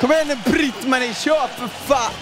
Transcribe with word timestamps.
Kom 0.00 0.12
igen 0.12 0.28
nu 0.28 0.52
Britt-Marie, 0.52 1.14
kör 1.14 1.48
för 1.48 1.68
fan! 1.68 2.12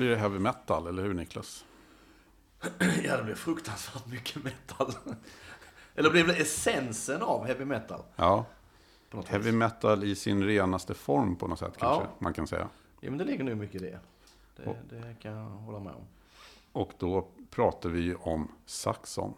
Blir 0.00 0.10
det 0.10 0.16
heavy 0.16 0.38
metal, 0.38 0.86
eller 0.86 1.02
hur 1.02 1.14
Niklas? 1.14 1.64
Ja, 3.04 3.16
det 3.16 3.22
blev 3.24 3.34
fruktansvärt 3.34 4.06
mycket 4.06 4.44
metal. 4.44 4.92
Eller 5.94 6.10
blev 6.10 6.26
det 6.26 6.34
essensen 6.36 7.22
av 7.22 7.46
heavy 7.46 7.64
metal? 7.64 8.02
Ja, 8.16 8.44
heavy 9.26 9.44
vis. 9.44 9.54
metal 9.54 10.04
i 10.04 10.14
sin 10.14 10.44
renaste 10.44 10.94
form 10.94 11.36
på 11.36 11.46
något 11.46 11.58
sätt 11.58 11.72
kanske 11.78 12.02
Ja. 12.04 12.10
man 12.18 12.32
kan 12.34 12.46
säga. 12.46 12.68
Ja, 13.00 13.10
men 13.10 13.18
det 13.18 13.24
ligger 13.24 13.44
nog 13.44 13.56
mycket 13.56 13.82
i 13.82 13.84
det. 13.84 13.98
Det, 14.56 14.76
det 14.90 15.14
kan 15.22 15.32
jag 15.32 15.44
hålla 15.44 15.80
med 15.80 15.92
om. 15.92 16.02
Och 16.72 16.92
då 16.98 17.26
pratar 17.50 17.88
vi 17.88 18.14
om 18.14 18.48
Saxon. 18.66 19.34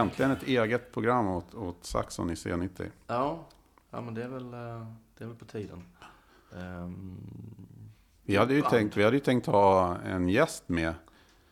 Äntligen 0.00 0.30
ett 0.30 0.42
eget 0.42 0.92
program 0.92 1.28
åt, 1.28 1.54
åt 1.54 1.84
Saxon 1.84 2.30
i 2.30 2.34
C90. 2.34 2.90
Ja, 3.06 3.44
ja 3.90 4.00
men 4.00 4.14
det 4.14 4.22
är 4.24 4.28
väl, 4.28 4.54
eh, 4.54 4.86
det 5.18 5.24
är 5.24 5.28
väl 5.28 5.36
på 5.36 5.44
tiden. 5.44 5.84
Ehm, 6.56 7.16
Vi 8.22 8.36
hade, 8.36 8.54
ju 8.54 8.60
Band. 8.60 8.70
tänkt, 8.70 8.96
vi 8.96 9.04
hade 9.04 9.16
ju 9.16 9.20
tänkt 9.20 9.46
ha 9.46 9.96
en 9.98 10.28
gäst 10.28 10.68
med. 10.68 10.94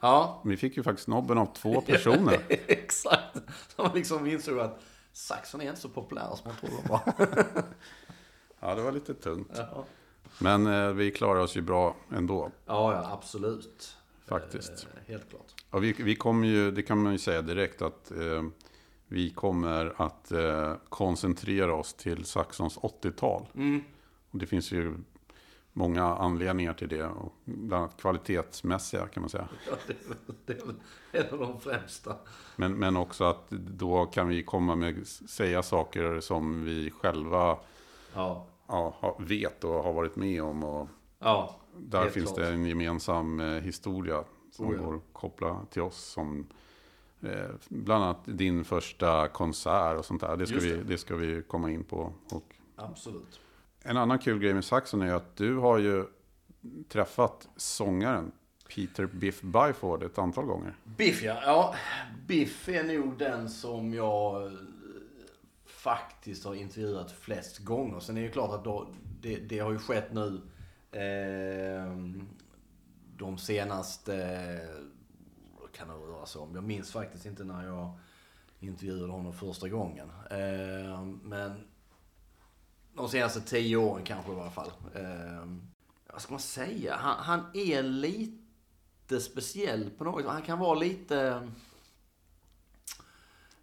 ja, 0.01 0.41
Vi 0.45 0.57
fick 0.57 0.77
ju 0.77 0.83
faktiskt 0.83 1.09
nobben 1.09 1.39
av 1.39 1.47
två 1.55 1.81
personer. 1.81 2.41
exakt. 2.49 3.37
Så 3.77 3.83
man 3.83 3.95
liksom 3.95 4.27
insåg 4.27 4.59
att 4.59 4.81
Saxon 5.13 5.61
är 5.61 5.69
inte 5.69 5.81
så 5.81 5.89
populär 5.89 6.29
som 6.37 6.49
man 6.51 6.57
trodde 6.57 6.75
de 6.83 6.89
var. 6.89 7.01
Ja, 8.61 8.75
det 8.75 8.83
var 8.83 8.93
lite 8.93 9.15
tungt. 9.15 9.53
ja. 9.57 9.85
Men 10.41 10.67
eh, 10.67 10.89
vi 10.93 11.11
klarar 11.11 11.41
oss 11.41 11.57
ju 11.57 11.61
bra 11.63 11.97
ändå, 12.13 12.51
ja, 12.67 12.93
ja, 12.93 13.13
absolut. 13.13 13.97
faktiskt. 14.27 14.71
Eh, 14.85 15.13
helt 15.13 15.31
klart. 15.31 15.55
Och 15.71 15.85
vi, 15.85 15.93
vi 15.93 16.15
kommer 16.17 16.49
ju, 16.49 16.71
det 16.71 16.83
kan 16.83 17.03
man 17.03 17.13
ju 17.13 17.19
säga 17.19 17.43
direkt 17.43 17.83
att 17.83 18.11
eh, 18.11 18.43
vi 19.07 19.31
kommer 19.31 19.95
att 19.97 20.33
eh, 20.33 20.75
koncentrera 20.89 21.75
oss 21.75 21.95
till 21.95 22.25
Saxons 22.25 22.79
80-tal. 22.79 23.47
Mm. 23.55 23.81
Och 24.31 24.39
det 24.39 24.47
finns 24.47 24.73
ju 24.73 24.95
många 25.73 26.05
anledningar 26.05 26.75
till 26.75 26.89
det. 26.89 27.05
Och 27.05 27.33
bland 27.45 27.83
annat 27.83 28.01
kvalitetsmässiga 28.01 29.07
kan 29.07 29.21
man 29.21 29.31
säga. 29.31 29.49
Ja, 29.71 29.77
det, 29.87 29.93
är 29.93 30.09
väl, 30.09 30.37
det 30.47 30.53
är 30.53 30.67
väl 30.67 30.75
en 31.13 31.33
av 31.33 31.39
de 31.39 31.61
främsta. 31.61 32.17
Men, 32.57 32.73
men 32.73 32.97
också 32.97 33.25
att 33.25 33.51
då 33.51 34.07
kan 34.07 34.29
vi 34.29 34.43
komma 34.43 34.77
med, 34.77 35.07
säga 35.07 35.63
saker 35.63 36.21
som 36.21 36.65
vi 36.65 36.91
själva 36.91 37.59
Ja, 38.15 38.47
ja, 38.67 39.17
vet 39.19 39.65
och 39.65 39.83
har 39.83 39.93
varit 39.93 40.17
med 40.17 40.43
om. 40.43 40.65
Och 40.65 40.89
ja. 41.19 41.57
där 41.77 42.11
finns 42.11 42.33
klart. 42.33 42.37
det 42.37 42.49
en 42.49 42.67
gemensam 42.67 43.41
eh, 43.41 43.63
historia 43.63 44.25
som 44.59 44.67
Oh 44.67 44.77
ja. 44.77 44.83
går 44.83 44.97
att 44.97 45.03
koppla 45.13 45.67
till 45.71 45.83
oss. 45.83 45.97
Som, 45.97 46.47
eh, 47.23 47.51
bland 47.69 48.05
annat 48.05 48.19
din 48.25 48.65
första 48.65 49.29
konsert 49.29 49.99
och 49.99 50.05
sånt 50.05 50.21
där. 50.21 50.37
Det 50.37 50.47
ska, 50.47 50.55
Just 50.55 50.67
vi, 50.67 50.71
det. 50.73 50.85
det 50.85 50.99
ska 50.99 51.17
vi 51.17 51.43
komma 51.43 51.71
in 51.71 51.85
på. 51.85 52.13
Och 52.31 52.55
Absolut. 52.77 53.41
en 53.83 53.97
annan 53.97 54.19
kul 54.19 54.39
grej 54.39 54.55
med 54.55 54.65
Saxon 54.65 55.03
är 55.03 55.13
att 55.15 55.37
du 55.37 55.57
har 55.57 55.79
ju 55.79 56.05
träffat 56.89 57.49
sångaren 57.57 58.33
Peter 58.75 59.07
Biff 59.07 59.41
Byford 59.43 60.03
ett 60.03 60.19
antal 60.19 60.45
gånger. 60.45 60.77
Biff 60.85 61.23
ja. 61.23 61.41
ja. 61.45 61.75
Biff 62.27 62.69
är 62.69 62.85
nog 62.85 63.19
den 63.19 63.49
som 63.49 63.95
jag 63.95 64.47
eh, 64.47 64.53
faktiskt 65.67 66.45
har 66.45 66.55
intervjuat 66.55 67.13
flest 67.13 67.59
gånger. 67.59 68.01
Sen 68.01 68.17
är 68.17 68.21
det 68.21 68.27
ju 68.27 68.33
klart 68.33 68.51
att 68.55 68.65
då, 68.65 68.89
det, 69.21 69.37
det 69.37 69.59
har 69.59 69.73
ju 69.73 69.79
skett 69.79 70.13
nu 70.13 70.41
eh, 70.93 71.95
de 73.19 73.39
senaste, 73.39 74.15
vad 75.61 75.73
kan 75.73 75.89
det 75.89 75.95
röra 75.95 76.27
sig 76.27 76.41
om? 76.41 76.55
Jag 76.55 76.65
minns 76.65 76.93
faktiskt 76.93 77.27
inte 77.27 77.45
när 77.45 77.67
jag 77.67 77.99
intervjuade 78.61 79.13
honom 79.13 79.33
första 79.33 79.69
gången. 79.69 80.11
Eh, 80.31 81.05
men 81.23 81.67
de 82.95 83.09
senaste 83.09 83.41
tio 83.41 83.77
åren 83.77 84.05
kanske 84.05 84.33
i 84.33 84.35
alla 84.35 84.51
fall. 84.51 84.71
Eh, 84.95 85.47
vad 86.13 86.23
ska 86.23 86.33
man 86.33 86.41
säga? 86.41 86.97
Han, 86.97 87.17
han 87.19 87.45
är 87.55 87.83
lite 87.83 89.21
speciell 89.21 89.91
på 89.91 90.05
något 90.05 90.23
sätt. 90.23 90.33
Han 90.33 90.43
kan 90.43 90.59
vara 90.59 90.79
lite... 90.79 91.49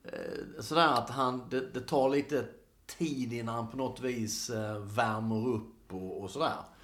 Eh, 0.03 0.61
sådär 0.61 0.87
att 0.87 1.09
han, 1.09 1.49
det, 1.49 1.73
det 1.73 1.81
tar 1.81 2.09
lite 2.09 2.45
tid 2.85 3.33
innan 3.33 3.55
han 3.55 3.67
på 3.67 3.77
något 3.77 3.99
vis 3.99 4.49
värmer 4.79 5.47
upp 5.47 5.93
och, 5.93 6.22
och 6.22 6.31
sådär. 6.31 6.75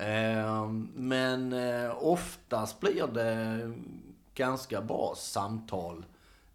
Ehm, 0.00 0.88
men 0.94 1.52
eh, 1.52 2.04
oftast 2.04 2.80
blir 2.80 3.06
det 3.06 3.72
ganska 4.34 4.82
bra 4.82 5.14
samtal 5.16 6.04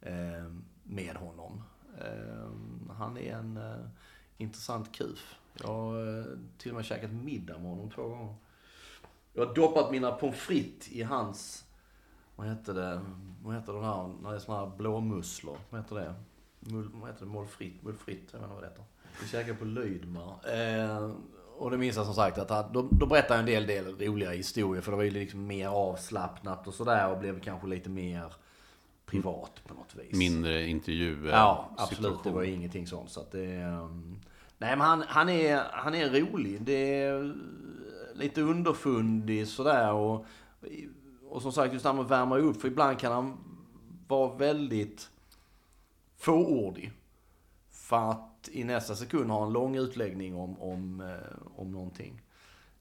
ehm, 0.01 0.63
med 0.83 1.15
honom. 1.15 1.63
Ehm, 2.01 2.91
han 2.97 3.17
är 3.17 3.35
en 3.35 3.57
eh, 3.57 3.87
intressant 4.37 4.91
kuf. 4.91 5.39
Jag 5.53 5.67
har 5.67 6.19
eh, 6.19 6.25
till 6.57 6.71
och 6.71 6.75
med 6.75 6.85
käkat 6.85 7.11
middag 7.11 7.57
med 7.57 7.69
honom 7.69 7.91
två 7.91 8.03
gånger. 8.07 8.35
Jag 9.33 9.45
har 9.45 9.55
doppat 9.55 9.91
mina 9.91 10.11
pommes 10.11 10.35
frites 10.35 10.89
i 10.89 11.03
hans, 11.03 11.65
vad 12.35 12.47
heter 12.47 12.73
det, 12.73 13.01
vad 13.43 13.55
heter 13.55 13.73
det 13.73 13.85
här, 13.85 14.07
när 14.21 14.29
det 14.29 14.35
är 14.35 14.39
såna 14.39 14.59
här 14.59 14.77
blåmusslor, 14.77 15.57
vad 15.69 15.81
heter 15.81 15.95
det? 15.95 16.13
Mul, 16.59 16.89
vad 16.93 17.09
heter 17.09 17.25
det? 17.25 17.31
Målfritt, 17.31 17.83
mullfritt, 17.83 18.29
jag 18.31 18.39
vet 18.39 18.43
inte 18.43 18.53
vad 18.53 18.63
det 18.63 18.69
heter. 18.69 18.83
Vi 19.21 19.27
käkade 19.27 19.57
på 19.57 19.65
Lydmar. 19.65 20.39
Och 21.57 21.71
det 21.71 21.77
minns 21.77 21.95
jag 21.95 22.05
som 22.05 22.15
sagt 22.15 22.37
att 22.37 22.49
han, 22.49 22.73
då, 22.73 22.87
då 22.91 23.05
berättade 23.05 23.51
jag 23.51 23.61
en 23.61 23.67
del, 23.67 23.85
del 23.97 24.07
roliga 24.07 24.31
historier 24.31 24.81
för 24.81 24.91
det 24.91 24.97
var 24.97 25.03
ju 25.03 25.11
liksom 25.11 25.47
mer 25.47 25.67
avslappnat 25.67 26.67
och 26.67 26.73
sådär 26.73 27.11
och 27.11 27.19
blev 27.19 27.39
kanske 27.39 27.67
lite 27.67 27.89
mer 27.89 28.33
privat 29.05 29.61
på 29.67 29.73
något 29.73 29.95
vis. 29.95 30.17
Mindre 30.17 30.67
intervjuer. 30.67 31.31
Ja, 31.31 31.69
absolut. 31.77 32.01
Det 32.01 32.07
situation. 32.07 32.33
var 32.33 32.43
ju 32.43 32.53
ingenting 32.53 32.87
sånt. 32.87 33.09
Så 33.09 33.19
att 33.19 33.31
det, 33.31 33.63
um, 33.63 34.19
nej, 34.57 34.77
men 34.77 34.81
han, 34.81 35.03
han, 35.07 35.29
är, 35.29 35.63
han 35.71 35.95
är 35.95 36.09
rolig. 36.09 36.61
Det 36.61 37.03
är 37.03 37.35
lite 38.13 38.41
underfundig 38.41 39.47
sådär. 39.47 39.93
Och, 39.93 40.25
och 41.29 41.41
som 41.41 41.51
sagt, 41.51 41.73
just 41.73 41.83
det 41.83 41.89
här 41.89 41.95
med 41.95 42.05
att 42.05 42.11
värma 42.11 42.37
upp. 42.37 42.61
För 42.61 42.67
ibland 42.67 42.99
kan 42.99 43.11
han 43.11 43.37
vara 44.07 44.35
väldigt 44.35 45.09
fåordig. 46.17 46.91
För 47.71 48.11
att 48.11 48.34
i 48.47 48.63
nästa 48.63 48.95
sekund 48.95 49.31
ha 49.31 49.45
en 49.45 49.53
lång 49.53 49.75
utläggning 49.75 50.35
om, 50.35 50.61
om, 50.61 51.01
eh, 51.01 51.37
om 51.55 51.71
någonting. 51.71 52.21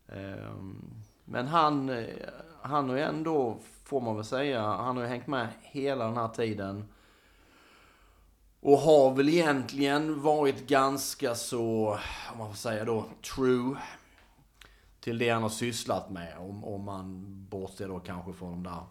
Ehm, 0.08 0.94
men 1.24 1.46
han, 1.46 1.88
eh, 1.88 2.06
han 2.62 2.88
har 2.88 2.96
ju 2.96 3.02
ändå, 3.02 3.58
får 3.84 4.00
man 4.00 4.16
väl 4.16 4.24
säga, 4.24 4.62
han 4.62 4.96
har 4.96 5.02
ju 5.02 5.08
hängt 5.08 5.26
med 5.26 5.48
hela 5.62 6.04
den 6.04 6.16
här 6.16 6.28
tiden. 6.28 6.84
Och 8.60 8.78
har 8.78 9.14
väl 9.14 9.28
egentligen 9.28 10.22
varit 10.22 10.66
ganska 10.66 11.34
så, 11.34 11.98
om 12.32 12.38
man 12.38 12.48
får 12.48 12.56
säga 12.56 12.84
då, 12.84 13.04
true 13.34 13.76
till 15.00 15.18
det 15.18 15.30
han 15.30 15.42
har 15.42 15.50
sysslat 15.50 16.10
med. 16.10 16.38
Om, 16.38 16.64
om 16.64 16.84
man 16.84 17.24
bortser 17.50 17.88
då 17.88 18.00
kanske 18.00 18.32
från 18.32 18.50
de 18.50 18.62
där 18.62 18.82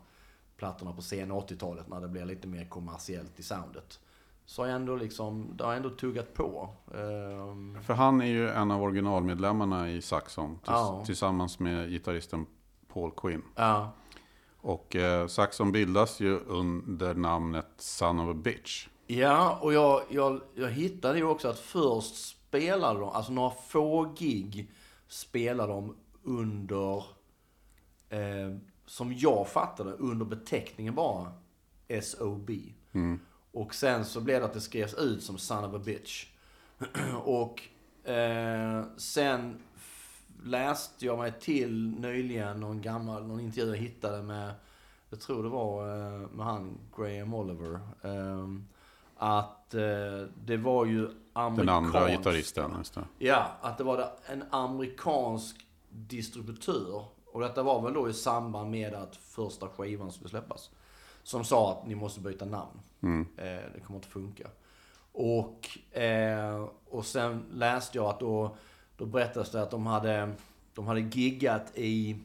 plattorna 0.57 0.93
på 0.93 1.01
sen 1.01 1.31
80-talet 1.31 1.87
när 1.87 2.01
det 2.01 2.07
blir 2.07 2.25
lite 2.25 2.47
mer 2.47 2.65
kommersiellt 2.65 3.39
i 3.39 3.43
soundet. 3.43 3.99
Så 4.45 4.61
har 4.61 4.67
jag 4.67 4.75
ändå 4.75 4.95
liksom, 4.95 5.51
det 5.57 5.63
har 5.63 5.73
ändå 5.73 5.89
tuggat 5.89 6.33
på. 6.33 6.69
Ehm, 6.93 7.77
För 7.83 7.93
han 7.93 8.21
är 8.21 8.25
ju 8.25 8.49
en 8.49 8.71
av 8.71 8.81
originalmedlemmarna 8.83 9.89
i 9.91 10.01
Saxon. 10.01 10.49
Tills, 10.55 10.67
Ja. 10.67 11.03
Tillsammans 11.05 11.59
med 11.59 11.89
gitarristen 11.89 12.45
Paul 12.93 13.11
Quinn. 13.11 13.41
ja, 13.55 13.91
Och 14.61 14.95
eh, 14.95 15.27
Saxon 15.27 15.71
bildas 15.71 16.19
ju 16.19 16.39
under 16.39 17.13
namnet 17.15 17.67
Son 17.77 18.19
of 18.19 18.35
a 18.35 18.39
Bitch. 18.43 18.87
Ja, 19.07 19.59
och 19.61 19.73
jag, 19.73 20.01
jag, 20.09 20.41
jag 20.55 20.69
hittade 20.69 21.17
ju 21.17 21.23
också 21.23 21.47
att 21.47 21.59
först 21.59 22.15
spelade 22.29 22.99
de, 22.99 23.09
alltså 23.09 23.31
några 23.31 23.49
få 23.49 24.13
gig 24.17 24.71
spelade 25.07 25.73
de 25.73 25.95
under, 26.23 26.95
eh, 28.09 28.57
som 28.85 29.13
jag 29.13 29.47
fattade, 29.47 29.91
under 29.91 30.25
beteckningen 30.25 30.95
bara 30.95 31.31
SOB. 32.01 32.49
Och 33.53 33.75
sen 33.75 34.05
så 34.05 34.21
blev 34.21 34.39
det 34.39 34.45
att 34.45 34.53
det 34.53 34.61
skrevs 34.61 34.93
ut 34.93 35.23
som 35.23 35.37
Son 35.37 35.63
of 35.65 35.73
a 35.75 35.81
Bitch. 35.85 36.25
och 37.23 37.61
eh, 38.09 38.83
sen 38.97 39.59
läste 40.43 41.05
jag 41.05 41.17
mig 41.17 41.33
till 41.39 41.89
nyligen 41.99 42.59
någon 42.59 42.81
gammal, 42.81 43.27
någon 43.27 43.39
intervju 43.39 43.69
jag 43.69 43.77
hittade 43.77 44.23
med, 44.23 44.53
jag 45.09 45.21
tror 45.21 45.43
det 45.43 45.49
var 45.49 45.89
eh, 45.89 46.29
med 46.29 46.45
han 46.45 46.77
Graham 46.97 47.33
Oliver. 47.33 47.79
ehm, 48.01 48.67
att 49.17 49.73
eh, 49.73 49.81
det 50.45 50.57
var 50.57 50.85
ju 50.85 51.09
amerikanskt. 51.33 51.57
Den 51.57 51.69
andra 51.69 52.09
gitarristen. 52.09 52.71
Just 52.77 52.93
det. 52.93 53.03
Ja, 53.17 53.51
att 53.61 53.77
det 53.77 53.83
var 53.83 54.11
en 54.25 54.43
amerikansk 54.49 55.67
distributör. 55.89 57.05
Och 57.25 57.41
detta 57.41 57.63
var 57.63 57.81
väl 57.81 57.93
då 57.93 58.09
i 58.09 58.13
samband 58.13 58.71
med 58.71 58.93
att 58.93 59.15
första 59.15 59.67
skivan 59.67 60.11
skulle 60.11 60.29
släppas. 60.29 60.69
Som 61.23 61.43
sa 61.43 61.71
att 61.71 61.87
ni 61.87 61.95
måste 61.95 62.21
byta 62.21 62.45
namn. 62.45 62.79
Eh, 63.37 63.71
det 63.73 63.79
kommer 63.83 63.97
inte 63.97 64.07
funka. 64.09 64.47
Och, 65.11 65.77
eh, 65.97 66.67
och 66.89 67.05
sen 67.05 67.45
läste 67.51 67.97
jag 67.97 68.05
att 68.05 68.19
då, 68.19 68.55
då 68.97 69.05
berättades 69.05 69.51
det 69.51 69.61
att 69.61 69.71
de 69.71 69.85
hade, 69.85 70.33
de 70.73 70.87
hade 70.87 70.99
giggat 70.99 71.71
i 71.75 72.17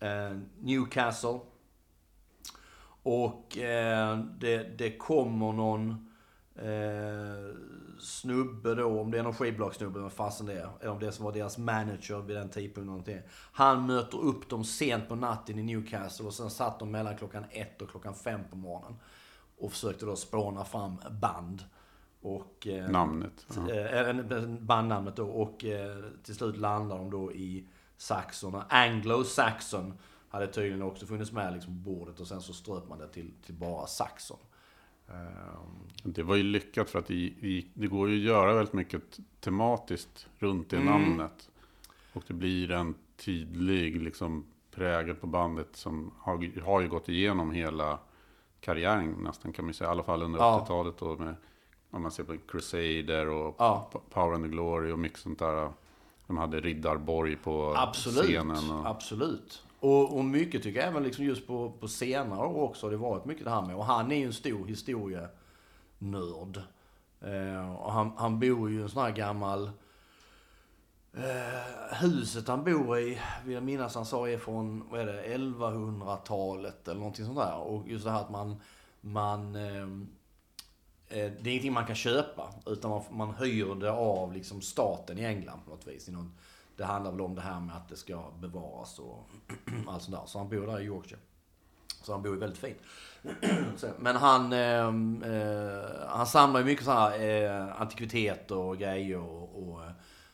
eh, 0.00 0.36
Newcastle. 0.60 1.40
Och 3.02 3.58
det, 4.38 4.78
det 4.78 4.98
kommer 4.98 5.52
någon 5.52 6.12
eh, 6.58 7.54
snubbe 8.00 8.74
då, 8.74 9.00
om 9.00 9.10
det 9.10 9.18
är 9.18 9.22
någon 9.22 9.34
skivbolagssnubbe, 9.34 9.98
vad 10.00 10.12
fasen 10.12 10.46
det 10.46 10.52
är. 10.52 10.68
Eller 10.80 10.90
om 10.92 10.98
det 10.98 11.12
som 11.12 11.24
var 11.24 11.32
deras 11.32 11.58
manager 11.58 12.18
vid 12.22 12.36
den 12.36 12.48
tidpunkten. 12.48 12.86
någonting. 12.86 13.20
Han 13.52 13.86
möter 13.86 14.18
upp 14.18 14.48
dem 14.48 14.64
sent 14.64 15.08
på 15.08 15.14
natten 15.14 15.58
i 15.58 15.62
Newcastle 15.62 16.26
och 16.26 16.34
sen 16.34 16.50
satt 16.50 16.78
de 16.78 16.90
mellan 16.90 17.16
klockan 17.16 17.44
ett 17.50 17.82
och 17.82 17.90
klockan 17.90 18.14
fem 18.14 18.40
på 18.50 18.56
morgonen. 18.56 18.96
Och 19.58 19.72
försökte 19.72 20.06
då 20.06 20.16
spåna 20.16 20.64
fram 20.64 20.96
band. 21.20 21.62
Och, 22.20 22.66
eh, 22.66 22.90
Namnet. 22.90 23.46
Ja. 23.56 23.70
eh, 23.74 24.08
en- 24.08 24.66
bandnamnet 24.66 25.16
då. 25.16 25.26
Och 25.28 25.64
eh, 25.64 26.04
till 26.22 26.34
slut 26.34 26.56
landar 26.56 26.96
de 26.98 27.10
då 27.10 27.32
i 27.32 27.68
Saxon. 27.96 28.62
Anglo-Saxon 28.68 29.92
hade 30.28 30.46
tydligen 30.46 30.82
också 30.82 31.06
funnits 31.06 31.32
med 31.32 31.52
liksom 31.52 31.84
på 31.84 31.90
bordet. 31.90 32.20
Och 32.20 32.26
sen 32.26 32.40
så 32.40 32.52
ströp 32.52 32.88
man 32.88 32.98
det 32.98 33.08
till, 33.08 33.32
till 33.46 33.54
bara 33.54 33.86
Saxon. 33.86 34.38
Ehm, 35.08 35.88
Det 36.08 36.22
var 36.22 36.36
ju 36.36 36.42
lyckat 36.42 36.90
för 36.90 36.98
att 36.98 37.06
det, 37.06 37.86
går 37.88 38.10
ju 38.10 38.16
att 38.16 38.22
göra 38.22 38.54
väldigt 38.54 38.72
mycket 38.74 39.18
tematiskt 39.40 40.26
runt 40.38 40.72
Mm. 40.72 40.84
det 40.86 40.90
namnet. 40.92 41.50
Och 42.12 42.22
det 42.26 42.34
blir 42.34 42.70
en 42.70 42.94
tydlig 43.16 44.02
liksom, 44.02 44.44
prägel 44.74 45.14
på 45.14 45.26
bandet 45.26 45.68
som 45.76 46.10
har, 46.18 46.60
har 46.60 46.80
ju 46.80 46.88
gått 46.88 47.08
igenom 47.08 47.50
hela 47.50 47.98
karriären 48.60 49.10
nästan 49.10 49.52
kan 49.52 49.64
man 49.64 49.74
säga. 49.74 49.88
I 49.88 49.90
alla 49.90 50.02
fall 50.02 50.22
under 50.22 50.38
Ja. 50.38 50.60
80-talet 50.64 50.98
då 50.98 51.16
med, 51.16 51.34
om 51.90 52.02
man 52.02 52.10
ser 52.10 52.24
på 52.24 52.36
Crusader 52.48 53.28
och 53.28 53.54
Ja. 53.58 53.90
Power 54.10 54.34
and 54.34 54.44
the 54.44 54.50
Glory 54.50 54.92
och 54.92 54.98
mycket 54.98 55.18
sånt 55.18 55.38
där. 55.38 55.72
De 56.26 56.36
hade 56.36 56.60
Riddarborg 56.60 57.36
på 57.36 57.74
Absolut, 57.76 58.24
scenen. 58.24 58.70
Och, 58.70 58.86
absolut. 58.90 59.62
Och, 59.86 60.16
och 60.16 60.24
mycket 60.24 60.62
tycker 60.62 60.80
jag 60.80 60.88
även 60.88 61.02
liksom 61.02 61.24
just 61.24 61.46
på, 61.46 61.70
på 61.80 61.88
senare 61.88 62.46
år 62.46 62.62
också 62.62 62.86
har 62.86 62.90
det 62.90 62.96
varit 62.96 63.24
mycket 63.24 63.44
det 63.44 63.50
här 63.50 63.62
med. 63.62 63.76
Och 63.76 63.84
han 63.84 64.12
är 64.12 64.16
ju 64.16 64.26
en 64.26 64.32
stor 64.32 64.66
historienörd. 64.66 66.62
Eh, 67.20 67.74
och 67.74 67.92
han, 67.92 68.12
han 68.16 68.40
bor 68.40 68.70
ju 68.70 68.78
i 68.78 68.82
en 68.82 68.88
sån 68.88 69.02
här 69.02 69.12
gammal... 69.12 69.70
Eh, 71.14 71.96
huset 72.00 72.48
han 72.48 72.64
bor 72.64 72.98
i, 72.98 73.18
vill 73.44 73.54
jag 73.54 73.62
minnas 73.62 73.94
han 73.94 74.06
sa, 74.06 74.28
är 74.28 74.38
från, 74.38 74.84
vad 74.90 75.00
är 75.00 75.06
det, 75.06 75.36
1100-talet 75.36 76.88
eller 76.88 76.98
någonting 77.00 77.24
sånt 77.24 77.38
där. 77.38 77.56
Och 77.56 77.88
just 77.88 78.04
det 78.04 78.10
här 78.10 78.20
att 78.20 78.30
man, 78.30 78.60
man 79.00 79.56
eh, 79.56 79.82
eh, 81.08 81.32
Det 81.40 81.50
är 81.50 81.52
ingenting 81.52 81.72
man 81.72 81.86
kan 81.86 81.96
köpa, 81.96 82.54
utan 82.66 82.90
man, 82.90 83.02
man 83.10 83.34
hyr 83.34 83.74
det 83.74 83.90
av 83.92 84.32
liksom 84.32 84.60
staten 84.60 85.18
i 85.18 85.24
England 85.24 85.60
på 85.64 85.70
något 85.70 85.86
vis. 85.86 86.08
I 86.08 86.12
någon, 86.12 86.34
det 86.76 86.84
handlar 86.84 87.10
väl 87.12 87.20
om 87.20 87.34
det 87.34 87.40
här 87.40 87.60
med 87.60 87.76
att 87.76 87.88
det 87.88 87.96
ska 87.96 88.30
bevaras 88.40 88.98
och 88.98 89.28
allt 89.88 90.02
sånt 90.02 90.16
där. 90.16 90.26
Så 90.26 90.38
han 90.38 90.48
bor 90.48 90.66
där 90.66 90.80
i 90.80 90.84
Yorkshire. 90.84 91.20
Så 92.02 92.12
han 92.12 92.22
bor 92.22 92.34
ju 92.34 92.40
väldigt 92.40 92.58
fint. 92.58 92.78
Men 93.98 94.16
han, 94.16 94.52
eh, 94.52 94.86
eh, 95.30 96.08
han 96.08 96.26
samlar 96.26 96.60
ju 96.60 96.66
mycket 96.66 96.84
sådana 96.84 97.00
här 97.00 97.44
eh, 97.44 97.80
antikviteter 97.80 98.56
och 98.56 98.78
grejer. 98.78 99.18
Och, 99.18 99.68
och, 99.68 99.80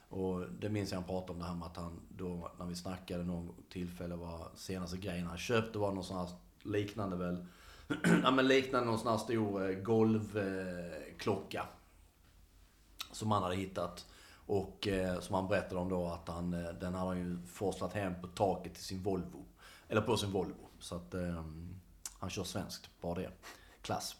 och 0.08 0.44
det 0.60 0.68
minns 0.68 0.90
jag 0.90 0.98
han 0.98 1.08
pratade 1.08 1.32
om 1.32 1.38
det 1.38 1.44
här 1.44 1.54
med 1.54 1.66
att 1.66 1.76
han 1.76 2.00
då, 2.08 2.50
när 2.58 2.66
vi 2.66 2.74
snackade 2.74 3.24
någon 3.24 3.54
tillfälle, 3.70 4.16
var 4.16 4.48
senaste 4.54 4.96
grejen 4.96 5.26
han 5.26 5.38
köpte 5.38 5.78
var 5.78 5.92
någon 5.92 6.04
sån 6.04 6.18
här 6.18 6.28
liknande 6.62 7.16
väl 7.16 7.46
ja, 8.22 8.30
men 8.30 8.48
liknande 8.48 8.86
någon 8.86 8.98
sån 8.98 9.10
här 9.10 9.18
stor 9.18 9.70
eh, 9.70 9.76
golvklocka. 9.76 11.66
som 13.12 13.30
han 13.30 13.42
hade 13.42 13.56
hittat. 13.56 14.06
Och 14.52 14.88
eh, 14.88 15.20
som 15.20 15.34
han 15.34 15.48
berättade 15.48 15.80
om 15.80 15.88
då 15.88 16.06
att 16.06 16.28
han, 16.28 16.54
eh, 16.54 16.72
den 16.80 16.94
hade 16.94 17.06
han 17.06 17.18
ju 17.18 17.38
forslat 17.46 17.92
hem 17.92 18.12
på 18.20 18.26
taket 18.26 18.74
till 18.74 18.84
sin 18.84 19.02
Volvo. 19.02 19.44
Eller 19.88 20.00
på 20.00 20.16
sin 20.16 20.32
Volvo. 20.32 20.68
Så 20.78 20.96
att 20.96 21.14
eh, 21.14 21.44
han 22.18 22.30
kör 22.30 22.44
svenskt, 22.44 22.90
bara 23.00 23.14
det. 23.14 23.30
Klass. 23.82 24.16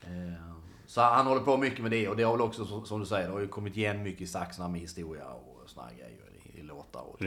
Eh, 0.00 0.54
så 0.86 1.00
han 1.00 1.26
håller 1.26 1.40
på 1.40 1.56
mycket 1.56 1.80
med 1.80 1.90
det 1.90 2.08
och 2.08 2.16
det 2.16 2.22
har 2.22 2.32
väl 2.32 2.40
också 2.40 2.84
som, 2.84 3.00
du 3.00 3.06
säger, 3.06 3.26
det 3.26 3.32
har 3.32 3.40
ju 3.40 3.48
kommit 3.48 3.76
igen 3.76 4.02
mycket 4.02 4.20
i 4.20 4.26
saxarna 4.26 4.68
med 4.68 4.80
historia 4.80 5.28
och 5.28 5.62
såna 5.70 5.86
här 5.86 5.94
grejer 5.94 6.32
i, 6.44 6.58
i 6.58 6.62
låtar. 6.62 7.00
Och 7.00 7.18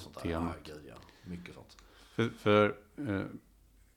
sånt 0.00 0.14
där. 0.14 0.22
temat. 0.22 0.56
Ja, 0.64 0.74
gud 0.74 0.82
ja. 0.88 0.94
Mycket 1.24 1.54
sånt. 1.54 1.76
För, 2.14 2.28
för 2.28 2.76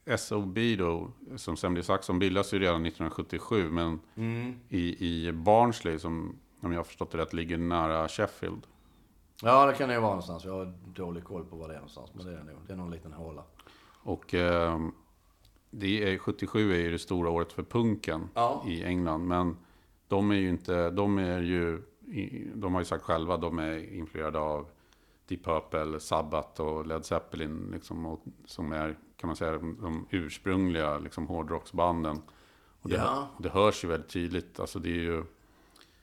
eh, 0.07 0.17
SOB 0.17 0.57
då, 0.77 1.11
som 1.35 1.57
sen 1.57 1.73
blir 1.73 1.83
Saxon, 1.83 2.19
bildas 2.19 2.53
ju 2.53 2.59
redan 2.59 2.85
1977. 2.85 3.69
Men 3.69 3.99
Mm. 4.15 4.59
i, 4.69 5.07
i 5.07 5.31
Barnsley, 5.31 5.99
som 5.99 6.39
om 6.61 6.71
jag 6.71 6.79
har 6.79 6.83
förstått 6.83 7.11
det 7.11 7.17
rätt, 7.17 7.33
ligger 7.33 7.57
nära 7.57 8.07
Sheffield. 8.07 8.67
Ja, 9.43 9.65
det 9.65 9.73
kan 9.73 9.87
det 9.89 9.95
ju 9.95 10.01
vara 10.01 10.09
någonstans. 10.11 10.45
Jag 10.45 10.53
har 10.53 10.73
dålig 10.95 11.23
koll 11.23 11.45
på 11.45 11.55
var 11.55 11.67
det 11.67 11.73
är 11.73 11.77
någonstans. 11.77 12.11
Men 12.13 12.25
det 12.25 12.31
är 12.33 12.43
nog. 12.43 12.55
Det 12.67 12.73
är 12.73 12.77
någon 12.77 12.91
liten 12.91 13.13
håla. 13.13 13.43
Och 14.03 14.33
eh, 14.33 14.79
det 15.71 16.13
är, 16.13 16.17
77 16.17 16.71
är 16.73 16.77
ju 16.79 16.91
det 16.91 16.99
stora 16.99 17.29
året 17.29 17.53
för 17.53 17.63
punken 17.63 18.29
Ja. 18.33 18.63
i 18.67 18.83
England. 18.83 19.27
Men 19.27 19.57
de 20.07 20.31
är 20.31 20.35
ju 20.35 20.49
inte, 20.49 20.89
de 20.89 21.17
är 21.17 21.39
ju, 21.41 21.81
de 22.55 22.73
har 22.73 22.81
ju 22.81 22.85
sagt 22.85 23.03
själva, 23.03 23.37
de 23.37 23.59
är 23.59 23.93
influerade 23.93 24.39
av 24.39 24.67
Deep 25.27 25.43
Purple, 25.43 25.99
Sabbath 25.99 26.61
och 26.61 26.87
Led 26.87 27.05
Zeppelin. 27.05 27.69
Liksom, 27.73 28.05
och, 28.05 28.23
som 28.45 28.71
är, 28.71 28.97
kan 29.17 29.27
man 29.27 29.35
säga, 29.35 29.51
de, 29.51 29.77
de 29.81 30.07
ursprungliga 30.09 30.97
liksom, 30.99 31.27
hårdrocksbanden. 31.27 32.21
Och 32.81 32.89
det, 32.89 32.95
Ja. 32.95 33.27
det 33.37 33.49
hörs 33.49 33.83
ju 33.83 33.87
väldigt 33.87 34.09
tydligt. 34.09 34.59
Alltså 34.59 34.79
det 34.79 34.89
är 34.89 34.93
ju, 35.01 35.23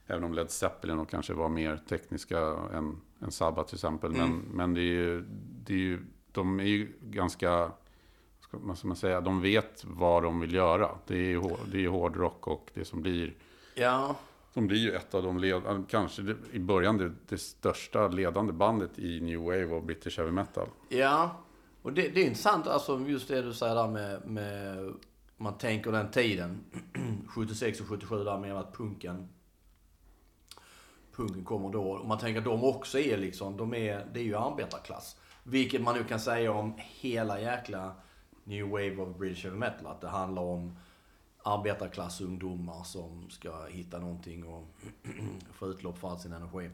även 0.07 0.25
om 0.25 0.35
Led 0.35 0.51
Zeppelin 0.51 0.99
och 0.99 1.09
kanske 1.09 1.33
var 1.35 1.49
mer 1.49 1.77
tekniska 1.89 2.39
än, 2.73 3.01
än 3.23 3.31
Sabbath 3.31 3.69
till 3.69 3.77
exempel. 3.77 4.11
Men, 4.11 4.21
Mm. 4.21 4.41
men 4.53 4.75
det 4.75 4.81
är 4.81 4.85
ju, 4.85 5.25
det 5.65 5.73
är 5.75 5.79
ju, 5.79 6.05
de 6.33 6.61
är 6.61 6.65
ju 6.65 6.93
ganska, 7.01 7.71
ska 8.41 8.59
man, 8.59 8.77
ska 8.77 8.89
man 8.89 8.97
säga, 8.97 9.21
de 9.21 9.41
vet 9.41 9.85
vad 9.85 10.23
de 10.23 10.41
vill 10.41 10.55
göra. 10.55 10.91
Det 11.07 11.15
är 11.15 11.19
ju 11.29 11.39
hår- 11.39 11.59
det 11.73 11.85
är 11.85 11.89
hårdrock 11.89 12.47
och 12.47 12.71
det 12.75 12.85
som 12.85 13.03
blir, 13.03 13.35
Ja, 13.75 14.17
som 14.55 14.67
blir 14.67 14.79
ju 14.79 14.91
ett 14.93 15.15
av 15.15 15.23
de 15.23 15.39
ledande, 15.39 15.87
kanske 15.89 16.23
det, 16.23 16.37
i 16.53 16.59
början 16.59 16.99
det, 16.99 17.13
det 17.29 17.39
största 17.39 18.09
ledande 18.09 18.53
bandet 18.53 18.99
i 18.99 19.21
New 19.21 19.39
Wave 19.41 19.67
och 19.67 19.83
British 19.83 20.17
Heavy 20.19 20.31
Metal. 20.33 20.69
Ja, 20.89 21.37
och 21.83 21.93
det, 21.93 22.09
det 22.09 22.21
är 22.21 22.25
intressant 22.25 22.67
alltså 22.67 23.01
just 23.07 23.29
det 23.29 23.43
du 23.43 23.53
säger 23.53 23.75
där 23.75 23.89
med, 23.89 24.27
med 24.27 24.93
man 25.37 25.59
tänker 25.59 25.93
den 25.93 26.11
tiden, 26.11 26.61
76 27.29 27.81
och 27.81 27.87
77 27.89 28.25
där 28.25 28.39
med 28.39 28.57
att 28.59 28.77
punken 28.77 29.29
punken 31.17 31.45
kommer 31.45 31.71
då. 31.71 31.91
Och 31.91 32.07
man 32.07 32.19
tänker 32.19 32.39
att 32.39 32.45
de 32.45 32.65
också 32.65 32.99
är 32.99 33.19
liksom, 33.19 33.57
de 33.57 33.75
är, 33.75 34.07
det 34.13 34.21
är 34.21 34.25
ju 34.25 34.37
arbetarklass. 34.37 35.17
Vilket 35.43 35.83
man 35.83 35.97
nu 35.97 36.05
kan 36.05 36.21
säga 36.21 36.53
om 36.53 36.75
hela 36.79 37.41
jäkla 37.41 37.93
New 38.45 38.69
Wave 38.69 38.97
of 38.97 39.17
British 39.19 39.45
Heavy 39.45 39.59
Metal. 39.59 39.87
Att 39.87 40.01
det 40.01 40.09
handlar 40.09 40.43
om 40.43 40.77
arbetarklassungdomar 41.43 42.85
som 42.85 43.31
ska 43.31 43.67
hitta 43.67 43.99
någonting 43.99 44.45
och 44.45 44.69
få 45.53 45.67
utlopp 45.67 45.99
för 45.99 46.11
all 46.11 46.19
sin 46.19 46.33
energi. 46.33 46.71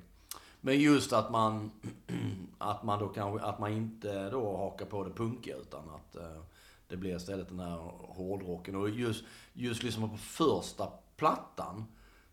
Men 0.61 0.81
just 0.81 1.13
att 1.13 1.31
man, 1.31 1.71
att 2.59 2.83
man 2.83 2.99
då 2.99 3.09
kanske, 3.09 3.47
att 3.47 3.59
man 3.59 3.73
inte 3.73 4.31
då 4.31 4.57
hakar 4.57 4.87
på 4.87 5.05
det 5.05 5.11
punkiga 5.11 5.57
utan 5.57 5.91
att 5.91 6.17
eh, 6.17 6.43
Det 6.89 6.97
blir 6.97 7.17
istället 7.17 7.49
den 7.49 7.61
här 7.61 7.77
hårdrocken. 7.99 8.77
Och 8.77 8.91
just, 8.91 9.25
just 9.53 9.83
liksom 9.83 10.11
på 10.11 10.17
första 10.17 10.87
plattan 11.17 11.85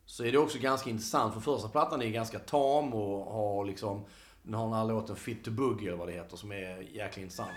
så 0.08 0.24
är 0.24 0.32
det 0.32 0.38
också 0.38 0.60
ganska 0.60 0.90
intressant. 0.90 1.34
För 1.34 1.42
första 1.42 1.70
plattan 1.70 2.02
är 2.02 2.10
ganska 2.10 2.40
tam 2.40 2.94
och 2.94 3.34
har 3.34 3.66
liksom, 3.66 4.06
den 4.44 4.54
har 4.54 4.66
den 4.66 4.74
här 4.74 4.86
låten 4.86 5.16
Fit 5.16 5.44
to 5.44 5.52
Boogie 5.52 5.88
eller 5.88 5.98
vad 5.98 6.08
det 6.08 6.14
heter 6.14 6.38
som 6.38 6.52
är 6.52 6.82
jäkligt 6.82 7.24
intressant. 7.24 7.52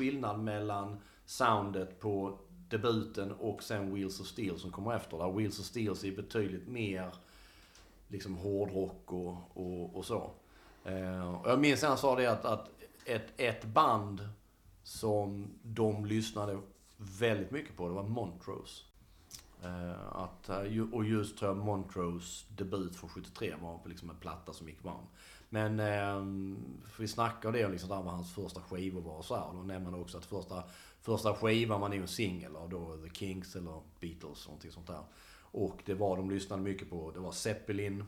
Skillnad 0.00 0.40
mellan 0.40 1.00
soundet 1.26 2.00
på 2.00 2.38
debuten 2.68 3.32
och 3.32 3.62
sen 3.62 3.94
Wheels 3.94 4.20
of 4.20 4.26
Steel 4.26 4.58
som 4.58 4.72
kommer 4.72 4.96
efter. 4.96 5.18
Där 5.18 5.32
Wheels 5.32 5.58
of 5.58 5.64
Steel 5.64 5.92
är 6.04 6.16
betydligt 6.16 6.68
mer 6.68 7.14
liksom 8.08 8.36
hårdrock 8.36 9.12
och, 9.12 9.36
och, 9.54 9.96
och 9.96 10.04
så. 10.04 10.30
Eh, 10.84 11.34
och 11.34 11.50
jag 11.50 11.60
minns 11.60 11.82
han 11.82 11.98
sa 11.98 12.16
det 12.16 12.26
att, 12.26 12.44
att 12.44 12.70
ett, 13.04 13.32
ett 13.36 13.64
band 13.64 14.28
som 14.82 15.48
de 15.62 16.06
lyssnade 16.06 16.58
väldigt 16.96 17.50
mycket 17.50 17.76
på, 17.76 17.88
det 17.88 17.94
var 17.94 18.02
Montrose. 18.02 18.84
Eh, 19.62 20.16
att, 20.16 20.48
eh, 20.48 20.82
och 20.92 21.04
just 21.04 21.38
tror 21.38 21.50
jag 21.50 21.64
Montrose 21.64 22.44
debut 22.48 22.96
från 22.96 23.10
73 23.10 23.54
var 23.62 23.78
på 23.78 23.88
liksom 23.88 24.10
en 24.10 24.16
platta 24.16 24.52
som 24.52 24.68
gick 24.68 24.84
varm. 24.84 25.06
Men 25.52 25.80
eh, 25.80 26.24
vi 26.98 27.08
snackade 27.08 27.58
det 27.58 27.68
liksom 27.68 27.88
där 27.88 27.96
vad 28.02 28.14
hans 28.14 28.34
första 28.34 28.60
skivor 28.62 29.00
var 29.00 29.16
och 29.16 29.24
så 29.24 29.36
här. 29.36 29.44
Och 29.48 29.54
då 29.54 29.62
nämner 29.62 29.90
man 29.90 30.00
också 30.00 30.18
att 30.18 30.24
första, 30.24 30.62
första 31.00 31.34
skivan 31.34 31.80
var 31.80 31.88
nog 31.88 31.98
en 31.98 32.08
singel 32.08 32.56
av 32.56 32.68
då 32.70 32.96
The 32.96 33.10
Kinks 33.14 33.56
eller 33.56 33.80
Beatles, 34.00 34.46
någonting 34.46 34.70
sånt 34.70 34.86
där. 34.86 35.02
Och 35.52 35.82
det 35.84 35.94
var, 35.94 36.16
de 36.16 36.30
lyssnade 36.30 36.62
mycket 36.62 36.90
på, 36.90 37.10
det 37.10 37.20
var 37.20 37.32
Zeppelin, 37.32 38.04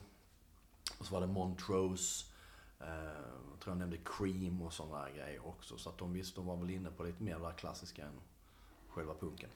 och 0.98 1.06
så 1.06 1.14
var 1.14 1.20
det 1.20 1.26
Montrose, 1.26 2.26
eh, 2.80 2.86
jag 3.50 3.60
tror 3.60 3.72
jag 3.74 3.76
nämnde 3.78 3.96
Cream 4.04 4.62
och 4.62 4.72
sådana 4.72 5.04
där 5.04 5.10
grejer 5.14 5.46
också. 5.46 5.78
Så 5.78 5.88
att 5.88 5.98
de 5.98 6.12
visste, 6.12 6.40
de 6.40 6.46
var 6.46 6.56
väl 6.56 6.70
inne 6.70 6.90
på 6.90 7.04
lite 7.04 7.22
mer 7.22 7.34
det 7.38 7.44
där 7.44 7.52
klassiska 7.52 8.02
än 8.02 8.12
själva 8.88 9.14
punken. 9.20 9.50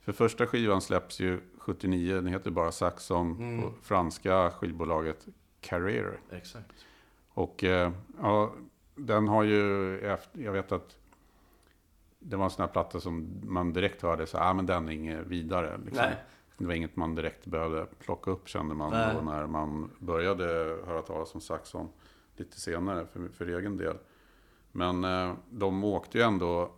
För 0.00 0.12
första 0.12 0.46
skivan 0.46 0.80
släpps 0.80 1.20
ju 1.20 1.40
79, 1.58 2.14
den 2.14 2.26
heter 2.26 2.50
bara 2.50 2.72
Saxon, 2.72 3.36
Mm. 3.36 3.62
på 3.62 3.72
franska 3.82 4.50
skivbolaget 4.50 5.26
Carrere. 5.60 6.18
Exakt. 6.30 6.72
Och 7.38 7.64
eh, 7.64 7.92
ja, 8.22 8.52
den 8.94 9.28
har 9.28 9.42
ju, 9.42 10.16
jag 10.32 10.52
vet 10.52 10.72
att 10.72 10.96
det 12.18 12.36
var 12.36 12.44
en 12.44 12.50
sån 12.50 12.62
här 12.62 12.72
platta 12.72 13.00
som 13.00 13.40
man 13.42 13.72
direkt 13.72 14.02
hörde 14.02 14.26
så 14.26 14.38
ah, 14.38 14.54
men 14.54 14.66
den 14.66 14.88
är 14.88 14.92
inget 14.92 15.26
vidare. 15.26 15.80
Liksom. 15.84 16.06
Det 16.56 16.66
var 16.66 16.74
inget 16.74 16.96
man 16.96 17.14
direkt 17.14 17.46
behövde 17.46 17.86
plocka 17.98 18.30
upp 18.30 18.48
kände 18.48 18.74
man 18.74 18.90
när 19.24 19.46
man 19.46 19.90
började 19.98 20.44
höra 20.86 21.02
talas 21.02 21.34
om 21.34 21.40
Saxon 21.40 21.88
lite 22.36 22.60
senare 22.60 23.06
för, 23.06 23.28
för 23.28 23.46
egen 23.58 23.76
del. 23.76 23.96
Men 24.72 25.04
eh, 25.04 25.34
de 25.50 25.84
åkte 25.84 26.18
ju 26.18 26.24
ändå 26.24 26.70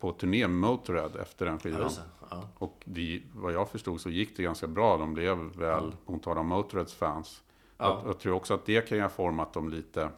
på 0.00 0.12
turné 0.12 0.48
med 0.48 0.70
Motörhead 0.70 1.10
efter 1.22 1.46
den 1.46 1.58
skivan. 1.58 1.90
Ja. 2.30 2.48
Och 2.58 2.82
det, 2.84 3.22
vad 3.34 3.52
jag 3.52 3.68
förstod 3.68 4.00
så 4.00 4.10
gick 4.10 4.36
det 4.36 4.42
ganska 4.42 4.66
bra. 4.66 4.96
De 4.96 5.14
blev 5.14 5.38
väl 5.38 5.96
mottagna 6.06 6.40
av 6.40 6.46
Motörheads 6.46 6.94
fans. 6.94 7.42
Ja. 7.78 8.00
Jag, 8.02 8.08
jag 8.10 8.18
tror 8.18 8.34
också 8.34 8.54
att 8.54 8.66
det 8.66 8.88
kan 8.88 8.98
ju 8.98 9.02
ha 9.02 9.10
format 9.10 9.52
dem 9.52 9.68
lite 9.68 10.10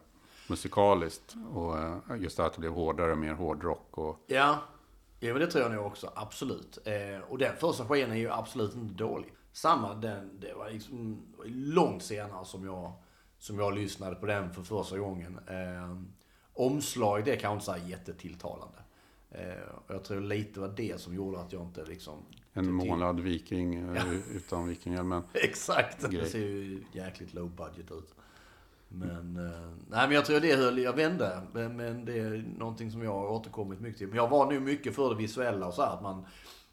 musikaliskt. 0.49 1.35
Och 1.55 1.79
eh, 1.79 1.99
just 2.19 2.37
det 2.37 2.43
här 2.43 2.49
att 2.49 2.55
det 2.55 2.61
blev 2.61 2.73
hårdare, 2.73 3.15
mer 3.15 3.35
hårdrock. 3.35 3.99
Och, 3.99 4.25
Ja, 5.21 5.33
men 5.33 5.41
det 5.41 5.47
tror 5.47 5.63
jag 5.65 5.73
nog 5.73 5.87
också. 5.87 6.13
Absolut. 6.15 6.79
Eh, 6.85 7.31
och 7.31 7.39
den 7.39 7.57
första 7.57 7.85
skivan 7.85 8.11
är 8.11 8.17
ju 8.17 8.31
absolut 8.31 8.75
inte 8.75 8.95
dålig. 8.95 9.33
Samma, 9.53 9.95
den, 9.95 10.41
det 10.41 10.55
var 10.55 10.71
liksom 10.71 11.23
långt 11.45 12.03
senare 12.03 12.45
som 12.45 12.65
jag, 12.65 12.93
som 13.39 13.59
jag 13.59 13.75
lyssnade 13.75 14.17
på 14.17 14.27
den 14.27 14.53
för 14.53 14.63
första 14.63 14.99
gången. 14.99 15.41
Eh, 15.49 16.01
omslag, 16.55 17.25
det 17.25 17.37
kan 17.37 17.53
inte 17.53 17.65
så 17.65 17.73
här 17.73 17.89
jättetilltalande. 17.89 18.79
Eh, 19.31 19.69
och 19.87 19.95
jag 19.95 20.05
tror 20.05 20.21
lite 20.21 20.61
var 20.61 20.69
det 20.69 21.01
som 21.01 21.15
gjorde 21.15 21.41
att 21.41 21.53
jag 21.53 21.63
inte 21.63 21.85
liksom... 21.85 22.23
en 22.57 22.73
målad 22.73 23.21
viking 23.21 23.75
eh, 23.75 24.37
utan 24.37 24.69
vikingahjälm. 24.69 25.23
Exakt. 25.33 26.01
Det 26.01 26.17
Grej. 26.17 26.29
ser 26.29 26.39
ju 26.39 26.85
jäkligt 26.93 27.35
low 27.35 27.51
budget 27.51 27.91
ut. 27.91 28.15
Men, 28.89 29.37
eh, 29.37 29.69
nej 29.89 30.07
men 30.07 30.11
jag 30.11 30.25
tror 30.25 30.41
det 30.41 30.57
höll, 30.57 30.79
jag 30.79 30.93
vände. 30.93 31.41
Men, 31.53 31.77
men 31.77 32.05
det 32.05 32.19
är 32.19 32.45
någonting 32.59 32.91
som 32.91 33.03
jag 33.03 33.13
har 33.13 33.29
återkommit 33.29 33.81
mycket 33.81 33.99
till. 33.99 34.09
Men 34.09 34.17
jag 34.17 34.29
var 34.29 34.51
nu 34.51 34.61
mycket 34.61 34.95
för 34.95 35.11
det 35.11 35.17
visuella 35.17 35.67
och 35.67 35.75
så 35.75 35.83
här, 35.83 35.95
att 35.95 36.03
man, 36.03 36.27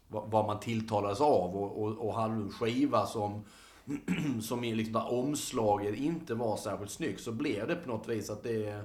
vad 0.08 0.46
man 0.46 0.60
tilltalades 0.60 1.20
av 1.20 1.56
och, 1.56 1.82
och, 1.82 2.08
och 2.08 2.14
hade 2.14 2.44
du 2.44 2.50
skiva 2.50 3.06
som, 3.06 3.44
som 4.42 4.64
i 4.64 4.74
liksom 4.74 4.92
där 4.92 5.12
omslaget 5.12 5.94
inte 5.94 6.34
var 6.34 6.56
särskilt 6.56 6.90
snyggt 6.90 7.20
så 7.20 7.32
blev 7.32 7.68
det 7.68 7.76
på 7.76 7.88
något 7.88 8.08
vis 8.08 8.30
att 8.30 8.42
det, 8.42 8.80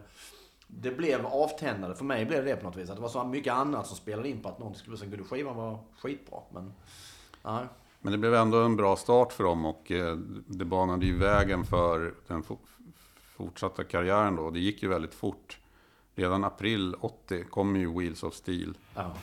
det 0.72 0.92
blev 0.92 1.26
avtändande. 1.26 1.96
För 1.96 2.06
mig 2.06 2.26
blev 2.26 2.46
det 2.46 2.56
på 2.56 2.64
något 2.68 2.76
vis. 2.78 2.90
Att 2.90 2.96
det 2.96 3.02
var 3.02 3.10
så 3.10 3.24
mycket 3.24 3.54
annat 3.54 3.88
som 3.88 3.98
spelade 3.98 4.30
in 4.30 4.42
på 4.42 4.50
att 4.50 4.60
någonting 4.60 4.80
skulle 4.82 4.98
sen 4.98 5.10
kunde 5.10 5.26
skivan 5.26 5.56
vara 5.56 5.80
skitbra. 6.02 6.40
Men, 6.54 6.74
nej. 7.44 7.66
Men 8.02 8.12
det 8.12 8.18
blev 8.18 8.34
ändå 8.36 8.58
en 8.64 8.76
bra 8.76 8.96
start 8.96 9.34
för 9.34 9.44
dem 9.44 9.66
och 9.66 9.92
eh, 9.92 10.16
det 10.48 10.66
banade 10.66 11.06
ju 11.06 11.18
vägen 11.18 11.64
för 11.66 12.14
den 12.28 12.44
fo- 12.44 12.58
fortsatta 13.38 13.84
karriären 13.84 14.36
då. 14.36 14.50
Det 14.50 14.60
gick 14.60 14.84
ju 14.84 14.90
väldigt 14.90 15.14
fort. 15.14 15.60
Redan 16.16 16.44
april 16.44 16.96
80 17.00 17.44
kom 17.44 17.76
ju 17.76 18.00
Wheels 18.00 18.24
of 18.24 18.34
Steel. 18.34 18.78
Ja. 18.96 19.14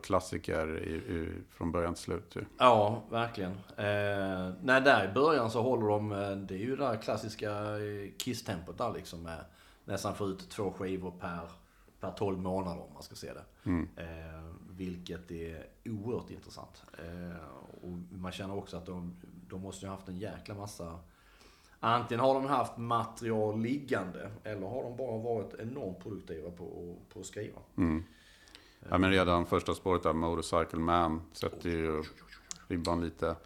Metal-klassiker 0.00 0.78
i, 0.78 0.94
i, 0.94 1.28
från 1.50 1.72
början 1.72 1.94
till 1.94 2.02
slut. 2.02 2.36
Ju. 2.36 2.44
Ja, 2.58 3.02
verkligen. 3.10 3.52
Eh, 3.76 4.54
nej, 4.62 4.80
där 4.80 5.10
i 5.10 5.14
början 5.14 5.50
så 5.50 5.62
håller 5.62 5.86
de, 5.88 6.12
eh, 6.12 6.36
det 6.36 6.54
är 6.54 6.58
ju 6.58 6.76
det 6.76 6.84
där 6.84 6.96
klassiska 6.96 7.50
eh, 7.50 8.10
Kiss-tempot 8.18 8.78
där 8.78 8.92
liksom 8.92 9.22
med 9.22 9.44
nästan 9.84 10.14
få 10.14 10.28
ut 10.28 10.50
två 10.50 10.72
skivor 10.72 11.12
per, 11.20 11.40
per 12.00 12.10
12 12.10 12.38
månader 12.38 12.82
om 12.82 12.94
man 12.94 13.02
ska 13.02 13.14
se 13.14 13.32
det. 13.32 13.70
Eh, 13.96 14.44
vilket 14.70 15.30
är 15.30 15.66
oerhört 15.84 16.30
intressant. 16.30 16.82
Eh, 16.98 17.36
och 17.82 18.18
man 18.18 18.32
känner 18.32 18.56
också 18.56 18.76
att 18.76 18.86
de, 18.86 19.16
de 19.48 19.60
måste 19.60 19.86
ju 19.86 19.90
ha 19.90 19.96
haft 19.96 20.08
en 20.08 20.18
jäkla 20.18 20.54
massa 20.54 20.98
Antingen 21.82 22.20
har 22.20 22.34
de 22.34 22.46
haft 22.46 22.76
material 22.76 23.60
liggande 23.60 24.30
eller 24.44 24.66
har 24.66 24.82
de 24.82 24.96
bara 24.96 25.18
varit 25.18 25.54
enormt 25.58 25.98
produktiva 26.02 26.50
på, 26.50 26.96
på 27.12 27.20
att 27.20 27.26
skriva. 27.26 27.58
Ja, 28.90 28.98
men 28.98 29.10
redan 29.10 29.46
första 29.46 29.74
spåret 29.74 30.02
där, 30.02 30.12
Motorcycle 30.12 30.78
Man, 30.78 31.22
sätter 31.32 31.68
ju 31.70 32.02
ribban 32.68 33.00
lite. 33.00 33.36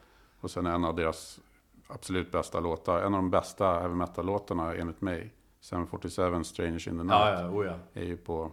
Och 0.41 0.51
sen 0.51 0.67
en 0.67 0.85
av 0.85 0.97
deras 0.97 1.41
absolut 1.87 2.33
bästa 2.33 2.61
låtar, 2.61 2.99
en 2.99 3.15
av 3.15 3.23
de 3.23 3.31
bästa 3.31 3.81
heavy 3.81 3.95
metal-låtarna 3.95 4.75
enligt 4.75 5.01
mig, 5.01 5.33
747 5.71 6.45
Strangers 6.45 6.89
in 6.89 6.99
the 6.99 7.05
Night, 7.05 7.11
Ja, 7.11 7.41
ja, 7.41 7.49
oh 7.49 7.67
ja. 7.67 7.75
är 7.93 8.05
ju 8.05 8.17
på, 8.17 8.51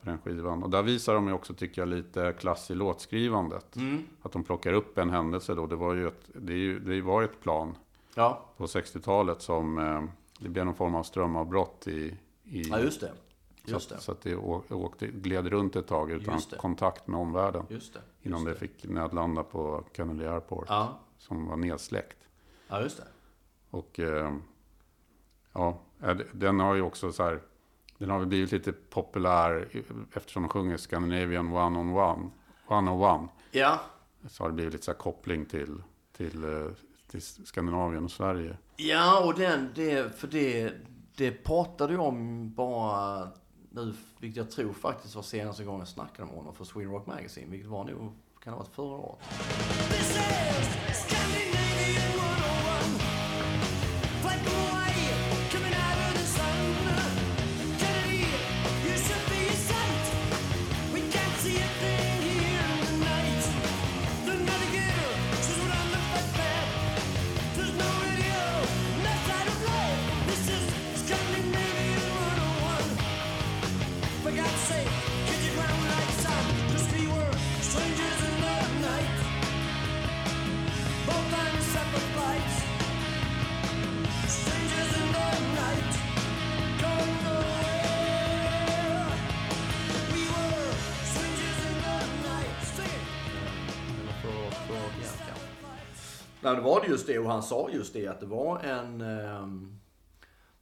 på 0.00 0.10
den 0.10 0.18
skivan. 0.18 0.62
Och 0.62 0.70
där 0.70 0.82
visar 0.82 1.14
de 1.14 1.26
ju 1.28 1.32
också, 1.32 1.54
tycker 1.54 1.82
jag, 1.82 1.88
lite 1.88 2.32
klass 2.32 2.70
i 2.70 2.74
låtskrivandet. 2.74 3.76
Mm. 3.76 4.02
Att 4.22 4.32
de 4.32 4.44
plockar 4.44 4.72
upp 4.72 4.98
en 4.98 5.10
händelse 5.10 5.54
då, 5.54 5.66
det 5.66 5.76
var 5.76 5.94
ju 5.94 6.08
ett, 6.08 6.30
det 6.34 6.52
är 6.52 6.56
ju, 6.56 6.78
det 6.78 7.00
var 7.00 7.22
ett 7.22 7.40
plan 7.40 7.76
på 8.56 8.66
60-talet 8.66 9.42
som, 9.42 9.78
eh, 9.78 10.02
det 10.38 10.48
blev 10.48 10.64
någon 10.64 10.74
form 10.74 10.94
av 10.94 11.02
strömavbrott 11.02 11.88
i, 11.88 12.16
i 12.44 12.70
just 13.74 13.88
det. 13.88 13.94
Just 13.94 14.04
så, 14.06 14.12
det. 14.12 14.18
att- 14.18 14.22
så 14.24 14.52
att 14.68 14.68
det 14.68 14.74
åkte, 14.74 15.06
gled 15.06 15.46
runt 15.46 15.76
ett 15.76 15.86
tag 15.86 16.10
utan 16.10 16.34
Just 16.34 16.50
det. 16.50 16.56
kontakt 16.56 17.06
med 17.06 17.20
omvärlden. 17.20 17.66
Just 17.68 17.94
det. 17.94 18.00
Innan 18.22 18.44
det 18.44 18.54
fick 18.54 18.84
nödlanda 18.84 19.42
på 19.42 19.84
Kennedy 19.96 20.24
Airport. 20.26 20.66
Ja, 20.68 20.98
Som 21.18 21.46
var 21.46 21.56
nedsläckt. 21.56 22.16
ja 22.68 22.80
just 22.80 22.96
det. 22.96 23.04
Och 23.70 24.00
eh, 24.00 24.34
ja, 25.52 25.78
eh, 26.02 26.16
den 26.32 26.60
har 26.60 26.74
ju 26.74 26.82
också 26.82 27.12
så 27.12 27.22
här. 27.22 27.40
Den 27.98 28.10
har 28.10 28.18
väl 28.18 28.28
blivit 28.28 28.52
lite 28.52 28.72
populär 28.72 29.68
eftersom 30.12 30.42
de 30.42 30.48
sjunger 30.48 30.76
Scandinavian 30.76 31.52
One 31.52 31.78
on 31.78 31.90
One. 31.96 32.30
One 32.66 32.90
on 32.90 33.00
One. 33.02 33.28
Ja, 33.50 33.80
Så 34.28 34.42
har 34.44 34.48
det 34.48 34.54
blivit 34.54 34.72
lite 34.72 34.84
så 34.84 34.90
här 34.92 34.98
koppling 34.98 35.46
till, 35.46 35.82
till, 36.16 36.44
eh, 36.44 36.66
till 37.10 37.22
Skandinavien 37.22 38.04
och 38.04 38.10
Sverige. 38.10 38.56
ja 38.76 39.24
och 39.26 39.34
den, 39.34 39.68
det, 39.74 40.18
för 40.18 40.28
det, 40.28 40.72
det 41.16 41.30
pratade 41.30 41.92
jag 41.92 42.02
om 42.02 42.52
bara 42.54 43.28
nu, 43.70 43.94
vilket 44.18 44.36
jag 44.36 44.50
tror 44.50 44.72
faktiskt 44.72 45.14
var 45.14 45.22
senaste 45.22 45.64
gången 45.64 45.78
jag 45.78 45.88
snackade 45.88 46.28
med 46.28 46.36
honom 46.36 46.54
för 46.54 46.64
Sweden 46.64 46.92
Rock 46.92 47.06
Magazine, 47.06 47.50
vilket 47.50 47.68
var 47.70 47.84
nog, 47.84 48.12
kan 48.44 48.52
ha 48.52 48.58
varit 48.58 48.74
förra 48.74 48.96
året? 48.96 49.18
Nej, 96.42 96.56
det 96.56 96.60
var 96.60 96.80
det 96.80 96.86
just 96.86 97.06
det 97.06 97.18
och 97.18 97.30
han 97.30 97.42
sa 97.42 97.70
just 97.70 97.92
det 97.92 98.06
att 98.06 98.20
det 98.20 98.26
var 98.26 98.58
en... 98.58 99.00
ehm, 99.00 99.80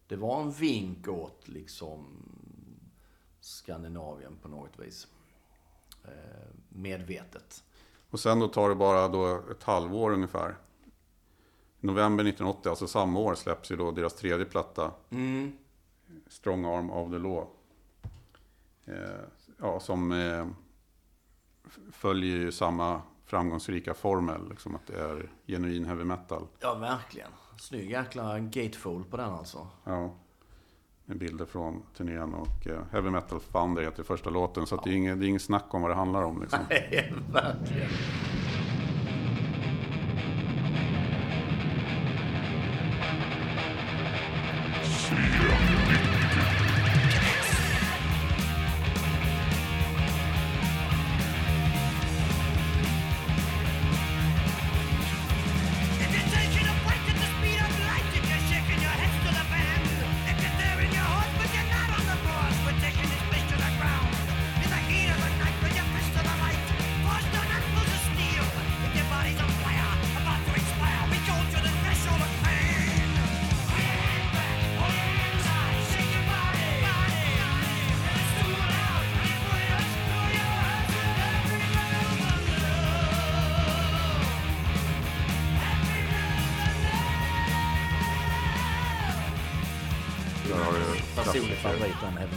det 0.07 0.17
var 0.17 0.41
en 0.43 0.51
vink 0.51 1.09
åt 1.09 1.49
liksom 1.49 2.07
Skandinavien 3.41 4.37
på 4.43 4.49
något 4.49 4.79
vis. 4.79 5.07
Eh, 6.05 6.11
medvetet. 6.69 7.65
Och 8.11 8.21
sen 8.21 8.41
då 8.41 8.49
tar 8.49 8.69
det 8.69 8.75
bara 8.75 9.09
då 9.09 9.43
ett 9.51 9.63
halvår 9.63 10.11
ungefär. 10.11 10.57
November 11.81 12.25
1980, 12.25 12.69
alltså 12.69 12.87
samma 12.87 13.21
år, 13.21 13.35
släpps 13.35 13.71
ju 13.71 13.77
då 13.77 13.91
deras 13.91 14.15
tredje 14.15 14.45
platta. 14.47 14.93
Strong 16.27 16.65
Arm 16.65 16.91
of 16.91 17.11
the 17.11 17.19
Law. 17.19 17.47
Eh, 18.85 19.21
ja, 19.59 19.81
som 19.81 20.13
eh, 20.13 20.47
följer 21.93 22.37
ju 22.37 22.53
samma 22.53 23.03
framgångsrika 23.29 23.95
formel. 23.95 24.49
Liksom 24.51 24.75
att 24.75 24.87
det 24.87 25.01
är 25.01 25.31
genuin 25.47 25.85
heavy 25.85 26.05
metal. 26.05 26.47
Ja, 26.61 26.75
verkligen. 26.75 27.31
Snygg 27.59 27.91
jäkla 27.91 28.39
gatefold 28.39 29.11
på 29.11 29.17
den 29.17 29.31
alltså. 29.31 29.67
Ja, 29.85 30.15
med 31.05 31.19
bilder 31.19 31.45
från 31.45 31.83
turnén. 31.97 32.35
Och 32.35 32.67
eh, 32.67 32.81
Heavy 32.93 33.11
Metal 33.11 33.41
Founder 33.41 33.83
heter 33.83 34.03
första 34.03 34.31
låten. 34.31 34.67
Så 34.67 34.75
att 34.75 34.85
det, 34.85 34.91
är 34.91 34.95
inget, 34.95 35.21
det 35.21 35.27
är 35.27 35.29
inget 35.29 35.43
snack 35.43 35.75
om 35.75 35.83
vad 35.83 35.91
det 35.91 35.95
handlar 35.95 36.23
om. 36.23 36.41
Liksom. 36.43 36.61
verkligen. 37.33 37.89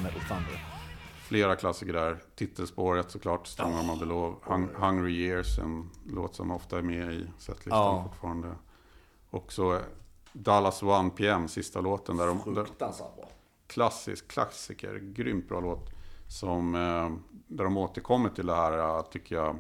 Metal 0.04 0.22
Thunder. 0.22 0.66
Flera 1.24 1.56
klassiker 1.56 1.94
där. 1.94 2.18
Titelspåret 2.36 3.12
såklart, 3.12 3.48
of 3.94 4.00
the 4.00 4.06
Law. 4.06 4.36
Hung, 4.44 4.70
Hungry 4.76 5.12
Years, 5.14 5.60
en 5.60 5.90
låt 6.10 6.36
som 6.36 6.52
ofta 6.52 6.78
är 6.78 6.82
med 6.82 7.14
i 7.14 7.28
setlistan 7.38 7.80
Ja. 7.96 8.04
fortfarande. 8.10 8.56
Och 9.30 9.54
så 9.54 9.80
Dallas 10.34 10.84
1 10.84 11.16
PM, 11.16 11.48
sista 11.48 11.82
låten. 11.82 12.18
Där 12.18 12.28
de, 12.28 12.40
Fruktansvärt 12.44 13.16
bra. 13.16 13.30
klassisk 13.68 14.28
klassiker, 14.28 14.96
grymt 15.00 15.50
bra 15.50 15.60
låt. 15.60 15.90
Som, 16.28 16.76
eh, 16.76 17.10
där 17.48 17.64
de 17.64 17.78
återkommer 17.78 18.30
till 18.30 18.46
det 18.46 18.56
här, 18.56 18.78
eh, 18.98 19.02
tycker 19.02 19.36
jag, 19.36 19.56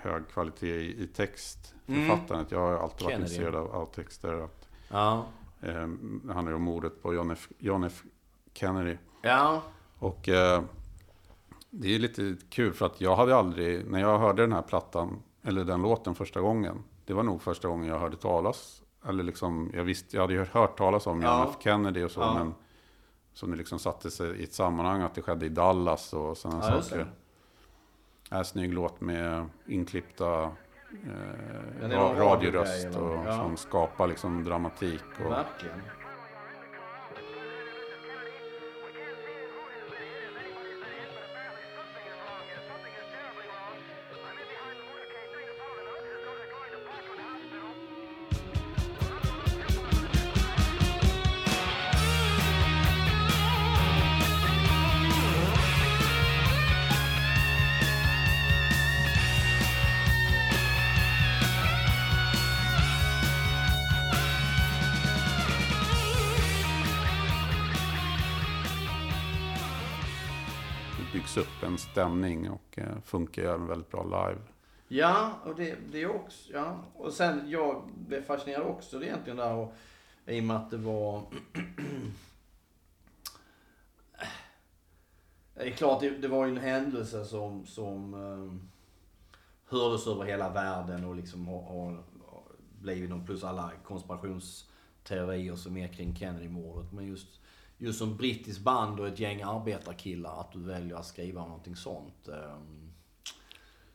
hög 0.00 0.28
kvalitet 0.28 0.76
i, 0.76 1.02
i 1.02 1.06
textförfattandet. 1.06 2.50
Jag 2.52 2.58
har 2.58 2.72
alltid 2.72 3.04
varit 3.04 3.16
Mm. 3.16 3.28
Kennedy. 3.28 3.34
intresserad 3.34 3.54
av, 3.54 3.74
av 3.74 3.86
texter. 3.86 4.44
Att, 4.44 4.68
Ja. 4.88 5.26
eh, 5.60 5.86
det 6.24 6.32
handlar 6.32 6.48
ju 6.52 6.54
om 6.56 6.62
mordet 6.62 7.02
på 7.02 7.14
John 7.14 7.30
F. 7.30 7.48
John 7.58 7.84
F. 7.84 8.02
Kennedy. 8.54 8.96
Ja. 9.22 9.62
Och 10.00 10.28
eh, 10.28 10.62
det 11.70 11.94
är 11.94 11.98
lite 11.98 12.36
kul 12.50 12.72
för 12.72 12.86
att 12.86 13.00
jag 13.00 13.16
hade 13.16 13.36
aldrig, 13.36 13.90
när 13.90 14.00
jag 14.00 14.18
hörde 14.18 14.42
den 14.42 14.52
här 14.52 14.62
plattan, 14.62 15.22
eller 15.42 15.64
den 15.64 15.82
låten 15.82 16.14
första 16.14 16.40
gången, 16.40 16.82
det 17.04 17.12
var 17.14 17.22
nog 17.22 17.42
första 17.42 17.68
gången 17.68 17.88
jag 17.88 17.98
hörde 17.98 18.16
talas, 18.16 18.82
eller 19.08 19.24
liksom, 19.24 19.70
jag 19.74 19.84
visste, 19.84 20.16
jag 20.16 20.22
hade 20.22 20.32
ju 20.34 20.44
hört 20.52 20.78
talas 20.78 21.06
om 21.06 21.22
John 21.22 21.30
Ja. 21.32 21.46
F. 21.50 21.56
Kennedy 21.60 22.02
och 22.04 22.10
så, 22.10 22.20
Ja. 22.20 22.34
men 22.34 22.54
som 23.32 23.50
det 23.50 23.56
liksom 23.56 23.78
satte 23.78 24.10
sig 24.10 24.30
i 24.40 24.44
ett 24.44 24.52
sammanhang, 24.54 25.02
att 25.02 25.14
det 25.14 25.22
skedde 25.22 25.46
i 25.46 25.48
Dallas 25.48 26.12
och 26.12 26.36
sådana 26.36 26.64
Ja, 26.70 26.82
saker. 26.82 26.98
det. 26.98 27.06
Här 28.34 28.42
snygg 28.42 28.72
låt 28.74 29.00
med 29.00 29.46
inklippta 29.66 30.42
eh, 30.42 31.84
är 31.90 32.14
radioröst 32.14 32.96
och? 32.96 33.14
Ja. 33.26 33.36
som 33.36 33.56
skapar 33.56 34.06
liksom 34.06 34.44
dramatik. 34.44 35.02
Och, 35.24 35.30
Verkligen. 35.30 35.80
Stämning 72.00 72.50
och 72.50 72.78
eh, 72.78 73.00
funkar 73.04 73.42
även 73.42 73.66
väldigt 73.66 73.90
bra 73.90 74.04
live. 74.04 74.40
Ja, 74.88 75.32
och 75.44 75.54
det, 75.54 75.76
det 75.92 76.06
också, 76.06 76.52
ja. 76.52 76.84
Och 76.94 77.12
sen, 77.12 77.50
jag 77.50 77.88
blev 77.94 78.22
fascinerad 78.22 78.66
också 78.66 79.02
egentligen 79.02 79.36
där 79.36 79.54
och, 79.54 79.74
i 80.26 80.40
och 80.40 80.44
med 80.44 80.56
att 80.56 80.70
det 80.70 80.76
var... 80.76 81.22
det 85.54 85.62
är 85.62 85.70
klart, 85.70 86.00
det, 86.00 86.10
det 86.10 86.28
var 86.28 86.46
ju 86.46 86.50
en 86.52 86.58
händelse 86.58 87.24
som, 87.24 87.66
som 87.66 88.14
um, 88.14 88.70
hördes 89.64 90.06
över 90.06 90.24
hela 90.24 90.48
världen 90.48 91.04
och 91.04 91.16
liksom 91.16 91.46
har, 91.46 91.64
har 91.64 92.02
blivit 92.80 93.10
någon, 93.10 93.26
plus 93.26 93.44
alla 93.44 93.72
konspirationsteorier 93.84 95.56
som 95.56 95.76
är 95.76 95.88
kring 95.88 96.16
Kennedy-mordet. 96.16 96.92
Men 96.92 97.06
just, 97.06 97.39
just 97.80 97.98
som 97.98 98.16
brittiskt 98.16 98.60
band 98.60 99.00
och 99.00 99.08
ett 99.08 99.18
gäng 99.18 99.42
arbetarkillar, 99.42 100.40
att 100.40 100.52
du 100.52 100.58
väljer 100.58 100.96
att 100.96 101.06
skriva 101.06 101.40
någonting 101.40 101.76
sånt. 101.76 102.28
Um, 102.28 102.92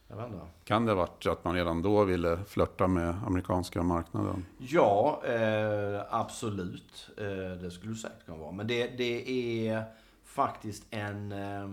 jag 0.08 0.16
vet 0.16 0.26
inte. 0.26 0.46
Kan 0.64 0.86
det 0.86 0.92
ha 0.92 0.98
varit 0.98 1.26
att 1.26 1.44
man 1.44 1.56
redan 1.56 1.82
då 1.82 2.04
ville 2.04 2.44
flörta 2.48 2.88
med 2.88 3.16
amerikanska 3.26 3.84
marknaden? 3.84 4.46
Ja, 4.58 5.22
eh, 5.26 6.02
absolut. 6.10 7.10
Eh, 7.18 7.62
det 7.62 7.72
skulle 7.72 7.94
det 7.94 7.98
säkert 7.98 8.26
kunna 8.26 8.38
vara. 8.38 8.52
Men 8.52 8.68
det, 8.68 8.88
det 8.88 9.68
är 9.68 9.84
faktiskt 10.24 10.84
en... 10.90 11.32
Eh, 11.32 11.70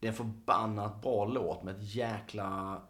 det 0.00 0.06
är 0.06 0.10
en 0.10 0.16
förbannat 0.16 1.02
bra 1.02 1.24
låt 1.24 1.62
med 1.62 1.76
ett 1.76 1.94
jäkla... 1.94 2.80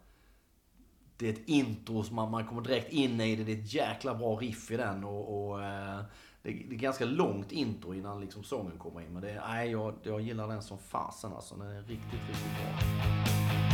Det 1.17 1.29
är 1.29 1.33
ett 1.33 1.47
intro 1.47 2.03
som 2.03 2.15
man, 2.15 2.31
man 2.31 2.47
kommer 2.47 2.61
direkt 2.61 2.91
in 2.91 3.21
i 3.21 3.35
det. 3.35 3.43
Det 3.43 3.51
är 3.51 3.61
ett 3.61 3.73
jäkla 3.73 4.15
bra 4.15 4.35
riff 4.35 4.71
i 4.71 4.77
den. 4.77 5.03
Och, 5.03 5.49
och 5.49 5.63
eh, 5.63 6.01
det, 6.43 6.49
är, 6.49 6.53
det 6.69 6.75
är 6.75 6.79
ganska 6.79 7.05
långt 7.05 7.51
intro 7.51 7.93
innan 7.93 8.21
liksom 8.21 8.43
sången 8.43 8.77
kommer 8.77 9.01
in. 9.01 9.13
Men 9.13 9.21
det, 9.21 9.31
är- 9.31 9.41
nej, 9.47 9.71
jag, 9.71 9.93
jag 10.03 10.21
gillar 10.21 10.47
den 10.47 10.61
som 10.63 10.77
fasen 10.77 11.33
alltså. 11.33 11.55
Den 11.55 11.67
är 11.67 11.81
riktigt, 11.81 12.13
riktigt 12.13 12.51
bra. 12.55 13.70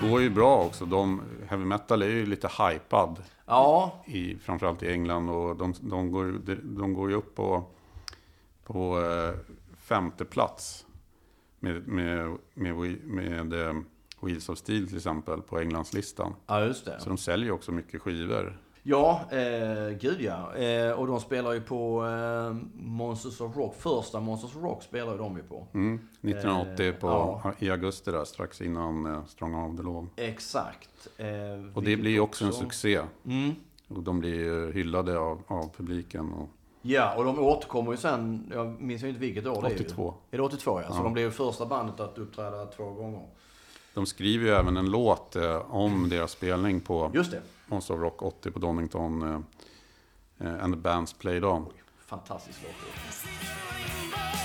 Går 0.00 0.20
ju 0.20 0.30
bra 0.30 0.64
också. 0.64 0.86
De, 0.86 1.22
heavy 1.48 1.64
metal 1.64 2.02
är 2.02 2.06
ju 2.06 2.26
lite 2.26 2.48
hypad. 2.48 3.22
Ja, 3.46 4.02
i, 4.06 4.36
framförallt 4.36 4.82
i 4.82 4.92
England. 4.92 5.30
Och 5.30 5.56
de, 5.56 5.74
de, 5.80 6.12
går, 6.12 6.40
de, 6.62 6.94
går 6.94 7.10
ju 7.10 7.16
upp 7.16 7.34
på, 7.34 7.64
på 8.64 9.00
eh, 9.00 9.34
femte 9.76 10.24
plats 10.24 10.86
med, 11.58 11.88
med, 11.88 12.38
med, 12.54 13.04
med, 13.04 13.52
eh, 13.52 13.74
Wheels 14.20 14.48
of 14.48 14.58
Steel 14.58 14.88
till 14.88 14.96
exempel 14.96 15.42
på 15.42 15.58
Englandslistan. 15.58 16.34
ja 16.46 16.64
just 16.64 16.84
det. 16.84 17.00
Så 17.00 17.08
de 17.08 17.18
säljer 17.18 17.46
ju 17.46 17.52
också 17.52 17.72
mycket 17.72 18.02
skivor. 18.02 18.60
Ja, 18.82 19.20
eh, 19.30 19.88
gud 20.00 20.20
ja. 20.20 20.54
Eh, 20.54 20.92
och 20.92 21.06
de 21.06 21.20
spelar 21.20 21.52
ju 21.52 21.60
på 21.60 22.06
eh, 22.06 22.56
Monsters 22.74 23.40
of 23.40 23.56
Rock. 23.56 23.74
Första 23.78 24.20
Monsters 24.20 24.56
of 24.56 24.62
Rock 24.62 24.82
spelar 24.82 25.12
ju 25.12 25.18
de 25.18 25.36
ju 25.36 25.42
på. 25.42 25.66
Mm. 25.74 25.94
1980 26.22 26.86
Eh, 26.86 26.94
på, 26.94 27.06
ja. 27.06 27.52
i 27.58 27.70
augusti 27.70 28.10
där, 28.10 28.24
strax 28.24 28.60
innan 28.60 29.06
eh, 29.06 29.24
Strong 29.26 29.54
of 29.54 29.76
the 29.76 29.82
Law. 29.82 30.06
Exakt. 30.16 31.08
Eh, 31.16 31.26
Och 31.74 31.82
det 31.82 31.96
blir 31.96 32.10
ju 32.10 32.20
också 32.20 32.44
en 32.44 32.52
succé. 32.52 33.00
Mm. 33.26 33.54
Och 33.88 34.02
de 34.02 34.18
blir 34.20 34.34
ju 34.34 34.72
hyllade 34.72 35.18
av, 35.18 35.42
av 35.46 35.70
publiken. 35.76 36.32
Och, 36.32 36.48
Ja, 36.82 37.14
och 37.16 37.24
de 37.24 37.38
återkommer 37.38 37.90
ju 37.90 37.96
sen, 37.96 38.52
jag 38.54 38.80
minns 38.82 39.02
ju 39.04 39.08
inte 39.08 39.20
vilket 39.20 39.46
år 39.46 39.62
det 39.62 39.68
är. 39.68 39.74
82. 39.74 40.14
Är 40.30 40.36
det 40.36 40.42
82 40.42 40.80
ja? 40.80 40.88
Så 40.88 40.94
Ja. 40.98 41.02
de 41.02 41.12
blev 41.12 41.24
ju 41.24 41.30
första 41.30 41.66
bandet 41.66 42.00
att 42.00 42.18
uppträda 42.18 42.66
två 42.66 42.84
gånger. 42.84 43.22
de 43.94 44.06
skriver 44.06 44.44
ju 44.46 44.50
även 44.52 44.76
en 44.76 44.90
låt 44.90 45.36
eh, 45.36 45.74
om 45.74 46.08
deras 46.08 46.30
spelning 46.30 46.80
på 46.80 47.10
Just 47.14 47.30
det. 47.30 47.40
Monster 47.68 47.94
of 47.94 48.00
Rock 48.00 48.22
80 48.22 48.50
på 48.50 48.58
Donington. 48.58 49.22
Uh, 49.22 49.40
and 50.40 50.74
the 50.74 50.80
bands 50.80 51.12
played 51.12 51.44
on. 51.44 51.66
Fantastisk 52.06 52.58
låt. 52.62 54.37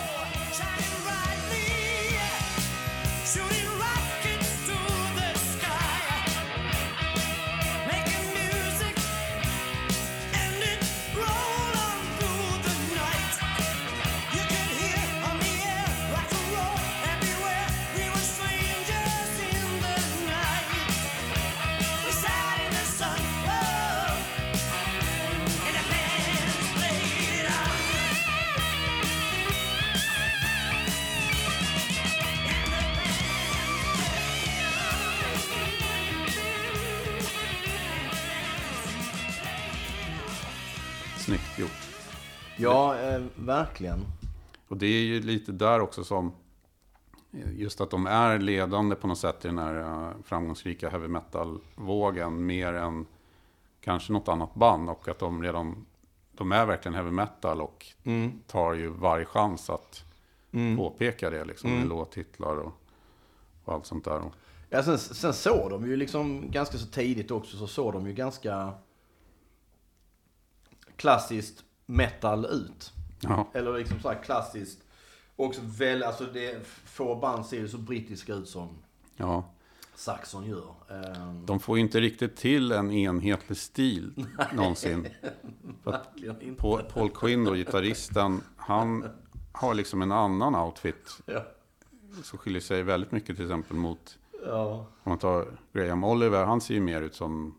Ja, 42.63 42.99
eh, 42.99 43.21
verkligen. 43.35 44.05
Och 44.67 44.77
det 44.77 44.85
är 44.85 45.03
ju 45.03 45.21
lite 45.21 45.51
där 45.51 45.79
också 45.79 46.03
som 46.03 46.31
just 47.55 47.81
att 47.81 47.89
de 47.89 48.07
är 48.07 48.39
ledande 48.39 48.95
på 48.95 49.07
något 49.07 49.17
sätt 49.17 49.45
i 49.45 49.47
den 49.47 49.57
här 49.57 49.79
eh, 49.79 50.11
framgångsrika 50.23 50.89
heavy 50.89 51.07
metal-vågen 51.07 52.45
mer 52.45 52.73
än 52.73 53.05
kanske 53.81 54.13
något 54.13 54.27
annat 54.27 54.55
band 54.55 54.89
och 54.89 55.07
att 55.07 55.19
de 55.19 55.43
redan 55.43 55.85
de 56.31 56.51
är 56.51 56.65
verkligen 56.65 56.95
heavy 56.95 57.11
metal 57.11 57.61
och 57.61 57.85
tar 58.47 58.73
ju 58.73 58.89
varje 58.89 59.25
chans 59.25 59.69
att 59.69 60.03
påpeka 60.77 61.29
det 61.29 61.45
liksom 61.45 61.71
med 61.71 61.87
låttitlar 61.87 62.57
och, 62.57 62.73
och 63.63 63.73
allt 63.73 63.85
sånt 63.85 64.05
där. 64.05 64.21
Ja, 64.69 64.83
sen, 64.83 64.99
sen 64.99 65.33
såg 65.33 65.69
de 65.69 65.87
ju 65.87 65.95
liksom 65.95 66.51
ganska 66.51 66.77
så 66.77 66.87
tidigt 66.87 67.31
också 67.31 67.57
så 67.57 67.67
såg 67.67 67.93
de 67.93 68.07
ju 68.07 68.13
ganska 68.13 68.73
klassiskt 70.95 71.63
metal 71.85 72.45
ut. 72.45 72.93
ja, 73.19 73.49
Eller 73.53 73.77
liksom 73.77 73.99
så 73.99 74.09
här 74.09 74.23
klassiskt. 74.23 74.79
Också 75.35 75.61
väl, 75.63 76.03
alltså 76.03 76.25
det, 76.25 76.67
få 76.85 77.15
band 77.15 77.45
ser 77.45 77.57
ju 77.57 77.67
så 77.67 77.77
brittiska 77.77 78.33
ut 78.33 78.49
som 78.49 78.69
ja. 79.17 79.45
Saxon 79.95 80.45
gör. 80.45 80.73
Ehm, 80.89 81.45
De 81.45 81.59
får 81.59 81.77
ju 81.77 81.83
inte 81.83 81.99
riktigt 81.99 82.35
till 82.35 82.71
en 82.71 82.91
enhetlig 82.91 83.57
stil 83.57 84.25
någonsin. 84.53 85.07
Verkligen 85.83 86.41
inte. 86.41 86.61
Paul, 86.61 86.83
Paul 86.83 87.09
Quinn, 87.09 87.43
då, 87.43 87.53
gitarristen, 87.53 88.41
han 88.57 89.05
har 89.51 89.73
liksom 89.73 90.01
en 90.01 90.11
annan 90.11 90.55
outfit 90.55 91.17
Ja. 91.25 91.45
som 92.23 92.39
skiljer 92.39 92.61
sig 92.61 92.83
väldigt 92.83 93.11
mycket 93.11 93.35
till 93.35 93.45
exempel 93.45 93.77
mot, 93.77 94.17
Ja. 94.45 94.85
om 95.03 95.09
man 95.09 95.17
tar 95.19 95.45
Graham 95.73 96.03
Oliver, 96.03 96.45
han 96.45 96.61
ser 96.61 96.73
ju 96.73 96.81
mer 96.81 97.01
ut 97.01 97.15
som, 97.15 97.55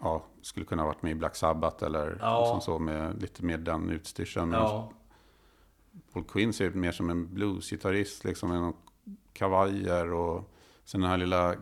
ja, 0.00 0.24
skulle 0.42 0.66
kunna 0.66 0.82
ha 0.82 0.86
varit 0.86 1.02
med 1.02 1.12
i 1.12 1.14
Black 1.14 1.36
Sabbath 1.36 1.84
eller 1.84 2.18
Ja. 2.20 2.40
liksom 2.42 2.60
så 2.60 2.78
med 2.78 3.22
lite 3.22 3.44
mer 3.44 3.58
den 3.58 3.90
utstyrseln. 3.90 4.52
Ja. 4.52 4.90
Paul 6.12 6.24
Quinn 6.24 6.52
ser 6.52 6.64
ut 6.64 6.74
mer 6.74 6.92
som 6.92 7.10
en 7.10 7.34
bluesgitarrist, 7.34 8.24
liksom 8.24 8.48
med 8.50 8.72
kavajer 9.32 10.12
och 10.12 10.50
sen 10.84 11.00
den 11.00 11.10
här 11.10 11.16
lilla 11.16 11.54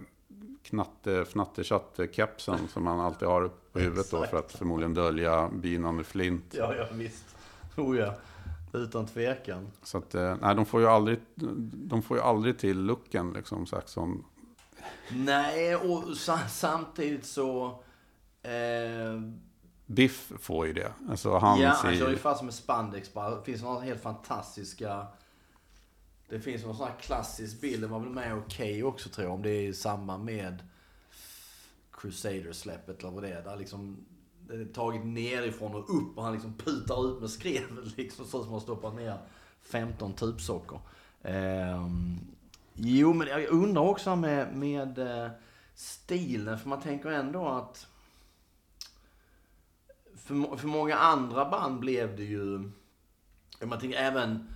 knatte, 0.63 1.25
fnatterchatt-kepsen 1.25 2.59
som 2.69 2.87
han 2.87 3.01
alltid 3.01 3.29
har 3.29 3.51
på 3.73 3.79
huvudet 3.79 4.11
då 4.11 4.25
för 4.25 4.37
att 4.39 4.53
förmodligen 4.53 4.95
dölja 4.95 5.49
byn 5.49 5.85
under 5.85 6.05
flint. 6.05 6.55
Ja, 6.59 6.75
ja 6.75 6.87
visst. 6.93 7.37
Oh 7.77 7.99
ja. 7.99 8.15
Utan 8.73 9.07
tvekan. 9.07 9.69
Så 9.83 9.99
att, 9.99 10.15
eh, 10.15 10.37
nej, 10.41 10.55
de 10.55 10.67
får 10.67 10.81
ju 10.81 10.87
aldrig, 10.87 11.21
de 11.75 12.03
får 12.03 12.17
ju 12.17 12.23
aldrig 12.23 12.59
till 12.59 12.79
looken 12.81 13.33
liksom, 13.33 13.67
Saxon. 13.67 14.25
Nej, 15.11 15.77
och 15.77 16.17
sa- 16.17 16.49
samtidigt 16.49 17.27
så... 17.27 17.81
Eh, 18.47 19.21
Biff 19.87 20.33
får 20.41 20.67
ju 20.67 20.73
det. 20.73 20.93
Alltså 21.09 21.39
han 21.39 21.61
ja, 21.61 21.71
han 21.71 21.97
kör 21.97 22.11
ju 22.11 22.17
fast 22.17 22.43
med 22.43 22.55
spandex 22.55 23.13
bara. 23.13 23.31
Det 23.31 23.45
finns 23.45 23.63
några 23.63 23.81
helt 23.81 24.03
fantastiska... 24.03 25.07
Det 26.29 26.41
finns 26.41 26.65
någon 26.65 26.77
sån 26.77 26.87
här 26.87 26.97
klassisk 27.01 27.61
bild, 27.61 27.83
den 27.83 27.91
var 27.91 28.01
väl 28.01 28.09
med 28.09 28.37
okej 28.37 28.85
också 28.85 29.09
tror 29.09 29.27
jag, 29.27 29.35
om 29.35 29.43
det 29.43 29.51
är 29.51 29.63
i 29.63 29.75
samband 29.75 30.25
med 30.25 30.63
Crusader-släppet 31.93 32.99
eller 32.99 33.11
vad 33.11 33.23
det 33.23 33.29
är. 33.29 33.43
Där 33.43 33.57
liksom, 33.57 34.07
det 34.49 34.55
är 34.55 34.65
taget 34.65 35.07
nerifrån 35.07 35.75
och 35.75 35.97
upp 35.97 36.19
och 36.19 36.25
han 36.25 36.33
liksom 36.33 36.55
putar 36.55 37.11
ut 37.11 37.21
med 37.21 37.31
skrevet 37.31 37.97
liksom. 37.97 38.25
Så 38.25 38.45
som 38.45 38.55
att 38.55 38.63
stoppa 38.63 38.93
ner 38.93 39.19
15 39.63 40.13
tubsocker. 40.13 40.81
Ehm, 41.23 42.19
jo, 42.75 43.13
men 43.13 43.29
jag 43.29 43.49
undrar 43.49 43.83
också 43.83 44.17
med, 44.17 44.57
med 44.57 44.99
eh, 44.99 45.31
stilen, 45.75 46.59
för 46.59 46.69
man 46.69 46.81
tänker 46.81 47.11
ändå 47.11 47.49
att 47.49 47.87
för, 50.27 50.57
för 50.57 50.69
många 50.69 50.97
andra 50.97 51.45
band 51.51 51.81
blev 51.81 52.17
det 52.17 52.25
ju... 52.25 52.71
Man 53.65 53.79
tänker 53.81 53.99
även... 53.99 54.49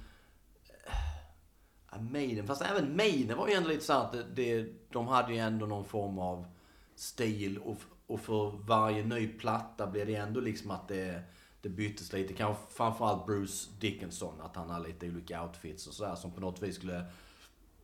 Ja, 1.92 1.98
Maiden, 1.98 2.46
fast 2.46 2.62
även 2.62 2.96
Maiden 2.96 3.38
var 3.38 3.48
ju 3.48 3.54
ändå 3.54 3.68
lite 3.68 3.84
så 3.84 3.92
att 3.92 4.12
det, 4.12 4.24
det, 4.34 4.72
de 4.92 5.08
hade 5.08 5.32
ju 5.32 5.38
ändå 5.38 5.66
någon 5.66 5.84
form 5.84 6.18
av 6.18 6.46
stil 6.94 7.58
och, 7.58 7.76
och 8.06 8.20
för 8.20 8.50
varje 8.66 9.04
ny 9.04 9.28
platta 9.28 9.86
blev 9.86 10.06
det 10.06 10.14
ändå 10.14 10.40
liksom 10.40 10.70
att 10.70 10.88
det, 10.88 11.22
det 11.62 11.68
byttes 11.68 12.12
lite. 12.12 12.34
Kanske 12.34 12.62
framförallt 12.72 13.26
Bruce 13.26 13.70
Dickinson, 13.80 14.40
att 14.40 14.56
han 14.56 14.70
hade 14.70 14.88
lite 14.88 15.06
olika 15.06 15.42
outfits 15.42 15.86
och 15.86 15.94
sådär 15.94 16.14
som 16.14 16.30
på 16.30 16.40
något 16.40 16.62
vis 16.62 16.76
skulle 16.76 17.04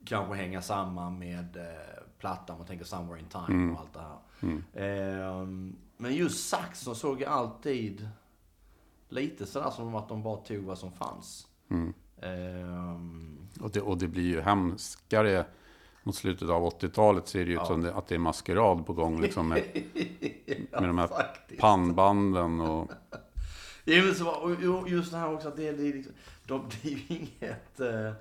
kanske 0.04 0.34
hänga 0.34 0.62
samman 0.62 1.18
med 1.18 1.56
eh, 1.56 2.02
plattan. 2.18 2.58
Man 2.58 2.66
tänker 2.66 2.84
Somewhere 2.84 3.20
in 3.20 3.26
Time 3.26 3.72
och 3.72 3.80
allt 3.80 3.94
det 3.94 4.00
här. 4.00 4.18
Ehm, 4.74 5.76
men 5.96 6.14
just 6.14 6.48
Saxon 6.48 6.96
såg 6.96 7.20
jag 7.20 7.32
alltid 7.32 8.08
lite 9.08 9.46
sådär 9.46 9.70
som 9.70 9.94
att 9.94 10.08
de 10.08 10.22
bara 10.22 10.36
tog 10.36 10.64
vad 10.64 10.78
som 10.78 10.92
fanns. 10.92 11.46
Ehm, 12.22 13.38
Och 13.60 13.70
det, 13.70 13.80
och 13.80 13.98
det 13.98 14.08
blir 14.08 14.22
ju 14.24 14.40
hemskare. 14.40 15.46
Mot 16.02 16.14
slutet 16.16 16.48
av 16.48 16.62
80-talet 16.80 17.28
ser 17.28 17.44
det 17.44 17.50
ju 17.50 17.56
ut 17.60 17.66
som 17.66 17.82
det, 17.82 17.94
att 17.94 18.06
det 18.06 18.14
är 18.14 18.18
maskerad 18.18 18.86
på 18.86 18.92
gång. 18.92 19.20
Liksom 19.20 19.48
med, 19.48 19.62
med 20.70 20.82
de 20.82 20.98
här 20.98 21.06
faktiskt. 21.06 21.60
pannbanden 21.60 22.60
och... 22.60 22.90
Men 23.84 24.14
så, 24.14 24.56
ju- 24.60 24.96
just 24.96 25.10
det 25.12 25.18
här 25.18 25.34
också 25.34 25.48
att 25.48 25.56
det, 25.56 25.72
det, 25.72 25.82
liksom, 25.82 26.12
de, 26.46 26.68
det 26.82 26.88
är 26.88 26.92
ju 26.92 27.00
inget... 27.08 27.80
Eh, 27.80 28.12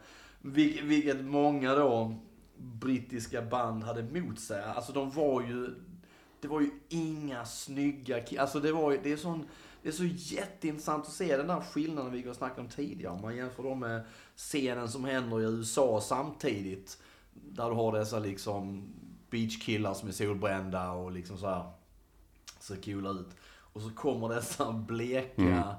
vil- 0.41 0.83
vilket 0.83 1.25
många 1.25 1.75
då 1.75 2.15
brittiska 2.57 3.41
band 3.41 3.83
hade 3.83 4.01
emot 4.01 4.39
sig. 4.39 4.63
Alltså 4.63 4.91
de 4.91 5.11
var 5.11 5.41
ju... 5.41 5.75
Det 6.45 6.49
var 6.49 6.61
ju 6.61 6.69
inga 6.89 7.45
snygga 7.45 8.19
ki- 8.19 8.39
Alltså 8.39 8.59
det 8.59 8.71
var 8.71 8.91
ju, 8.91 8.99
det 9.03 9.11
är 9.11 9.17
sån... 9.17 9.47
Det 9.81 9.89
är 9.89 9.93
så 9.93 10.05
jätteintressant 10.05 11.05
att 11.05 11.11
se 11.11 11.37
den 11.37 11.47
där 11.47 11.61
skillnaden 11.61 12.11
vi 12.11 12.27
har 12.27 12.33
snackat 12.33 12.59
om 12.59 12.69
tidigare. 12.69 13.13
Om 13.13 13.21
man 13.21 13.35
jämför 13.35 13.63
dem 13.63 13.79
med 13.79 14.05
scenen 14.35 14.89
som 14.89 15.05
händer 15.05 15.41
i 15.41 15.43
USA 15.43 16.01
samtidigt. 16.01 16.97
Där 17.33 17.69
du 17.69 17.75
har 17.75 17.99
dessa 17.99 18.19
liksom 18.19 18.93
beachkillar 19.29 19.93
som 19.93 20.07
är 20.09 20.13
solbrända 20.13 20.91
och 20.91 21.11
liksom 21.11 21.37
så 21.37 21.47
här 21.47 21.71
ser 22.59 22.75
coola 22.75 23.09
ut. 23.09 23.29
Och 23.73 23.81
så 23.81 23.89
kommer 23.89 24.29
dessa 24.29 24.71
bleka 24.71 25.75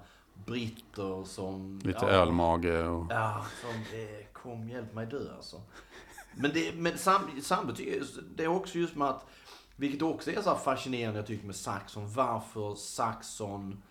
britter 0.47 1.25
som... 1.25 1.81
Lite 1.85 1.99
ja, 2.03 2.09
ölmage 2.09 2.89
och... 2.89 3.07
Ja, 3.11 3.47
som 3.61 3.99
eh, 4.01 4.27
kom 4.33 4.69
hjälp 4.69 4.95
mig 4.95 5.07
dö 5.07 5.35
alltså. 5.37 5.63
Men, 6.39 6.51
det, 6.55 6.73
men 6.77 6.99
sam, 6.99 7.21
samtidigt, 7.43 8.19
det 8.37 8.45
är 8.45 8.49
också 8.49 8.79
just 8.79 8.97
med 8.97 9.09
att, 9.09 9.27
vilket 9.77 10.03
också 10.03 10.31
är 10.31 10.43
så 10.43 10.51
här 10.51 10.59
fascinerande 10.59 11.19
jag 11.19 11.27
tycker 11.27 11.47
med 11.47 11.57
Saxon, 11.57 12.13
varför 12.13 12.75
Saxon, 12.75 13.83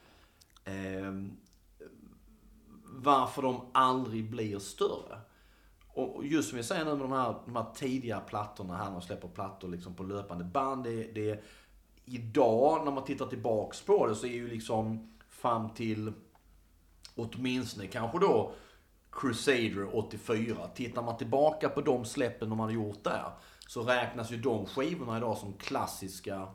eh, 0.64 1.14
varför 2.84 3.42
de 3.42 3.70
aldrig 3.74 4.30
blir 4.30 4.60
större. 4.60 5.20
Och 5.88 6.26
just 6.26 6.50
som 6.50 6.58
jag 6.58 6.66
säger 6.66 6.86
nu 6.86 6.92
med 6.92 7.00
de 7.00 7.12
här, 7.12 7.36
de 7.46 7.56
här 7.56 7.66
tidiga 7.76 8.20
plattorna 8.20 8.78
här, 8.78 8.86
när 8.86 8.92
de 8.92 9.02
släpper 9.02 9.28
plattor 9.28 9.68
liksom 9.68 9.96
på 9.96 10.04
löpande 10.04 10.44
band. 10.44 10.84
Det, 10.84 11.04
det, 11.04 11.44
idag 12.06 12.86
när 12.86 12.92
man 12.92 13.04
tittar 13.04 13.26
tillbaks 13.26 13.82
på 13.82 14.08
det 14.08 14.16
så 14.16 14.26
är 14.26 14.32
ju 14.32 14.48
liksom 14.48 15.14
fram 15.30 15.70
till 15.70 16.14
åtminstone 17.16 17.88
kanske 17.88 18.20
då 18.20 18.52
Crusader 19.12 19.96
84. 19.96 20.68
Tittar 20.76 21.02
man 21.02 21.18
tillbaka 21.18 21.70
på 21.70 21.82
de 21.82 22.06
släppen 22.06 22.50
de 22.50 22.60
hade 22.60 22.74
gjort 22.74 23.04
där 23.04 23.32
så 23.68 23.84
räknas 23.84 24.32
ju 24.32 24.38
de 24.38 24.66
skivorna 24.66 25.18
idag 25.18 25.38
som 25.38 25.54
klassiska 25.54 26.48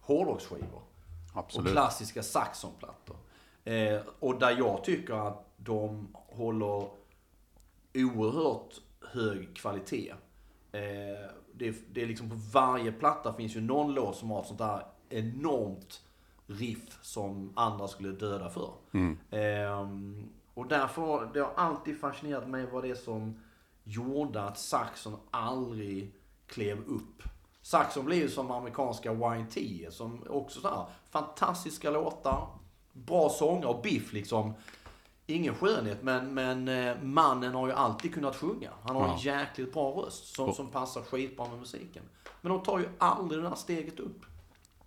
hårdrocksskivor. 0.00 0.82
Och 1.32 1.38
Absolut. 1.38 1.72
klassiska 1.72 2.22
Saxonplattor. 2.22 3.16
Eh, 3.64 4.00
och 4.20 4.38
där 4.38 4.58
jag 4.58 4.84
tycker 4.84 5.28
att 5.28 5.44
de 5.56 6.08
håller 6.12 6.88
oerhört 7.94 8.80
hög 9.12 9.56
kvalitet. 9.56 10.14
Eh, 10.72 11.30
det, 11.52 11.76
det 11.92 12.02
är 12.02 12.06
liksom 12.06 12.30
på 12.30 12.36
varje 12.52 12.92
platta 12.92 13.32
finns 13.32 13.56
ju 13.56 13.60
någon 13.60 13.94
låt 13.94 14.16
som 14.16 14.30
har 14.30 14.40
ett 14.40 14.46
sånt 14.46 14.58
där 14.58 14.82
enormt 15.08 16.02
riff 16.46 16.98
som 17.02 17.52
andra 17.56 17.88
skulle 17.88 18.08
döda 18.08 18.50
för. 18.50 18.72
Ehm, 19.30 20.28
och 20.54 20.66
därför, 20.66 21.30
det 21.34 21.40
har 21.40 21.52
alltid 21.56 22.00
fascinerat 22.00 22.48
mig 22.48 22.66
vad 22.66 22.82
det 22.84 22.90
är 22.90 22.94
som 22.94 23.40
gjorde 23.84 24.42
att 24.42 24.58
Saxon 24.58 25.16
aldrig 25.30 26.12
klev 26.48 26.78
upp. 26.86 27.22
Saxon 27.62 28.04
blev 28.04 28.18
ju 28.18 28.28
som 28.28 28.50
amerikanska 28.50 29.12
YT 29.12 29.92
som 29.92 30.22
också 30.28 30.60
så 30.60 30.68
här, 30.68 30.84
fantastiska 31.10 31.90
låtar, 31.90 32.46
bra 32.92 33.28
sånger 33.28 33.68
och 33.68 33.82
Biff 33.82 34.12
liksom. 34.12 34.52
Ingen 35.26 35.54
skönhet, 35.54 36.02
men, 36.02 36.34
men 36.34 36.68
eh, 36.68 37.02
mannen 37.02 37.54
har 37.54 37.66
ju 37.66 37.72
alltid 37.72 38.14
kunnat 38.14 38.36
sjunga. 38.36 38.70
Han 38.82 38.96
har 38.96 39.08
en 39.08 39.18
jäkligt 39.18 39.72
bra 39.72 39.90
röst 39.90 40.34
som, 40.36 40.52
som 40.52 40.70
passar 40.70 41.02
skitbra 41.02 41.48
med 41.48 41.58
musiken. 41.58 42.02
Men 42.40 42.52
de 42.52 42.62
tar 42.62 42.78
ju 42.78 42.88
aldrig 42.98 43.42
det 43.42 43.48
där 43.48 43.54
steget 43.56 44.00
upp. 44.00 44.20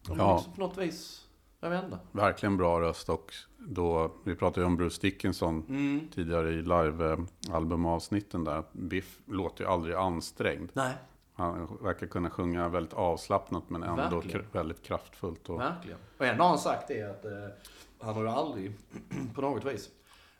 De 0.07 0.17
Ja. 0.17 0.35
liksom 0.35 0.53
på 0.53 0.59
något 0.61 0.77
vis, 0.77 1.27
jag 1.59 1.69
vet 1.69 1.83
inte. 1.83 1.99
Verkligen 2.11 2.57
bra 2.57 2.81
röst 2.81 3.09
och 3.09 3.33
då, 3.57 4.11
vi 4.23 4.35
pratade 4.35 4.61
ju 4.61 4.65
om 4.67 4.77
Bruce 4.77 5.01
Dickinson 5.01 5.65
Mm. 5.69 6.07
tidigare 6.13 6.49
i 6.49 6.61
live-albumavsnitten 6.61 8.43
där. 8.43 8.63
Biff 8.71 9.19
låter 9.25 9.63
ju 9.63 9.69
aldrig 9.69 9.95
ansträngd. 9.95 10.69
Nej, 10.73 10.93
Han 11.33 11.77
verkar 11.81 12.07
kunna 12.07 12.29
sjunga 12.29 12.69
väldigt 12.69 12.93
avslappnat 12.93 13.63
men 13.69 13.83
ändå 13.83 14.15
Verkligen. 14.19 14.45
väldigt 14.51 14.83
kraftfullt. 14.83 15.49
Och, 15.49 15.59
verkligen. 15.59 15.99
Och 16.17 16.25
ändå 16.25 16.43
har 16.43 16.49
han 16.49 16.59
sagt 16.59 16.87
det 16.87 17.01
att 17.01 17.25
eh, 17.25 17.31
han 17.99 18.13
har 18.15 18.21
ju 18.21 18.29
aldrig, 18.29 18.73
på 19.35 19.41
något 19.41 19.65
vis. 19.65 19.89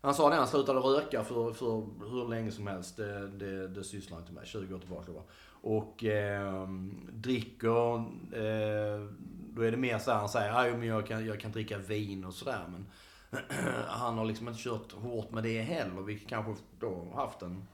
Han 0.01 0.13
sa 0.13 0.29
det, 0.29 0.35
han 0.35 0.47
slutade 0.47 0.79
röka 0.79 1.23
för, 1.23 1.53
för 1.53 1.85
hur 2.09 2.27
länge 2.29 2.51
som 2.51 2.67
helst. 2.67 2.97
Det, 2.97 3.27
det, 3.27 3.67
det 3.67 3.83
sysslar 3.83 4.17
han 4.17 4.23
inte 4.23 4.33
med. 4.33 4.47
20 4.47 4.75
år 4.75 4.79
tillbaka 4.79 5.11
va. 5.11 5.21
Och 5.63 6.03
eh, 6.03 6.67
dricker, 7.11 7.95
eh, 8.35 9.07
då 9.53 9.61
är 9.61 9.71
det 9.71 9.77
mer 9.77 9.99
så 9.99 10.11
här, 10.11 10.19
han 10.19 10.29
säger, 10.29 10.47
"Ja, 10.47 10.67
jo, 10.67 10.77
men 10.77 10.87
jag 10.87 11.07
kan, 11.07 11.25
jag 11.25 11.39
kan 11.39 11.51
dricka 11.51 11.77
vin 11.77 12.25
och 12.25 12.33
sådär. 12.33 12.65
Men 12.71 12.85
han 13.87 14.17
har 14.17 14.25
liksom 14.25 14.47
inte 14.47 14.59
kört 14.63 14.91
hårt 14.91 15.31
med 15.31 15.43
det 15.43 15.61
heller. 15.61 16.01
Vilket 16.01 16.29
kanske 16.29 16.63
då 16.79 17.07
haft 17.15 17.41
en, 17.41 17.67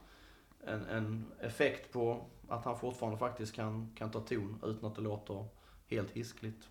en, 0.66 0.86
en 0.86 1.26
effekt 1.40 1.92
på 1.92 2.26
att 2.48 2.64
han 2.64 2.78
fortfarande 2.78 3.18
faktiskt 3.18 3.54
kan, 3.54 3.90
kan 3.94 4.10
ta 4.10 4.20
ton 4.20 4.58
utan 4.64 4.88
att 4.90 4.96
det 4.96 5.02
låter 5.02 5.44
helt 5.86 6.10
hiskligt. 6.10 6.68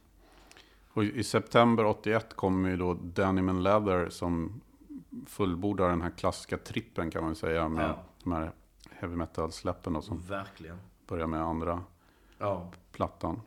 och 0.94 1.04
i 1.04 1.24
september 1.24 1.86
81 1.86 2.34
kommer 2.36 2.70
ju 2.70 2.78
då 2.78 2.94
Denim 2.94 3.60
Leather 3.60 4.10
som 4.10 4.62
fullbordar 5.28 5.90
den 5.90 6.02
här 6.02 6.10
klassiska 6.10 6.58
trippen 6.58 7.12
kan 7.12 7.24
man 7.24 7.36
säga 7.36 7.70
med 7.70 7.84
Ja. 7.90 7.96
de 8.24 8.32
här 8.34 8.52
heavy 8.92 9.16
metal-släppen 9.16 10.02
som 10.02 10.18
Verkligen. 10.18 10.78
börjar 11.08 11.28
med 11.28 11.42
andra 11.42 11.84
Ja. 12.38 12.72
plattan. 12.92 13.42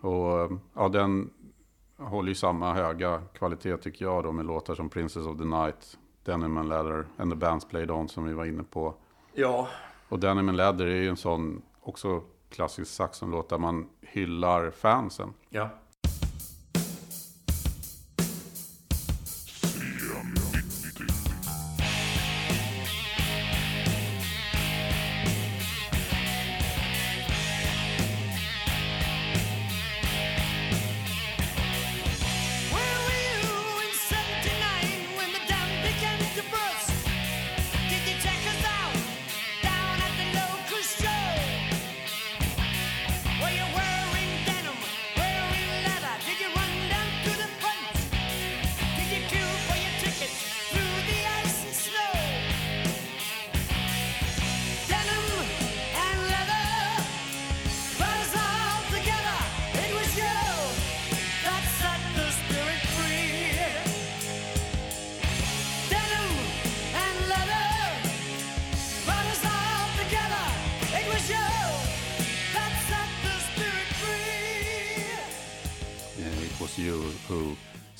Och 0.00 0.50
ja, 0.74 0.88
den 0.88 1.30
håller 1.96 2.28
ju 2.28 2.34
samma 2.34 2.74
höga 2.74 3.22
kvalitet 3.34 3.76
tycker 3.76 4.04
jag 4.04 4.24
då 4.24 4.32
med 4.32 4.46
låtar 4.46 4.74
som 4.74 4.88
Princess 4.90 5.26
of 5.26 5.38
the 5.38 5.44
Night, 5.44 5.98
Denim 6.24 6.68
Leather 6.68 7.06
and 7.16 7.30
the 7.32 7.36
Bands 7.36 7.64
Played 7.64 7.90
On 7.90 8.08
som 8.08 8.24
vi 8.24 8.32
var 8.32 8.44
inne 8.44 8.62
på. 8.62 8.94
Ja. 9.34 9.68
Och 10.08 10.18
Denim 10.18 10.48
Leather 10.54 10.86
är 10.86 10.96
ju 10.96 11.08
en 11.08 11.16
sån 11.16 11.62
också 11.88 12.22
klassisk 12.50 12.92
Saxon-låt 12.92 13.48
där 13.48 13.58
man 13.58 13.88
hyllar 14.00 14.70
fansen. 14.70 15.34
Ja. 15.48 15.68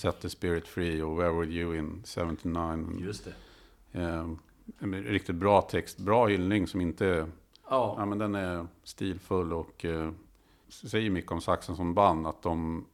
Set 0.08 0.20
the 0.20 0.28
Spirit 0.28 0.68
Free 0.68 1.02
och 1.02 1.18
Where 1.18 1.32
Were 1.32 1.46
You 1.46 1.76
in 1.76 2.02
79. 2.04 2.86
Just 2.98 3.24
det. 3.24 4.00
Eh, 4.00 4.26
en 4.78 4.94
riktigt 4.94 5.36
bra 5.36 5.62
text, 5.62 5.98
bra 5.98 6.26
hyllning 6.26 6.66
som 6.66 6.80
inte... 6.80 7.26
Ja, 7.70 7.94
Ja, 7.98 8.06
men 8.06 8.18
den 8.18 8.34
är 8.34 8.66
stilfull 8.84 9.52
och 9.52 9.84
eh, 9.84 10.10
säger 10.68 11.10
mycket 11.10 11.32
om 11.32 11.40
Saxon 11.40 11.76
som 11.76 11.94
band. 11.94 12.26
Att 12.26 12.42
de 12.42 12.84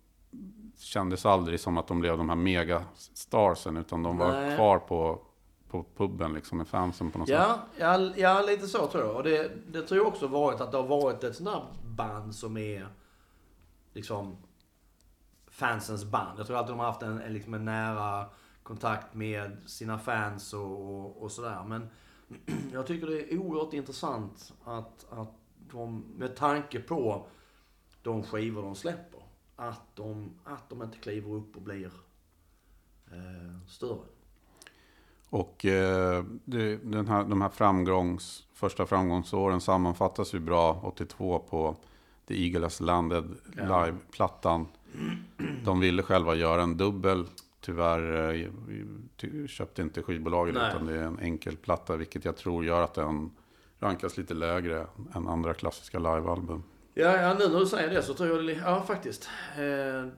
kändes 0.78 1.26
aldrig 1.26 1.60
som 1.60 1.78
att 1.78 1.86
de 1.86 2.00
blev 2.00 2.18
de 2.18 2.28
här 2.28 2.36
megastarsen. 2.36 3.76
Utan 3.76 4.02
de 4.02 4.18
var 4.18 4.32
Nej. 4.32 4.56
kvar 4.56 4.78
på, 4.78 5.20
på 5.70 5.84
puben 5.96 6.32
liksom 6.32 6.58
med 6.58 6.68
fansen 6.68 7.10
på 7.10 7.18
något 7.18 7.28
sätt. 7.28 7.38
ja, 7.38 7.58
ja, 7.76 8.12
ja, 8.16 8.42
lite 8.46 8.66
så 8.66 8.86
tror 8.86 9.04
jag. 9.04 9.16
Och 9.16 9.22
det, 9.22 9.50
det 9.72 9.82
tror 9.82 9.98
jag 9.98 10.06
också 10.06 10.26
varit 10.26 10.60
att 10.60 10.70
det 10.70 10.76
har 10.76 10.86
varit 10.86 11.24
ett 11.24 11.36
sånt 11.36 11.50
där 11.50 11.62
band 11.84 12.34
som 12.34 12.56
är 12.56 12.88
liksom 13.92 14.36
fansens 15.54 16.04
band. 16.04 16.38
Jag 16.38 16.46
tror 16.46 16.56
alltid 16.56 16.72
de 16.72 16.78
har 16.78 16.86
haft 16.86 17.02
en, 17.02 17.20
en, 17.20 17.32
liksom 17.32 17.54
en 17.54 17.64
nära 17.64 18.26
kontakt 18.62 19.14
med 19.14 19.56
sina 19.66 19.98
fans 19.98 20.52
och, 20.52 20.70
och, 20.90 21.22
och 21.22 21.32
sådär. 21.32 21.64
Men 21.66 21.88
jag 22.72 22.86
tycker 22.86 23.06
det 23.06 23.32
är 23.32 23.38
oerhört 23.38 23.72
intressant 23.72 24.52
att, 24.64 25.06
att 25.10 25.32
de, 25.70 26.04
med 26.16 26.36
tanke 26.36 26.80
på 26.80 27.26
de 28.02 28.22
skivor 28.22 28.62
de 28.62 28.74
släpper, 28.74 29.20
att 29.56 29.96
de, 29.96 30.30
att 30.44 30.70
de 30.70 30.82
inte 30.82 30.98
kliver 30.98 31.30
upp 31.30 31.56
och 31.56 31.62
blir 31.62 31.90
eh, 33.12 33.68
större. 33.68 34.06
Och 35.30 35.64
eh, 35.64 36.24
det, 36.44 36.76
den 36.76 37.08
här, 37.08 37.24
de 37.24 37.42
här 37.42 37.48
framgångs, 37.48 38.46
första 38.52 38.86
framgångsåren 38.86 39.60
sammanfattas 39.60 40.34
ju 40.34 40.38
bra 40.38 40.80
82 40.82 41.38
på 41.38 41.76
The 42.26 42.44
Eagle 42.44 42.62
Has 42.62 42.80
Landed 42.80 43.24
Ja. 43.56 43.86
live-plattan. 43.86 44.66
De 45.64 45.80
ville 45.80 46.02
själva 46.02 46.34
göra 46.34 46.62
en 46.62 46.76
dubbel. 46.76 47.26
Tyvärr 47.60 48.34
eh, 48.34 49.46
köpte 49.46 49.82
inte 49.82 50.02
skivbolaget 50.02 50.54
Nej. 50.54 50.70
utan 50.70 50.86
det 50.86 50.96
är 50.96 51.04
en 51.04 51.18
enkel 51.18 51.56
platta. 51.56 51.96
Vilket 51.96 52.24
jag 52.24 52.36
tror 52.36 52.64
gör 52.64 52.82
att 52.82 52.94
den 52.94 53.30
rankas 53.78 54.16
lite 54.16 54.34
lägre 54.34 54.86
än 55.14 55.28
andra 55.28 55.54
klassiska 55.54 55.98
livealbum. 55.98 56.62
Ja, 56.96 57.16
ja, 57.22 57.34
nu 57.38 57.48
när 57.48 57.58
du 57.60 57.66
säger 57.66 57.90
det 57.94 58.02
så 58.02 58.14
tror 58.14 58.28
jag 58.28 58.46
det, 58.46 58.52
ja 58.52 58.82
faktiskt. 58.82 59.28
Eh, 59.56 59.62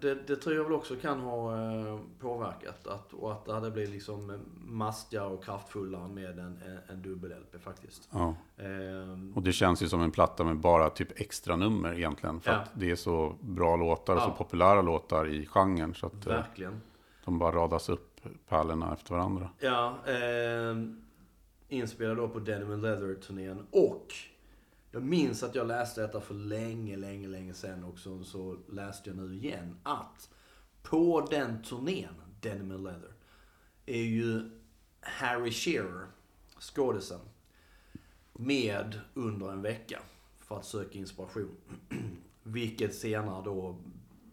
det, 0.01 0.15
det 0.27 0.37
tror 0.37 0.55
jag 0.57 0.65
väl 0.65 0.73
också 0.73 0.97
kan 0.97 1.21
ha 1.21 1.55
eh, 1.55 1.99
påverkat. 2.21 2.87
Att, 2.87 3.12
och 3.12 3.33
att 3.33 3.45
det 3.45 3.53
hade 3.53 3.71
blivit 3.71 3.91
liksom 3.91 4.41
mastigare 4.67 5.27
och 5.27 5.45
kraftfullare 5.45 6.09
med 6.09 6.39
en, 6.39 6.59
en, 6.89 7.03
dubbel-LP 7.03 7.59
faktiskt. 7.62 8.09
Ja. 8.12 8.35
Eh, 8.57 9.37
Och 9.37 9.43
det 9.43 9.53
känns 9.53 9.83
ju 9.83 9.89
som 9.89 10.01
en 10.01 10.11
platta 10.11 10.45
med 10.45 10.57
bara 10.59 10.91
typ 10.91 11.21
extra 11.21 11.57
nummer 11.57 11.95
egentligen. 11.95 12.41
För 12.41 12.51
Ja. 12.51 12.57
att 12.57 12.71
det 12.75 12.91
är 12.91 12.97
så 12.97 13.35
bra 13.41 13.77
låtar 13.77 14.15
och 14.17 14.23
så 14.23 14.29
Ja. 14.29 14.35
populära 14.39 14.83
låtar 14.83 15.29
i 15.29 15.47
genren. 15.47 15.95
Så 15.95 16.07
att 16.07 16.27
eh, 16.27 16.33
verkligen. 16.33 16.81
de 17.25 17.39
bara 17.39 17.53
radas 17.57 17.89
upp 17.89 18.21
pärlorna 18.49 18.93
efter 18.93 19.15
varandra. 19.15 19.51
Ja, 19.59 19.97
eh, 20.07 20.77
inspelad 21.69 22.17
då 22.17 22.29
på 22.29 22.39
Denim 22.39 22.73
and 22.73 22.83
Leather-turnén. 22.83 23.67
Och 23.71 24.07
jag 24.97 25.05
minns 25.05 25.43
att 25.43 25.55
jag 25.55 25.67
läste 25.67 26.01
detta 26.01 26.21
för 26.21 26.35
länge, 26.35 26.97
länge, 26.97 27.29
länge 27.29 27.55
sedan 27.55 27.85
och 27.85 27.99
så, 27.99 28.25
så 28.25 28.57
läste 28.69 29.11
jag 29.11 29.17
nu 29.17 29.35
igen 29.35 29.77
att 29.83 30.31
på 30.83 31.27
den 31.31 31.63
turnén, 31.63 32.15
Denim 32.41 32.71
and 32.71 32.85
Leather, 32.85 33.13
är 33.87 34.03
ju 34.03 34.51
Harry 35.01 35.53
Shearer, 35.53 36.07
skådisen, 36.61 37.21
med 38.33 39.01
under 39.15 39.53
en 39.53 39.63
vecka 39.63 40.01
för 40.41 40.57
att 40.57 40.65
söka 40.65 40.99
inspiration. 40.99 41.57
Vilket 42.43 42.95
senare 42.95 43.45
då 43.45 43.77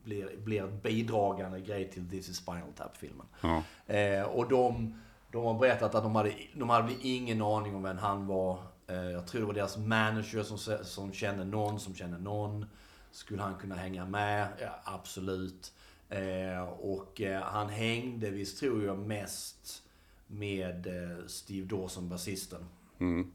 blir, 0.04 0.38
blir 0.38 0.64
ett 0.64 0.84
bidragande 0.84 1.62
grej 1.62 1.92
till 1.92 2.10
This 2.10 2.30
is 2.30 2.38
Spinal 2.38 2.74
Tap-filmen. 2.76 3.28
Ja. 3.42 3.64
Eh, 3.94 4.24
och 4.24 4.50
de, 4.50 5.00
de 5.32 5.46
har 5.46 5.60
berättat 5.60 5.96
att 5.96 6.04
de 6.04 6.16
hade, 6.16 6.34
de 6.56 6.70
hade 6.70 6.94
ingen 7.02 7.42
aning 7.42 7.76
om 7.76 7.84
vem 7.84 7.98
han 7.98 8.28
var. 8.28 8.73
Eh, 8.94 9.12
jag 9.12 9.28
tror 9.28 9.42
det 9.42 9.48
var 9.48 9.54
deras 9.54 9.78
manager 9.78 10.44
som, 10.44 10.58
som 10.84 11.14
kände 11.14 11.44
någon 11.46 11.80
som 11.80 11.96
kände 11.96 12.18
någon. 12.18 12.66
Skulle 13.12 13.42
han 13.42 13.56
kunna 13.56 13.76
hänga 13.76 14.06
med? 14.06 14.48
Ja, 14.62 14.80
absolut. 14.84 15.74
Eh, 16.10 16.64
och 16.64 17.22
eh, 17.22 17.42
han 17.42 17.70
hängde 17.70 18.30
visst 18.30 18.60
tror 18.60 18.86
jag 18.86 18.98
mest 18.98 19.84
med 20.28 20.88
Steve 21.28 21.68
Dawson, 21.68 22.10
basisten. 22.10 22.66
Mm. 23.00 23.32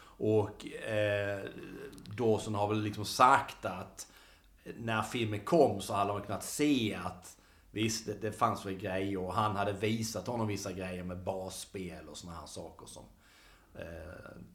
Och 0.00 0.66
Dawson 2.16 2.54
har 2.54 2.68
väl 2.68 2.82
liksom 2.82 3.04
sagt 3.04 3.64
att 3.64 4.12
när 4.78 5.02
filmen 5.02 5.40
kom 5.40 5.80
så 5.80 5.94
hade 5.94 6.12
de 6.12 6.22
kunnat 6.22 6.44
se 6.44 6.98
att 7.04 7.36
visst, 7.70 8.06
det, 8.06 8.14
det 8.20 8.32
fanns 8.32 8.66
väl 8.66 8.74
grejer 8.74 9.18
och 9.18 9.34
han 9.34 9.56
hade 9.56 9.72
visat 9.72 10.26
honom 10.26 10.46
vissa 10.46 10.72
grejer 10.72 11.04
med 11.04 11.18
basspel 11.18 12.08
och 12.08 12.16
såna 12.16 12.34
här 12.34 12.46
saker 12.46 12.86
som 12.86 13.04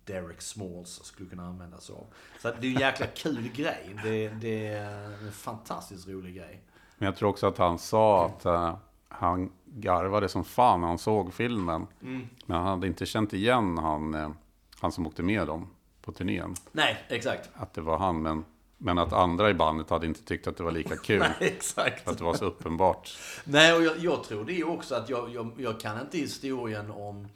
Derek 0.05 0.41
Smalls 0.41 1.03
skulle 1.03 1.29
kunna 1.29 1.47
använda 1.47 1.79
sig 1.79 1.95
av. 1.95 2.05
Så 2.41 2.51
det 2.61 2.67
är 2.67 2.71
en 2.75 2.79
jäkla 2.79 3.07
kul 3.07 3.49
grej. 3.55 3.95
Det, 4.03 4.29
det 4.29 4.67
är 4.67 5.25
en 5.25 5.31
fantastiskt 5.31 6.07
rolig 6.07 6.35
grej. 6.35 6.61
Men 6.97 7.05
jag 7.05 7.15
tror 7.15 7.29
också 7.29 7.47
att 7.47 7.57
han 7.57 7.79
sa 7.79 8.25
att 8.25 8.45
eh, 8.45 8.75
han 9.09 9.51
garvade 9.65 10.29
som 10.29 10.43
fan 10.43 10.81
när 10.81 10.87
han 10.87 10.97
såg 10.97 11.33
filmen. 11.33 11.87
Mm. 12.01 12.27
Men 12.45 12.57
han 12.57 12.67
hade 12.67 12.87
inte 12.87 13.05
känt 13.05 13.33
igen 13.33 13.77
han, 13.77 14.13
eh, 14.13 14.31
han 14.79 14.91
som 14.91 15.07
åkte 15.07 15.23
med 15.23 15.47
dem 15.47 15.69
på 16.01 16.11
turnén. 16.11 16.55
Nej, 16.71 17.05
exakt. 17.07 17.49
Att 17.53 17.73
det 17.73 17.81
var 17.81 17.97
han. 17.97 18.21
Men, 18.21 18.45
men 18.77 18.97
att 18.97 19.13
andra 19.13 19.49
i 19.49 19.53
bandet 19.53 19.89
hade 19.89 20.05
inte 20.05 20.23
tyckt 20.23 20.47
att 20.47 20.57
det 20.57 20.63
var 20.63 20.71
lika 20.71 20.97
kul. 20.97 21.19
Nej, 21.39 21.49
exakt. 21.55 22.07
Att 22.07 22.17
det 22.17 22.23
var 22.23 22.33
så 22.33 22.45
uppenbart. 22.45 23.17
Nej, 23.43 23.73
och 23.73 23.83
jag, 23.83 23.97
jag 23.97 24.23
tror 24.23 24.45
det 24.45 24.59
är 24.59 24.69
också 24.69 24.95
att 24.95 25.09
jag, 25.09 25.29
jag, 25.29 25.51
jag 25.57 25.79
kan 25.79 26.01
inte 26.01 26.17
historien 26.17 26.91
om, 26.91 27.27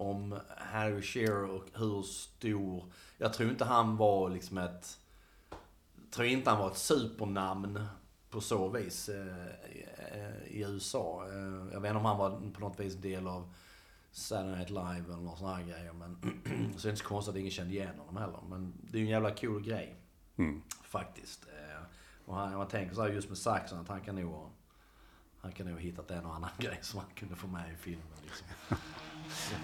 om 0.00 0.40
Harry 0.56 1.02
Shearer 1.02 1.50
och 1.50 1.64
hur 1.74 2.02
stor... 2.02 2.84
Jag 3.18 3.32
tror 3.32 3.50
inte 3.50 3.64
han 3.64 3.96
var 3.96 4.30
liksom 4.30 4.58
ett... 4.58 4.98
Jag 5.96 6.10
tror 6.10 6.26
inte 6.26 6.50
han 6.50 6.58
var 6.58 6.70
ett 6.70 6.76
supernamn 6.76 7.86
på 8.30 8.40
så 8.40 8.68
vis 8.68 9.08
eh, 9.08 9.46
i, 9.72 9.86
eh, 10.12 10.56
i 10.56 10.60
USA. 10.68 11.26
Eh, 11.28 11.72
jag 11.72 11.80
vet 11.80 11.88
inte 11.90 11.98
om 11.98 12.04
han 12.04 12.18
var 12.18 12.50
på 12.54 12.60
något 12.60 12.80
vis 12.80 12.94
del 12.94 13.26
av 13.28 13.54
Saturday 14.12 14.56
Night 14.56 14.70
Live 14.70 15.04
eller 15.12 15.16
några 15.22 15.36
sådana 15.36 15.56
här 15.56 15.62
grejer. 15.64 15.92
Men, 15.92 16.18
så 16.76 16.82
det 16.82 16.88
är 16.88 16.90
inte 16.90 17.02
så 17.02 17.08
konstigt 17.08 17.34
att 17.34 17.38
ingen 17.38 17.50
kände 17.50 17.74
igen 17.74 17.98
honom 17.98 18.16
heller. 18.16 18.40
Men 18.48 18.72
det 18.90 18.98
är 18.98 19.00
ju 19.00 19.04
en 19.06 19.10
jävla 19.12 19.34
cool 19.34 19.62
grej. 19.62 19.96
Mm. 20.36 20.62
Faktiskt. 20.82 21.44
Eh, 21.48 21.82
Och 22.24 22.34
han, 22.36 22.54
man 22.56 22.68
tänker 22.68 22.94
så 22.94 23.02
här 23.02 23.08
just 23.08 23.28
med 23.28 23.38
Saxon 23.38 23.78
att 23.80 23.88
han 23.88 24.00
kan 24.00 24.14
nog 24.16 24.32
ha- 24.32 24.50
han 25.40 25.52
kan 25.52 25.66
nog 25.66 25.74
ha 25.74 25.80
hittat 25.80 26.10
en 26.10 26.26
och 26.26 26.34
annan 26.34 26.50
grej 26.58 26.78
som 26.82 27.00
han 27.00 27.08
kunde 27.14 27.36
få 27.36 27.46
med 27.46 27.72
i 27.72 27.76
filmen. 27.76 28.06
Liksom. 28.22 28.46
She 29.30 29.54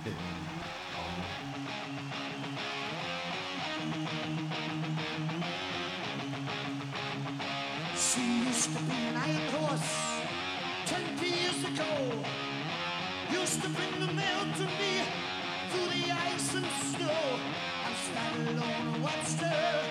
used 8.47 8.71
to 8.77 8.83
be 8.85 8.95
an 8.95 9.17
iron 9.17 9.49
horse 9.51 10.23
twenty 10.87 11.27
years 11.27 11.65
ago. 11.65 12.23
Used 13.33 13.61
to 13.63 13.69
bring 13.69 13.99
the 13.99 14.07
mail 14.13 14.47
to 14.57 14.67
me 14.79 15.03
through 15.71 15.89
the 15.89 16.13
ice 16.13 16.55
and 16.55 16.67
snow. 16.67 17.41
I 17.85 17.93
stand 18.07 18.49
alone 18.49 18.95
and 18.95 19.03
watched 19.03 19.41
her 19.41 19.83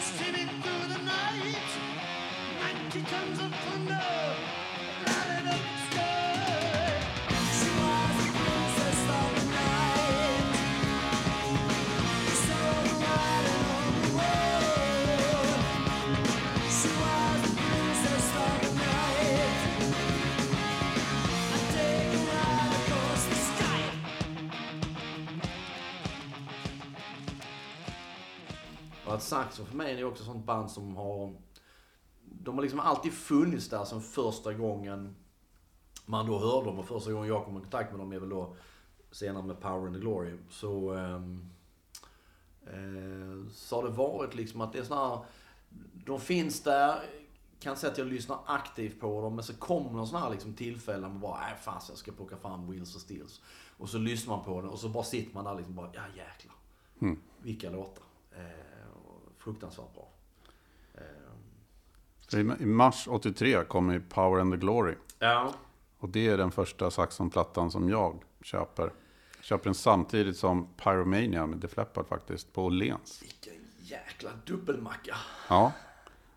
steaming 0.00 0.48
through 0.62 0.88
the 0.94 1.00
night. 1.04 1.68
Ninety 2.60 3.02
tons 3.02 3.38
of 3.40 3.54
thunder 3.54 4.36
Och 29.08 29.14
att 29.14 29.22
Saxon 29.22 29.66
för 29.66 29.76
mig 29.76 30.00
är 30.00 30.04
också 30.04 30.22
ett 30.22 30.26
sånt 30.26 30.46
band 30.46 30.70
som 30.70 30.96
har... 30.96 31.34
De 32.22 32.54
har 32.54 32.62
liksom 32.62 32.80
alltid 32.80 33.12
funnits 33.12 33.68
där 33.68 33.84
sen 33.84 34.00
första 34.00 34.52
gången 34.52 35.16
man 36.06 36.26
då 36.26 36.38
hörde 36.38 36.66
dem. 36.66 36.78
Och 36.78 36.88
första 36.88 37.12
gången 37.12 37.28
jag 37.28 37.44
kom 37.44 37.58
i 37.58 37.60
kontakt 37.60 37.90
med 37.90 38.00
dem 38.00 38.12
är 38.12 38.18
väl 38.18 38.28
då 38.28 38.56
senare 39.10 39.42
med 39.42 39.60
Power 39.60 39.86
and 39.86 39.94
the 39.94 40.00
Glory. 40.00 40.36
Så, 40.50 40.92
ehm, 40.92 41.50
eh, 42.66 43.52
så 43.52 43.76
har 43.76 43.82
det 43.82 43.90
varit 43.90 44.34
liksom 44.34 44.60
att 44.60 44.72
det 44.72 44.78
är 44.78 44.94
här... 44.94 45.24
De 46.06 46.20
finns 46.20 46.62
där, 46.62 47.02
kan 47.60 47.76
säga 47.76 47.92
att 47.92 47.98
jag 47.98 48.06
lyssnar 48.06 48.38
aktivt 48.46 49.00
på 49.00 49.20
dem. 49.20 49.34
Men 49.34 49.44
så 49.44 49.54
kommer 49.54 49.90
någon 49.90 50.08
sån 50.08 50.22
här 50.22 50.30
liksom 50.30 50.54
tillfälle 50.54 51.08
man 51.08 51.20
bara, 51.20 51.40
nej 51.40 51.54
fan 51.60 51.80
jag 51.88 51.98
ska 51.98 52.12
plocka 52.12 52.36
fram 52.36 52.70
Wheels 52.70 52.94
och 52.94 53.00
Steels. 53.00 53.40
Och 53.78 53.88
så 53.88 53.98
lyssnar 53.98 54.36
man 54.36 54.44
på 54.44 54.60
den 54.60 54.70
och 54.70 54.78
så 54.78 54.88
bara 54.88 55.04
sitter 55.04 55.34
man 55.34 55.44
där 55.44 55.54
liksom 55.54 55.74
bara, 55.74 55.90
ja 55.94 56.02
jäklar. 56.08 56.54
Mm. 57.00 57.18
Vilka 57.42 57.70
låtar. 57.70 58.04
Eh, 58.36 58.67
fruktansvärt 59.52 59.94
bra. 59.94 60.08
Eh, 60.94 62.40
I 62.60 62.66
mars 62.66 63.08
83 63.08 63.64
kom 63.64 63.92
ju 63.92 64.00
Power 64.00 64.40
and 64.40 64.52
the 64.52 64.56
Glory. 64.56 64.94
Ja. 65.18 65.52
Och 65.98 66.08
det 66.08 66.28
är 66.28 66.36
den 66.36 66.50
första 66.50 66.90
Saxon-plattan 66.90 67.70
som 67.70 67.88
jag 67.88 68.22
köper. 68.42 68.92
Jag 69.36 69.44
köper 69.44 69.64
den 69.64 69.74
samtidigt 69.74 70.36
som 70.36 70.68
Pyromania 70.76 71.46
med 71.46 71.58
Def 71.58 71.76
Leppard 71.76 72.06
faktiskt, 72.06 72.52
på 72.52 72.64
Åhléns. 72.64 73.22
Vilken 73.22 73.52
jäkla 73.78 74.30
dubbelmacka. 74.46 75.16
Ja, 75.48 75.72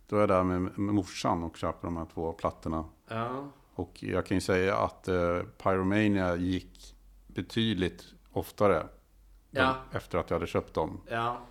då 0.07 0.15
är 0.15 0.19
jag 0.19 0.29
där 0.29 0.43
med, 0.43 0.61
med 0.79 0.95
morsan 0.95 1.43
och 1.43 1.57
köper 1.57 1.87
de 1.87 1.97
här 1.97 2.07
två 2.13 2.33
plattorna. 2.33 2.85
Ja. 3.07 3.49
Och 3.73 4.03
jag 4.03 4.25
kan 4.25 4.37
ju 4.37 4.41
säga 4.41 4.77
att 4.77 5.07
eh, 5.07 5.39
Pyromania 5.57 6.35
gick 6.35 6.95
betydligt 7.27 8.05
oftare 8.31 8.87
Ja. 9.53 9.75
efter 9.91 10.17
att 10.17 10.29
jag 10.29 10.35
hade 10.35 10.47
köpt 10.47 10.73
dem. 10.73 11.01
Ja. 11.09 11.41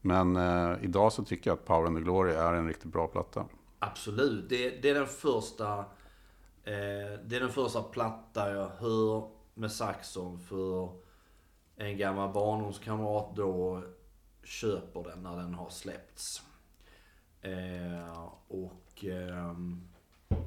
Men 0.00 0.36
eh, 0.36 0.84
idag 0.84 1.12
så 1.12 1.24
tycker 1.24 1.50
jag 1.50 1.58
att 1.58 1.64
Power 1.64 1.86
and 1.86 1.96
the 1.96 2.02
Glory 2.02 2.32
är 2.32 2.52
en 2.52 2.68
riktigt 2.68 2.92
bra 2.92 3.06
platta. 3.08 3.46
Absolut. 3.78 4.48
Det, 4.48 4.70
det 4.82 4.90
är 4.90 4.94
den 4.94 5.06
första 5.06 5.78
eh, 6.64 7.18
Det 7.24 7.36
är 7.36 7.40
den 7.40 7.50
första 7.50 7.82
platta 7.82 8.52
jag 8.54 8.68
hör 8.68 9.28
med 9.54 9.72
Saxon 9.72 10.38
för 10.38 10.90
en 11.76 11.98
gammal 11.98 12.32
barndomskamrat 12.32 13.36
då 13.36 13.82
köper 14.44 15.02
den 15.02 15.22
när 15.22 15.36
den 15.36 15.54
har 15.54 15.70
släppts. 15.70 16.42
Eh, 17.40 18.28
och 18.48 19.04
ehm, 19.04 19.88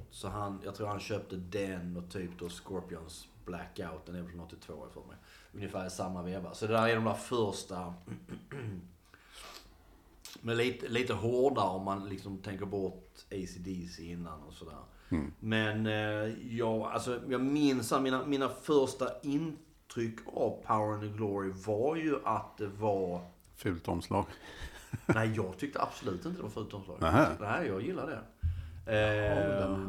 så 0.10 0.28
han, 0.28 0.62
jag 0.66 0.76
tror 0.76 0.88
han 0.88 1.00
köpte 1.00 1.36
den 1.36 1.98
och 1.98 2.12
typ 2.12 2.40
då 2.40 2.50
Scorpions 2.50 3.28
Blackout, 3.46 4.06
den 4.06 4.16
är 4.16 4.24
från 4.24 4.40
82 4.40 4.88
för 4.94 5.02
mig. 5.02 5.18
Ungefär 5.54 5.88
i 5.88 5.90
samma 5.90 6.22
veva. 6.22 6.54
Så 6.54 6.68
det 6.68 6.74
där 6.74 6.88
är 6.88 6.96
de 6.96 7.04
där 7.04 7.14
första 7.14 7.94
men 10.42 10.58
lite, 10.58 10.88
lite 10.88 11.14
hårdare 11.14 11.70
om 11.70 11.86
man 11.86 12.10
liksom 12.10 12.38
tänker 12.38 12.66
bort 12.66 13.14
ACDC 13.32 14.04
innan 14.04 14.44
och 14.44 14.54
sådär. 14.54 14.78
Men 15.40 15.86
eh, 15.88 16.56
jag, 16.58 16.82
alltså, 16.82 17.20
jag 17.30 17.42
minns 17.42 17.92
att 17.92 18.02
mina, 18.02 18.26
mina 18.26 18.50
första 18.50 19.08
intryck 19.24 20.16
av 20.26 20.50
Power 20.68 20.94
and 20.94 21.02
the 21.02 21.18
Glory 21.18 21.52
var 21.66 21.96
ju 21.96 22.16
att 22.26 22.58
det 22.58 22.68
var... 22.68 23.22
Fult 23.56 23.88
omslag. 23.88 24.26
Nej, 25.06 25.34
jag 25.36 25.58
tyckte 25.58 25.82
absolut 25.82 26.26
inte 26.26 26.38
det 26.38 26.44
var 26.44 26.50
fult 26.50 26.74
omslag. 26.74 26.98
Nähä. 27.02 27.28
Nej, 27.40 27.68
jag 27.68 27.82
gillar 27.82 28.08
det. 28.08 28.20
Eh, 28.94 29.80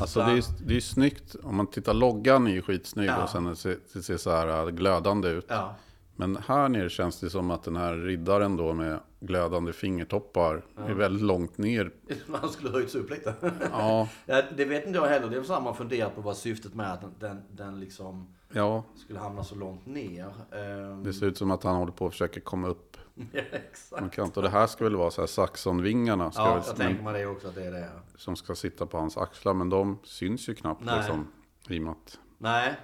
Alltså 0.00 0.20
det 0.20 0.32
är, 0.32 0.44
det 0.66 0.76
är 0.76 0.80
snyggt, 0.80 1.36
om 1.42 1.56
man 1.56 1.66
tittar 1.66 1.94
loggan 1.94 2.46
är 2.46 2.50
ju 2.50 2.62
skitsnygg 2.62 3.08
Ja. 3.08 3.22
och 3.22 3.28
sen 3.28 3.44
det 3.44 3.56
ser, 3.56 3.78
det 3.92 4.02
ser 4.02 4.16
så 4.16 4.30
här 4.30 4.70
glödande 4.70 5.28
ut. 5.28 5.44
Ja. 5.48 5.74
Men 6.16 6.36
här 6.36 6.68
nere 6.68 6.88
känns 6.88 7.20
det 7.20 7.30
som 7.30 7.50
att 7.50 7.62
den 7.62 7.76
här 7.76 7.96
riddaren 7.96 8.56
då 8.56 8.72
med 8.72 9.00
glödande 9.20 9.72
fingertoppar 9.72 10.62
är 10.76 10.94
väldigt 10.94 11.22
långt 11.22 11.58
ner. 11.58 11.90
Han 12.40 12.50
skulle 12.50 12.70
höjts 12.70 12.94
upp 12.94 13.10
lite. 13.10 13.34
Ja, 13.72 14.08
ja, 14.26 14.42
det 14.56 14.64
vet 14.64 14.86
inte 14.86 14.98
jag 14.98 15.06
heller. 15.06 15.28
Det 15.28 15.34
är 15.34 15.38
väl 15.38 15.46
så 15.46 15.54
här 15.54 15.60
man 15.60 15.76
funderar 15.76 16.10
på 16.10 16.20
vad 16.20 16.36
syftet 16.36 16.74
med 16.74 16.92
att 16.92 17.20
den, 17.20 17.42
den, 17.50 17.80
liksom 17.80 18.34
ja, 18.52 18.84
skulle 18.96 19.18
hamna 19.18 19.44
så 19.44 19.54
långt 19.54 19.86
ner. 19.86 20.34
Ehm, 20.52 21.02
det 21.02 21.12
ser 21.12 21.26
ut 21.26 21.38
som 21.38 21.50
att 21.50 21.62
han 21.62 21.76
håller 21.76 21.92
på 21.92 22.06
att 22.06 22.12
försöka 22.12 22.40
komma 22.40 22.68
upp 22.68 22.96
ja, 23.32 23.40
exakt. 23.52 24.02
en 24.02 24.10
kant. 24.10 24.36
Och 24.36 24.42
det 24.42 24.48
här 24.48 24.66
ska 24.66 24.84
väl 24.84 24.96
vara 24.96 25.10
så 25.10 25.22
här 25.22 25.26
Saxonvingarna 25.26 26.30
ska 26.30 26.42
Ja, 26.42 26.54
väl, 26.54 26.62
jag 26.66 26.76
tänker 26.76 27.02
mig 27.02 27.20
det 27.20 27.26
också 27.26 27.48
att 27.48 27.54
det 27.54 27.64
är 27.64 27.72
det. 27.72 27.90
som 28.16 28.36
ska 28.36 28.54
sitta 28.54 28.86
på 28.86 28.98
hans 28.98 29.16
axlar. 29.16 29.54
Men 29.54 29.70
de 29.70 29.98
syns 30.04 30.48
ju 30.48 30.54
knappt 30.54 30.84
Nej. 30.84 30.96
liksom. 30.98 31.28
I 31.68 31.78
och 31.78 31.82
med 31.82 31.92
att, 31.92 32.18
Nej, 32.38 32.74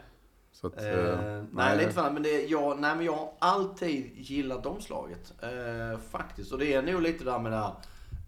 att, 0.64 0.82
eh, 0.82 0.88
eh, 0.88 1.44
nej, 1.50 1.78
lite 1.78 1.90
för 1.90 2.10
men, 2.10 2.22
det, 2.22 2.46
jag, 2.46 2.80
nej, 2.80 2.96
men 2.96 3.06
jag 3.06 3.12
har 3.12 3.32
alltid 3.38 4.12
gillat 4.16 4.66
omslaget. 4.66 5.32
Eh, 5.42 5.98
faktiskt. 6.10 6.52
Och 6.52 6.58
det 6.58 6.74
är 6.74 6.82
nog 6.82 7.02
lite 7.02 7.24
där 7.24 7.38
med 7.38 7.52
det 7.52 7.58
här, 7.58 7.74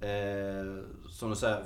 eh, 0.00 0.82
som 1.10 1.30
du 1.30 1.36
säger, 1.36 1.64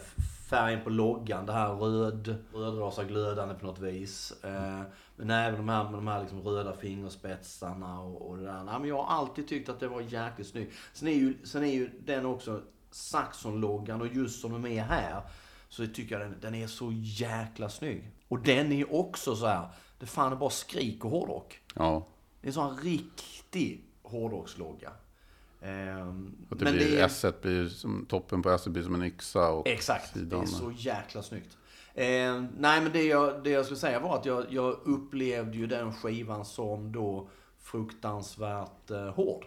färgen 0.50 0.80
på 0.84 0.90
loggan. 0.90 1.46
Det 1.46 1.52
här 1.52 1.74
röd, 1.74 2.36
rödrosa 2.54 3.04
glödande 3.04 3.54
på 3.54 3.66
något 3.66 3.78
vis. 3.78 4.44
Eh, 4.44 4.80
men 5.16 5.30
även 5.30 5.56
de 5.56 5.68
här 5.68 5.84
med 5.84 5.92
de 5.92 6.06
här 6.06 6.20
liksom 6.20 6.40
röda 6.40 6.76
fingerspetsarna 6.76 8.00
och, 8.00 8.30
och 8.30 8.36
det 8.36 8.44
där. 8.44 8.64
Nej, 8.64 8.78
men 8.80 8.88
jag 8.88 9.02
har 9.02 9.16
alltid 9.16 9.48
tyckt 9.48 9.68
att 9.68 9.80
det 9.80 9.88
var 9.88 10.00
jäkligt 10.00 10.48
snyggt. 10.48 10.74
Sen 10.92 11.08
är 11.08 11.12
ju, 11.12 11.34
sen 11.44 11.64
är 11.64 11.72
ju 11.72 11.90
den 12.04 12.26
också 12.26 12.62
Saxon-loggan 12.90 14.00
och 14.00 14.06
just 14.06 14.40
som 14.40 14.52
de 14.52 14.66
är 14.66 14.82
här. 14.82 15.22
Så 15.68 15.86
tycker 15.86 16.18
jag 16.18 16.30
den, 16.30 16.38
den 16.40 16.54
är 16.54 16.66
så 16.66 16.92
jäkla 16.92 17.68
snygg. 17.68 18.10
Och 18.28 18.38
den 18.38 18.72
är 18.72 18.94
också 18.94 19.36
så 19.36 19.46
här. 19.46 19.68
Det 19.98 20.06
fan 20.06 20.32
är 20.32 20.36
bara 20.36 20.50
skrik 20.50 21.04
och 21.04 21.10
hårdrock. 21.10 21.60
ja, 21.74 22.06
Det 22.40 22.46
är 22.46 22.48
en 22.48 22.54
sån 22.54 22.76
riktig 22.78 23.84
hårdrockslogga. 24.02 24.90
Ehm, 25.62 26.36
att 26.50 26.58
det 26.58 26.64
men 26.64 26.74
blir 26.74 26.90
det 26.96 27.00
är, 27.00 27.06
S 27.06 27.24
blir 27.42 27.68
som, 27.68 28.06
toppen 28.08 28.42
på 28.42 28.50
S 28.50 28.66
blir 28.66 28.82
som 28.82 28.94
en 28.94 29.02
yxa 29.02 29.48
och 29.50 29.66
Exakt, 29.68 30.14
det 30.14 30.20
sidan. 30.20 30.42
är 30.42 30.46
så 30.46 30.72
jäkla 30.76 31.22
snyggt. 31.22 31.56
Eh, 31.94 32.42
nej 32.58 32.80
men 32.80 32.92
det 32.92 33.02
jag, 33.02 33.44
det 33.44 33.50
jag 33.50 33.64
skulle 33.64 33.80
säga 33.80 34.00
var 34.00 34.16
att 34.18 34.26
jag, 34.26 34.46
jag 34.50 34.78
upplevde 34.84 35.56
ju 35.56 35.66
den 35.66 35.92
skivan 35.92 36.44
som 36.44 36.92
då 36.92 37.28
fruktansvärt 37.60 38.90
eh, 38.90 39.08
hård. 39.14 39.44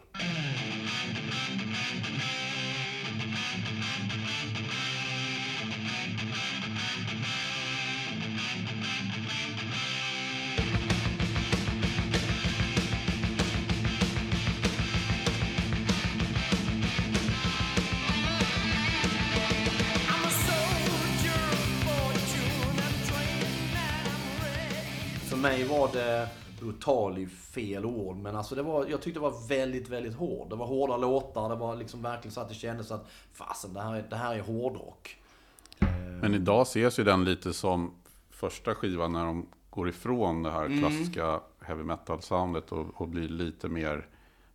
Mig 25.42 25.64
var 25.64 25.90
det 25.94 26.30
brutal 26.60 27.18
i 27.18 27.28
fel 27.28 27.86
ord, 27.86 28.16
men 28.18 28.36
alltså 28.36 28.56
det 28.56 28.64
var, 28.64 28.86
jag 28.86 29.02
tyckte 29.02 29.20
det 29.20 29.24
var 29.24 29.48
väldigt, 29.48 29.90
väldigt 29.90 30.16
hård. 30.16 30.50
Det 30.50 30.56
var 30.56 30.66
hårda 30.66 30.98
låtar, 30.98 31.50
det 31.50 31.56
var 31.56 31.76
liksom 31.76 32.02
verkligen 32.02 32.34
så 32.34 32.42
att 32.42 32.50
det 32.50 32.56
kändes 32.56 32.92
att 32.92 33.08
fasen, 33.34 33.74
det 33.74 33.82
här 33.82 33.96
är, 33.96 34.06
det 34.10 34.16
här 34.16 34.36
är 34.36 34.40
hårdrock. 34.42 35.18
Men 36.22 36.34
idag 36.34 36.62
ses 36.62 37.00
ju 37.00 37.04
den 37.04 37.26
lite 37.26 37.54
som 37.54 37.92
första 38.30 38.76
skivan 38.76 39.14
när 39.14 39.26
de 39.26 39.48
går 39.70 39.90
ifrån 39.90 40.44
det 40.44 40.52
här 40.52 40.66
Mm. 40.66 40.80
klassiska 40.80 41.40
heavy 41.62 41.84
metal-soundet 41.84 42.72
och, 42.72 43.02
och 43.02 43.08
blir 43.08 43.30
lite 43.30 43.68
mer 43.70 44.08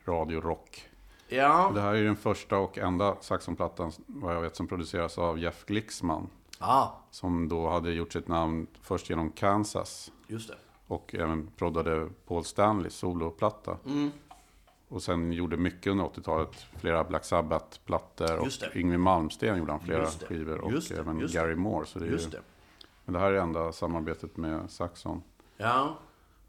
radiorock. 0.04 0.88
Ja, 1.28 1.70
Det 1.74 1.80
här 1.80 1.94
är 1.94 2.02
den 2.04 2.16
första 2.16 2.58
och 2.58 2.78
enda 2.78 3.16
saxonplattan 3.20 3.92
vad 4.06 4.34
jag 4.36 4.40
vet 4.40 4.56
som 4.56 4.66
produceras 4.68 5.18
av 5.18 5.38
Jeff 5.38 5.64
Glixman. 5.66 6.28
ah, 6.58 6.88
Som 7.10 7.48
då 7.48 7.68
hade 7.70 7.90
gjort 7.92 8.12
sitt 8.12 8.28
namn 8.28 8.66
först 8.82 9.10
genom 9.10 9.30
Kansas. 9.30 10.12
just 10.28 10.48
det. 10.48 10.54
Och 10.86 11.14
även 11.14 11.50
proddade 11.56 12.08
Paul 12.26 12.44
Stanleys 12.44 12.94
soloplatta. 12.94 13.76
Mm. 13.86 14.10
Och 14.88 15.02
sen 15.02 15.32
gjorde 15.32 15.56
mycket 15.56 15.90
under 15.90 16.04
80-talet. 16.04 16.66
Flera 16.76 17.04
Black 17.04 17.24
Sabbath-plattor. 17.24 18.38
Och. 18.38 18.76
Yngwie 18.76 18.98
Malmsteen 18.98 19.58
gjorde 19.58 19.72
han 19.72 19.80
flera 19.80 20.06
skivor. 20.06 20.58
Och 20.58 20.72
Just 20.72 20.90
även 20.90 21.18
Just. 21.18 21.34
Gary 21.34 21.54
Moore. 21.54 21.86
Så 21.86 21.98
det 21.98 22.06
är 22.06 22.10
ju, 22.10 22.16
det. 22.16 22.40
Men 23.04 23.12
det 23.12 23.18
här 23.18 23.32
är 23.32 23.38
enda 23.40 23.72
samarbetet 23.72 24.36
med 24.36 24.70
Saxon. 24.70 25.22
Ja, 25.56 25.98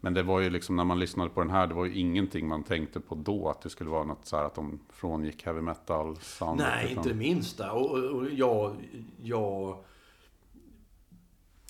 Men 0.00 0.14
det 0.14 0.22
var 0.22 0.40
ju 0.40 0.50
liksom 0.50 0.76
när 0.76 0.84
man 0.84 0.98
lyssnade 0.98 1.30
på 1.30 1.40
den 1.40 1.50
här, 1.50 1.66
det 1.66 1.74
var 1.74 1.84
ju 1.84 1.94
ingenting 1.94 2.48
man 2.48 2.62
tänkte 2.62 3.00
på 3.00 3.14
då. 3.14 3.48
Att 3.48 3.60
det 3.62 3.70
skulle 3.70 3.90
vara 3.90 4.04
något 4.04 4.26
så 4.26 4.36
här 4.36 4.44
att 4.44 4.54
de 4.54 4.80
frångick 4.90 5.44
heavy 5.44 5.60
metal 5.60 6.16
soundet. 6.16 6.66
Nej, 6.66 6.84
utan- 6.84 6.96
inte 6.98 7.08
det 7.08 7.14
minsta. 7.14 7.72
Och, 7.72 7.90
och, 7.90 8.04
och 8.04 8.30
jag, 8.30 8.76
jag... 9.22 9.78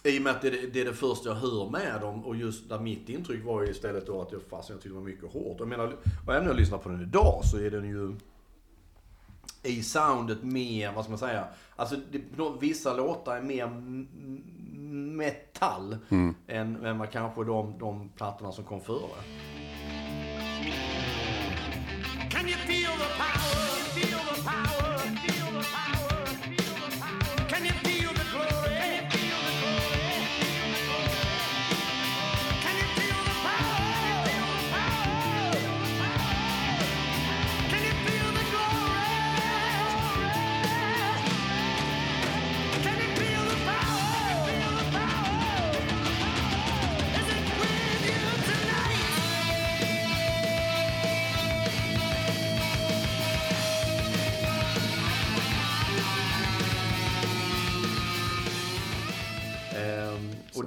I 0.04 0.18
och 0.18 0.22
med 0.22 0.32
att 0.32 0.42
det, 0.42 0.48
är- 0.48 0.66
det 0.72 0.80
är 0.80 0.84
det 0.84 0.94
första 0.94 1.28
jag 1.28 1.36
hör 1.36 1.70
med 1.70 2.00
dem 2.00 2.24
och 2.24 2.36
just 2.36 2.68
där 2.68 2.78
mitt 2.78 3.08
intryck 3.08 3.44
var 3.44 3.62
ju 3.62 3.70
istället 3.70 4.06
då 4.06 4.22
att 4.22 4.32
jag, 4.32 4.40
fast 4.50 4.68
jag 4.70 4.78
tyckte 4.78 4.88
det 4.88 4.94
var 4.94 5.02
mycket 5.02 5.32
hårt. 5.32 5.56
Jag 5.58 5.68
menar, 5.68 5.96
och 6.26 6.32
även 6.32 6.42
när 6.44 6.50
jag 6.50 6.56
lyssnar 6.60 6.78
på 6.78 6.88
den 6.88 7.02
idag 7.02 7.40
så 7.44 7.58
är 7.58 7.70
den 7.70 7.84
ju 7.88 8.14
i 9.62 9.82
soundet 9.82 10.42
mer, 10.42 10.92
vad 10.92 11.04
ska 11.04 11.10
man 11.10 11.18
säga, 11.18 11.44
alltså 11.76 11.96
det, 12.12 12.20
vissa 12.60 12.94
låtar 12.94 13.36
är 13.36 13.42
mer 13.42 13.66
metall 15.16 15.96
än, 16.46 16.84
än 16.86 16.98
vad 16.98 17.10
kanske 17.10 17.44
de, 17.44 17.78
de 17.78 18.08
plattorna 18.08 18.52
som 18.52 18.64
kom 18.64 18.80
före. 18.80 18.98
Can 22.30 22.46
you 22.48 22.56
feel 22.56 22.92
the 22.98 23.08
power? 23.18 23.77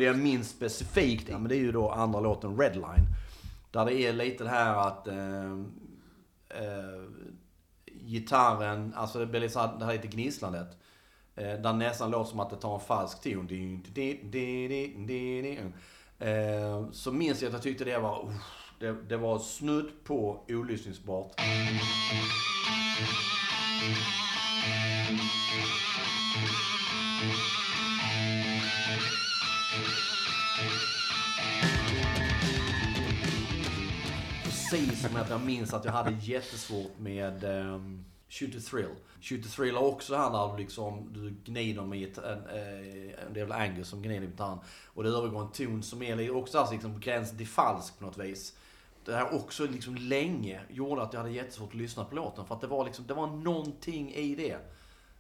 Det 0.02 0.06
jag 0.06 0.18
minns 0.18 0.50
specifikt, 0.50 1.30
ja, 1.30 1.38
men 1.38 1.50
det 1.50 1.56
är 1.56 1.60
ju 1.60 1.72
då 1.72 1.90
andra 1.90 2.20
låten 2.20 2.58
Redline. 2.58 3.06
Där 3.72 3.86
det 3.86 3.94
är 3.94 4.14
lite 4.14 4.44
det 4.44 4.50
här 4.50 4.88
att 4.88 5.08
eh, 5.08 5.52
eh, 6.50 7.04
gitarren, 7.86 8.94
alltså 8.96 9.20
det 9.20 9.26
blir 9.26 9.40
lite 9.40 9.54
så 9.54 9.60
här, 9.60 9.80
det 9.80 9.86
här 9.86 9.94
lite 9.94 10.08
gnisslandet. 10.08 10.68
Eh, 11.36 11.54
där 11.54 11.74
nästan 11.74 12.12
låter 12.12 12.30
som 12.30 12.40
att 12.40 12.50
det 12.50 12.56
tar 12.56 12.74
en 12.74 12.80
falsk 12.80 13.24
ton. 13.24 13.48
Eh, 16.20 16.92
så 16.92 17.12
minns 17.12 17.42
jag 17.42 17.48
att 17.48 17.54
jag 17.54 17.62
tyckte 17.62 17.84
det 17.84 17.98
var, 17.98 18.26
uh, 18.26 18.36
det, 18.80 18.92
det 19.10 19.18
var 19.18 19.40
snudd 19.40 19.92
på 20.04 20.46
olyssningsbart. 20.48 21.40
Mm. 21.40 21.78
Som 35.02 35.16
att 35.16 35.30
jag 35.30 35.42
minns 35.46 35.74
att 35.74 35.86
jag 35.86 35.92
hade 35.92 36.12
jättesvårt 36.12 37.00
med 37.00 37.44
um, 37.44 38.06
Shoot 38.30 38.56
a 38.56 38.60
Thrill. 38.70 38.96
Shoot 39.22 39.46
a 39.46 39.50
Thrill 39.56 39.76
är 39.76 39.84
också 39.84 40.16
här 40.16 40.32
där 40.32 40.52
du 40.52 40.58
liksom, 40.64 41.14
du 41.14 41.52
gnider 41.52 41.82
med 41.84 42.00
git- 42.00 42.18
en, 42.18 42.38
eh, 42.38 43.16
det 43.34 43.40
är 43.40 43.46
väl 43.46 43.52
Angus 43.52 43.88
som 43.88 44.02
gnider 44.02 44.20
med 44.20 44.30
gitarren. 44.30 44.60
Och 44.88 45.04
det 45.04 45.10
övergår 45.10 45.42
en 45.42 45.52
ton 45.52 45.84
som 45.84 46.02
är 46.02 46.36
också 46.36 46.58
alltså 46.58 46.74
liksom 46.74 46.94
på 46.94 47.00
gränsen 47.00 47.38
till 47.38 47.48
falsk 47.48 48.00
på 48.00 48.06
något 48.06 48.18
vis. 48.18 48.58
Det 49.06 49.16
här 49.16 49.36
också 49.36 49.66
liksom 49.66 49.96
länge 49.96 50.62
gjorde 50.70 51.02
att 51.02 51.14
jag 51.14 51.20
hade 51.20 51.34
jättesvårt 51.34 51.70
att 51.70 51.76
lyssna 51.76 52.06
på 52.06 52.16
låten. 52.16 52.46
För 52.46 52.56
att 52.56 52.62
det 52.62 52.68
var 52.68 52.86
liksom, 52.86 53.08
det 53.08 53.14
var 53.14 53.28
någonting 53.28 54.14
i 54.14 54.36
det. 54.36 54.58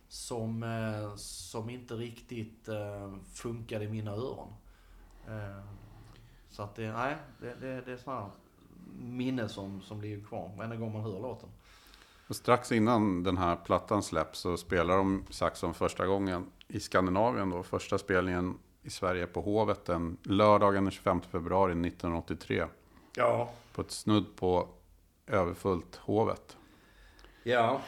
Som, 0.07 0.63
eh, 0.63 1.15
som 1.15 1.69
inte 1.69 1.93
riktigt 1.93 2.67
eh, 2.67 3.13
funkade 3.34 3.86
i 3.86 3.89
mina 3.89 4.11
öron. 4.11 4.53
Så 6.49 6.63
att 6.63 6.75
det, 6.75 6.91
nej, 6.93 7.15
det, 7.41 7.55
det, 7.61 7.82
det 7.82 7.91
är 7.91 7.97
snarare 7.97 8.29
minne 9.00 9.50
som, 9.50 9.82
som 9.82 10.02
ligger 10.02 10.24
kvar 10.24 10.52
varenda 10.58 10.76
gång 10.76 10.94
man 10.94 11.02
hör 11.02 11.20
låten. 11.20 11.50
Och 12.28 12.36
strax 12.36 12.72
innan 12.72 13.24
den 13.24 13.38
här 13.38 13.56
plattan 13.56 14.04
släpps 14.04 14.39
så 14.39 14.58
spelar 14.58 14.98
de 14.98 15.26
Saxon 15.30 15.74
första 15.74 16.06
gången 16.06 16.46
i 16.68 16.80
Skandinavien 16.80 17.50
då. 17.50 17.64
Första 17.64 17.98
spelningen 17.98 18.58
i 18.84 18.89
Sverige 18.89 19.28
på 19.28 19.42
Hovet 19.42 19.86
den 19.86 20.18
lördagen 20.24 20.84
den 20.84 20.92
25 20.92 21.22
februari 21.22 21.72
1983. 21.72 22.66
Ja. 23.16 23.50
På 23.74 23.82
ett 23.82 23.92
snudd 23.92 24.36
på 24.36 24.68
överfullt 25.28 25.96
Hovet. 25.96 26.58
Ja. 27.44 27.82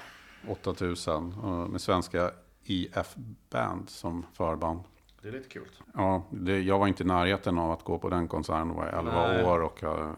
8000 0.48 1.34
och 1.34 1.70
med 1.70 1.82
svenska 1.82 2.32
IF 2.64 3.16
Band 3.50 3.90
som 3.90 4.26
förband. 4.34 4.80
Det 5.24 5.30
är 5.30 5.34
lite 5.34 5.50
kul. 5.50 5.70
Ja, 5.94 6.24
det, 6.30 6.62
jag 6.62 6.80
var 6.80 6.88
inte 6.88 7.04
i 7.04 7.06
närheten 7.06 7.58
av 7.58 7.72
att 7.72 7.84
gå 7.84 7.98
på 7.98 8.10
den 8.10 8.28
konserten. 8.28 8.68
Jag 8.68 8.76
var 8.76 8.86
11 8.86 9.28
Nej. 9.28 9.46
år 9.46 9.62
och 9.62 9.78
jag, 9.82 10.16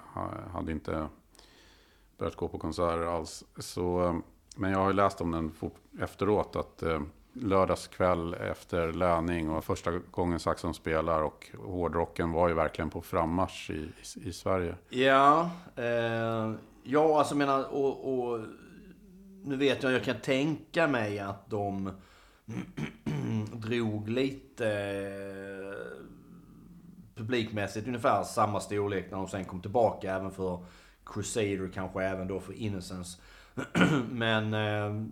hade 0.53 0.71
inte 0.71 1.07
börjat 2.17 2.35
gå 2.35 2.47
på 2.47 2.57
konserter 2.57 3.15
alls. 3.17 3.43
Så, 3.57 4.05
eh, 4.05 4.15
men 4.55 4.71
jag 4.71 4.79
har 4.79 4.87
ju 4.87 4.93
läst 4.93 5.21
om 5.21 5.31
den 5.31 5.51
fort, 5.51 5.75
efteråt. 5.99 6.55
Att 6.55 6.83
eh, 6.83 7.01
lördagskväll 7.33 8.33
efter 8.33 8.93
löning 8.93 9.49
och 9.49 9.63
första 9.63 9.91
gången 10.11 10.39
Saxon 10.39 10.73
spelar 10.73 11.21
och 11.21 11.51
hårdrocken 11.65 12.31
var 12.31 12.47
ju 12.47 12.53
verkligen 12.53 12.89
på 12.89 13.01
frammarsch 13.01 13.69
i, 13.69 13.91
i, 14.17 14.29
i 14.29 14.33
Sverige. 14.33 14.75
Ja, 14.89 15.49
eh, 15.75 16.53
ja 16.83 17.19
alltså 17.19 17.35
menar 17.35 17.73
och, 17.73 18.29
och 18.29 18.39
nu 19.43 19.55
vet 19.55 19.83
jag, 19.83 19.91
jag 19.91 20.03
kan 20.03 20.19
tänka 20.21 20.87
mig 20.87 21.19
att 21.19 21.49
de 21.49 21.91
drog 23.53 24.09
lite 24.09 24.69
eh, 24.69 25.95
publikmässigt 27.15 27.87
ungefär 27.87 28.23
samma 28.23 28.59
storlek 28.59 29.11
när 29.11 29.17
de 29.17 29.27
sen 29.27 29.45
kom 29.45 29.61
tillbaka 29.61 30.15
även 30.15 30.31
för 30.31 30.65
Crusader 31.05 31.71
kanske 31.73 32.03
även 32.03 32.27
då 32.27 32.39
för 32.39 32.53
Innocence. 32.53 33.21
Men 34.09 34.53
eh, 34.53 35.05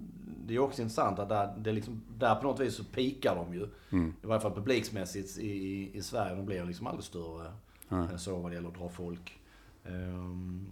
det 0.46 0.56
är 0.56 0.60
också 0.60 0.82
intressant 0.82 1.20
att 1.20 1.30
där, 1.30 1.56
det 1.58 1.70
är 1.70 1.74
liksom, 1.74 2.02
där 2.18 2.36
på 2.36 2.44
något 2.44 2.60
vis 2.60 2.76
så 2.76 2.84
pikar 2.84 3.36
de 3.36 3.54
ju. 3.54 3.68
I 4.24 4.28
varje 4.28 4.42
fall 4.42 4.54
publiksmässigt 4.56 5.38
i, 5.38 5.92
i, 5.94 6.02
Sverige. 6.02 6.36
De 6.36 6.46
blir 6.46 6.66
liksom 6.66 6.88
aldrig 6.88 7.04
större 7.04 7.54
än 7.90 8.20
så 8.20 8.36
vad 8.36 8.52
det 8.52 8.56
gäller 8.56 8.70
att 8.70 8.76
dra 8.76 8.90
folk. 8.90 9.40
Ehm, 9.86 10.68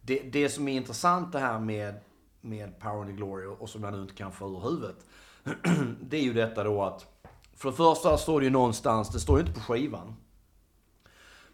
det, 0.00 0.20
det 0.32 0.48
som 0.48 0.68
är 0.68 0.76
intressant 0.76 1.32
det 1.32 1.38
här 1.38 1.58
med, 1.58 1.94
med 2.40 2.78
Power 2.80 3.00
and 3.00 3.06
the 3.06 3.12
Glory 3.12 3.46
och 3.46 3.68
som 3.68 3.84
jag 3.84 3.92
nu 3.92 4.02
inte 4.02 4.14
kan 4.14 4.32
få 4.32 4.48
ur 4.48 4.60
huvudet. 4.60 5.06
det 6.00 6.16
är 6.16 6.22
ju 6.22 6.32
detta 6.32 6.64
då 6.64 6.82
att 6.82 7.16
för 7.56 7.70
det 7.70 7.76
första 7.76 8.18
står 8.18 8.40
det 8.40 8.44
ju 8.44 8.50
någonstans, 8.50 9.08
det 9.08 9.20
står 9.20 9.38
ju 9.38 9.46
inte 9.46 9.60
på 9.60 9.60
skivan. 9.60 10.16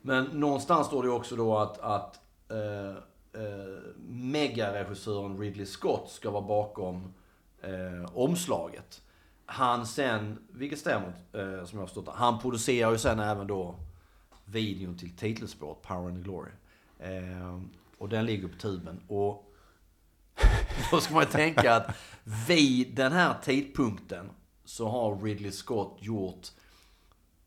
Men 0.02 0.24
någonstans 0.24 0.86
står 0.86 1.02
det 1.02 1.08
ju 1.08 1.14
också 1.14 1.36
då 1.36 1.58
att, 1.58 1.78
att 1.78 2.20
eh, 2.50 2.96
eh, 3.42 3.92
megaregissören 4.08 5.38
Ridley 5.38 5.66
Scott 5.66 6.10
ska 6.10 6.30
vara 6.30 6.42
bakom 6.42 7.14
eh, 7.62 8.10
omslaget. 8.14 9.02
Han 9.46 9.86
sen, 9.86 10.38
vilket 10.50 10.78
stämmer 10.78 11.08
eh, 11.32 11.64
som 11.64 11.78
jag 11.78 11.82
har 11.82 11.86
förstått 11.86 12.06
det, 12.06 12.12
han 12.14 12.38
producerar 12.38 12.92
ju 12.92 12.98
sen 12.98 13.20
även 13.20 13.46
då 13.46 13.74
videon 14.44 14.98
till 14.98 15.16
titelspåret 15.16 15.82
Power 15.82 16.08
and 16.08 16.16
the 16.16 16.22
Glory. 16.22 16.50
Eh, 16.98 17.60
och 17.98 18.08
den 18.08 18.26
ligger 18.26 18.48
på 18.48 18.58
tuben. 18.58 19.00
Och 19.08 19.51
då 20.90 21.00
ska 21.00 21.14
man 21.14 21.22
ju 21.22 21.30
tänka 21.30 21.74
att 21.74 21.96
vid 22.48 22.94
den 22.94 23.12
här 23.12 23.34
tidpunkten 23.42 24.30
så 24.64 24.88
har 24.88 25.16
Ridley 25.16 25.52
Scott 25.52 25.98
gjort 26.00 26.48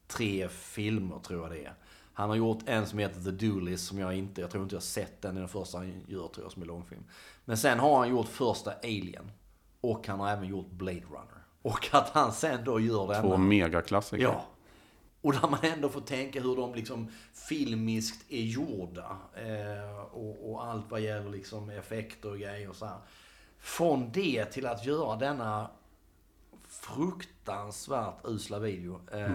tre 0.08 0.50
filmer, 0.50 1.20
tror 1.20 1.42
jag 1.42 1.52
det 1.52 1.66
är. 1.66 1.74
Han 2.14 2.30
har 2.30 2.36
gjort 2.36 2.60
en 2.66 2.88
som 2.88 3.00
heter 3.00 3.22
The 3.22 3.32
Duelist, 3.32 3.88
som 3.88 4.00
jag 4.00 4.14
inte, 4.14 4.42
jag 4.42 4.52
tror 4.52 4.64
inte 4.64 4.76
jag 4.76 4.80
har 4.80 4.86
sett 4.86 5.22
den. 5.22 5.36
Det 5.36 5.40
är 5.40 5.42
den 5.42 5.50
första 5.50 5.78
han 5.78 6.04
gör, 6.08 6.28
tror 6.28 6.46
jag, 6.46 6.52
som 6.52 6.62
är 6.62 6.66
långfilm. 6.66 7.04
Men 7.46 7.58
sen 7.58 7.80
har 7.80 7.98
han 7.98 8.10
gjort 8.10 8.28
första 8.28 8.72
Alien. 8.84 9.32
Och 9.82 10.08
han 10.08 10.20
har 10.20 10.30
även 10.30 10.48
gjort 10.48 10.72
Blade 10.72 11.02
Runner. 11.02 11.44
Och 11.62 11.90
att 11.92 12.10
han 12.10 12.32
sen 12.32 12.64
då 12.64 12.80
gör 12.80 13.08
denna... 13.08 13.22
Två 13.22 13.38
megaklassiker. 13.38 14.24
Ja. 14.24 14.46
Och 15.26 15.34
där 15.34 15.48
man 15.50 15.60
ändå 15.62 15.90
får 15.90 16.02
tänka 16.02 16.42
hur 16.42 16.56
de 16.56 16.76
liksom 16.76 17.12
filmiskt 17.34 18.32
är 18.32 18.42
gjorda. 18.42 19.18
Eh, 19.36 20.00
och, 20.00 20.52
och 20.52 20.66
allt 20.66 20.86
vad 20.90 21.02
gäller 21.02 21.30
liksom 21.30 21.70
effekter 21.70 22.32
och 22.32 22.40
grejer 22.40 22.70
och 22.70 22.76
så 22.76 22.86
här. 22.86 22.98
Från 23.60 24.12
det 24.12 24.46
till 24.46 24.66
att 24.66 24.86
göra 24.86 25.16
denna 25.16 25.70
fruktansvärt 26.68 28.16
usla 28.24 28.60
video. 28.60 29.02
Eh, 29.12 29.30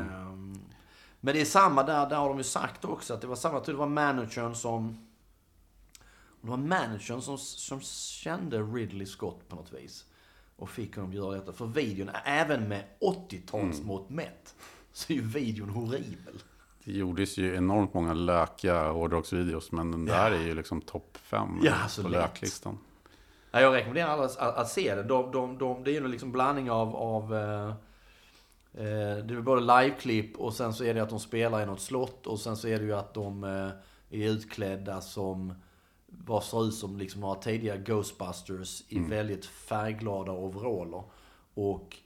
Men 1.21 1.35
det 1.35 1.41
är 1.41 1.45
samma 1.45 1.83
där, 1.83 2.09
där 2.09 2.17
har 2.17 2.29
de 2.29 2.39
ju 2.39 2.45
sagt 2.45 2.85
också 2.85 3.15
att 3.15 3.21
det 3.21 3.27
var 3.27 3.37
samma, 3.37 3.61
det 3.61 3.73
var 3.73 3.87
managern 3.87 4.55
som... 4.55 5.07
Det 6.41 6.49
var 6.51 6.57
managern 6.57 7.23
som, 7.23 7.39
som 7.39 7.81
kände 7.81 8.59
Ridley 8.59 9.07
Scott 9.07 9.49
på 9.49 9.57
något 9.57 9.73
vis. 9.73 10.05
Och 10.57 10.71
fick 10.71 10.97
honom 10.97 11.13
göra 11.13 11.35
detta. 11.35 11.53
För 11.53 11.67
videon, 11.67 12.11
även 12.25 12.69
med 12.69 12.85
80-talsmått 13.01 14.11
mätt, 14.11 14.55
så 14.93 15.13
är 15.13 15.17
ju 15.17 15.23
videon 15.23 15.69
horribel. 15.69 16.43
Det 16.85 16.93
gjordes 16.93 17.39
ju 17.39 17.55
enormt 17.57 17.95
många 17.95 18.15
lökiga 18.15 18.91
hårdrocksvideos. 18.91 19.73
Men 19.73 19.91
den 19.91 20.05
där 20.05 20.31
är 20.31 20.47
ju 20.47 20.55
liksom 20.55 20.81
topp 20.81 21.19
fem 21.23 21.61
Ja, 21.63 21.75
så 21.89 22.03
på 22.03 22.09
lätt. 22.09 22.21
löklistan. 22.21 22.79
Ja, 23.51 23.61
jag 23.61 23.75
rekommenderar 23.75 24.09
alla 24.09 24.25
att, 24.25 24.37
att, 24.37 24.57
att 24.57 24.69
se 24.69 24.95
det. 24.95 25.03
De, 25.03 25.33
de, 25.33 25.59
de, 25.59 25.85
det 25.85 25.91
är 25.91 25.93
ju 25.93 26.05
en 26.05 26.11
liksom 26.11 26.33
blandning 26.33 26.71
av... 26.71 26.97
av 26.97 27.35
eh, 27.35 27.69
eh, 28.75 29.25
det 29.25 29.35
är 29.35 29.41
både 29.41 29.61
liveklipp 29.61 30.37
och 30.37 30.55
sen 30.55 30.75
så 30.75 30.85
är 30.85 30.95
det 30.95 31.03
att 31.03 31.11
de 31.11 31.21
spelar 31.21 31.63
i 31.63 31.67
något 31.67 31.81
slott 31.81 32.27
och 32.27 32.41
sen 32.41 32.57
så 32.57 32.69
är 32.69 32.79
det 32.79 32.85
ju 32.85 32.95
att 32.95 33.15
de 33.15 33.45
eh, 33.45 34.21
är 34.21 34.29
utklädda 34.31 35.01
som 35.01 35.55
vad 36.07 36.45
ser 36.45 36.65
ut 36.69 36.75
som 36.75 36.99
liksom 36.99 37.21
några 37.21 37.35
tidiga 37.35 37.77
Ghostbusters 37.77 38.83
i 38.89 38.99
väldigt 38.99 39.47
färgglada 39.47 40.33
overaller. 40.33 41.03
Och 41.55 41.97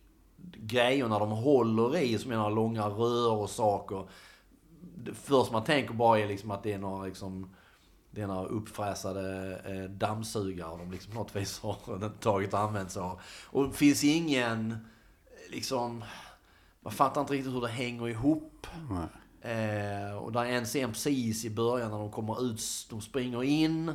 grejerna 0.53 1.19
de 1.19 1.31
håller 1.31 1.97
i, 1.97 2.19
som 2.19 2.33
är 2.33 2.37
några 2.37 2.49
långa 2.49 2.89
rör 2.89 3.33
och 3.33 3.51
saker. 3.51 4.09
Det 4.97 5.15
första 5.15 5.53
man 5.53 5.65
tänker 5.65 5.95
bara 5.95 6.19
är 6.19 6.29
liksom 6.29 6.51
att 6.51 6.63
det 6.63 6.73
är 6.73 6.79
några 6.79 7.05
liksom 7.05 7.55
det 8.11 8.21
är 8.23 8.27
några 8.27 8.47
uppfräsade 8.47 9.57
eh, 9.65 9.91
dammsugare 9.91 10.79
de 10.79 10.91
liksom 10.91 11.13
på 11.13 11.19
något 11.19 11.37
vis 11.37 11.61
har 11.61 12.09
tagit 12.21 12.53
och 12.55 12.61
använt 12.61 12.91
sig 12.91 13.03
av. 13.03 13.21
Och 13.47 13.69
det 13.69 13.75
finns 13.75 14.05
ingen, 14.05 14.71
eh, 14.71 14.77
liksom, 15.51 16.05
man 16.81 16.93
fattar 16.93 17.21
inte 17.21 17.33
riktigt 17.33 17.55
hur 17.55 17.61
det 17.61 17.69
hänger 17.69 18.09
ihop. 18.09 18.67
Eh, 19.41 20.17
och 20.17 20.33
där 20.33 20.45
är 20.45 20.53
en 20.53 20.65
scen 20.65 20.93
precis 20.93 21.45
i 21.45 21.51
början 21.51 21.91
när 21.91 21.99
de 21.99 22.11
kommer 22.11 22.45
ut, 22.45 22.61
de 22.91 23.01
springer 23.01 23.43
in. 23.43 23.93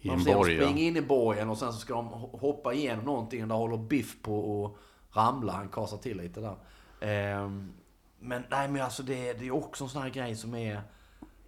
I 0.00 0.08
en 0.08 0.24
borg, 0.24 0.54
ja. 0.54 0.62
springa 0.62 0.80
in 0.88 0.96
i 0.96 1.02
borgen 1.02 1.50
och 1.50 1.58
sen 1.58 1.72
så 1.72 1.78
ska 1.78 1.94
de 1.94 2.08
ho- 2.08 2.40
hoppa 2.40 2.74
igenom 2.74 3.04
någonting 3.04 3.42
och 3.42 3.48
där 3.48 3.56
håller 3.56 3.76
Biff 3.76 4.22
på 4.22 4.64
att 4.64 4.80
ramla. 5.16 5.52
Han 5.52 5.68
kasar 5.68 5.96
till 5.96 6.16
lite 6.16 6.40
där. 6.40 6.56
Ehm, 7.00 7.72
men 8.18 8.42
nej 8.50 8.68
men 8.68 8.82
alltså 8.82 9.02
det, 9.02 9.32
det 9.32 9.46
är 9.46 9.50
också 9.54 9.84
en 9.84 9.90
sån 9.90 10.02
här 10.02 10.10
grej 10.10 10.36
som 10.36 10.54
är 10.54 10.80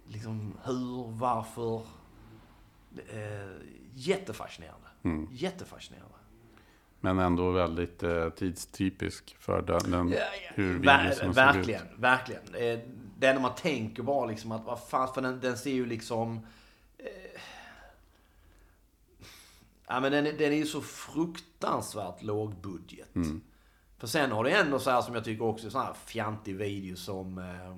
liksom 0.07 0.57
hur, 0.63 1.11
varför. 1.11 1.81
Eh, 3.09 3.49
jättefascinerande. 3.95 4.87
Mm. 5.03 5.27
Jättefascinerande. 5.31 6.15
Men 6.99 7.19
ändå 7.19 7.51
väldigt 7.51 8.03
eh, 8.03 8.29
tidstypisk 8.29 9.35
för 9.39 9.61
den, 9.61 9.91
den 9.91 10.09
Ja, 10.09 10.17
ja. 10.17 10.51
hur 10.55 10.79
Ver- 10.79 11.11
såg 11.11 11.29
ut. 11.29 11.37
verkligen, 11.37 11.85
verkligen. 11.97 12.41
Eh, 12.55 12.79
Det 13.19 13.27
enda 13.27 13.41
man 13.41 13.55
tänker 13.55 14.03
bara 14.03 14.25
liksom 14.25 14.51
att 14.51 14.65
vad 14.65 14.79
fan, 14.83 15.13
för 15.13 15.21
den, 15.21 15.39
den 15.39 15.57
ser 15.57 15.71
ju 15.71 15.85
liksom... 15.85 16.39
Eh, 16.97 17.41
ja 19.87 19.99
men 19.99 20.11
den, 20.11 20.23
den 20.23 20.51
är 20.53 20.57
ju 20.57 20.65
så 20.65 20.81
fruktansvärt 20.81 22.23
låg 22.23 22.55
budget. 22.55 23.09
För 23.99 24.07
sen 24.07 24.31
har 24.31 24.43
det 24.43 24.51
ändå 24.51 24.79
så 24.79 24.89
här 24.89 25.01
som 25.01 25.15
jag 25.15 25.23
tycker 25.23 25.45
också, 25.45 25.69
sån 25.69 25.81
här 25.81 25.93
fjantig 26.05 26.55
video 26.55 26.95
som... 26.95 27.37
Eh, 27.37 27.75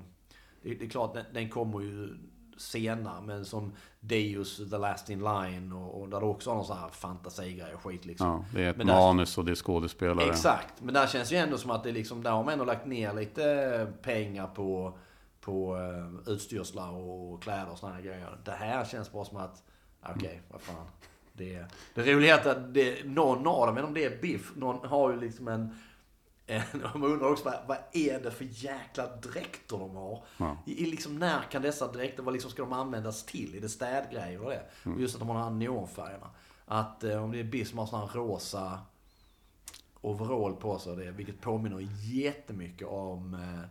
det, 0.62 0.74
det 0.74 0.84
är 0.84 0.88
klart, 0.88 1.14
den, 1.14 1.24
den 1.32 1.48
kommer 1.48 1.80
ju 1.80 2.08
senare, 2.56 3.22
men 3.22 3.44
som 3.44 3.72
Deus, 4.00 4.56
The 4.70 4.78
Last 4.78 5.10
In 5.10 5.18
Line 5.24 5.72
och, 5.72 6.00
och 6.00 6.08
där 6.08 6.20
det 6.20 6.26
också 6.26 6.50
har 6.50 6.56
någon 6.56 6.66
sån 6.66 6.78
här 6.78 6.88
fantasigrej 6.88 7.74
och 7.74 7.80
skit 7.82 8.04
liksom. 8.04 8.26
Ja, 8.26 8.44
det 8.54 8.64
är 8.64 8.70
ett 8.70 8.76
Men 8.76 8.86
där- 8.86 8.94
manus 8.94 9.38
och 9.38 9.44
det 9.44 9.50
är 9.50 9.54
skådespelare. 9.54 10.28
Exakt, 10.28 10.80
men 10.82 10.94
där 10.94 11.06
känns 11.06 11.32
ju 11.32 11.36
ändå 11.36 11.58
som 11.58 11.70
att 11.70 11.84
det 11.84 11.92
liksom, 11.92 12.22
där 12.22 12.30
har 12.30 12.44
man 12.44 12.52
ändå 12.52 12.64
lagt 12.64 12.86
ner 12.86 13.12
lite 13.12 13.92
pengar 14.02 14.46
på, 14.46 14.98
på 15.40 15.76
uh, 15.76 16.28
utstyrslar 16.34 16.90
och 16.90 17.42
kläder 17.42 17.70
och 17.72 17.78
såna 17.78 17.94
här 17.94 18.02
grejer. 18.02 18.38
Det 18.44 18.50
här 18.50 18.84
känns 18.84 19.12
bara 19.12 19.24
som 19.24 19.36
att, 19.36 19.62
okej, 20.16 20.42
vad 20.48 20.60
fan. 20.60 20.86
Det, 21.32 21.64
det 21.94 22.14
roliga 22.14 22.38
är 22.38 22.48
att 22.50 22.74
det, 22.74 23.04
någon 23.06 23.46
av 23.46 23.66
dem, 23.66 23.74
men 23.74 23.84
om 23.84 23.94
det 23.94 24.04
är 24.04 24.22
Biff, 24.22 24.52
någon 24.56 24.88
har 24.88 25.10
ju 25.12 25.20
liksom 25.20 25.48
en 25.48 25.74
man 26.94 27.04
undrar 27.04 27.30
också 27.30 27.44
vad, 27.44 27.54
vad 27.66 27.78
är 27.92 28.20
det 28.20 28.30
för 28.30 28.46
jäkla 28.50 29.16
dräkter 29.16 29.78
de 29.78 29.96
har? 29.96 30.24
Ja. 30.36 30.56
I, 30.66 30.86
liksom, 30.86 31.18
när 31.18 31.42
kan 31.42 31.62
dessa 31.62 31.92
dräkter, 31.92 32.22
vad 32.22 32.32
liksom 32.32 32.50
ska 32.50 32.62
de 32.62 32.72
användas 32.72 33.24
till? 33.24 33.56
Är 33.56 33.60
det 33.60 33.68
städgrejer 33.68 34.44
och 34.44 34.50
det? 34.50 34.62
Och 34.84 35.00
just 35.00 35.14
att 35.14 35.18
de 35.18 35.28
har 35.28 35.34
de 35.34 35.42
här 35.42 35.50
neonfärgerna. 35.50 36.30
Att 36.64 37.04
eh, 37.04 37.24
om 37.24 37.32
det 37.32 37.40
är 37.40 37.44
Biff 37.44 37.68
som 37.68 37.78
har 37.78 37.86
sån 37.86 38.00
här 38.00 38.08
rosa 38.14 38.80
overall 40.00 40.56
på 40.56 40.78
sig, 40.78 40.96
det, 40.96 41.10
vilket 41.10 41.40
påminner 41.40 41.88
jättemycket 42.02 42.88
om 42.88 43.34
eh, 43.34 43.68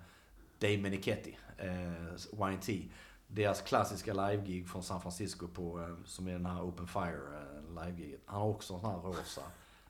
Dave 0.60 0.78
Menichetti, 0.78 1.38
eh, 1.58 2.50
YNT. 2.52 2.92
Deras 3.28 3.62
klassiska 3.62 4.14
livegig 4.14 4.70
från 4.70 4.84
San 4.84 5.02
Francisco 5.02 5.48
på, 5.48 5.80
eh, 5.80 6.06
som 6.06 6.28
är 6.28 6.32
den 6.32 6.46
här 6.46 6.62
Open 6.62 6.88
Fire 6.88 7.42
eh, 7.42 7.86
livegiget. 7.86 8.22
Han 8.26 8.42
har 8.42 8.48
också 8.48 8.74
en 8.74 8.80
sån 8.80 8.92
här 8.92 8.98
rosa. 8.98 9.42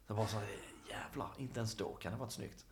Det 0.07 0.13
var 0.13 0.25
så 0.25 0.38
här, 0.38 0.47
jävlar, 0.89 1.27
inte 1.38 1.59
ens 1.59 1.75
då 1.75 1.93
kan 1.93 2.11
det 2.11 2.17
varit 2.17 2.32
snyggt. 2.32 2.65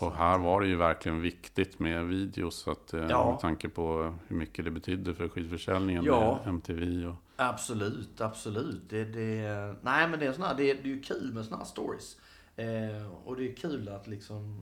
Och 0.00 0.12
här 0.14 0.38
var 0.38 0.60
det 0.60 0.66
ju 0.66 0.76
verkligen 0.76 1.20
viktigt 1.20 1.78
med 1.78 2.04
videos. 2.06 2.68
Att, 2.68 2.92
eh, 2.94 3.06
Ja. 3.08 3.30
Med 3.30 3.40
tanke 3.40 3.68
på 3.68 4.14
hur 4.28 4.36
mycket 4.36 4.64
det 4.64 4.70
betydde 4.70 5.14
för 5.14 5.28
skidförsäljningen 5.28 6.04
Ja. 6.04 6.38
med 6.44 6.48
MTV. 6.54 7.06
Och, 7.06 7.14
Absolut, 7.36 8.20
absolut. 8.20 8.82
Det, 8.88 9.04
det, 9.04 9.74
nej 9.82 10.08
men 10.08 10.18
det 10.20 10.26
är, 10.26 10.32
sån 10.32 10.44
här, 10.44 10.54
det, 10.54 10.74
det 10.74 10.80
är 10.80 10.94
ju 10.94 11.00
kul 11.02 11.32
med 11.34 11.44
såna 11.44 11.56
här 11.56 11.64
stories. 11.64 12.16
Eh, 12.56 13.12
och 13.24 13.36
det 13.36 13.50
är 13.52 13.56
kul 13.56 13.88
att 13.88 14.06
liksom 14.06 14.60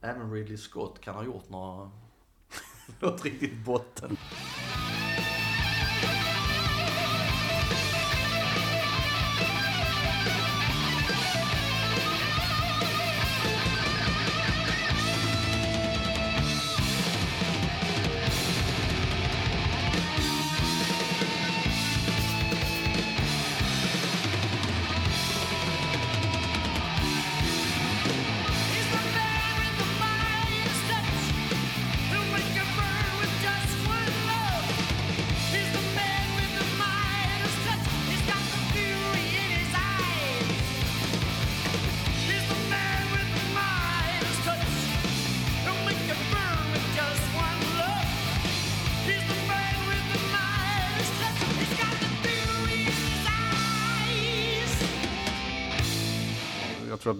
även 0.00 0.32
Ridley 0.32 0.56
Scott 0.56 1.00
kan 1.00 1.14
ha 1.14 1.24
gjort 1.24 1.48
några, 1.48 1.90
något 3.00 3.24
riktigt 3.24 3.64
botten. 3.64 4.16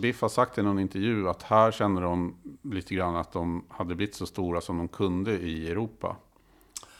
Biff 0.07 0.21
har 0.23 0.29
sagt 0.29 0.59
i 0.59 0.63
någon 0.63 0.79
intervju 0.79 1.29
att 1.29 1.43
här 1.43 1.71
känner 1.73 2.03
de 2.03 2.35
lite 2.63 2.95
grann 2.95 3.17
att 3.17 3.33
de 3.33 3.65
hade 3.69 3.95
blivit 3.95 4.15
så 4.15 4.27
stora 4.27 4.61
som 4.61 4.79
de 4.79 4.89
kunde 4.89 5.33
i 5.33 5.71
Europa. 5.71 6.17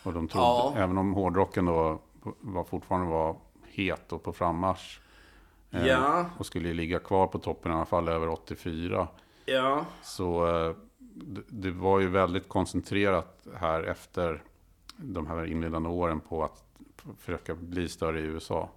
Och 0.05 0.13
de 0.13 0.29
trodde, 0.29 0.47
Ja. 0.47 0.73
även 0.77 0.99
om 0.99 1.13
hårdrocken 1.15 1.65
då 1.65 1.99
var, 2.41 2.65
fortfarande 2.65 3.09
var 3.11 3.37
het 3.67 4.13
och 4.13 4.23
på 4.23 4.33
frammarsch. 4.33 5.01
eh, 5.71 5.87
Ja. 5.87 6.27
Och 6.39 6.47
skulle 6.47 6.73
ligga 6.73 6.99
kvar 6.99 7.27
på 7.27 7.39
toppen 7.39 7.73
i 7.73 7.75
alla 7.75 7.85
fall 7.85 8.09
över 8.09 8.29
84. 8.29 9.09
Ja. 9.45 9.85
Så 10.03 10.47
eh, 10.47 10.75
det, 10.99 11.43
det 11.49 11.71
var 11.71 12.01
ju 12.01 12.09
väldigt 12.09 12.49
koncentrerat 12.49 13.47
här 13.57 13.83
efter 13.83 14.43
de 14.97 15.27
här 15.27 15.45
inledande 15.45 15.89
åren 15.89 16.21
på 16.21 16.45
att 16.45 16.65
försöka 17.19 17.55
bli 17.55 17.89
större 17.89 18.21
i 18.21 18.23
USA. 18.23 18.69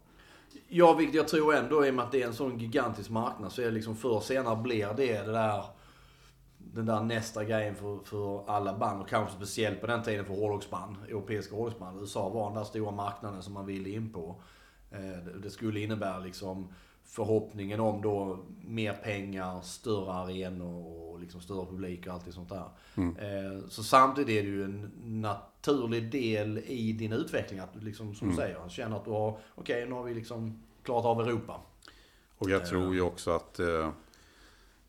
Ja, 0.68 0.94
vilket 0.94 1.16
jag 1.16 1.28
tror 1.28 1.56
ändå 1.56 1.86
i 1.86 1.90
och 1.90 1.94
med 1.94 2.06
att 2.06 2.12
det 2.12 2.22
är 2.22 2.28
en 2.28 2.34
sån 2.34 2.60
gigantisk 2.60 3.10
marknad 3.10 3.52
så 3.52 3.62
är 3.62 3.66
det 3.66 3.72
liksom 3.72 3.96
förr 3.96 4.10
eller 4.10 4.20
senare 4.20 4.56
blir 4.56 4.94
det 4.98 5.22
det 5.22 5.32
där 5.32 5.64
den 6.74 6.86
där 6.86 7.04
nästa 7.04 7.44
grejen 7.44 7.76
för, 7.76 8.00
för 8.04 8.50
alla 8.50 8.78
band 8.78 9.02
och 9.02 9.10
kanske 9.10 9.36
speciellt 9.36 9.82
på 9.82 9.88
den 9.88 10.04
tiden 10.04 10.26
för 10.26 10.34
hårdrocksband, 10.34 10.96
europeiska 11.08 11.56
hårdrocksband. 11.56 12.02
USA 12.02 12.30
var 12.30 12.46
den 12.46 12.58
där 12.58 12.64
stora 12.64 12.92
marknaden 12.92 13.42
som 13.42 13.54
man 13.54 13.66
ville 13.66 13.90
in 13.90 14.14
på. 14.14 14.42
Eh, 14.92 15.40
det 15.44 15.50
skulle 15.50 15.80
innebära 15.80 16.20
liksom 16.20 16.74
förhoppningen 17.10 17.80
om 17.80 18.02
då 18.02 18.40
mer 18.66 18.94
pengar, 18.94 19.62
större 19.62 20.12
arenor 20.12 20.86
och 21.10 21.20
liksom 21.20 21.42
större 21.42 21.66
publik 21.66 22.08
och 22.08 22.14
allt 22.14 22.26
det 22.26 22.32
sånt 22.32 22.50
där. 22.50 22.70
Eh, 22.96 23.68
Så 23.70 23.84
samtidigt 23.84 24.30
är 24.30 24.44
det 24.44 24.50
ju 24.50 24.64
en 24.64 24.92
naturlig 25.06 26.12
del 26.12 26.58
i 26.58 26.94
din 26.94 27.14
utveckling 27.14 27.60
att 27.60 27.74
du 27.74 27.80
liksom, 27.80 28.16
som 28.16 28.30
du 28.30 28.36
säger, 28.36 28.70
känner 28.70 28.98
att 28.98 29.06
du 29.06 29.12
har, 29.12 29.38
okej 29.56 29.86
nu 29.86 29.94
har 29.94 30.04
vi 30.04 30.14
liksom 30.14 30.64
klarat 30.84 31.06
av 31.06 31.22
Europa. 31.22 31.62
Och 32.38 32.50
jag 32.50 32.66
tror 32.66 32.94
ju 32.94 33.02
också 33.02 33.32
att 33.32 33.60
eh, 33.60 33.90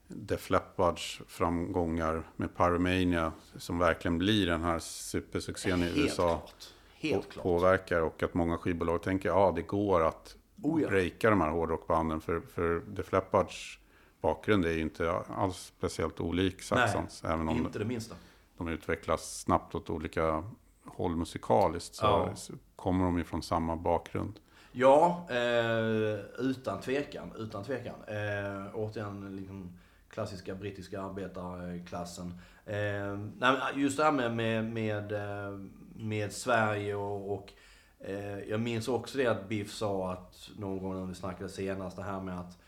Def 0.08 0.50
Leppards 0.50 1.20
framgångar 1.26 2.22
med 2.36 2.56
Pyromania, 2.56 3.32
som 3.58 3.78
verkligen 3.78 4.18
blir 4.18 4.46
den 4.46 4.62
här 4.62 4.78
supersuccén 4.78 5.82
i 5.82 5.84
Helt 5.84 5.96
USA, 5.96 6.28
klart. 6.28 6.54
Helt 6.98 7.28
klart. 7.30 7.42
påverkar 7.42 8.00
och 8.00 8.22
att 8.22 8.34
många 8.34 8.58
skivbolag 8.58 9.02
tänker 9.02 9.28
ja 9.28 9.52
det 9.56 9.62
går 9.62 10.02
att 10.08 10.36
Oh 10.62 10.82
ja. 10.82 10.88
breaka 10.88 11.30
de 11.30 11.40
här 11.40 11.50
hårdrockbanden. 11.50 12.20
För, 12.20 12.40
för 12.40 12.80
Def 12.88 13.12
Leppards 13.12 13.78
bakgrund 14.20 14.64
är 14.64 14.70
ju 14.72 14.80
inte 14.80 15.12
alls 15.28 15.56
speciellt 15.78 16.20
olik 16.20 16.62
Saxons. 16.62 17.24
även 17.24 17.48
om 17.48 17.56
inte 17.56 17.78
det 17.78 17.84
minsta. 17.84 18.14
de 18.58 18.68
utvecklas 18.68 19.40
snabbt 19.40 19.74
åt 19.74 19.90
olika 19.90 20.44
håll 20.84 21.16
musikaliskt 21.16 21.94
så, 21.94 22.06
Ja. 22.06 22.34
kommer 22.76 23.04
de 23.04 23.18
ju 23.18 23.24
från 23.24 23.42
samma 23.42 23.76
bakgrund. 23.76 24.40
Ja, 24.72 25.26
eh, 25.30 26.20
utan 26.38 26.80
tvekan. 26.80 27.32
Utan 27.36 27.64
tvekan. 27.64 27.94
Eh, 28.06 28.66
återigen, 28.74 29.36
liksom, 29.36 29.78
klassiska 30.10 30.54
brittiska 30.54 31.02
arbetarklassen. 31.02 32.34
Eh, 32.66 33.18
nej, 33.38 33.56
just 33.74 33.96
det 33.96 34.04
här 34.04 34.12
med, 34.12 34.36
med, 34.36 34.64
med, 34.64 35.12
eh, 35.12 35.58
med 35.94 36.32
Sverige 36.32 36.94
och, 36.94 37.32
och 37.34 37.52
Eh, 38.00 38.38
jag 38.38 38.60
minns 38.60 38.88
också 38.88 39.18
det 39.18 39.26
att 39.26 39.48
Biff 39.48 39.72
sa 39.72 40.12
att 40.12 40.50
någon 40.56 40.82
gång 40.82 41.00
när 41.00 41.06
vi 41.06 41.14
snackade 41.14 41.48
senast, 41.48 41.96
det 41.96 42.02
här 42.02 42.20
med 42.20 42.40
att 42.40 42.58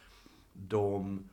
de 0.52 1.28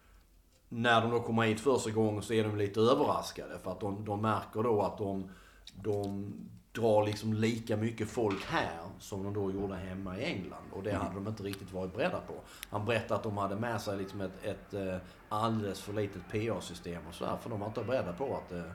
när 0.69 1.01
de 1.01 1.11
då 1.11 1.19
kommer 1.19 1.43
hit 1.43 1.59
första 1.59 1.91
gången 1.91 2.21
så 2.21 2.33
är 2.33 2.43
de 2.43 2.57
lite 2.57 2.79
överraskade. 2.79 3.59
För 3.59 3.71
att 3.71 3.79
de, 3.79 4.05
de 4.05 4.21
märker 4.21 4.63
då 4.63 4.81
att 4.81 4.97
de, 4.97 5.31
de 5.75 6.33
drar 6.71 7.05
liksom 7.05 7.33
lika 7.33 7.77
mycket 7.77 8.09
folk 8.09 8.45
här 8.45 8.79
som 8.99 9.23
de 9.23 9.33
då 9.33 9.51
gjorde 9.51 9.75
hemma 9.75 10.17
i 10.17 10.23
England. 10.23 10.63
Och 10.73 10.83
det 10.83 10.93
hade 10.93 11.15
de 11.15 11.27
inte 11.27 11.43
riktigt 11.43 11.71
varit 11.71 11.93
beredda 11.93 12.19
på. 12.19 12.33
Han 12.69 12.85
berättade 12.85 13.15
att 13.15 13.23
de 13.23 13.37
hade 13.37 13.55
med 13.55 13.81
sig 13.81 13.97
liksom 13.97 14.21
ett, 14.21 14.43
ett 14.43 14.73
eh, 14.73 14.97
alldeles 15.29 15.81
för 15.81 15.93
litet 15.93 16.21
PA-system 16.31 17.01
och 17.07 17.13
sådär. 17.13 17.37
För 17.41 17.49
de 17.49 17.59
var 17.59 17.67
inte 17.67 17.83
beredda 17.83 18.13
på 18.13 18.37
att 18.37 18.49
det, 18.49 18.71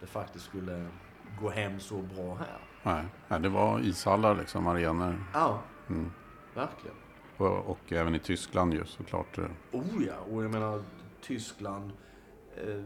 det 0.00 0.06
faktiskt 0.06 0.44
skulle 0.44 0.86
gå 1.40 1.50
hem 1.50 1.80
så 1.80 1.94
bra 1.94 2.34
här. 2.34 2.69
Nej, 2.82 3.04
nej, 3.28 3.40
det 3.40 3.48
var 3.48 3.80
ishallar 3.80 4.34
liksom, 4.34 4.66
arenor. 4.66 5.24
Ja, 5.34 5.58
Mm. 5.88 6.10
verkligen. 6.54 6.96
Och, 7.36 7.70
och 7.70 7.92
även 7.92 8.14
i 8.14 8.18
Tyskland 8.18 8.74
ju 8.74 8.84
såklart. 8.84 9.38
eh, 9.38 9.44
Oh 9.72 10.04
ja, 10.06 10.14
och 10.32 10.44
jag 10.44 10.50
menar 10.50 10.82
Tyskland. 11.22 11.92
Eh, 12.56 12.82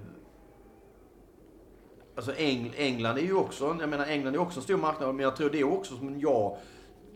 alltså 2.17 2.35
Eng, 2.37 2.73
England 2.77 3.17
är 3.19 3.23
ju 3.23 3.35
också, 3.35 3.77
jag 3.81 3.89
menar 3.89 4.07
England 4.07 4.35
är 4.35 4.39
också 4.39 4.61
en 4.61 4.65
stor 4.65 4.77
marknad, 4.77 5.15
men 5.15 5.23
jag 5.25 5.37
tror 5.37 5.51
det 5.51 5.61
är 5.61 5.65
också 5.73 5.97
som 5.97 6.21
jag, 6.21 6.57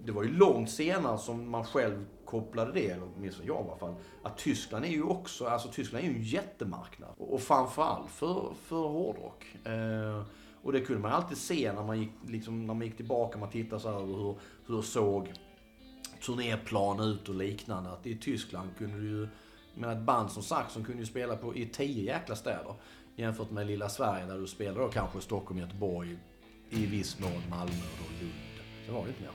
det 0.04 0.12
var 0.12 0.22
ju 0.22 0.30
långt 0.32 0.70
senare 0.70 1.18
som 1.18 1.50
man 1.50 1.64
själv 1.64 2.06
kopplade 2.24 2.72
det, 2.72 2.90
eller 2.90 3.08
åtminstone 3.16 3.46
jag 3.46 3.56
i 3.64 3.68
alla 3.68 3.78
fall, 3.78 3.94
att 4.22 4.38
Tyskland 4.38 4.84
är 4.84 4.88
ju 4.88 5.02
också, 5.02 5.46
alltså 5.46 5.68
Tyskland 5.68 6.04
är 6.04 6.08
ju 6.08 6.14
en 6.16 6.22
jättemarknad. 6.22 7.10
Och, 7.18 7.34
och 7.34 7.40
framförallt 7.40 8.10
för, 8.10 8.52
för 8.64 8.88
hårdrock. 8.88 9.44
Eh, 9.64 10.22
och 10.68 10.74
Och 10.74 10.80
det 10.80 10.86
kunde 10.86 11.02
man 11.02 11.12
alltid 11.12 11.38
se 11.38 11.72
när 11.72 11.82
man 11.82 12.00
gick, 12.00 12.10
liksom, 12.26 12.66
när 12.66 12.74
man 12.74 12.86
gick 12.86 12.96
tillbaka, 12.96 13.38
man 13.38 13.50
tittade 13.50 13.82
så 13.82 13.90
här 13.92 14.00
hur, 14.06 14.36
hur 14.66 14.82
såg 14.82 15.32
turnéplan 16.26 17.00
ut 17.00 17.28
och 17.28 17.34
liknande. 17.34 17.90
Att 17.90 18.06
i 18.06 18.16
Tyskland 18.16 18.70
kunde 18.78 18.98
du 19.00 19.06
ju, 19.08 19.28
men 19.74 19.90
ett 19.90 20.02
band 20.02 20.30
som 20.30 20.42
Saxon 20.42 20.84
kunde 20.84 21.00
ju 21.00 21.06
spela 21.06 21.36
på 21.36 21.56
i 21.56 21.66
tio 21.66 22.02
jäkla 22.04 22.36
städer. 22.36 22.74
Jämfört 23.16 23.50
med 23.50 23.66
lilla 23.66 23.88
Sverige 23.88 24.26
där 24.26 24.38
du 24.38 24.46
spelade 24.46 24.80
då 24.80 24.88
kanske 24.88 25.20
Stockholm, 25.20 25.60
Göteborg, 25.60 26.18
i 26.70 26.86
viss 26.86 27.18
mån 27.20 27.42
Malmö 27.50 27.72
och 28.04 28.10
Lund. 28.22 28.32
Det 28.86 28.92
var 28.92 29.02
det 29.02 29.08
inte 29.08 29.20
mer. 29.22 29.30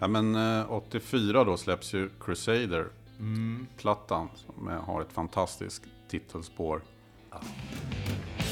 Ja, 0.00 0.08
men 0.08 0.34
eh, 0.60 0.72
84 0.72 1.44
då 1.44 1.56
släpps 1.56 1.94
ju 1.94 2.10
Crusader-plattan 2.20 4.28
som 4.46 4.68
är- 4.68 4.78
har 4.78 5.00
ett 5.02 5.12
fantastiskt 5.12 5.82
titelspår. 6.08 6.82
Crusader, 7.30 8.45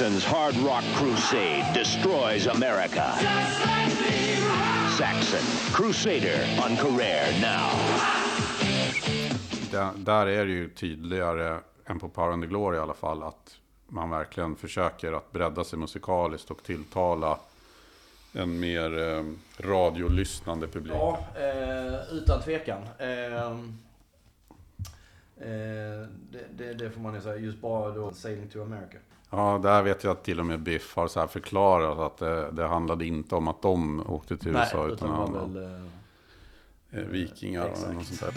Saxon's 0.00 0.24
hard 0.24 0.56
rock 0.56 0.84
crusade 0.94 1.74
destroys 1.74 2.46
America. 2.46 3.12
Saxon, 4.98 5.74
Crusader 5.74 6.40
on 6.64 6.76
Career 6.76 7.40
now. 7.40 7.70
Där, 9.70 9.90
där 9.96 10.26
är 10.26 10.46
det 10.46 10.52
ju 10.52 10.70
tydligare 10.70 11.60
än 11.86 11.98
på 11.98 12.08
Power 12.08 12.32
and 12.32 12.42
the 12.42 12.48
Glory 12.48 12.76
i 12.76 12.80
alla 12.80 12.94
fall 12.94 13.22
att 13.22 13.58
man 13.88 14.10
verkligen 14.10 14.56
försöker 14.56 15.12
att 15.12 15.32
bredda 15.32 15.64
sig 15.64 15.78
musikaliskt 15.78 16.50
och 16.50 16.62
tilltala 16.62 17.38
en 18.32 18.60
mer 18.60 18.98
eh, 18.98 19.24
radiolyssnande 19.58 20.68
publik. 20.68 20.96
Ja, 20.96 21.18
eh, 21.36 22.14
utan 22.16 22.42
tvekan. 22.42 22.82
Eh, 22.98 23.34
eh, 23.36 23.52
det, 26.30 26.44
det, 26.56 26.74
det 26.74 26.90
får 26.90 27.00
man 27.00 27.14
ju 27.14 27.20
säga. 27.20 27.36
Just 27.36 27.60
bara 27.60 27.90
då 27.90 28.12
Sailing 28.12 28.48
to 28.48 28.62
America. 28.62 28.98
Ja, 29.30 29.60
där 29.62 29.82
vet 29.82 30.04
jag 30.04 30.10
att 30.10 30.24
till 30.24 30.40
och 30.40 30.46
med 30.46 30.60
Biff 30.60 30.96
har 30.96 31.08
så 31.08 31.20
här 31.20 31.26
förklarat 31.26 31.98
att 31.98 32.16
det, 32.16 32.50
det 32.50 32.66
handlade 32.66 33.06
inte 33.06 33.34
om 33.34 33.48
att 33.48 33.62
de 33.62 34.02
åkte 34.06 34.36
till 34.36 34.52
Nej, 34.52 34.62
USA 34.62 34.86
utan 34.86 35.10
handlade 35.10 35.44
om 35.44 35.54
väl... 35.54 35.90
Eh, 36.92 37.00
eh, 37.00 37.06
vikingar 37.06 37.64
och 37.64 37.70
exakt. 37.70 37.94
något 37.94 38.06
sånt 38.06 38.20
där. 38.20 38.34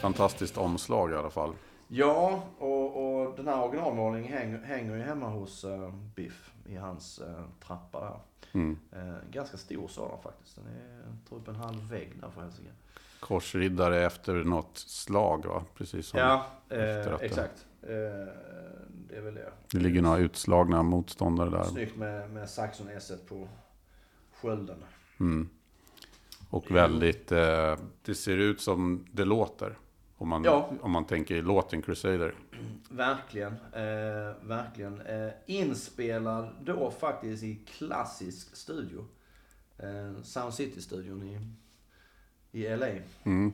Fantastiskt 0.00 0.58
omslag 0.58 1.10
i 1.10 1.14
alla 1.14 1.30
fall. 1.30 1.52
Ja, 1.92 2.42
och, 2.58 3.20
och 3.20 3.36
den 3.36 3.48
här 3.48 3.64
originalmålningen 3.64 4.32
hänger, 4.32 4.58
hänger 4.58 4.96
ju 4.96 5.02
hemma 5.02 5.28
hos 5.28 5.64
eh, 5.64 5.94
Biff 6.14 6.52
i 6.66 6.76
hans 6.76 7.18
eh, 7.18 7.44
trappa 7.66 8.00
där. 8.00 8.20
Mm. 8.52 8.78
Eh, 8.92 9.30
ganska 9.30 9.56
stor 9.56 9.88
sådan 9.88 10.22
faktiskt. 10.22 10.56
Den 10.56 10.66
är 10.66 11.28
tror 11.28 11.38
upp 11.38 11.48
en 11.48 11.54
halv 11.54 11.88
vägg 11.88 12.12
där 12.20 12.30
för 12.30 12.40
helsike. 12.40 12.68
Korsriddare 13.20 14.06
efter 14.06 14.34
något 14.34 14.78
slag 14.78 15.46
va? 15.46 15.64
Precis 15.74 16.06
som 16.06 16.20
Ja, 16.20 16.46
exakt. 17.20 17.66
Det 17.80 19.16
är 19.16 19.20
väl 19.20 19.34
det. 19.34 19.52
det 19.72 19.78
ligger 19.78 20.02
några 20.02 20.18
utslagna 20.18 20.82
motståndare 20.82 21.50
där. 21.50 21.64
Snyggt 21.64 21.96
med, 21.96 22.30
med 22.30 22.50
Saxon 22.50 22.88
S 22.88 23.12
på 23.28 23.48
skölden. 24.32 24.84
Mm. 25.20 25.48
Och 26.50 26.70
väldigt, 26.70 27.28
det 28.02 28.14
ser 28.14 28.36
ut 28.36 28.60
som 28.60 29.06
det 29.12 29.24
låter. 29.24 29.76
Om 30.20 30.28
man, 30.28 30.44
Ja. 30.44 30.70
om 30.80 30.90
man 30.90 31.04
tänker 31.04 31.42
låten 31.42 31.82
Crusader. 31.82 32.34
Verkligen, 32.90 33.52
eh, 33.52 34.34
verkligen. 34.42 35.00
Eh, 35.00 35.30
inspelad 35.46 36.48
då 36.64 36.90
faktiskt 36.90 37.42
i 37.42 37.54
klassisk 37.66 38.56
studio. 38.56 39.04
Eh, 39.78 40.22
Sound 40.22 40.54
City-studion 40.54 41.22
i, 41.22 41.38
i 42.58 42.76
LA. 42.76 42.86
Mm. 43.24 43.52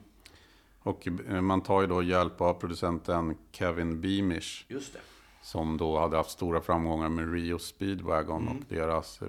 Och 0.79 1.09
eh, 1.29 1.41
man 1.41 1.61
tar 1.61 1.81
ju 1.81 1.87
då 1.87 2.03
hjälp 2.03 2.41
av 2.41 2.55
producenten 2.55 3.37
Kevin 3.53 4.01
Beamish. 4.01 4.65
Just 4.69 4.93
det. 4.93 4.99
Som 5.43 5.77
då 5.77 5.99
hade 5.99 6.17
haft 6.17 6.31
stora 6.31 6.61
framgångar 6.61 7.09
med 7.09 7.33
Rio 7.33 7.59
Speedwagon 7.59 8.43
Mm. 8.43 8.57
och 8.57 8.63
deras 8.69 9.23
eh, 9.23 9.29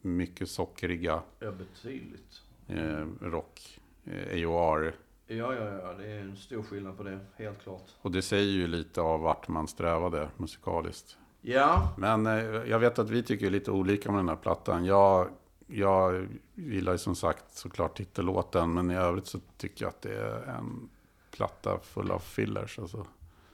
mycket 0.00 0.50
sockriga 0.50 1.22
Ja, 1.38 1.50
betydligt. 1.52 2.42
eh, 2.66 3.06
rock. 3.20 3.80
Eh, 4.04 4.44
AOR. 4.48 4.94
Ja, 5.30 5.54
ja, 5.54 5.64
ja. 5.82 5.94
Det 5.98 6.06
är 6.06 6.20
en 6.20 6.36
stor 6.36 6.62
skillnad 6.62 6.96
på 6.96 7.02
det. 7.02 7.18
Helt 7.36 7.62
klart. 7.62 7.84
Och 8.02 8.10
det 8.10 8.22
säger 8.22 8.52
ju 8.52 8.66
lite 8.66 9.00
av 9.00 9.20
vart 9.20 9.48
man 9.48 9.68
strävade 9.68 10.28
musikaliskt. 10.36 11.16
Ja, 11.40 11.92
Men 11.98 12.26
eh, 12.26 12.44
jag 12.44 12.78
vet 12.78 12.98
att 12.98 13.10
vi 13.10 13.22
tycker 13.22 13.50
lite 13.50 13.70
olika 13.70 14.10
med 14.10 14.18
den 14.18 14.28
här 14.28 14.36
plattan. 14.36 14.84
Jag, 14.84 15.28
jag 15.66 16.28
gillar 16.54 16.92
ju 16.92 16.98
som 16.98 17.14
sagt 17.14 17.56
såklart 17.56 17.96
titellåten. 17.96 18.74
Men 18.74 18.90
i 18.90 18.94
övrigt 18.96 19.26
så 19.26 19.38
tycker 19.56 19.84
jag 19.84 19.88
att 19.88 20.02
det 20.02 20.16
är 20.16 20.42
en 20.58 20.88
platta 21.30 21.78
full 21.82 22.10
av 22.10 22.18
fillers. 22.18 22.78
Alltså. 22.78 23.06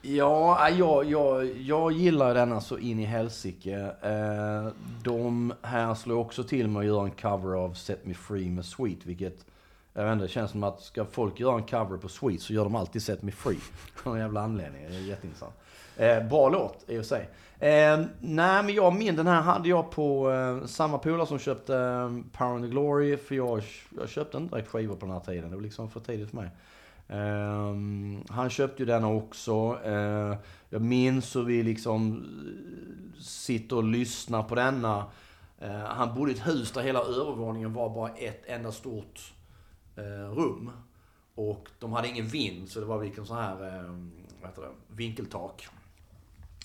Ja, 0.03 0.69
jag, 0.71 1.05
jag, 1.05 1.47
jag 1.47 1.93
gillar 1.93 2.35
denna 2.35 2.61
så 2.61 2.79
in 2.79 2.99
i 2.99 3.05
helsike. 3.05 3.95
Eh, 4.03 4.73
de 5.03 5.53
här 5.63 5.95
slår 5.95 6.17
också 6.19 6.45
till 6.45 6.69
med 6.69 6.81
att 6.81 6.87
göra 6.87 7.05
en 7.05 7.11
cover 7.11 7.57
av 7.57 7.75
Set 7.75 8.07
Me 8.07 8.15
Free 8.15 8.51
med 8.51 8.65
Sweet, 8.65 9.07
vilket 9.07 9.47
jag 9.95 10.05
vet 10.05 10.13
inte, 10.13 10.25
det 10.25 10.29
känns 10.29 10.51
som 10.51 10.65
att 10.65 10.81
ska 10.81 11.05
folk 11.05 11.41
göra 11.41 11.57
en 11.57 11.63
cover 11.63 11.99
på 11.99 12.09
Sweet 12.09 12.43
så 12.43 12.53
gör 12.53 12.65
de 12.65 12.77
alltid 12.77 13.03
Set 13.03 13.23
Me 13.23 13.33
Free. 13.33 13.59
Av 14.05 14.13
någon 14.13 14.19
jävla 14.19 14.41
anledning. 14.41 14.87
Det 14.91 14.97
är 14.97 15.01
jätteintressant. 15.01 15.55
Eh, 15.97 16.29
bra 16.29 16.49
låt 16.49 16.85
i 16.87 16.99
och 16.99 17.05
för 17.05 17.09
sig. 17.09 17.29
Eh, 17.59 18.05
nej, 18.21 18.63
men 18.63 18.75
jag 18.75 18.95
min, 18.95 19.17
den 19.17 19.27
här 19.27 19.43
hade 19.43 19.69
jag 19.69 19.91
på 19.91 20.31
eh, 20.33 20.67
samma 20.67 20.99
polare 20.99 21.27
som 21.27 21.39
köpte 21.39 21.77
eh, 21.77 22.09
Power 22.33 22.55
and 22.55 22.65
the 22.65 22.71
Glory. 22.71 23.17
För 23.17 23.35
jag, 23.35 23.63
jag 23.99 24.09
köpte 24.09 24.37
inte 24.37 24.55
direkt 24.55 24.69
skivor 24.69 24.97
på 24.97 25.07
den 25.07 25.15
här 25.15 25.21
tiden. 25.21 25.51
Det 25.51 25.57
var 25.57 25.63
liksom 25.63 25.91
för 25.91 26.01
tidigt 26.01 26.31
för 26.31 26.37
mig. 26.37 26.51
Eh, 27.09 27.75
han 28.35 28.51
köpte 28.51 28.83
ju 28.83 28.87
den 28.87 29.05
också. 29.05 29.79
Eh, 29.85 30.35
jag 30.71 30.83
minns 30.83 31.37
hur 31.37 31.43
vi 31.43 31.63
liksom 31.63 32.25
eh, 33.17 33.23
sitter 33.23 33.77
och 33.77 33.85
lyssnar 33.85 34.43
på 34.43 34.55
denna. 34.55 35.05
Eh, 35.59 35.85
han 35.87 36.15
bodde 36.15 36.31
i 36.31 36.35
ett 36.35 36.47
hus 36.47 36.73
där 36.73 36.83
hela 36.83 37.01
övervåningen 37.01 37.73
var 37.73 37.91
bara 37.91 38.09
ett 38.09 38.43
enda 38.47 38.73
stort 38.73 39.33
rum. 40.35 40.71
Och 41.35 41.69
de 41.79 41.93
hade 41.93 42.09
ingen 42.09 42.27
vind, 42.27 42.69
så 42.69 42.81
det 42.81 42.87
var 42.87 43.05
liksom 43.05 43.27
så 43.27 43.35
här, 43.35 43.53
eh, 43.53 43.95
vad 44.41 44.51
heter 44.51 44.63
det, 44.63 44.69
vinkeltak. 44.89 45.69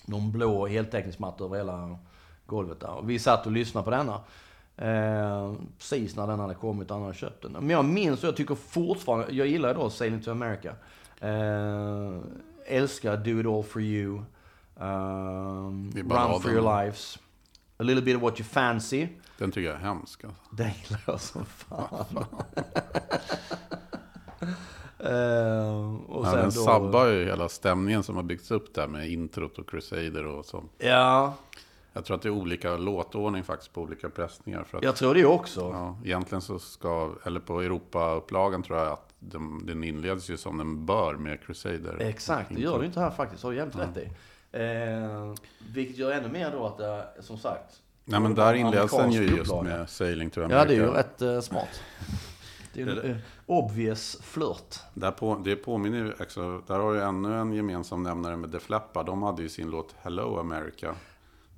Någon 0.06 0.32
blå 0.32 0.66
heltäckningsmatta 0.66 1.44
över 1.44 1.56
hela 1.56 1.98
golvet 2.46 2.80
där. 2.80 2.90
Och 2.90 3.10
vi 3.10 3.18
satt 3.18 3.46
och 3.46 3.52
lyssnade 3.52 3.84
på 3.84 3.90
denna. 3.90 4.20
Eh, 4.76 5.54
precis 5.78 6.16
när 6.16 6.26
den 6.26 6.40
hade 6.40 6.54
kommit 6.54 6.90
han 6.90 7.02
hade 7.02 7.14
köpt 7.14 7.42
den. 7.42 7.52
Men 7.52 7.70
jag 7.70 7.84
minns 7.84 8.22
och 8.22 8.28
jag 8.28 8.36
tycker 8.36 8.54
fortfarande, 8.54 9.32
jag 9.32 9.46
gillar 9.46 9.74
då 9.74 9.90
Sailing 9.90 10.22
to 10.22 10.30
America. 10.30 10.74
Eh, 11.20 12.18
älskar 12.66 13.16
Do 13.16 13.40
It 13.40 13.46
All 13.46 13.62
For 13.62 13.82
You. 13.82 14.22
Är 14.76 16.30
Run. 16.30 16.40
For 16.42 16.50
Your 16.50 16.82
Lives. 16.82 17.18
A 17.76 17.82
Little 17.82 18.02
Bit 18.02 18.16
of 18.16 18.22
What 18.22 18.40
You 18.40 18.44
Fancy. 18.48 19.08
Den 19.40 19.50
tycker 19.52 19.68
jag 19.68 19.76
är 19.76 19.80
hemsk. 19.84 20.24
Alltså. 20.24 20.40
Det 20.50 20.74
gillar 20.82 21.00
jag 21.06 21.20
som 21.20 21.44
fan. 21.44 22.24
Eh, 24.98 25.94
och 26.06 26.26
Ja, 26.26 26.30
sen 26.30 26.34
den 26.40 26.44
då- 26.44 26.50
sabbar 26.50 27.06
ju 27.06 27.24
hela 27.24 27.48
stämningen 27.48 28.02
som 28.02 28.16
har 28.16 28.22
byggts 28.22 28.50
upp 28.50 28.74
där 28.74 28.86
med 28.86 29.08
introt 29.10 29.58
och 29.58 29.68
Crusader 29.70 30.26
och 30.26 30.44
så. 30.46 30.64
Ja. 30.78 31.34
Jag 31.92 32.04
tror 32.04 32.16
att 32.16 32.22
det 32.22 32.28
är 32.28 32.32
olika 32.32 32.76
låtordning 32.76 33.44
faktiskt 33.44 33.72
på 33.72 33.80
olika 33.82 34.10
pressningar. 34.10 34.64
För 34.64 34.78
att, 34.78 34.84
Jag 34.84 34.96
tror 34.96 35.14
det 35.14 35.24
också. 35.24 35.60
ja, 35.60 35.98
egentligen 36.04 36.42
så 36.42 36.58
ska, 36.58 37.10
eller 37.24 37.40
på 37.40 37.60
Europa-upplagan 37.60 38.62
tror 38.62 38.78
jag 38.78 38.88
att 38.92 39.14
den, 39.18 39.66
den 39.66 39.84
inleds 39.84 40.30
ju 40.30 40.36
som 40.36 40.58
den 40.58 40.86
bör 40.86 41.14
med 41.14 41.42
Crusader. 41.42 41.96
Exakt, 42.00 42.48
det 42.54 42.60
gör 42.60 42.78
det 42.80 42.86
inte 42.86 43.00
här 43.00 43.10
faktiskt. 43.10 43.42
Har 43.42 43.50
du 43.50 43.56
jävligt 43.56 43.76
rätt 43.78 43.96
i. 43.96 44.10
Eh, 44.52 45.34
vilket 45.74 45.96
gör 45.98 46.10
ännu 46.10 46.28
mer 46.28 46.50
då 46.52 46.66
att 46.66 46.78
det, 46.78 47.06
som 47.20 47.38
sagt. 47.38 47.80
Nej 48.04 48.20
men 48.20 48.34
där 48.34 48.54
inleds 48.54 48.92
den 48.96 49.12
ju 49.12 49.22
just 49.22 49.40
upplaga. 49.40 49.62
med 49.62 49.90
Sailing 49.90 50.30
to 50.30 50.40
Ja, 50.40 50.44
America. 50.44 50.64
det 50.64 50.74
är 50.74 50.76
ju 50.76 50.86
rätt 50.90 51.22
eh, 51.22 51.40
smart. 51.40 51.80
Det 52.72 52.80
är 52.82 52.86
ju 52.86 52.92
en 53.00 53.10
eh, 53.10 53.16
obvious 53.46 54.16
flört. 54.22 54.76
Där 54.94 55.10
på, 55.10 55.40
det 55.44 55.56
påminner 55.56 55.98
ju 55.98 56.12
också, 56.20 56.62
där 56.66 56.78
har 56.78 56.94
du 56.94 57.02
ännu 57.02 57.34
en 57.40 57.52
gemensam 57.52 58.02
nämnare 58.02 58.36
med 58.36 58.50
Def 58.50 58.70
Leppard. 58.70 59.06
De 59.06 59.22
hade 59.22 59.42
ju 59.42 59.48
sin 59.48 59.70
låt 59.70 59.94
Hello 60.02 60.38
America. 60.40 60.94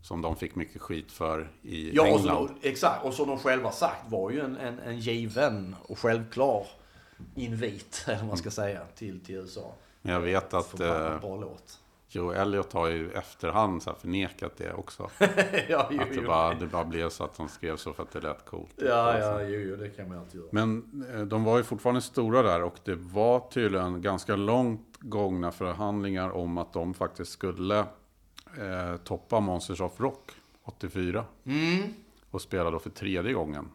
Som 0.03 0.22
de 0.22 0.36
fick 0.36 0.55
mycket 0.55 0.82
skit 0.82 1.12
för 1.12 1.51
i 1.62 1.90
Ja, 1.97 2.03
och 2.03 2.09
England. 2.09 2.49
så, 2.49 2.55
exakt. 2.62 3.05
Och 3.05 3.14
som 3.14 3.28
de 3.28 3.38
själva 3.38 3.70
sagt 3.72 4.11
var 4.11 4.30
ju 4.30 4.40
en, 4.40 4.57
en, 4.57 4.78
en 4.78 4.99
given 4.99 5.76
och 5.82 5.99
självklar 5.99 6.66
invit, 7.34 8.05
eller 8.07 8.18
vad 8.18 8.26
man 8.26 8.36
ska 8.36 8.51
säga, 8.51 8.80
till, 8.97 9.20
till 9.24 9.34
USA. 9.34 9.74
Men 10.03 10.12
jag 10.14 10.20
vet 10.20 10.55
att 10.55 10.66
Förbannat 10.66 11.12
eh, 11.12 11.20
bra 11.20 11.36
låt. 11.36 11.78
Joe 12.14 12.32
Elliot 12.32 12.72
har 12.72 12.88
ju 12.88 13.10
efterhand 13.12 13.82
så 13.82 13.94
förnekat 13.94 14.56
det 14.56 14.72
också. 14.72 15.10
ja, 15.68 15.88
jo, 15.90 16.02
Att 16.02 16.14
det 16.14 16.22
bara, 16.26 16.54
det 16.54 16.66
bara 16.66 16.84
blev 16.84 17.08
så 17.08 17.24
att 17.24 17.36
de 17.36 17.48
skrev 17.48 17.76
så 17.76 17.92
för 17.92 18.02
att 18.02 18.10
det 18.10 18.20
lät 18.20 18.44
coolt. 18.44 18.74
Ja, 18.76 19.18
ja, 19.18 19.42
jo, 19.42 19.60
jo, 19.60 19.76
det 19.76 19.88
kan 19.88 20.08
man 20.08 20.18
alltid 20.18 20.40
göra. 20.40 20.48
Men 20.52 21.04
eh, 21.14 21.20
de 21.20 21.44
var 21.44 21.58
ju 21.58 21.64
fortfarande 21.64 22.00
stora 22.00 22.42
där 22.42 22.62
och 22.62 22.78
det 22.84 22.94
var 22.94 23.40
tydligen 23.50 24.02
ganska 24.02 24.36
långt 24.36 24.96
gångna 25.00 25.52
förhandlingar 25.52 26.30
om 26.30 26.58
att 26.58 26.72
de 26.72 26.94
faktiskt 26.94 27.32
skulle 27.32 27.78
eh, 28.58 28.96
toppa 29.04 29.40
Monsters 29.40 29.80
of 29.80 30.00
Rock 30.00 30.30
84. 30.64 31.24
Och 32.30 32.42
spela 32.42 32.70
då 32.70 32.78
för 32.78 32.90
tredje 32.90 33.32
gången 33.32 33.68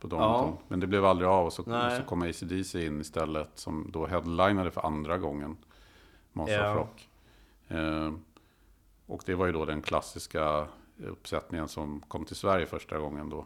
på 0.00 0.06
Donington. 0.06 0.50
Ja. 0.58 0.62
Men 0.68 0.80
det 0.80 0.86
blev 0.86 1.04
aldrig 1.04 1.28
av 1.28 1.46
och 1.46 1.52
så, 1.52 1.62
Nej. 1.66 1.96
så 2.00 2.02
kom 2.06 2.22
ACDC 2.22 2.86
in 2.86 3.00
istället 3.00 3.48
som 3.54 3.90
då 3.92 4.06
headlinade 4.06 4.70
för 4.70 4.86
andra 4.86 5.18
gången 5.18 5.56
Monsters 6.32 6.58
Ja. 6.60 6.70
of 6.70 6.76
Rock. 6.76 7.08
Eh, 7.68 8.12
och 9.06 9.22
det 9.26 9.34
var 9.34 9.46
ju 9.46 9.52
då 9.52 9.64
den 9.64 9.82
klassiska 9.82 10.66
uppsättningen 10.96 11.68
som 11.68 12.00
kom 12.00 12.24
till 12.24 12.36
Sverige 12.36 12.66
första 12.66 12.98
gången 12.98 13.30
då. 13.30 13.44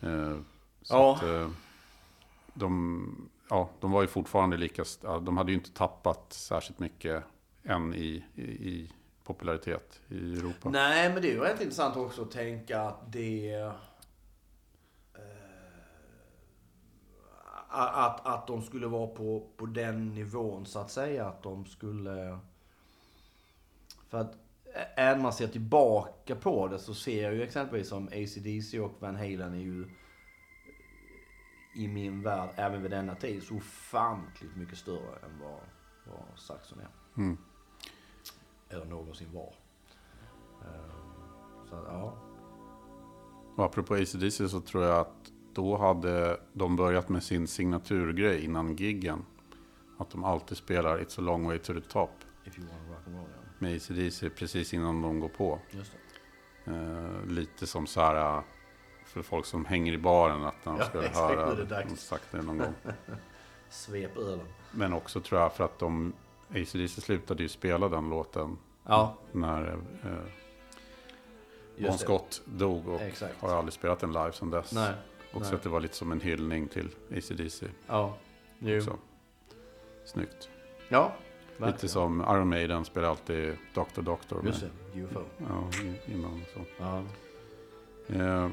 Eh, 0.00 0.36
så 0.82 0.94
Ja. 0.94 1.16
att, 1.16 1.22
eh, 1.22 1.50
de, 2.54 3.28
ja, 3.50 3.70
de 3.80 3.90
var 3.90 4.02
ju 4.02 4.08
fortfarande 4.08 4.56
lika, 4.56 4.84
de 5.02 5.36
hade 5.36 5.52
ju 5.52 5.58
inte 5.58 5.72
tappat 5.72 6.32
särskilt 6.32 6.78
mycket 6.78 7.24
än 7.62 7.94
i, 7.94 8.24
i, 8.34 8.42
i 8.42 8.92
popularitet 9.24 10.00
i 10.08 10.38
Europa. 10.38 10.70
Nej, 10.70 11.12
men 11.12 11.22
det 11.22 11.28
är 11.28 11.32
ju 11.32 11.40
rätt 11.40 11.60
intressant 11.60 11.96
också 11.96 12.22
att 12.22 12.30
tänka 12.30 12.80
att 12.80 13.12
det... 13.12 13.54
Eh, 13.54 13.72
att, 17.68 18.26
att 18.26 18.46
de 18.46 18.62
skulle 18.62 18.86
vara 18.86 19.06
på, 19.06 19.46
på 19.56 19.66
den 19.66 20.14
nivån 20.14 20.66
så 20.66 20.78
att 20.78 20.90
säga. 20.90 21.26
Att 21.26 21.42
de 21.42 21.66
skulle... 21.66 22.38
För 24.16 24.20
att 24.20 24.38
även 24.96 25.22
man 25.22 25.32
ser 25.32 25.48
tillbaka 25.48 26.36
på 26.36 26.68
det 26.68 26.78
så 26.78 26.94
ser 26.94 27.22
jag 27.22 27.34
ju 27.34 27.42
exempelvis 27.42 27.88
som 27.88 28.06
AC/DC 28.06 28.80
och 28.80 28.92
Van 28.98 29.16
Halen 29.16 29.54
är 29.54 29.58
ju 29.58 29.88
i 31.74 31.88
min 31.88 32.22
värld, 32.22 32.50
även 32.56 32.82
vid 32.82 32.90
denna 32.90 33.14
tid, 33.14 33.42
så 33.42 33.56
ofantligt 33.56 34.56
mycket 34.56 34.78
större 34.78 35.16
än 35.22 35.40
vad, 35.40 35.60
vad 36.04 36.38
Saxon 36.38 36.80
är. 36.80 36.88
Mm. 37.16 37.38
Eller 38.68 38.84
någonsin 38.84 39.32
var. 39.32 39.54
Ehm, 40.62 41.68
Så 41.70 41.76
att, 41.76 41.84
ja. 41.88 42.16
Och 43.56 43.64
apropå 43.64 43.94
ACDC 43.94 44.48
så 44.48 44.60
tror 44.60 44.84
jag 44.84 45.00
att 45.00 45.32
då 45.54 45.76
hade 45.76 46.40
de 46.52 46.76
börjat 46.76 47.08
med 47.08 47.22
sin 47.22 47.46
signaturgrej 47.46 48.44
innan 48.44 48.76
giggen. 48.76 49.24
Att 49.98 50.10
de 50.10 50.24
alltid 50.24 50.56
spelar 50.56 50.98
It's 50.98 51.18
a 51.18 51.22
long 51.22 51.46
way 51.46 51.58
to 51.58 51.74
the 51.74 51.80
top 51.80 52.10
If 52.46 52.58
you 52.58 52.66
wanna 52.68 52.88
rock 52.88 53.06
and 53.06 53.16
roll, 53.16 53.28
ja. 53.36 53.45
Med 53.58 53.76
ACDC 53.76 54.30
precis 54.30 54.74
innan 54.74 55.02
de 55.02 55.20
går 55.20 55.28
på. 55.28 55.58
Eh, 56.64 57.26
lite 57.26 57.66
som 57.66 57.86
så 57.86 58.00
här 58.00 58.36
eh, 58.38 58.42
för 59.04 59.22
folk 59.22 59.46
som 59.46 59.64
hänger 59.64 59.92
i 59.92 59.98
baren 59.98 60.44
att 60.44 60.64
de 60.64 60.76
Ja, 60.76 60.84
ska 60.84 61.00
höra 61.00 61.54
de 61.84 61.96
sagt 61.96 62.32
det 62.32 62.42
någon 62.42 62.58
gång. 62.58 62.74
Svep 63.68 64.16
ölen. 64.16 64.46
Men 64.70 64.92
också 64.92 65.20
tror 65.20 65.40
jag 65.40 65.52
för 65.52 65.64
att 65.64 65.78
de 65.78 66.12
ACDC 66.50 67.00
slutade 67.00 67.42
ju 67.42 67.48
spela 67.48 67.88
den 67.88 68.10
låten 68.10 68.58
Ja, 68.84 69.16
när 69.32 69.72
eh, 70.04 70.10
Bon 71.78 71.92
det. 71.92 71.98
Scott 71.98 72.42
dog 72.44 72.88
och 72.88 73.00
Exakt. 73.00 73.40
har 73.40 73.54
aldrig 73.56 73.72
spelat 73.72 74.00
den 74.00 74.12
live 74.12 74.32
sedan 74.32 74.50
dess. 74.50 74.72
Nej. 74.72 74.92
Också 75.32 75.48
nej. 75.48 75.54
att 75.54 75.62
det 75.62 75.68
var 75.68 75.80
lite 75.80 75.96
som 75.96 76.12
en 76.12 76.20
hyllning 76.20 76.68
till 76.68 76.88
ACDC. 77.16 77.66
Ja. 77.86 78.16
Jo. 78.58 78.76
också. 78.78 78.98
Snyggt. 80.04 80.48
Ja. 80.88 81.12
Lite 81.58 81.64
verkligen. 81.70 81.88
som 81.92 82.20
Iron 82.20 82.48
Maiden 82.48 82.84
spelar 82.84 83.08
alltid 83.08 83.56
Dr. 83.74 84.02
Doctor. 84.02 84.46
Just 84.46 84.60
det. 84.60 85.00
UFO. 85.00 85.20
Ja, 85.38 85.68
innan 86.06 86.42
så. 86.54 86.60
Ja. 86.78 87.02
Eh, 88.16 88.48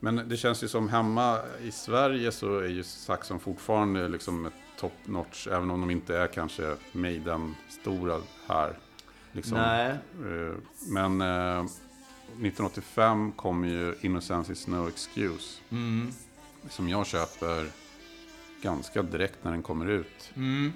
Men 0.00 0.28
det 0.28 0.36
känns 0.36 0.62
ju 0.64 0.68
som 0.68 0.88
hemma 0.88 1.38
i 1.62 1.70
Sverige 1.70 2.32
så 2.32 2.58
är 2.58 2.68
ju 2.68 2.82
Saxon 2.82 3.40
fortfarande 3.40 4.08
liksom 4.08 4.46
ett 4.46 4.52
top 4.78 4.92
notch. 5.04 5.46
Även 5.46 5.70
om 5.70 5.80
de 5.80 5.90
inte 5.90 6.16
är 6.18 6.26
kanske 6.26 6.76
Maiden-stora 6.92 8.20
här. 8.46 8.78
Liksom. 9.32 9.58
Nej. 9.58 9.90
Eh, 9.90 10.54
Men 10.88 11.20
eh, 11.20 11.64
1985 11.64 13.32
kom 13.32 13.64
ju 13.64 13.94
Innocence 14.00 14.52
is 14.52 14.66
no 14.66 14.88
excuse. 14.88 15.60
Mm. 15.70 16.10
Som 16.68 16.88
jag 16.88 17.06
köper 17.06 17.66
ganska 18.62 19.02
direkt 19.02 19.44
när 19.44 19.50
den 19.50 19.62
kommer 19.62 19.86
ut. 19.90 20.30
Mm. 20.36 20.72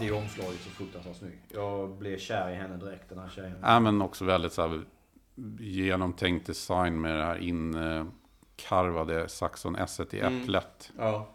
Framförallt 0.00 0.02
i 0.02 0.10
omslaget 0.40 0.60
så 0.60 0.70
fruktansvärt 0.70 1.16
snygg. 1.16 1.38
Jag 1.48 1.90
blev 1.90 2.18
kär 2.18 2.50
i 2.50 2.54
henne 2.54 2.76
direkt, 2.76 3.08
den 3.08 3.18
här 3.18 3.28
tjejen. 3.28 3.56
Ja, 3.62 3.80
men 3.80 4.02
också 4.02 4.24
väldigt 4.24 4.52
så 4.52 4.68
här, 4.68 4.84
genomtänkt 5.60 6.46
design 6.46 7.00
med 7.00 7.16
det 7.16 7.24
här 7.24 7.36
inkarvade 7.36 9.28
Saxon 9.28 9.76
S 9.76 10.00
i 10.10 10.20
Mm. 10.20 10.42
äpplet. 10.42 10.92
Ja. 10.98 11.28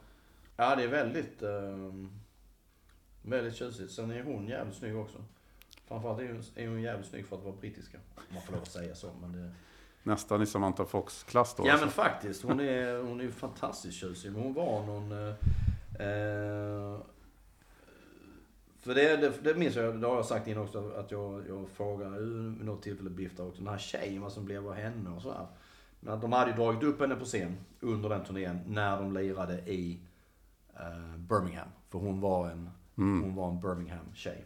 Ja, 0.58 0.76
det 0.76 0.84
är 0.84 0.88
väldigt... 0.88 1.42
ehm, 1.42 2.12
väldigt 3.22 3.56
tjusigt. 3.56 3.92
Sen 3.92 4.12
är 4.12 4.24
hon 4.24 4.48
jävligt 4.48 4.76
snygg 4.76 4.98
också. 4.98 5.18
Framförallt 5.88 6.20
är 6.20 6.28
hon, 6.28 6.44
är 6.56 6.68
hon 6.68 6.82
jävligt 6.82 7.08
snygg 7.10 7.28
för 7.28 7.36
att 7.36 7.44
vara 7.44 7.56
brittiska. 7.56 7.98
Om 8.16 8.24
man 8.34 8.44
får 8.44 8.54
lov 8.54 8.62
att 8.62 8.72
säga 8.72 8.96
så. 8.96 9.10
Men 9.22 9.32
det... 9.32 9.52
Nästan 10.04 10.42
i 10.42 10.46
Samantha 10.46 10.86
Fox-klass 10.86 11.56
då. 11.58 11.68
Ja 11.68 11.72
alltså. 11.72 11.86
men 11.86 11.94
faktiskt. 11.94 12.44
Hon 12.44 12.60
är, 12.60 13.04
hon 13.04 13.20
är 13.20 13.24
ju 13.24 13.32
fantastiskt 13.32 13.98
tjusig. 14.00 14.32
Men 14.32 14.42
hon 14.42 14.54
var 14.54 14.86
någon... 14.86 15.12
Eh, 15.12 15.36
eh, 16.08 17.00
för 18.86 18.96
det, 18.96 19.18
det, 19.18 19.34
det 19.44 19.56
minns 19.56 19.76
jag, 19.76 20.02
det 20.02 20.08
har 20.08 20.16
jag 20.16 20.26
sagt 20.26 20.48
innan 20.48 20.64
också, 20.64 20.92
att 20.98 21.12
jag, 21.12 21.44
jag 21.48 21.70
frågade 21.70 22.20
vid 22.20 22.66
något 22.66 22.82
tillfälle 22.82 23.10
Biff 23.10 23.38
där 23.38 23.48
också, 23.48 23.62
den 23.62 23.72
här 23.72 23.78
tjejen, 23.78 24.22
vad 24.22 24.32
som 24.32 24.46
blev 24.46 24.68
av 24.68 24.74
henne 24.74 25.10
och 25.10 25.22
sådär. 25.22 25.48
Men 26.00 26.14
att 26.14 26.22
de 26.22 26.32
hade 26.32 26.52
ju 26.52 26.58
dragit 26.58 26.84
upp 26.84 27.00
henne 27.02 27.16
på 27.16 27.26
scen 27.26 27.58
under 27.80 28.10
den 28.10 28.24
turnén 28.24 28.60
när 28.68 28.98
de 28.98 29.14
lirade 29.14 29.54
i 29.54 30.00
eh, 30.74 31.18
Birmingham. 31.18 31.68
För 31.90 32.00
hon 32.00 32.22
var 32.22 32.50
en, 32.50 32.70
hon 32.96 33.36
var 33.36 33.50
en 33.50 33.62
Birmingham-tjej. 33.62 34.46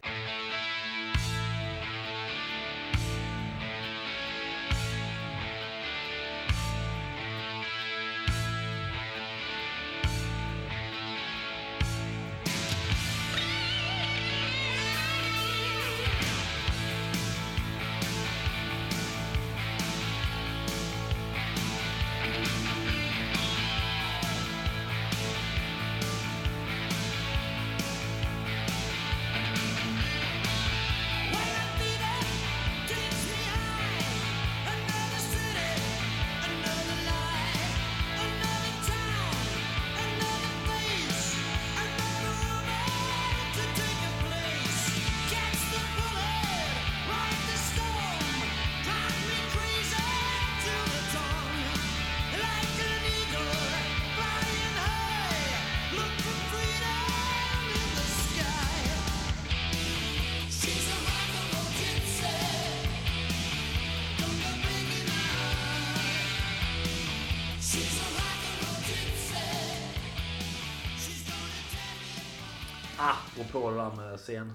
Apropå 73.50 73.70
det 73.70 73.76
där 73.76 73.90
med 73.96 74.18
scen. 74.20 74.52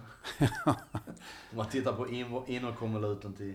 Om 1.52 1.58
man 1.58 1.70
tittar 1.70 1.94
på 1.94 2.08
in- 2.10 2.42
innerkonvoluten 2.48 3.34
till 3.34 3.54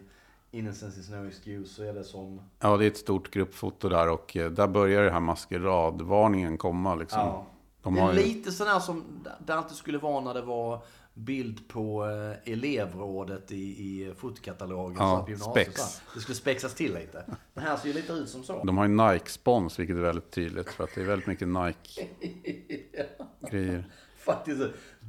Innocence 0.50 1.00
is 1.00 1.10
no 1.10 1.28
excuse 1.28 1.74
så 1.74 1.82
är 1.82 1.92
det 1.94 2.04
som... 2.04 2.40
Ja, 2.58 2.76
det 2.76 2.84
är 2.84 2.88
ett 2.88 2.96
stort 2.96 3.30
gruppfoto 3.30 3.88
där 3.88 4.08
och 4.08 4.36
eh, 4.36 4.50
där 4.50 4.66
börjar 4.68 5.02
den 5.02 5.12
här 5.12 5.20
maskeradvarningen 5.20 6.58
komma 6.58 6.94
liksom. 6.94 7.18
Ja. 7.20 7.46
De 7.82 7.94
det 7.94 8.00
är 8.00 8.12
ju- 8.12 8.18
lite 8.22 8.52
sådär 8.52 8.78
som 8.78 9.04
det 9.46 9.54
alltid 9.54 9.76
skulle 9.76 9.98
vara 9.98 10.20
när 10.20 10.34
det 10.34 10.42
var 10.42 10.82
bild 11.14 11.68
på 11.68 12.06
eh, 12.06 12.32
elevrådet 12.52 13.52
i, 13.52 13.56
i 13.56 14.14
fotkatalogen 14.16 14.96
Ja, 14.98 15.26
på 15.32 15.36
spex. 15.50 16.00
Det 16.14 16.20
skulle 16.20 16.36
spexas 16.36 16.74
till 16.74 16.94
lite. 16.94 17.24
Det 17.54 17.60
här 17.60 17.76
ser 17.76 17.88
ju 17.88 17.94
lite 17.94 18.12
ut 18.12 18.28
som 18.28 18.44
så. 18.44 18.64
De 18.64 18.78
har 18.78 18.84
ju 18.84 18.90
Nike-spons, 18.94 19.78
vilket 19.78 19.96
är 19.96 20.00
väldigt 20.00 20.30
tydligt. 20.30 20.70
För 20.70 20.84
att 20.84 20.90
det 20.94 21.00
är 21.00 21.04
väldigt 21.04 21.26
mycket 21.28 21.48
Nike-grejer. 21.48 23.84
Faktiskt, 24.24 24.60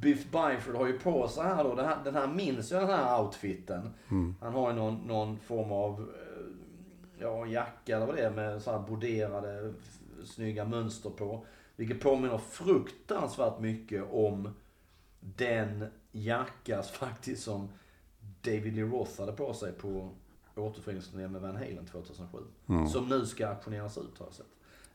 Biff 0.02 0.24
Byford 0.24 0.74
har 0.74 0.86
ju 0.86 0.98
på 0.98 1.28
sig 1.28 1.44
här 1.44 1.64
då, 1.64 1.74
den 1.74 1.86
här, 1.86 1.98
den 2.04 2.14
här 2.14 2.26
minns 2.26 2.70
jag 2.70 2.82
den 2.82 2.90
här 2.90 3.22
outfiten. 3.22 3.90
Han 4.40 4.52
har 4.52 4.70
ju 4.70 4.76
någon, 4.76 4.94
någon 5.06 5.38
form 5.38 5.72
av 5.72 6.00
eh, 6.00 6.46
ja, 7.18 7.46
jacka 7.46 7.96
eller 7.96 8.06
vad 8.06 8.16
det 8.16 8.22
är 8.22 8.30
med 8.30 8.62
så 8.62 8.70
här 8.70 8.78
broderade 8.78 9.72
snygga 10.24 10.64
mönster 10.64 11.10
på. 11.10 11.46
Vilket 11.76 12.00
påminner 12.00 12.38
fruktansvärt 12.38 13.60
mycket 13.60 14.04
om 14.10 14.50
den 15.20 15.86
jacka 16.12 16.82
faktiskt 16.92 17.42
som 17.42 17.68
David 18.42 18.74
Lee 18.74 18.84
Roth 18.84 19.20
hade 19.20 19.32
på 19.32 19.54
sig 19.54 19.72
på 19.72 20.10
återföreningsturnén 20.56 21.32
med 21.32 21.40
Van 21.40 21.56
Halen 21.56 21.86
2007. 21.86 22.38
Som 22.88 23.08
nu 23.08 23.26
ska 23.26 23.48
auktioneras 23.48 23.98
ut 23.98 24.18
har 24.18 24.26
jag 24.26 24.34
sett. 24.34 24.46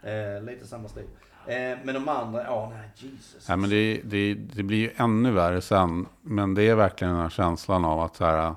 Eh, 0.03 0.43
lite 0.43 0.68
samma 0.68 0.88
stil. 0.88 1.08
Eh, 1.47 1.77
men 1.83 1.93
de 1.93 2.09
andra, 2.09 2.43
ja 2.43 2.69
nej 2.73 2.89
Jesus. 2.95 3.47
Nej, 3.49 3.57
men 3.57 3.69
det, 3.69 4.01
det, 4.03 4.33
det 4.33 4.63
blir 4.63 4.77
ju 4.77 4.91
ännu 4.95 5.31
värre 5.31 5.61
sen. 5.61 6.05
Men 6.21 6.53
det 6.53 6.63
är 6.63 6.75
verkligen 6.75 7.13
den 7.13 7.21
här 7.21 7.29
känslan 7.29 7.85
av 7.85 7.99
att 7.99 8.15
så 8.15 8.25
här, 8.25 8.55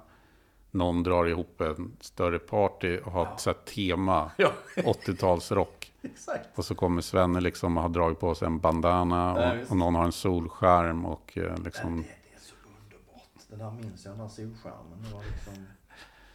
någon 0.70 1.02
drar 1.02 1.26
ihop 1.26 1.60
en 1.60 1.92
större 2.00 2.38
party 2.38 2.98
och 2.98 3.12
har 3.12 3.26
ett 3.26 3.40
så 3.40 3.50
här 3.50 3.58
tema. 3.74 4.30
Ja. 4.36 4.52
80-talsrock. 4.76 5.92
Exakt. 6.02 6.58
Och 6.58 6.64
så 6.64 6.74
kommer 6.74 7.02
Svenne 7.02 7.40
liksom 7.40 7.76
och 7.76 7.82
har 7.82 7.90
dragit 7.90 8.20
på 8.20 8.34
sig 8.34 8.46
en 8.46 8.58
bandana. 8.58 9.34
Ja, 9.36 9.52
Och, 9.52 9.58
visst. 9.58 9.70
och 9.70 9.76
någon 9.76 9.94
har 9.94 10.04
en 10.04 10.12
solskärm. 10.12 11.06
Och 11.06 11.38
eh, 11.38 11.58
liksom... 11.64 11.96
Det, 11.96 12.02
det 12.02 12.36
är 12.36 12.40
så 12.40 12.54
underbart. 12.66 13.48
Det 13.50 13.56
där 13.56 13.70
minns 13.70 14.04
jag, 14.04 14.12
den 14.12 14.20
där 14.20 14.28
solskärmen. 14.28 15.02
Det 15.02 15.14
var 15.14 15.22
liksom 15.32 15.66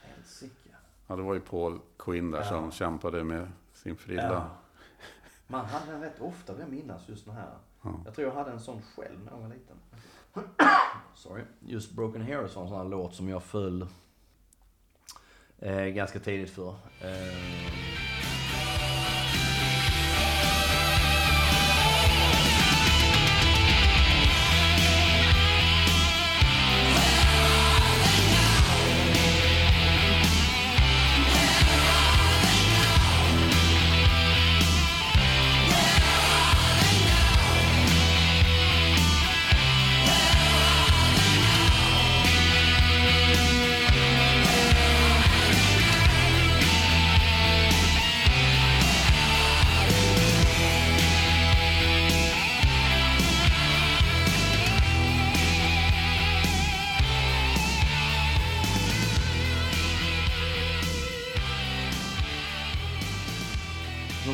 helsike. 0.01 0.69
Ja, 1.07 1.15
det 1.15 1.21
var 1.21 1.33
ju 1.33 1.39
Paul 1.39 1.79
Quinn 1.99 2.31
där 2.31 2.43
som 2.43 2.71
kämpade 2.71 3.23
med 3.23 3.51
sin 3.73 3.95
frilla. 3.95 4.49
Ja. 5.47 5.51
Man 5.57 5.65
hade 5.65 5.91
den 5.91 6.01
rätt 6.01 6.21
ofta 6.21 6.53
vill 6.53 6.61
jag 6.61 6.69
minnas 6.69 7.09
just 7.09 7.25
den 7.25 7.35
här. 7.35 7.53
Jag 8.05 8.15
tror 8.15 8.27
jag 8.27 8.35
hade 8.35 8.51
en 8.51 8.59
sån 8.59 8.81
själv 8.95 9.19
när 9.25 9.31
jag 9.31 9.39
var 9.39 9.47
liten. 9.49 9.77
Sorry. 11.15 11.43
Just 11.59 11.91
Broken 11.91 12.21
Heroes 12.21 12.55
var 12.55 12.63
en 12.63 12.69
sån 12.69 12.77
här 12.77 12.85
låt 12.85 13.15
som 13.15 13.29
jag 13.29 13.43
föll 13.43 13.87
eh, 15.59 15.83
ganska 15.85 16.19
tidigt 16.19 16.49
för. 16.49 16.69
Eh, 17.01 18.24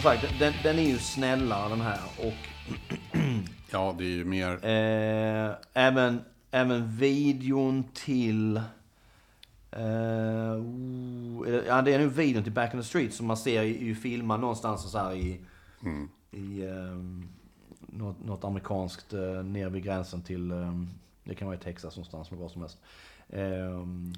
som 0.02 0.12
sagt, 0.12 0.40
den, 0.40 0.54
den 0.64 0.80
är 0.80 0.84
ju 0.84 0.98
snällare 1.00 1.70
den 1.70 1.82
här. 1.82 2.00
Och 2.18 2.34
Ja, 3.72 3.96
det 3.98 4.04
är 4.04 4.10
ju 4.10 4.26
mer... 4.26 4.66
Eh, 4.66 5.56
även, 5.74 6.22
även 6.52 6.98
videon 6.98 7.84
till... 7.94 8.54
Det- 11.46 11.64
ja, 11.68 11.82
det 11.82 11.94
är 11.94 12.00
nog 12.00 12.12
videon 12.12 12.44
till 12.44 12.52
Back 12.52 12.74
in 12.74 12.80
the 12.80 12.88
Street 12.88 13.14
som 13.14 13.28
man 13.28 13.38
ser 13.38 13.64
i 13.64 13.96
filmad 13.96 14.40
någonstans 14.40 14.92
så 14.92 14.98
här 14.98 15.14
i... 15.14 15.40
I 16.32 16.66
ehm, 16.66 17.28
något, 17.80 18.26
något 18.26 18.44
amerikanskt 18.44 19.14
eh, 19.14 19.44
ner 19.44 19.70
vid 19.70 19.84
gränsen 19.84 20.22
till... 20.22 20.52
ehm, 20.52 20.90
det 21.24 21.36
kan 21.36 21.48
vara 21.48 21.58
i 21.58 21.60
Texas 21.60 21.96
någonstans, 21.96 22.32
men 22.32 22.40
var 22.40 22.50
som 22.50 22.62
helst. 22.62 22.78
Ehm, 23.30 24.14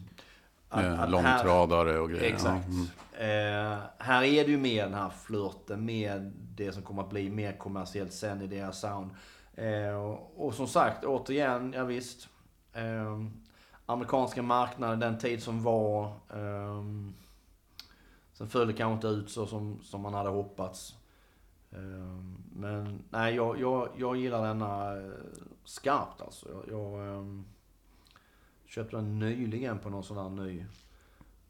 att- 0.73 0.83
med 0.83 0.93
att 0.93 0.99
här- 0.99 1.07
långtradare 1.09 1.99
och 1.99 2.09
grejer. 2.09 2.33
Exakt. 2.33 2.67
Mm. 2.67 2.85
Eh, 3.13 3.79
här 3.97 4.23
är 4.23 4.45
det 4.45 4.51
ju 4.51 4.57
mer 4.57 4.83
den 4.83 4.93
här 4.93 5.09
flörten 5.09 5.85
med 5.85 6.31
det 6.55 6.71
som 6.71 6.83
kommer 6.83 7.03
att 7.03 7.09
bli 7.09 7.29
mer 7.29 7.51
kommersiellt 7.57 8.13
sen 8.13 8.41
i 8.41 8.47
deras 8.47 8.79
sound. 8.79 9.11
Eh, 9.55 9.95
och, 9.95 10.33
och 10.47 10.53
som 10.53 10.67
sagt, 10.67 11.05
återigen, 11.05 11.73
ja 11.73 11.83
visst. 11.83 12.29
Eh, 12.73 13.23
amerikanska 13.85 14.41
marknaden, 14.41 14.99
den 14.99 15.17
tid 15.17 15.43
som 15.43 15.63
var. 15.63 16.05
Eh, 16.07 16.83
sen 18.33 18.47
föll 18.49 18.67
det 18.67 18.73
kanske 18.73 18.93
inte 18.93 19.07
ut 19.07 19.29
så 19.29 19.45
som, 19.45 19.79
som 19.83 20.01
man 20.01 20.13
hade 20.13 20.29
hoppats. 20.29 20.95
Eh, 21.71 22.23
men 22.55 23.03
nej, 23.09 23.35
jag, 23.35 23.59
jag, 23.59 23.89
jag 23.97 24.17
gillar 24.17 24.47
denna 24.47 24.97
eh, 24.97 25.11
skarpt 25.63 26.21
alltså. 26.21 26.47
Jag, 26.49 26.79
jag 26.79 27.07
eh, 27.07 27.23
köpte 28.75 28.95
den 28.95 29.19
nyligen 29.19 29.79
på 29.79 29.89
någon 29.89 30.03
sån 30.03 30.17
här 30.17 30.45
ny 30.45 30.65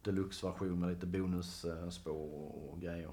deluxe-version 0.01 0.79
med 0.79 0.89
lite 0.89 1.05
bonusspår 1.05 2.11
och, 2.11 2.73
och 2.73 2.81
grejer. 2.81 3.09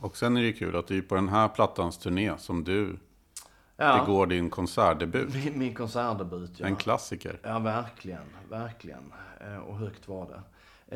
Och 0.00 0.16
sen 0.16 0.36
är 0.36 0.40
det 0.40 0.46
ju 0.46 0.52
kul 0.52 0.76
att 0.76 0.86
det 0.86 0.96
är 0.98 1.02
på 1.02 1.14
den 1.14 1.28
här 1.28 1.48
plattans 1.48 1.98
turné 1.98 2.38
som 2.38 2.64
du 2.64 2.98
Ja, 3.76 4.00
det 4.00 4.12
går 4.12 4.26
din 4.26 4.50
konsertdebut. 4.50 5.34
min, 5.34 5.58
min 5.58 5.74
konsertdebut 5.74 6.60
ja. 6.60 6.66
En 6.66 6.76
klassiker. 6.76 7.40
Ja, 7.42 7.58
verkligen. 7.58 8.24
Verkligen. 8.50 9.12
Eh, 9.40 9.56
Och 9.56 9.76
högt 9.76 10.08
var 10.08 10.28
det. 10.28 10.42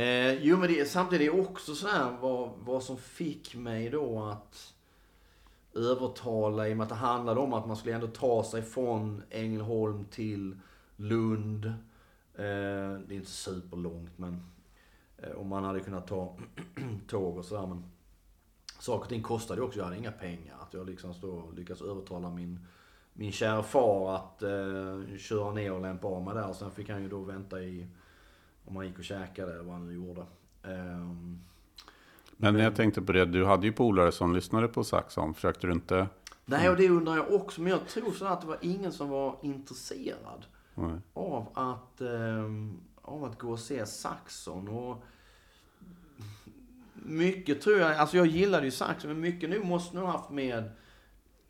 Eh, 0.02 0.32
jo, 0.42 0.56
men 0.56 0.68
det, 0.72 0.90
samtidigt 0.90 1.28
är 1.32 1.36
det 1.36 1.40
också 1.42 1.74
sådär 1.74 2.16
vad, 2.20 2.50
vad 2.58 2.82
som 2.82 2.96
fick 2.96 3.54
mig 3.54 3.90
då 3.90 4.22
att 4.22 4.74
övertala, 5.74 6.68
i 6.68 6.72
och 6.72 6.76
med 6.76 6.82
att 6.84 6.88
det 6.88 6.94
handlade 6.94 7.40
om 7.40 7.52
att 7.52 7.66
man 7.66 7.76
skulle 7.76 7.94
ändå 7.94 8.06
ta 8.06 8.44
sig 8.44 8.62
från 8.62 9.22
Ängelholm 9.30 10.04
till 10.04 10.56
Lund. 11.00 11.64
Eh, 12.34 12.98
det 13.06 13.14
är 13.14 13.16
inte 13.16 13.30
superlångt, 13.30 14.18
men 14.18 14.42
eh, 15.18 15.30
om 15.30 15.48
man 15.48 15.64
hade 15.64 15.80
kunnat 15.80 16.06
ta 16.06 16.36
tåg 17.08 17.38
och 17.38 17.44
sådär. 17.44 17.66
Men 17.66 17.84
saker 18.78 19.02
och 19.02 19.08
ting 19.08 19.22
kostade 19.22 19.62
också. 19.62 19.78
Jag 19.78 19.84
hade 19.84 19.98
inga 19.98 20.12
pengar. 20.12 20.56
Att 20.60 20.74
jag 20.74 20.86
liksom 20.86 21.14
så 21.14 21.50
lyckades 21.56 21.82
övertala 21.82 22.30
min, 22.30 22.66
min 23.12 23.32
kära 23.32 23.62
far 23.62 24.14
att 24.14 24.42
eh, 24.42 25.16
köra 25.18 25.52
ner 25.52 25.72
och 25.72 25.80
lämpa 25.80 26.08
av 26.08 26.24
mig 26.24 26.34
där. 26.34 26.52
Sen 26.52 26.70
fick 26.70 26.88
han 26.88 27.02
ju 27.02 27.08
då 27.08 27.20
vänta 27.20 27.62
i, 27.62 27.86
om 28.64 28.76
han 28.76 28.86
gick 28.86 28.98
och 28.98 29.04
käkade 29.04 29.52
eller 29.52 29.64
vad 29.64 29.74
han 29.74 29.86
nu 29.86 29.94
gjorde. 29.94 30.24
Ehm, 30.62 31.38
Men 32.36 32.58
jag 32.58 32.76
tänkte 32.76 33.02
på 33.02 33.12
det, 33.12 33.24
du 33.24 33.44
hade 33.44 33.66
ju 33.66 33.72
polare 33.72 34.12
som 34.12 34.34
lyssnade 34.34 34.68
på 34.68 34.84
Saxon. 34.84 35.34
Försökte 35.34 35.66
du 35.66 35.72
inte? 35.72 36.06
nej, 36.44 36.70
och 36.70 36.76
det 36.76 36.88
undrar 36.88 37.16
jag 37.16 37.32
också. 37.32 37.60
Men 37.60 37.72
jag 37.72 37.88
tror 37.88 38.12
sådär 38.12 38.32
att 38.32 38.40
det 38.40 38.46
var 38.46 38.58
ingen 38.60 38.92
som 38.92 39.08
var 39.08 39.36
intresserad 39.42 40.44
Nej. 40.80 41.00
av 41.12 41.48
att, 41.54 42.00
ehm, 42.00 42.80
av 43.02 43.24
att 43.24 43.38
gå 43.38 43.50
och 43.50 43.58
se 43.58 43.86
Saxon. 43.86 44.68
Och 44.68 45.04
mycket 46.94 47.60
tror 47.60 47.78
jag, 47.78 47.96
alltså 47.96 48.16
jag 48.16 48.26
gillade 48.26 48.64
ju 48.64 48.70
Saxon, 48.70 49.10
men 49.10 49.20
mycket 49.20 49.50
nu 49.50 49.64
måste 49.64 49.96
nog 49.96 50.04
ha 50.04 50.12
haft 50.12 50.30
med, 50.30 50.70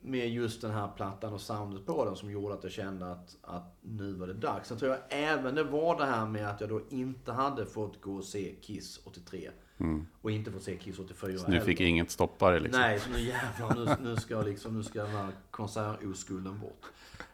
med 0.01 0.29
just 0.29 0.61
den 0.61 0.71
här 0.71 0.87
plattan 0.95 1.33
och 1.33 1.41
soundet 1.41 1.85
på 1.85 2.05
den 2.05 2.15
som 2.15 2.31
gjorde 2.31 2.53
att 2.53 2.63
jag 2.63 2.71
kände 2.71 3.11
att, 3.11 3.37
att 3.41 3.77
nu 3.81 4.13
var 4.13 4.27
det 4.27 4.33
dags. 4.33 4.67
Sen 4.67 4.77
tror 4.77 4.91
jag 4.91 4.99
även 5.09 5.55
det 5.55 5.63
var 5.63 5.97
det 5.97 6.05
här 6.05 6.25
med 6.25 6.49
att 6.49 6.61
jag 6.61 6.69
då 6.69 6.81
inte 6.89 7.31
hade 7.31 7.65
fått 7.65 8.01
gå 8.01 8.15
och 8.15 8.23
se 8.23 8.55
Kiss 8.61 8.99
83. 9.03 9.49
Och 10.21 10.31
inte 10.31 10.51
fått 10.51 10.63
se 10.63 10.77
Kiss 10.77 10.99
84 10.99 11.29
Mm. 11.29 11.39
Så 11.39 11.51
nu 11.51 11.59
fick 11.59 11.79
heller. 11.79 11.89
inget 11.89 12.11
stoppa 12.11 12.51
det 12.51 12.59
liksom? 12.59 12.81
Nej, 12.81 12.99
så 12.99 13.09
nu 13.09 13.19
jävlar, 13.19 13.75
nu, 13.75 14.09
nu, 14.09 14.15
ska 14.15 14.41
liksom, 14.41 14.77
nu 14.77 14.83
ska 14.83 15.03
den 15.03 15.11
här 15.11 15.31
konsertoskulden 15.51 16.59
bort. 16.59 16.85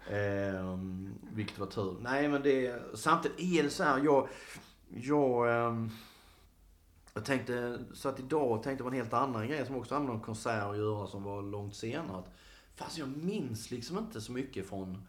Eh, 0.09 0.77
vilket 1.33 1.59
var 1.59 1.67
tur. 1.67 1.97
Nej, 2.01 2.27
men 2.27 2.43
det, 2.43 2.81
samtidigt 2.93 3.39
är 3.39 3.63
det 3.63 3.69
så 3.69 3.83
här, 3.83 4.03
jag, 4.03 4.27
jag, 4.89 5.47
eh, 5.47 5.87
jag 7.13 7.25
tänkte, 7.25 7.79
så 7.93 8.09
att 8.09 8.19
idag 8.19 8.51
och 8.51 8.63
tänkte 8.63 8.83
på 8.83 8.89
en 8.89 8.95
helt 8.95 9.13
annan 9.13 9.47
grej 9.47 9.65
som 9.65 9.75
också 9.75 9.93
hade 9.93 10.05
med 10.05 10.15
någon 10.15 10.23
konsert 10.23 10.63
att 10.63 10.77
göra 10.77 11.07
som 11.07 11.23
var 11.23 11.41
långt 11.41 11.75
senare. 11.75 12.17
Att, 12.17 12.31
fast 12.75 12.97
jag 12.97 13.17
minns 13.17 13.71
liksom 13.71 13.97
inte 13.97 14.21
så 14.21 14.31
mycket 14.31 14.69
från 14.69 15.07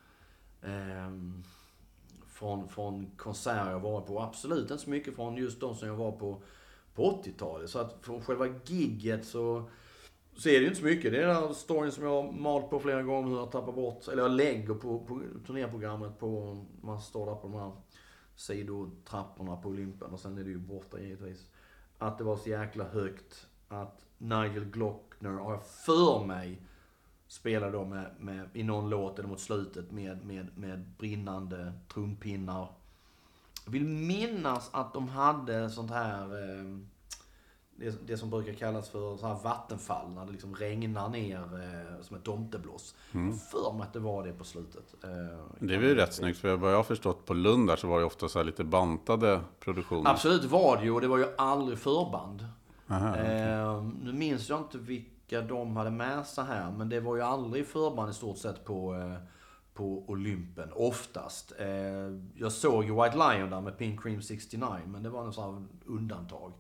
eh, 0.63 1.11
från, 2.27 2.69
från 2.69 3.11
konserter 3.17 3.71
jag 3.71 3.81
varit 3.81 4.07
på. 4.07 4.21
Absolut 4.21 4.71
inte 4.71 4.85
så 4.85 4.91
mycket 4.91 5.15
från 5.15 5.37
just 5.37 5.61
de 5.61 5.77
som 5.77 5.89
jag 5.89 5.97
var 5.97 6.13
på 6.13 6.43
på 6.99 7.23
80-talet. 7.25 7.71
Så 7.71 7.79
att 7.79 7.99
från 8.03 8.23
själva 8.23 8.47
gigget 8.65 9.27
så, 9.27 9.71
så 10.39 10.49
är 10.49 10.53
det 10.53 10.59
ju 10.59 10.67
inte 10.67 10.79
så 10.79 10.85
mycket. 10.85 11.13
Det 11.13 11.23
är 11.23 11.27
den 11.27 11.37
här 11.37 11.53
storyn 11.53 11.93
som 11.93 12.05
jag 12.05 12.23
har 12.23 12.33
malt 12.33 12.71
på 12.71 12.81
flera 12.81 13.03
gånger, 13.03 13.29
hur 13.29 13.37
jag 13.37 13.53
tappar 13.53 13.73
bort, 13.73 14.09
eller 14.09 14.23
jag 14.23 14.31
lägger 14.31 14.75
på, 14.75 14.99
på 14.99 15.21
turnéprogrammet 15.47 16.19
på, 16.19 16.59
man 16.81 17.01
står 17.01 17.27
där 17.27 17.35
på 17.35 17.49
de 17.49 17.55
här 17.55 17.73
sidotrapporna 18.37 19.57
på 19.57 19.69
Olympen 19.69 20.11
och 20.11 20.21
sen 20.21 20.39
är 20.39 20.45
det 20.45 20.51
ju 20.51 20.59
borta 20.59 21.01
givetvis. 21.01 21.47
Att 21.99 22.19
det 22.19 22.25
var 22.25 22.37
så 22.37 22.49
jäkla 22.49 22.85
högt 22.85 23.47
att 23.69 24.07
Nigel 24.19 24.65
Glockner, 24.65 25.31
har 25.31 25.53
jag 25.53 25.67
för 25.67 26.25
mig, 26.27 26.63
spelade 27.27 27.73
då 27.73 27.85
med, 27.85 28.11
med, 28.19 28.49
i 28.53 28.63
någon 28.63 28.91
låt 28.91 29.19
eller 29.19 29.29
mot 29.29 29.41
slutet 29.41 29.91
med, 29.91 30.27
med, 30.27 30.59
med 30.59 30.85
brinnande 30.99 31.73
trumpinnar. 31.93 32.69
Jag 33.65 33.73
vill 33.73 33.85
minnas 33.85 34.71
att 34.73 34.95
de 34.95 35.09
hade 35.09 35.71
sånt 35.71 35.91
här, 35.91 36.23
eh, 36.23 36.79
det, 37.79 38.07
det 38.07 38.17
som 38.19 38.31
brukar 38.31 38.53
kallas 38.53 38.89
för 38.89 39.17
så 39.17 39.27
här 39.27 39.39
vattenfall, 39.45 40.11
när 40.11 40.27
det 40.27 40.33
liksom 40.33 40.55
regnar 40.55 41.09
ner 41.09 41.37
eh, 41.41 42.03
som 42.03 42.17
ett 42.17 42.25
tomteblås. 42.25 42.95
Har 43.13 43.33
för 43.33 43.73
mig 43.73 43.83
att 43.83 43.93
det 43.93 43.99
var 43.99 44.27
det 44.27 44.33
på 44.33 44.45
slutet. 44.45 44.95
Eh, 45.05 45.11
Det 45.61 45.75
är 45.75 45.79
väl 45.79 45.95
rätt 45.95 46.15
snyggt, 46.15 46.39
för 46.39 46.57
vad 46.57 46.73
jag 46.73 46.77
har 46.77 46.83
förstått 46.85 47.25
på 47.27 47.35
Lund 47.35 47.69
där 47.69 47.77
så 47.77 47.89
var 47.89 47.99
det 47.99 48.05
ofta 48.05 48.29
så 48.29 48.43
lite 48.43 48.65
bantade 48.65 49.41
produktioner. 49.61 50.11
Absolut 50.11 50.45
var 50.45 50.77
det 50.77 50.83
ju, 50.85 50.91
och 50.91 51.01
det 51.01 51.09
var 51.09 51.19
ju 51.19 51.27
aldrig 51.39 51.79
förband. 51.79 52.47
Aha, 52.91 53.17
Eh, 53.17 53.83
nu 54.03 54.13
minns 54.13 54.49
jag 54.49 54.59
inte 54.61 54.79
vilka 54.79 55.41
de 55.43 55.77
hade 55.77 55.91
med 55.91 56.27
sig 56.27 56.45
här, 56.45 56.71
men 56.71 56.89
det 56.89 57.01
var 57.01 57.17
ju 57.17 57.23
aldrig 57.23 57.67
förband 57.67 58.11
i 58.11 58.15
stort 58.15 58.39
sett 58.39 58.65
på, 58.65 58.95
eh, 58.95 59.15
på 59.75 60.05
Olympen, 60.07 60.69
oftast. 60.75 61.53
Eh, 61.59 61.67
jag 62.35 62.53
såg 62.53 62.85
ju 62.85 62.95
White 63.03 63.17
Lion 63.17 63.51
där 63.51 63.61
med 63.61 63.79
Pink 63.79 64.03
Cream 64.03 64.23
69, 64.23 64.69
men 64.87 65.03
det 65.03 65.11
var 65.11 65.25
något 65.25 65.35
sånt 65.35 65.71
undantag. 65.87 66.53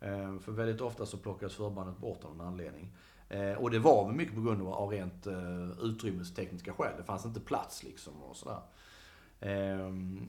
Eh, 0.00 0.38
för 0.38 0.52
väldigt 0.52 0.80
ofta 0.80 1.06
så 1.06 1.16
plockades 1.16 1.54
förbandet 1.54 1.98
bort 1.98 2.24
av 2.24 2.36
någon 2.36 2.46
anledning. 2.46 2.88
Eh, 3.28 3.52
och 3.52 3.70
det 3.70 3.78
var 3.78 4.06
väl 4.06 4.14
mycket 4.16 4.34
på 4.34 4.40
grund 4.40 4.62
av, 4.68 4.90
rent 4.90 5.26
eh, 5.26 5.70
utrymmestekniska 5.82 6.72
skäl. 6.72 6.92
Det 6.98 7.04
fanns 7.04 7.24
inte 7.24 7.40
plats 7.40 7.82
liksom 7.82 8.22
och 8.22 8.36
sådär. 8.36 8.60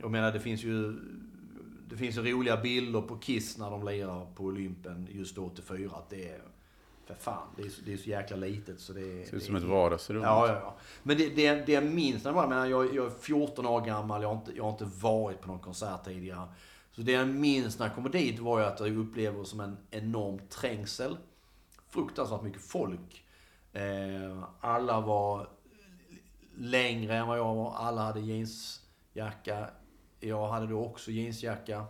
Jag 0.02 0.12
menar, 0.12 0.32
det 0.32 0.40
finns 0.40 0.64
ju 0.64 1.00
det 1.90 1.98
finns 1.98 2.18
ju 2.18 2.32
roliga 2.32 2.58
bilder 2.58 3.02
på 3.02 3.18
Kiss 3.18 3.58
när 3.58 3.72
de 3.72 3.84
lirar 3.86 4.26
på 4.36 4.44
Olympen 4.44 5.08
just 5.12 5.38
84. 5.38 5.92
Att 5.96 6.10
det 6.10 6.30
är, 6.30 6.42
för 7.06 7.14
fan, 7.14 7.48
det 7.58 7.64
är, 7.64 7.70
så- 7.70 7.82
det 7.86 7.94
är 7.94 7.98
så 7.98 8.10
jäkla 8.10 8.38
litet 8.38 8.80
så 8.80 8.94
det 8.94 9.02
är... 9.02 9.20
Det 9.20 9.26
ser 9.26 9.32
det 9.32 9.38
ut 9.38 9.44
som 9.44 9.56
ett 9.56 9.64
vardagsrum. 9.64 10.22
Ja, 10.22 10.48
ja, 10.48 10.54
ja. 10.54 10.76
Men 11.04 11.18
det, 11.18 11.30
det, 11.36 11.66
det 11.66 11.72
jag 11.72 11.86
minns 11.86 12.24
när 12.24 12.32
jag 12.32 12.48
var, 12.48 12.66
jag, 12.66 12.96
jag 12.96 13.06
är 13.06 13.10
14 13.10 13.66
år 13.66 13.82
gammal, 13.82 14.22
jag 14.22 14.30
har, 14.30 14.36
inte, 14.36 14.52
jag 14.56 14.64
har 14.64 14.72
inte 14.72 14.86
varit 15.02 15.42
på 15.42 15.48
någon 15.48 15.60
konsert 15.60 16.06
tidigare. 16.06 16.48
Så 17.00 17.04
det 17.06 17.12
jag 17.12 17.28
minns 17.28 17.80
när 17.80 17.86
jag 17.86 17.96
kommer 17.96 18.10
dit 18.10 18.40
var 18.40 18.60
ju 18.60 18.66
att 18.66 18.80
jag 18.80 18.98
upplever 18.98 19.44
som 19.44 19.60
en 19.60 19.78
enorm 19.92 20.40
trängsel. 20.50 21.18
Fruktansvärt 21.90 22.42
mycket 22.42 22.62
folk. 22.62 23.26
Eh, 23.74 24.44
alla 24.60 25.02
var 25.02 25.48
längre 26.58 27.18
än 27.18 27.28
vad 27.28 27.38
jag 27.38 27.56
var. 27.56 27.74
Alla 27.76 28.02
hade 28.02 28.20
jeansjacka. 28.20 29.70
Jag 30.20 30.48
hade 30.48 30.68
då 30.68 30.86
också 30.86 31.12
jeansjacka 31.12 31.86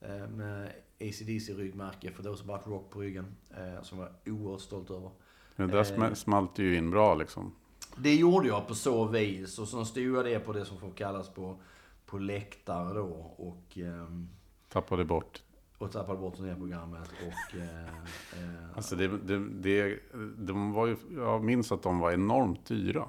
eh, 0.00 0.28
med 0.28 0.72
ACDC-ryggmärke 1.00 2.12
för 2.12 2.22
Those 2.22 2.44
About 2.44 2.66
Rock 2.66 2.90
på 2.90 3.00
ryggen. 3.00 3.36
Eh, 3.50 3.82
som 3.82 3.98
jag 3.98 4.06
var 4.06 4.32
oerhört 4.32 4.60
stolt 4.60 4.90
över. 4.90 5.10
Det 5.56 5.66
där 5.66 5.84
sm- 5.84 6.14
smalt 6.14 6.58
ju 6.58 6.76
in 6.76 6.90
bra 6.90 7.14
liksom. 7.14 7.54
Det 7.96 8.14
gjorde 8.14 8.48
jag 8.48 8.66
på 8.68 8.74
så 8.74 9.04
vis. 9.04 9.58
Och 9.58 9.68
så 9.68 9.84
stod 9.84 10.16
jag 10.16 10.24
det 10.24 10.38
på 10.38 10.52
det 10.52 10.64
som 10.64 10.78
får 10.78 10.90
kallas 10.90 11.28
på, 11.28 11.56
på 12.12 12.18
läktare 12.18 12.94
då. 12.94 13.34
Och, 13.36 13.78
ehm, 13.78 14.28
Tappade 14.68 15.04
bort. 15.04 15.42
och 15.78 15.92
tappade 15.92 16.18
bort 16.18 16.36
turnéprogrammet. 16.36 17.08
Och, 17.26 17.56
eh, 17.58 17.84
eh, 18.44 18.76
Alltså 18.76 18.96
det, 18.96 19.08
det, 19.08 19.38
det, 19.48 19.98
de 20.38 20.72
var 20.72 20.86
ju, 20.86 20.96
jag 21.16 21.44
minns 21.44 21.72
att 21.72 21.82
de 21.82 21.98
var 21.98 22.12
enormt 22.12 22.66
dyra. 22.66 23.08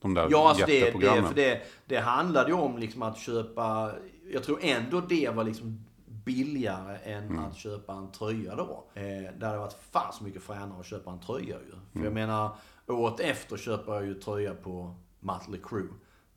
De 0.00 0.14
där 0.14 0.28
Ja, 0.30 0.48
alltså 0.48 0.66
det, 0.66 0.90
det, 0.90 1.22
för 1.22 1.34
det, 1.34 1.62
det 1.86 1.96
handlade 1.98 2.48
ju 2.48 2.54
om 2.56 2.78
liksom 2.78 3.02
att 3.02 3.18
köpa... 3.18 3.92
Jag 4.32 4.42
tror 4.42 4.58
ändå 4.62 5.00
det 5.00 5.30
var 5.34 5.44
liksom 5.44 5.84
billigare 6.06 6.96
än 6.96 7.24
Mm. 7.24 7.38
att 7.38 7.56
köpa 7.56 7.92
en 7.92 8.10
tröja 8.12 8.54
då. 8.56 8.84
Eh, 8.94 9.02
det 9.38 9.46
hade 9.46 9.58
varit 9.58 9.78
fan 9.90 10.12
så 10.12 10.24
mycket 10.24 10.42
fränare 10.42 10.80
att 10.80 10.86
köpa 10.86 11.10
en 11.10 11.20
tröja 11.20 11.56
ju. 11.56 11.70
För 11.70 11.98
Mm. 11.98 12.04
jag 12.04 12.12
menar, 12.14 12.50
året 12.86 13.20
efter 13.20 13.56
köper 13.56 13.94
jag 13.94 14.06
ju 14.06 14.14
tröja 14.14 14.54
på 14.54 14.94
Mötley 15.20 15.60
Crüe. 15.60 15.88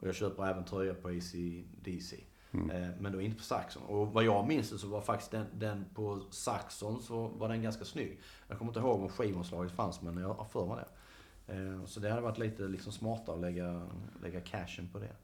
Och 0.01 0.07
jag 0.07 0.15
köper 0.15 0.47
även 0.47 0.65
tröja 0.65 0.93
på 0.93 1.07
AC/DC. 1.09 2.23
Mm. 2.51 2.69
Eh, 2.69 2.89
men 2.99 3.11
då 3.11 3.21
inte 3.21 3.37
på 3.37 3.43
Saxon. 3.43 3.83
Och 3.83 4.07
vad 4.07 4.23
jag 4.23 4.47
minns 4.47 4.69
det 4.69 4.77
så 4.77 4.87
var 4.87 5.01
faktiskt 5.01 5.31
den, 5.31 5.45
den 5.53 5.85
på 5.95 6.21
Saxon 6.29 7.01
så 7.01 7.27
var 7.27 7.49
den 7.49 7.61
ganska 7.61 7.85
snygg. 7.85 8.19
Jag 8.47 8.57
kommer 8.57 8.71
inte 8.71 8.79
ihåg 8.79 9.01
om 9.01 9.09
skivomslaget 9.09 9.71
fanns 9.71 10.01
men 10.01 10.17
jag 10.17 10.33
har 10.33 10.45
för 10.45 10.65
mig 10.65 10.77
det. 10.77 11.53
Eh, 11.53 11.85
Så 11.85 11.99
det 11.99 12.09
hade 12.09 12.21
varit 12.21 12.37
lite 12.37 12.63
liksom 12.63 12.91
smartare 12.91 13.35
att 13.35 13.41
lägga, 13.41 13.87
lägga 14.21 14.41
cashen 14.41 14.89
på 14.93 14.99
det. 14.99 15.15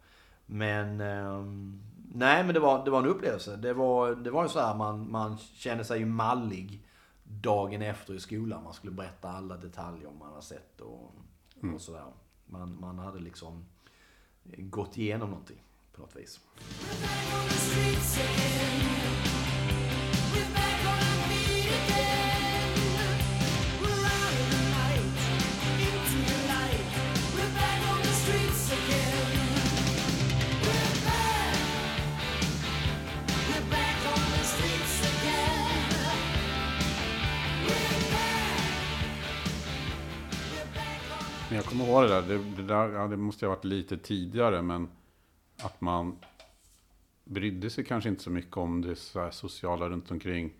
Men 0.46 1.02
ehm, 1.02 1.82
nej, 2.14 2.44
men 2.44 2.54
det 2.54 2.60
var, 2.60 2.86
det 2.86 2.92
var 2.92 3.00
en 3.00 3.06
upplevelse. 3.06 3.56
Det 3.56 3.74
var, 3.74 4.16
det 4.16 4.32
var 4.32 4.44
ju 4.44 4.50
så 4.50 4.60
här, 4.60 4.76
man, 4.76 5.12
man 5.12 5.38
kände 5.38 5.84
sig 5.84 6.00
ju 6.00 6.06
mallig 6.06 6.88
dagen 7.24 7.82
efter 7.82 8.14
i 8.14 8.20
skolan. 8.20 8.64
Man 8.64 8.74
skulle 8.74 8.92
berätta 8.94 9.30
alla 9.30 9.58
detaljer 9.58 10.10
man 10.20 10.34
har 10.34 10.42
sett 10.42 10.82
och, 10.82 11.16
och 11.74 11.82
sådär. 11.82 12.06
Man, 12.46 12.80
man 12.80 13.00
hade 13.00 13.20
liksom 13.20 13.66
gått 14.58 14.98
igenom 14.98 15.30
någonting 15.30 15.64
på 15.92 16.02
något 16.02 16.16
vis. 16.16 16.40
Men 41.88 42.02
det 42.02 42.08
där. 42.08 42.22
Det, 42.22 42.38
det, 42.38 42.64
där 42.64 42.90
ja, 42.90 43.08
det 43.08 43.18
måste 43.18 43.46
ha 43.46 43.56
varit 43.56 43.64
lite 43.64 43.98
tidigare. 43.98 44.62
Men 44.62 44.90
att 45.62 45.82
man 45.82 46.20
brydde 47.24 47.70
sig 47.70 47.86
kanske 47.86 48.10
inte 48.10 48.24
så 48.24 48.30
mycket 48.30 48.58
om 48.58 48.82
det 48.82 48.96
så 48.96 49.20
här 49.20 49.32
sociala 49.32 49.90
runt 49.90 50.12
omkring 50.12 50.54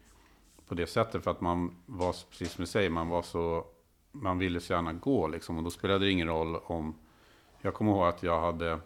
på 0.68 0.76
det 0.76 0.88
sättet. 0.88 1.24
För 1.24 1.32
att 1.32 1.42
man 1.42 1.76
var, 1.86 2.16
precis 2.30 2.52
som 2.52 2.64
du 2.64 2.68
säger, 2.68 2.90
man 2.90 3.08
var 3.08 3.22
så... 3.22 3.66
Man 4.12 4.38
ville 4.38 4.60
så 4.60 4.74
gärna 4.74 4.94
gå 4.94 5.28
liksom. 5.28 5.58
Och 5.58 5.64
då 5.64 5.70
spelade 5.70 6.06
det 6.06 6.12
ingen 6.12 6.28
roll 6.28 6.56
om... 6.56 6.96
Jag 7.62 7.74
kommer 7.74 7.92
ihåg 7.92 8.08
att 8.08 8.24
jag 8.24 8.42
hade 8.42 8.80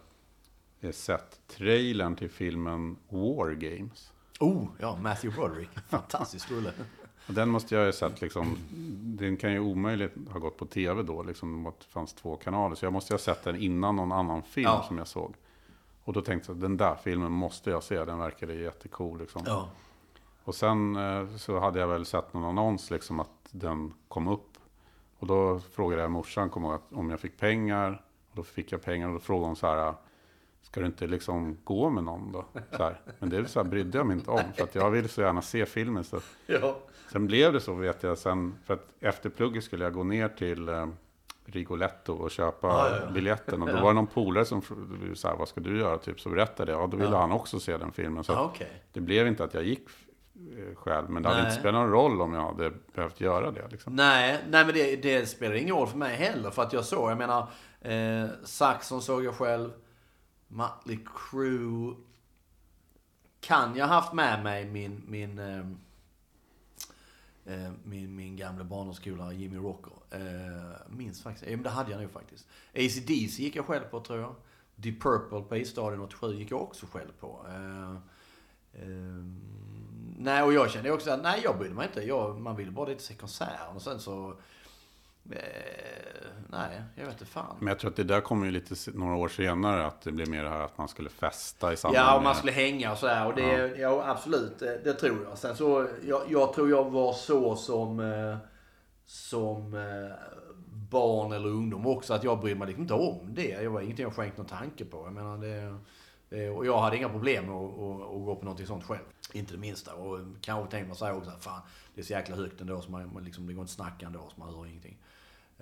eh, 0.80 0.90
sett 0.90 1.40
trailern 1.46 2.16
till 2.16 2.30
filmen 2.30 2.96
War 3.08 3.50
Games. 3.50 4.12
Oh, 4.40 4.66
ja, 4.78 4.98
Matthew 5.02 5.36
Broderick. 5.36 5.70
Fantastisk 5.88 6.50
rulle. 6.50 6.72
Och 7.28 7.34
Den 7.34 7.48
måste 7.48 7.74
jag 7.74 7.84
ha 7.84 7.92
sett 7.92 8.20
liksom, 8.20 8.56
den 9.00 9.36
kan 9.36 9.52
ju 9.52 9.58
omöjligt 9.60 10.12
ha 10.32 10.38
gått 10.38 10.56
på 10.56 10.66
tv 10.66 11.02
då, 11.02 11.22
liksom 11.22 11.72
det 11.78 11.84
fanns 11.84 12.12
två 12.14 12.36
kanaler. 12.36 12.74
Så 12.74 12.84
jag 12.86 12.92
måste 12.92 13.14
ha 13.14 13.18
sett 13.18 13.44
den 13.44 13.56
innan 13.56 13.96
någon 13.96 14.12
annan 14.12 14.42
film 14.42 14.64
Ja. 14.70 14.84
som 14.88 14.98
jag 14.98 15.06
såg. 15.06 15.34
Och 16.04 16.12
då 16.12 16.20
tänkte 16.22 16.52
jag, 16.52 16.56
den 16.60 16.76
där 16.76 16.94
filmen 16.94 17.32
måste 17.32 17.70
jag 17.70 17.82
se, 17.82 18.04
den 18.04 18.18
verkade 18.18 18.54
jättecool 18.54 19.18
liksom. 19.18 19.42
Ja. 19.46 19.68
Och 20.44 20.54
sen 20.54 20.96
eh, 20.96 21.36
så 21.36 21.58
hade 21.58 21.80
jag 21.80 21.88
väl 21.88 22.04
sett 22.06 22.32
någon 22.34 22.44
annons 22.44 22.90
liksom 22.90 23.20
att 23.20 23.30
den 23.50 23.94
kom 24.08 24.28
upp. 24.28 24.58
Och 25.18 25.26
då 25.26 25.60
frågade 25.72 26.02
jag 26.02 26.10
morsan 26.10 26.50
kom 26.50 26.64
ihåg, 26.64 26.80
om 26.90 27.10
jag 27.10 27.20
fick 27.20 27.38
pengar. 27.38 28.02
Och 28.30 28.36
då 28.36 28.42
fick 28.42 28.72
jag 28.72 28.82
pengar 28.82 29.08
och 29.08 29.14
då 29.14 29.20
frågade 29.20 29.46
hon 29.46 29.56
så 29.56 29.66
här, 29.66 29.94
ska 30.62 30.80
du 30.80 30.86
inte 30.86 31.06
liksom 31.06 31.56
gå 31.64 31.90
med 31.90 32.04
någon 32.04 32.32
då? 32.32 32.44
Så 32.76 32.82
här. 32.82 33.00
Men 33.18 33.28
det 33.30 33.48
så 33.48 33.62
här, 33.62 33.68
brydde 33.70 33.98
jag 33.98 34.06
mig 34.06 34.16
inte 34.16 34.30
om, 34.30 34.40
för 34.56 34.64
att 34.64 34.74
jag 34.74 34.90
ville 34.90 35.08
så 35.08 35.20
gärna 35.20 35.42
se 35.42 35.66
filmen. 35.66 36.04
Så 36.04 36.20
ja. 36.46 36.76
Sen 37.12 37.26
blev 37.26 37.52
det 37.52 37.60
så 37.60 37.74
vet 37.74 38.02
jag 38.02 38.18
sen, 38.18 38.58
för 38.64 38.74
att 38.74 38.88
efter 39.00 39.30
plugget 39.30 39.64
skulle 39.64 39.84
jag 39.84 39.92
gå 39.92 40.04
ner 40.04 40.28
till 40.28 40.68
eh, 40.68 40.86
Rigoletto 41.44 42.12
och 42.12 42.30
köpa 42.30 42.66
Ja, 42.68 42.88
ja, 42.90 42.98
ja. 43.06 43.10
biljetten. 43.10 43.62
Och 43.62 43.68
då 43.68 43.74
var 43.82 43.88
det 43.88 43.92
någon 43.92 44.06
polare 44.06 44.44
som 44.44 44.62
här, 45.24 45.36
vad 45.36 45.48
ska 45.48 45.60
du 45.60 45.78
göra? 45.78 45.98
Typ, 45.98 46.20
så 46.20 46.28
berättade 46.28 46.72
jag, 46.72 46.80
ja 46.82 46.86
då 46.86 46.96
ville 46.96 47.10
Ja. 47.10 47.20
han 47.20 47.32
också 47.32 47.60
se 47.60 47.76
den 47.76 47.92
filmen. 47.92 48.24
Så 48.24 48.32
att 48.32 48.38
okej. 48.38 48.82
det 48.92 49.00
blev 49.00 49.26
inte 49.26 49.44
att 49.44 49.54
jag 49.54 49.64
gick 49.64 49.88
eh, 50.58 50.74
själv, 50.74 51.10
men 51.10 51.22
det 51.22 51.28
hade 51.28 51.40
Nej. 51.42 51.50
inte 51.50 51.60
spelat 51.60 51.80
någon 51.82 51.90
roll 51.90 52.20
om 52.20 52.32
jag 52.34 52.42
hade 52.42 52.72
behövt 52.94 53.20
göra 53.20 53.50
det. 53.50 53.68
Liksom. 53.70 53.96
Nej, 53.96 54.38
nej 54.48 54.64
men 54.64 54.74
det, 54.74 54.96
det 54.96 55.26
spelar 55.26 55.54
ingen 55.54 55.76
roll 55.76 55.86
för 55.88 55.98
mig 55.98 56.16
heller. 56.16 56.50
För 56.50 56.62
att 56.62 56.72
jag 56.72 56.84
såg, 56.84 57.10
jag 57.10 57.18
menar, 57.18 57.48
eh, 57.80 58.26
Saxon 58.44 59.02
såg 59.02 59.24
jag 59.24 59.34
själv. 59.34 59.70
Mötley 60.48 60.98
Crüe 61.14 61.94
kan 63.40 63.76
jag 63.76 63.86
haft 63.86 64.12
med 64.12 64.42
mig 64.44 64.64
min, 64.64 65.02
min, 65.08 65.38
eh, 65.38 65.64
Eh, 67.46 67.70
min, 67.84 68.16
min 68.16 68.36
gamla 68.36 68.64
barndomsskola 68.64 69.32
Jimmy 69.32 69.56
Rocker. 69.56 69.92
Eh, 70.10 70.76
minns 70.88 71.22
faktiskt, 71.22 71.50
ja, 71.50 71.56
men 71.56 71.62
det 71.62 71.70
hade 71.70 71.90
jag 71.90 72.00
nog 72.00 72.10
faktiskt. 72.10 72.46
AC/DC 72.74 73.42
gick 73.42 73.56
jag 73.56 73.66
själv 73.66 73.84
på 73.84 74.00
tror 74.00 74.20
jag. 74.20 74.34
Deep 74.74 75.02
Purple 75.02 75.40
på 75.40 75.56
Isstadion 75.56 76.00
87 76.00 76.34
gick 76.34 76.50
jag 76.50 76.62
också 76.62 76.86
själv 76.86 77.12
på. 77.20 77.46
Eh, 77.48 77.96
ehm, 78.82 79.40
nej, 80.18 80.42
och 80.42 80.52
jag 80.52 80.70
kände 80.70 80.92
också 80.92 81.10
att 81.10 81.22
nej, 81.22 81.40
jag 81.44 81.58
brydde 81.58 81.74
mig 81.74 81.86
inte. 81.86 82.02
Jag, 82.02 82.40
man 82.40 82.56
ville 82.56 82.70
bara 82.70 82.86
dit 82.86 82.96
och 82.96 83.02
se 83.02 83.14
konserten. 83.14 83.76
Och 83.76 83.82
sen 83.82 84.00
så... 84.00 84.34
Eh, 85.30 85.38
nej, 86.48 86.82
jag 86.96 87.04
vet 87.04 87.12
inte 87.12 87.24
fan. 87.24 87.56
Men 87.58 87.68
jag 87.68 87.78
tror 87.78 87.90
att 87.90 87.96
det 87.96 88.04
där 88.04 88.20
kommer 88.20 88.46
ju 88.46 88.52
lite 88.52 88.74
några 88.94 89.16
år 89.16 89.28
senare, 89.28 89.86
att 89.86 90.00
det 90.02 90.12
blir 90.12 90.26
mer 90.26 90.42
det 90.42 90.48
här 90.48 90.60
att 90.60 90.78
man 90.78 90.88
skulle 90.88 91.10
festa 91.10 91.72
i 91.72 91.76
samband 91.76 92.06
Ja, 92.06 92.16
och 92.16 92.22
man 92.22 92.34
skulle 92.34 92.52
hänga 92.52 92.92
och 92.92 92.98
sådär. 92.98 93.26
Och 93.26 93.34
det, 93.34 93.76
ja. 93.78 94.04
absolut, 94.06 94.58
det, 94.58 94.80
det 94.84 94.94
tror 94.94 95.24
jag. 95.28 95.38
Sen 95.38 95.56
så, 95.56 95.88
jag, 96.06 96.22
jag 96.28 96.52
tror 96.52 96.70
jag 96.70 96.90
var 96.90 97.12
så 97.12 97.56
som, 97.56 98.00
eh, 98.00 98.36
som 99.06 99.74
eh, 99.74 100.16
barn 100.90 101.32
eller 101.32 101.48
ungdom 101.48 101.86
också. 101.86 102.14
Att 102.14 102.24
jag 102.24 102.40
brydde 102.40 102.58
mig 102.58 102.66
liksom 102.66 102.82
inte 102.82 102.94
om 102.94 103.34
det. 103.34 103.58
Det 103.58 103.68
var 103.68 103.80
ingenting 103.80 104.02
jag 104.02 104.14
skänkt 104.14 104.36
någon 104.36 104.46
tanke 104.46 104.84
på. 104.84 104.96
Jag 104.96 105.12
menar, 105.12 105.38
det, 105.38 105.78
och 106.50 106.66
jag 106.66 106.80
hade 106.80 106.96
inga 106.96 107.08
problem 107.08 107.44
att, 107.44 107.70
att, 107.70 108.24
gå 108.24 108.36
på 108.36 108.44
någonting 108.44 108.66
sånt 108.66 108.84
själv. 108.84 109.04
Inte 109.32 109.52
det 109.52 109.58
minsta. 109.58 109.94
Och 109.94 110.18
kanske 110.40 110.70
tänkte 110.70 110.88
man 110.88 110.96
sig 110.96 111.12
också 111.12 111.30
att 111.30 111.44
fan, 111.44 111.60
det 111.94 112.00
är 112.00 112.04
så 112.04 112.12
jäkla 112.12 112.36
högt 112.36 112.60
ändå 112.60 112.80
så 112.80 112.90
man, 112.90 113.10
man 113.14 113.24
liksom, 113.24 113.46
det 113.46 113.52
går 113.52 113.62
inte 113.62 113.70
att 113.70 113.74
snacka 113.74 114.06
ändå 114.06 114.28
så 114.34 114.40
man 114.40 114.54
hör 114.54 114.66
ingenting. 114.66 114.98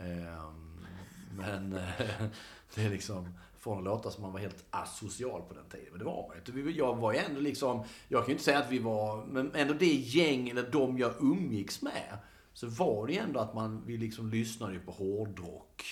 Ehm, 0.00 0.86
men 1.30 1.72
eh, 1.72 1.88
det 2.74 2.84
är 2.84 2.90
liksom, 2.90 3.28
från 3.58 3.78
att 3.78 3.84
låta 3.84 4.10
som 4.10 4.22
man 4.22 4.32
var 4.32 4.40
helt 4.40 4.64
asocial 4.70 5.42
på 5.42 5.54
den 5.54 5.68
tiden. 5.68 5.86
Men 5.90 5.98
det 5.98 6.04
var 6.04 6.28
man 6.28 6.36
ju 6.36 6.60
inte. 6.60 6.78
Jag 6.78 6.96
var 6.96 7.12
ju 7.12 7.18
ändå 7.18 7.40
liksom, 7.40 7.84
jag 8.08 8.20
kan 8.20 8.26
ju 8.28 8.32
inte 8.32 8.44
säga 8.44 8.58
att 8.58 8.70
vi 8.70 8.78
var, 8.78 9.24
men 9.24 9.54
ändå 9.54 9.74
det 9.74 9.94
gäng, 9.94 10.48
eller 10.48 10.70
de 10.70 10.98
jag 10.98 11.12
umgicks 11.20 11.82
med, 11.82 12.18
så 12.52 12.66
var 12.66 13.06
det 13.06 13.12
ju 13.12 13.18
ändå 13.18 13.40
att 13.40 13.54
man, 13.54 13.82
vi 13.86 13.96
liksom 13.96 14.30
lyssnade 14.30 14.72
ju 14.72 14.80
på 14.80 14.92
hårdrock. 14.92 15.84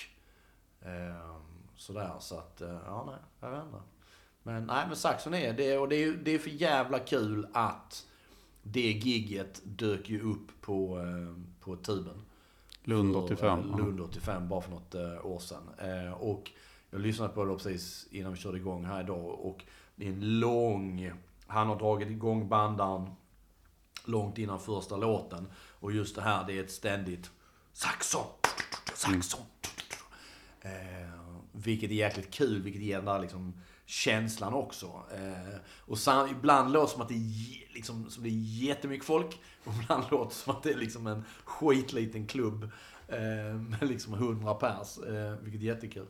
Ehm, 0.81 1.41
sådär, 1.75 2.15
så 2.19 2.37
att, 2.37 2.61
eh, 2.61 2.79
ja 2.85 3.03
nej, 3.07 3.19
jag 3.39 3.51
vet 3.51 3.65
inte. 3.65 3.81
Men 4.43 4.65
nej, 4.65 4.85
men 4.87 4.95
Saxon 4.95 5.33
är 5.33 5.53
det, 5.53 5.77
och 5.77 5.89
det 5.89 5.95
är 5.95 5.99
ju 5.99 6.23
det 6.23 6.31
är 6.31 6.39
för 6.39 6.49
jävla 6.49 6.99
kul 6.99 7.47
att 7.53 8.07
det 8.63 8.91
gigget 8.91 9.61
dök 9.63 10.09
ju 10.09 10.21
upp 10.21 10.61
på, 10.61 10.99
eh, 10.99 11.43
på 11.59 11.75
tuben. 11.75 12.21
Lund 12.83 13.13
För, 13.13 13.23
85. 13.23 13.59
eh, 13.59 13.77
Lund 13.77 14.01
85, 14.01 14.49
bara 14.49 14.61
för 14.61 14.71
något 14.71 14.95
eh, 14.95 15.25
år 15.25 15.39
sedan. 15.39 15.69
Eh, 15.77 16.13
och 16.13 16.51
jag 16.89 17.01
lyssnade 17.01 17.33
på 17.33 17.45
det 17.45 17.53
precis 17.53 18.07
innan 18.11 18.33
vi 18.33 18.39
körde 18.39 18.57
igång 18.57 18.85
här 18.85 19.03
idag. 19.03 19.25
Och 19.25 19.65
det 19.95 20.05
är 20.05 20.09
en 20.09 20.39
lång... 20.39 21.11
Han 21.47 21.67
har 21.67 21.75
dragit 21.79 22.09
igång 22.09 22.49
bandan 22.49 23.15
långt 24.05 24.37
innan 24.37 24.59
första 24.59 24.97
låten. 24.97 25.47
Och 25.55 25.91
just 25.91 26.15
det 26.15 26.21
här, 26.21 26.43
det 26.47 26.53
är 26.57 26.63
ett 26.63 26.71
ständigt 26.71 27.31
saxon, 27.73 28.25
saxon. 28.93 29.45
Eh, 30.61 31.19
vilket 31.51 31.91
är 31.91 31.95
jäkligt 31.95 32.31
kul, 32.31 32.61
vilket 32.61 32.81
ger 32.81 32.95
den 32.95 33.05
där 33.05 33.19
liksom 33.19 33.53
känslan 33.89 34.53
också. 34.53 34.85
Eh, 35.13 35.59
och 35.79 35.97
sam, 35.97 36.29
ibland 36.29 36.71
låter 36.73 36.85
det 36.87 36.91
som 36.93 37.01
att 37.01 37.09
det 37.09 37.15
är, 37.15 37.73
liksom, 37.73 38.09
som 38.09 38.23
det 38.23 38.29
är 38.29 38.63
jättemycket 38.67 39.05
folk. 39.05 39.39
Och 39.63 39.73
ibland 39.83 40.03
låter 40.11 40.25
det 40.29 40.35
som 40.35 40.55
att 40.55 40.63
det 40.63 40.71
är 40.71 40.77
liksom 40.77 41.07
en 41.07 41.23
skitliten 41.43 42.27
klubb. 42.27 42.63
Eh, 43.07 43.55
med 43.55 43.77
liksom 43.81 44.13
100 44.13 44.53
pers. 44.53 44.97
Eh, 44.97 45.31
vilket 45.41 45.61
är 45.61 45.65
jättekul. 45.65 46.05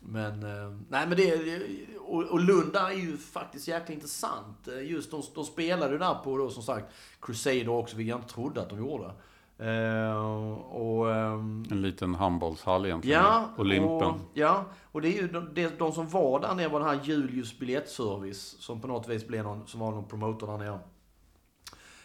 Men, 0.00 0.42
eh, 0.42 0.78
nej 0.88 1.06
men 1.08 1.16
det, 1.16 1.30
är- 1.30 1.62
och, 2.00 2.22
och 2.22 2.40
Lund 2.40 2.76
är 2.76 2.90
ju 2.90 3.16
faktiskt 3.16 3.68
jäkligt 3.68 3.94
intressant. 3.96 4.68
Eh, 4.68 4.90
just 4.90 5.10
de, 5.10 5.22
de 5.34 5.44
spelade 5.44 5.92
ju 5.92 5.98
där 5.98 6.14
på 6.14 6.38
då 6.38 6.50
som 6.50 6.62
sagt 6.62 6.92
Crusader 7.20 7.68
också, 7.68 7.96
vilket 7.96 8.10
jag 8.10 8.18
inte 8.20 8.34
trodde 8.34 8.62
att 8.62 8.70
de 8.70 8.78
gjorde. 8.78 9.10
Eh, 9.58 10.52
och, 10.56 11.12
ehm, 11.14 11.64
En 11.70 11.82
liten 11.82 12.14
handbollshall 12.14 12.86
egentligen. 12.86 13.20
Ja, 13.22 13.48
Olympen. 13.58 14.08
Och, 14.08 14.16
ja, 14.34 14.64
och 14.92 15.02
det 15.02 15.08
är 15.08 15.22
ju 15.22 15.28
de, 15.28 15.54
de, 15.54 15.68
de 15.78 15.92
som 15.92 16.08
var 16.08 16.40
där 16.40 16.54
nere 16.54 16.68
var 16.68 16.80
den 16.80 16.88
här 16.88 17.00
Julius 17.04 17.58
biljettservice. 17.58 18.56
Som 18.58 18.80
på 18.80 18.88
något 18.88 19.08
vis 19.08 19.26
blev 19.26 19.44
någon, 19.44 19.66
som 19.66 19.80
var 19.80 19.90
någon 19.90 20.08
promotor 20.08 20.46
där 20.46 20.58
nere. 20.58 20.78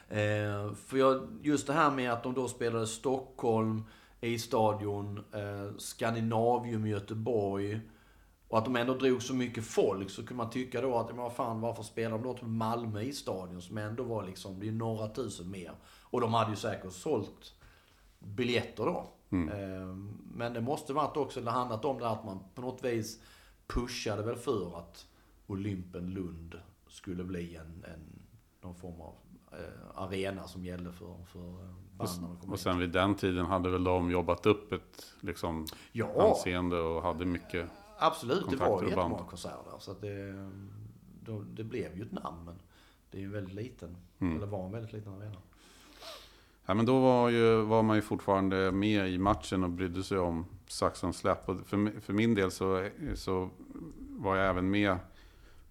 Eh, 0.10 0.74
för 0.74 0.98
jag, 0.98 1.28
just 1.42 1.68
det 1.68 1.74
här 1.74 1.92
med 1.92 2.12
att 2.12 2.24
de 2.24 2.34
då 2.34 2.48
spelade 2.48 2.88
Stockholm, 2.88 3.84
i-stadion, 4.22 5.18
eh, 5.18 5.78
Skandinavium 5.78 6.86
i 6.86 6.90
Göteborg. 6.90 7.82
Och 8.48 8.58
att 8.58 8.66
de 8.66 8.76
ändå 8.76 8.94
drog 8.94 9.22
så 9.22 9.34
mycket 9.34 9.66
folk 9.66 10.10
så 10.10 10.22
kunde 10.26 10.44
man 10.44 10.50
tycka 10.50 10.82
då 10.82 10.98
att, 10.98 11.08
men 11.08 11.18
vad 11.18 11.34
fan 11.34 11.62
varför 11.62 11.84
spelar 11.84 12.12
de 12.12 12.24
då 12.24 12.34
till 12.34 12.48
Malmö 12.48 13.02
i 13.02 13.14
stadion 13.14 13.62
som 13.62 13.78
ändå 13.78 14.04
var 14.04 14.24
liksom, 14.24 14.60
det 14.60 14.68
är 14.68 14.72
några 14.72 15.08
tusen 15.08 15.52
mer. 15.52 15.72
Och 16.10 16.22
de 16.22 16.34
hade 16.34 16.50
ju 16.50 16.56
säkert 16.56 16.92
sålt 16.94 17.54
biljetter 18.20 18.86
då. 18.86 19.12
Eh, 19.32 19.96
Men 20.34 20.54
det 20.54 20.62
måste 20.62 20.94
varit 20.94 21.18
också, 21.18 21.42
det 21.42 21.52
handlat 21.52 21.86
om 21.86 22.00
det 22.00 22.10
att 22.10 22.26
man 22.26 22.40
på 22.56 22.62
något 22.62 22.84
vis 22.84 23.22
pushade 23.68 24.24
väl 24.24 24.36
för 24.36 24.78
att 24.80 25.08
Olympen 25.48 26.10
Lund 26.14 26.56
skulle 26.88 27.24
bli 27.24 27.56
en, 27.56 27.86
en 27.88 28.20
någon 28.62 28.76
form 28.76 29.02
av 29.02 29.14
eh, 29.52 30.02
arena 30.04 30.48
som 30.48 30.66
gällde 30.66 30.92
för, 30.92 31.24
för 31.26 31.64
eh, 31.64 31.70
banden 31.98 32.38
Och 32.42 32.52
in. 32.52 32.58
sen 32.58 32.80
vid 32.80 32.90
den 32.92 33.16
tiden 33.16 33.46
hade 33.46 33.70
väl 33.70 33.84
de 33.84 34.12
jobbat 34.12 34.46
upp 34.46 34.72
ett 34.72 35.06
liksom, 35.20 35.66
Ja. 35.92 36.30
anseende 36.30 36.80
och 36.80 37.02
hade 37.02 37.26
mycket. 37.26 37.70
Absolut, 38.00 38.50
det 38.50 38.56
var 38.56 38.68
ju 38.68 38.74
och 38.74 38.84
jättemånga 38.90 39.24
konserter. 39.24 39.74
Så 39.80 39.94
det, 39.94 40.50
då, 41.24 41.42
det 41.42 41.64
blev 41.64 41.98
ju 41.98 42.04
ett 42.04 42.12
namn, 42.12 42.46
men 42.46 42.62
det 43.12 43.18
är 43.18 43.22
ju 43.22 43.26
en 43.28 43.32
väldigt 43.34 43.54
liten, 43.56 43.98
Mm. 44.20 44.38
eller 44.38 44.48
var 44.48 44.66
en 44.66 44.72
väldigt 44.72 44.94
liten 44.94 45.14
arena. 45.14 45.36
Ja, 46.70 46.74
men 46.76 46.86
då 46.86 47.00
var, 47.00 47.30
ju, 47.30 47.62
var 47.62 47.84
man 47.84 47.96
ju 47.96 48.02
fortfarande 48.02 48.72
med 48.72 49.10
i 49.10 49.18
matchen 49.18 49.64
och 49.64 49.70
brydde 49.70 50.04
sig 50.04 50.18
om 50.20 50.46
Saxon 50.68 51.14
Slap. 51.14 51.50
Och 51.50 51.56
för, 51.66 52.02
för 52.02 52.14
min 52.14 52.36
del 52.36 52.52
så, 52.52 52.90
så 53.16 53.50
var 54.10 54.36
jag 54.36 54.50
även 54.50 54.70
med 54.70 54.98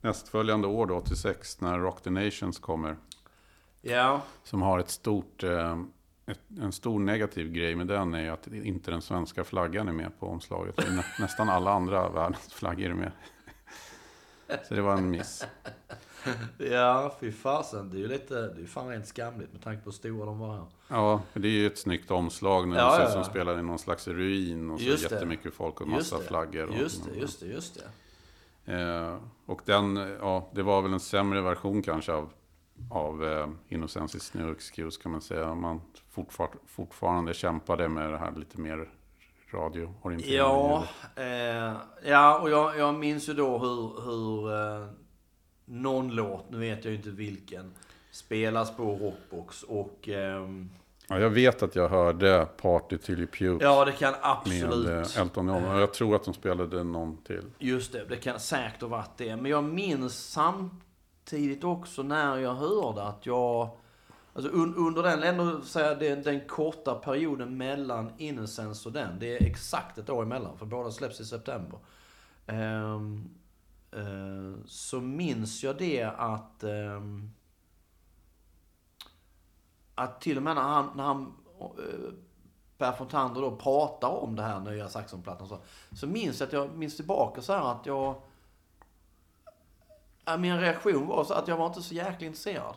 nästföljande 0.00 0.68
år, 0.68 0.86
då, 0.86 0.96
86, 0.96 1.60
när 1.60 1.78
Rock 1.78 2.02
the 2.02 2.10
Nations 2.10 2.58
kommer. 2.58 2.96
Ja, 3.80 4.22
Som 4.42 4.62
har 4.62 4.78
ett 4.78 4.90
stort, 4.90 5.42
eh, 5.42 5.78
ett, 6.26 6.40
en 6.60 6.72
stor 6.72 7.00
negativ 7.00 7.52
grej 7.52 7.74
med 7.74 7.86
den 7.86 8.14
är 8.14 8.22
ju 8.22 8.28
att 8.28 8.46
inte 8.46 8.90
den 8.90 9.02
svenska 9.02 9.44
flaggan 9.44 9.88
är 9.88 9.92
med 9.92 10.20
på 10.20 10.26
omslaget. 10.26 10.76
Nä, 10.76 11.04
nästan 11.20 11.48
alla 11.48 11.72
andra 11.72 12.08
världens 12.08 12.52
flaggor 12.52 12.90
är 12.90 12.94
med. 12.94 13.12
Så 14.68 14.74
det 14.74 14.82
var 14.82 14.96
en 14.96 15.10
miss. 15.10 15.46
ja 16.72 17.16
fy 17.20 17.32
fasen. 17.32 17.90
Det 17.90 17.96
är 17.96 18.00
ju 18.00 18.08
lite, 18.08 18.34
det 18.34 18.62
är 18.62 18.66
fan 18.66 18.88
rent 18.88 19.06
skamligt 19.06 19.52
med 19.52 19.62
tanke 19.62 19.82
på 19.82 19.84
hur 19.84 19.92
stora 19.92 20.26
de 20.26 20.38
var 20.38 20.54
här. 20.56 20.64
Ja, 20.88 21.22
det 21.34 21.48
är 21.48 21.52
ju 21.52 21.66
ett 21.66 21.78
snyggt 21.78 22.10
omslag 22.10 22.68
när 22.68 22.76
Ja, 22.78 22.96
ser 22.96 23.02
ja, 23.02 23.10
som 23.10 23.24
spelar 23.24 23.58
i 23.58 23.62
någon 23.62 23.78
slags 23.78 24.08
ruin 24.08 24.70
och 24.70 24.80
så 24.80 24.86
Just 24.86 25.08
det. 25.08 25.14
jättemycket 25.14 25.54
folk 25.54 25.80
och 25.80 25.88
Just 25.88 25.96
massa 26.12 26.18
det. 26.18 26.28
flaggor. 26.28 26.66
Och, 26.68 26.76
Just 26.76 27.04
det, 27.04 27.18
just 27.20 27.40
det, 27.40 27.46
just 27.46 27.74
det. 28.64 28.72
Eh, 28.80 29.16
och 29.46 29.60
den, 29.64 29.96
ja, 30.20 30.48
det 30.52 30.62
var 30.62 30.82
väl 30.82 30.92
en 30.92 31.00
sämre 31.00 31.40
version 31.40 31.82
kanske 31.82 32.12
av, 32.12 32.30
av 32.90 33.24
eh, 33.24 33.48
Innocensis 33.68 34.34
New 34.34 34.50
Excuse 34.52 35.02
kan 35.02 35.12
man 35.12 35.20
säga. 35.20 35.54
Man 35.54 35.80
fortfar, 36.10 36.48
fortfarande 36.66 37.34
kämpade 37.34 37.88
med 37.88 38.10
det 38.10 38.18
här 38.18 38.32
lite 38.36 38.60
mer 38.60 38.88
radioorienterade. 39.52 40.34
Ja, 40.36 40.84
eh, 41.16 41.72
ja 42.04 42.38
och 42.38 42.50
jag, 42.50 42.78
jag 42.78 42.94
minns 42.94 43.28
ju 43.28 43.34
då 43.34 43.58
hur, 43.58 44.02
hur 44.04 44.52
eh, 44.82 44.88
någon 45.68 46.14
låt, 46.14 46.50
nu 46.50 46.58
vet 46.58 46.84
jag 46.84 46.94
inte 46.94 47.10
vilken, 47.10 47.72
spelas 48.10 48.76
på 48.76 48.82
Rockbox 48.82 49.62
och... 49.62 50.08
ehm, 50.08 50.70
ja, 51.08 51.18
jag 51.18 51.30
vet 51.30 51.62
att 51.62 51.74
jag 51.74 51.88
hörde 51.88 52.48
Party 52.56 52.98
Till 52.98 53.18
You 53.18 53.26
Puke 53.26 53.64
ja, 53.64 53.84
det 53.84 53.92
kan 53.92 54.12
med 54.12 54.20
absolut... 54.22 55.16
eh, 55.16 55.20
Elton 55.22 55.48
John. 55.48 55.64
Och 55.64 55.80
jag 55.80 55.94
tror 55.94 56.16
att 56.16 56.24
de 56.24 56.34
spelade 56.34 56.84
någon 56.84 57.16
till. 57.16 57.44
Just 57.58 57.92
det, 57.92 58.04
det 58.04 58.16
kan 58.16 58.40
säkert 58.40 58.80
ha 58.80 58.88
varit 58.88 59.16
det. 59.16 59.36
Men 59.36 59.50
jag 59.50 59.64
minns 59.64 60.30
samtidigt 60.30 61.64
också 61.64 62.02
när 62.02 62.38
jag 62.38 62.54
hörde 62.54 63.02
att 63.02 63.26
jag... 63.26 63.68
Alltså 64.34 64.50
un, 64.52 64.74
under 64.76 65.02
den, 65.02 65.22
ändå 65.22 65.60
säga 65.60 65.94
den, 65.94 66.22
den 66.22 66.40
korta 66.40 66.94
perioden 66.94 67.56
mellan 67.56 68.12
Innocence 68.18 68.88
och 68.88 68.92
den. 68.92 69.18
Det 69.18 69.36
är 69.36 69.46
exakt 69.46 69.98
ett 69.98 70.10
år 70.10 70.22
emellan, 70.22 70.58
för 70.58 70.66
båda 70.66 70.90
släpps 70.90 71.20
i 71.20 71.24
september. 71.24 71.78
Eh, 72.46 73.00
Eh, 73.92 74.64
så 74.66 75.00
minns 75.00 75.62
jag 75.64 75.78
det 75.78 76.04
att... 76.04 76.62
Ehm, 76.62 77.30
att 79.94 80.20
till 80.20 80.36
och 80.36 80.42
med 80.42 80.54
när 80.54 80.62
han, 80.62 80.90
när 80.96 81.04
han 81.04 81.34
eh, 81.60 82.12
Per 82.78 82.92
Fontander 82.92 83.40
då 83.40 83.56
pratar 83.56 84.08
om 84.08 84.36
det 84.36 84.42
här 84.42 84.60
nya 84.60 84.88
Saxonplattan 84.88 85.48
så, 85.48 85.58
så 85.92 86.06
minns 86.06 86.40
jag 86.40 86.46
att 86.46 86.52
jag 86.52 86.76
minns 86.76 86.96
tillbaka 86.96 87.42
så 87.42 87.52
här 87.52 87.72
att 87.72 87.86
jag... 87.86 88.14
Min 90.38 90.60
reaktion 90.60 91.06
var 91.06 91.24
så 91.24 91.34
att 91.34 91.48
jag 91.48 91.56
var 91.56 91.66
inte 91.66 91.82
så 91.82 91.94
jäkla 91.94 92.26
intresserad. 92.26 92.74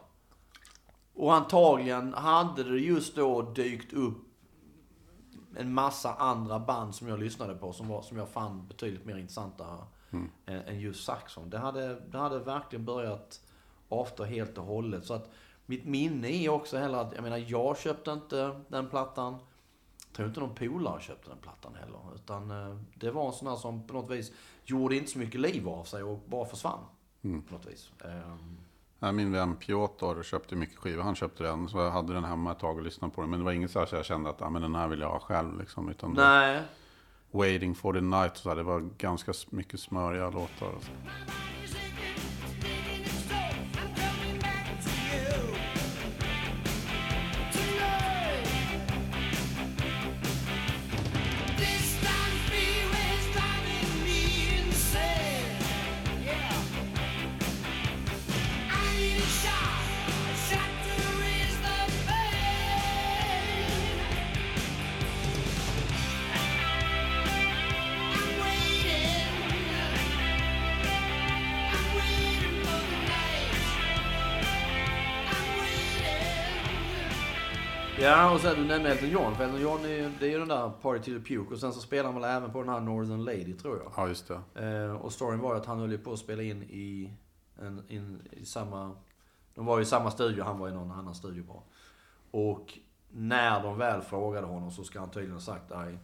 Och 1.13 1.33
antagligen 1.33 2.13
hade 2.13 2.63
det 2.63 2.79
just 2.79 3.15
då 3.15 3.41
dykt 3.41 3.93
upp 3.93 4.17
en 5.55 5.73
massa 5.73 6.13
andra 6.13 6.59
band 6.59 6.95
som 6.95 7.07
jag 7.07 7.19
lyssnade 7.19 7.55
på 7.55 7.73
som, 7.73 7.87
var, 7.87 8.01
som 8.01 8.17
jag 8.17 8.29
fann 8.29 8.67
betydligt 8.67 9.05
mer 9.05 9.17
intressanta 9.17 9.77
än, 10.11 10.29
än 10.45 10.79
just 10.79 11.03
Saxon. 11.03 11.49
Det 11.49 11.57
hade, 11.57 11.99
det 11.99 12.17
hade 12.17 12.39
verkligen 12.39 12.85
börjat 12.85 13.41
avta 13.89 14.23
helt 14.23 14.57
och 14.57 14.65
hållet. 14.65 15.05
Så 15.05 15.13
att 15.13 15.29
mitt 15.65 15.85
minne 15.85 16.27
är 16.27 16.49
också 16.49 16.77
heller 16.77 16.97
att, 16.97 17.13
jag 17.13 17.23
menar, 17.23 17.37
jag 17.47 17.77
köpte 17.77 18.11
inte 18.11 18.61
den 18.67 18.89
plattan. 18.89 19.37
Jag 20.07 20.15
tror 20.15 20.27
inte 20.27 20.39
någon 20.39 20.55
polare 20.55 21.01
köpte 21.01 21.29
den 21.29 21.37
plattan 21.37 21.75
heller. 21.75 21.99
Utan 22.15 22.51
eh, 22.51 22.77
det 22.95 23.11
var 23.11 23.27
en 23.27 23.33
sån 23.33 23.47
här 23.47 23.55
som 23.55 23.87
på 23.87 23.93
något 23.93 24.11
vis 24.11 24.31
gjorde 24.65 24.95
inte 24.95 25.11
så 25.11 25.19
mycket 25.19 25.41
liv 25.41 25.69
av 25.69 25.83
sig 25.83 26.03
och 26.03 26.19
bara 26.25 26.45
försvann. 26.45 26.79
Mm. 27.21 27.41
På 27.41 27.53
något 27.53 27.65
vis. 27.65 27.91
Ehm, 28.05 28.57
Nej, 28.99 29.13
Min 29.13 29.31
vän 29.31 29.55
Piotr 29.55 30.23
köpte 30.23 30.55
mycket 30.55 30.77
skivor. 30.77 31.03
Han 31.03 31.15
köpte 31.15 31.43
den, 31.43 31.69
så 31.69 31.77
jag 31.77 31.91
hade 31.91 32.13
den 32.13 32.23
hemma 32.23 32.51
ett 32.51 32.59
tag 32.59 32.77
och 32.77 32.83
lyssnade 32.83 33.13
på 33.13 33.21
den. 33.21 33.29
Men 33.29 33.39
det 33.39 33.45
var 33.45 33.51
inget 33.51 33.71
så 33.71 33.79
här 33.79 33.85
så 33.85 33.95
jag 33.95 34.05
kände 34.05 34.29
att 34.29 34.41
ah, 34.41 34.49
men 34.49 34.61
den 34.61 34.75
här 34.75 34.87
vill 34.87 34.99
jag 34.99 35.09
ha 35.09 35.19
själv. 35.19 35.59
Liksom, 35.59 35.89
utan 35.89 36.13
nej, 36.13 36.61
Waiting 37.31 37.75
for 37.75 37.93
the 37.93 38.01
night, 38.01 38.37
så 38.37 38.49
här, 38.49 38.55
det 38.55 38.63
var 38.63 38.89
ganska 38.97 39.33
mycket 39.49 39.79
smöriga 39.79 40.29
låtar. 40.29 40.67
Alltså. 40.73 40.91
Ja, 78.01 78.33
och 78.33 78.39
sen 78.39 78.55
du 78.55 78.65
nämnde 78.65 78.91
Elton 78.91 79.09
John. 79.09 79.35
För 79.35 79.43
Elton 79.43 79.61
John 79.61 79.85
är 79.85 79.89
ju, 79.89 80.11
det 80.19 80.25
är 80.25 80.29
ju 80.29 80.39
den 80.39 80.47
där 80.47 80.69
Party 80.81 80.99
to 80.99 81.05
the 81.05 81.35
Puke. 81.35 81.53
Och 81.53 81.59
sen 81.59 81.73
så 81.73 81.79
spelar 81.79 82.11
han 82.11 82.21
väl 82.21 82.23
även 82.23 82.51
på 82.51 82.59
den 82.59 82.69
här 82.69 82.79
Northern 82.79 83.23
Lady, 83.23 83.53
tror 83.53 83.77
jag. 83.77 83.93
Ja, 83.95 84.07
just 84.07 84.27
det. 84.27 84.65
Eh, 84.65 84.95
och 84.95 85.13
storyn 85.13 85.39
var 85.39 85.53
ju 85.53 85.59
att 85.59 85.65
han 85.65 85.79
höll 85.79 85.91
ju 85.91 85.97
på 85.97 86.13
att 86.13 86.19
spela 86.19 86.43
in 86.43 86.63
i, 86.63 87.13
en, 87.59 87.83
in, 87.87 88.21
i 88.31 88.45
samma... 88.45 88.95
De 89.55 89.65
var 89.65 89.77
ju 89.77 89.83
i 89.83 89.85
samma 89.85 90.11
studio, 90.11 90.43
han 90.43 90.59
var 90.59 90.69
i 90.69 90.71
någon 90.71 90.91
annan 90.91 91.15
studio 91.15 91.43
bara. 91.43 91.61
Och 92.31 92.79
när 93.09 93.63
de 93.63 93.77
väl 93.77 94.01
frågade 94.01 94.47
honom 94.47 94.71
så 94.71 94.83
ska 94.83 94.99
han 94.99 95.09
tydligen 95.09 95.35
ha 95.35 95.41
sagt 95.41 95.69
nej, 95.69 95.97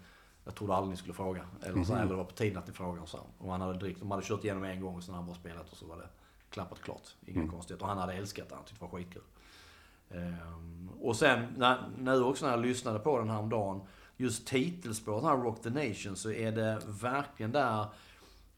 jag 0.46 0.56
trodde 0.56 0.74
aldrig 0.74 0.90
ni 0.90 0.98
skulle 0.98 1.14
fråga. 1.14 1.46
Eller, 1.62 1.84
så, 1.84 1.94
eller 1.94 2.08
det 2.08 2.16
var 2.16 2.24
på 2.24 2.36
tiden 2.36 2.58
att 2.58 2.68
ni 2.68 2.74
frågade. 2.74 3.08
Så. 3.08 3.20
Och 3.38 3.52
han 3.52 3.62
hade 3.62 3.80
drick, 3.80 4.00
de 4.00 4.12
hade 4.12 4.24
kört 4.24 4.44
igenom 4.44 4.64
en 4.64 4.82
gång 4.82 4.96
och 4.96 5.04
sen 5.04 5.14
hade 5.14 5.24
han 5.24 5.34
bara 5.34 5.40
spelat 5.40 5.72
och 5.72 5.78
så 5.78 5.86
var 5.86 5.98
det 5.98 6.08
klappat 6.50 6.82
klart. 6.82 7.16
Inga 7.26 7.48
konstigheter. 7.48 7.86
Och 7.86 7.90
han 7.90 7.98
hade 7.98 8.14
älskat 8.14 8.50
det, 8.50 8.56
han 8.56 8.64
tyckte 8.64 8.86
det 8.86 8.92
var 8.92 9.00
skitkul. 9.00 9.22
Ehm, 10.12 10.90
och 11.02 11.16
sen 11.16 11.46
när, 11.58 11.78
nu 11.98 12.24
också 12.24 12.46
när 12.46 12.52
jag 12.52 12.62
lyssnade 12.62 13.00
på 13.00 13.20
den 13.20 13.30
här 13.30 13.40
om 13.40 13.50
dagen 13.50 13.82
just 14.18 14.48
titelspåret, 14.48 15.24
här 15.24 15.38
Rock 15.38 15.62
the 15.62 15.70
Nation, 15.70 16.16
så 16.16 16.32
är 16.32 16.52
det 16.52 16.82
verkligen 16.86 17.52
där, 17.52 17.86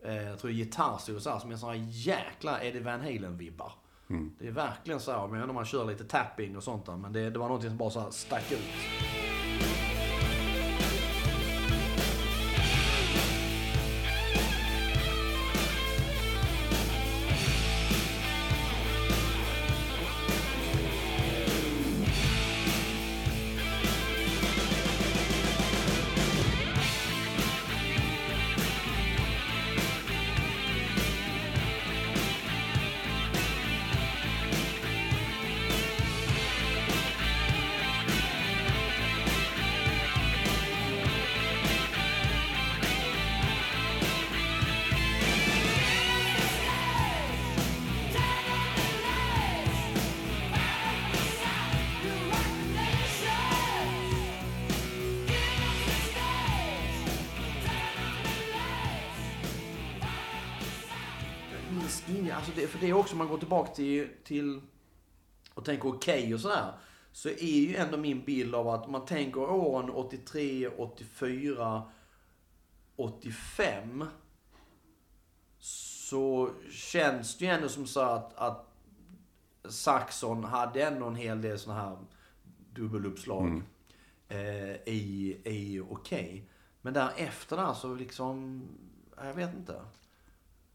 eh, 0.03 0.23
jag 0.23 0.39
tror 0.39 0.51
gitarrsolo 0.51 1.19
så 1.19 1.30
här, 1.30 1.39
som 1.39 1.51
är 1.51 1.57
här 1.67 1.88
jäkla 1.88 2.63
Eddie 2.63 2.80
Van 2.80 3.01
Halen-vibbar. 3.01 3.71
Det 4.39 4.47
är 4.47 4.51
verkligen 4.51 4.99
så 4.99 5.11
här, 5.11 5.27
men 5.27 5.30
jag 5.30 5.31
vet 5.31 5.43
inte 5.43 5.49
om 5.49 5.55
man 5.55 5.65
kör 5.65 5.85
lite 5.85 6.03
tapping 6.03 6.57
och 6.57 6.63
sånt 6.63 6.85
där, 6.85 6.97
men 6.97 7.13
det, 7.13 7.30
det 7.30 7.39
var 7.39 7.47
någonting 7.47 7.69
som 7.69 7.77
bara 7.77 7.89
så 7.89 8.11
stack 8.11 8.51
ut. 8.51 9.89
För 62.69 62.79
det 62.79 62.89
är 62.89 62.93
också, 62.93 63.13
om 63.13 63.17
man 63.17 63.27
går 63.27 63.37
tillbaka 63.37 63.71
till, 63.73 64.09
till 64.23 64.61
och 65.53 65.65
tänker 65.65 65.89
okej 65.89 66.33
och 66.33 66.39
sådär. 66.39 66.73
Så 67.11 67.29
är 67.29 67.59
ju 67.59 67.75
ändå 67.75 67.97
min 67.97 68.25
bild 68.25 68.55
av 68.55 68.67
att 68.67 68.89
man 68.89 69.05
tänker 69.05 69.41
åren 69.41 69.89
83, 69.89 70.67
84, 70.67 71.83
85. 72.95 74.05
Så 75.59 76.49
känns 76.71 77.37
det 77.37 77.45
ju 77.45 77.51
ändå 77.51 77.69
som 77.69 77.87
så 77.87 78.01
att, 78.01 78.37
att 78.37 78.65
Saxon 79.69 80.43
hade 80.43 80.83
ändå 80.83 81.05
en 81.05 81.15
hel 81.15 81.41
del 81.41 81.59
sådana 81.59 81.81
här 81.81 81.97
dubbeluppslag 82.73 83.61
eh, 84.27 84.75
i, 84.85 85.37
i 85.45 85.79
okej. 85.89 86.49
Men 86.81 86.93
därefter 86.93 87.57
där 87.57 87.73
så 87.73 87.95
liksom, 87.95 88.63
jag 89.17 89.33
vet 89.33 89.55
inte. 89.55 89.81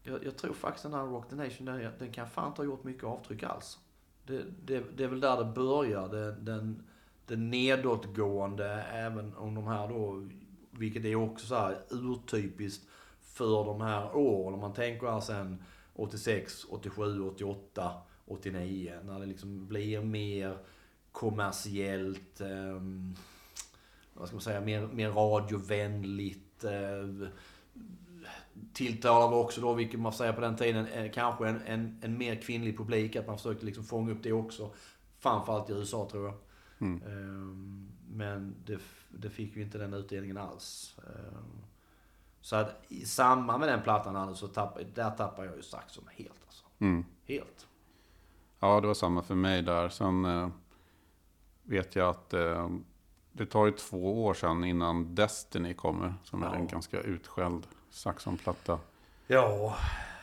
Jag, 0.07 0.25
jag 0.25 0.37
tror 0.37 0.53
faktiskt 0.53 0.83
den 0.83 0.93
här 0.93 1.05
Rock 1.05 1.29
the 1.29 1.35
Nation, 1.35 1.65
den, 1.65 1.91
den 1.99 2.11
kan 2.11 2.29
fan 2.29 2.47
inte 2.47 2.61
ha 2.61 2.65
gjort 2.65 2.83
mycket 2.83 3.03
avtryck 3.03 3.43
alls. 3.43 3.79
Det, 4.25 4.43
det, 4.65 4.83
det 4.97 5.03
är 5.03 5.07
väl 5.07 5.19
där 5.19 5.37
det 5.37 5.45
börjar, 5.45 6.07
det, 6.09 6.31
den, 6.31 6.83
den 7.25 7.49
nedåtgående, 7.49 8.83
även 8.83 9.35
om 9.35 9.55
de 9.55 9.67
här 9.67 9.87
då, 9.87 10.27
vilket 10.71 11.05
är 11.05 11.15
också 11.15 11.45
så 11.45 11.55
här 11.55 11.77
urtypiskt 11.89 12.87
för 13.21 13.65
de 13.65 13.81
här 13.81 14.15
åren. 14.15 14.53
Om 14.53 14.59
man 14.59 14.73
tänker 14.73 15.07
här 15.07 15.19
sen 15.19 15.63
86, 15.93 16.65
87, 16.69 17.21
88, 17.21 17.93
89, 18.25 18.99
när 19.03 19.19
det 19.19 19.25
liksom 19.25 19.67
blir 19.67 20.01
mer 20.01 20.57
kommersiellt, 21.11 22.41
eh, 22.41 22.81
vad 24.13 24.27
ska 24.27 24.35
man 24.35 24.41
säga, 24.41 24.61
mer, 24.61 24.87
mer 24.87 25.09
radiovänligt. 25.09 26.63
Eh, 26.63 27.27
tilltalar 28.73 29.31
var 29.31 29.37
också 29.43 29.61
då, 29.61 29.73
vilket 29.73 29.99
man 29.99 30.13
säga 30.13 30.33
på 30.33 30.41
den 30.41 30.55
tiden, 30.55 30.87
eh, 30.87 31.11
kanske 31.11 31.47
en, 31.47 31.61
en, 31.65 31.99
en 32.03 32.17
mer 32.17 32.35
kvinnlig 32.35 32.77
publik. 32.77 33.15
Att 33.15 33.27
man 33.27 33.37
försökte 33.37 33.65
liksom 33.65 33.83
fånga 33.83 34.11
upp 34.11 34.23
det 34.23 34.31
också. 34.33 34.69
Framförallt 35.19 35.69
i 35.69 35.73
USA 35.73 36.07
tror 36.11 36.25
jag. 36.25 36.35
Ehm, 36.81 37.91
men 38.09 38.55
det, 38.65 38.79
det 39.09 39.29
fick 39.29 39.55
ju 39.55 39.61
inte 39.61 39.77
den 39.77 39.93
utdelningen 39.93 40.37
alls. 40.37 40.95
Ehm, 41.07 41.61
så 42.41 42.55
att 42.55 42.83
i 42.87 43.05
samband 43.05 43.59
med 43.59 43.69
den 43.69 43.81
plattan 43.81 44.15
Anders, 44.15 44.37
så 44.37 44.47
tapp, 44.47 44.77
där 44.95 45.11
tappade 45.11 45.47
jag 45.47 45.55
ju 45.55 45.61
Saxon 45.61 46.03
helt 46.11 46.41
alltså. 46.45 46.65
Mm. 46.79 47.05
Helt. 47.27 47.67
Ja, 48.59 48.81
det 48.81 48.87
var 48.87 48.93
samma 48.93 49.21
för 49.21 49.35
mig 49.35 49.61
där. 49.61 49.89
Sen 49.89 50.25
eh, 50.25 50.49
vet 51.63 51.95
jag 51.95 52.09
att 52.09 52.33
eh, 52.33 52.69
det 53.31 53.45
tar 53.45 53.65
ju 53.65 53.71
två 53.71 54.25
år 54.25 54.33
sedan 54.33 54.63
innan 54.63 55.15
Destiny 55.15 55.73
kommer. 55.73 56.13
Som 56.23 56.43
är 56.43 56.47
Ja. 56.47 56.55
en 56.55 56.67
ganska 56.67 57.01
utskälld 57.01 57.67
Saxon-platta. 57.95 58.79
Ja. 59.27 59.77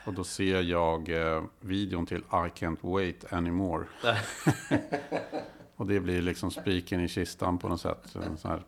Och 0.04 0.12
då 0.12 0.24
ser 0.24 0.60
jag 0.60 1.08
eh, 1.08 1.42
videon 1.60 2.06
till 2.06 2.18
I 2.18 2.48
Can't 2.60 2.78
Wait 2.80 3.32
Anymore. 3.32 3.86
Och 5.76 5.86
det 5.86 6.00
blir 6.00 6.22
liksom 6.22 6.50
spiken 6.50 7.00
i 7.00 7.08
kistan 7.08 7.58
på 7.58 7.68
något 7.68 7.80
sätt. 7.80 8.14
En 8.14 8.36
sån 8.38 8.50
här 8.50 8.62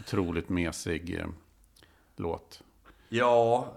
otroligt 0.00 0.48
mesig 0.48 1.18
eh, 1.18 1.26
låt. 2.16 2.62
Ja, 3.08 3.72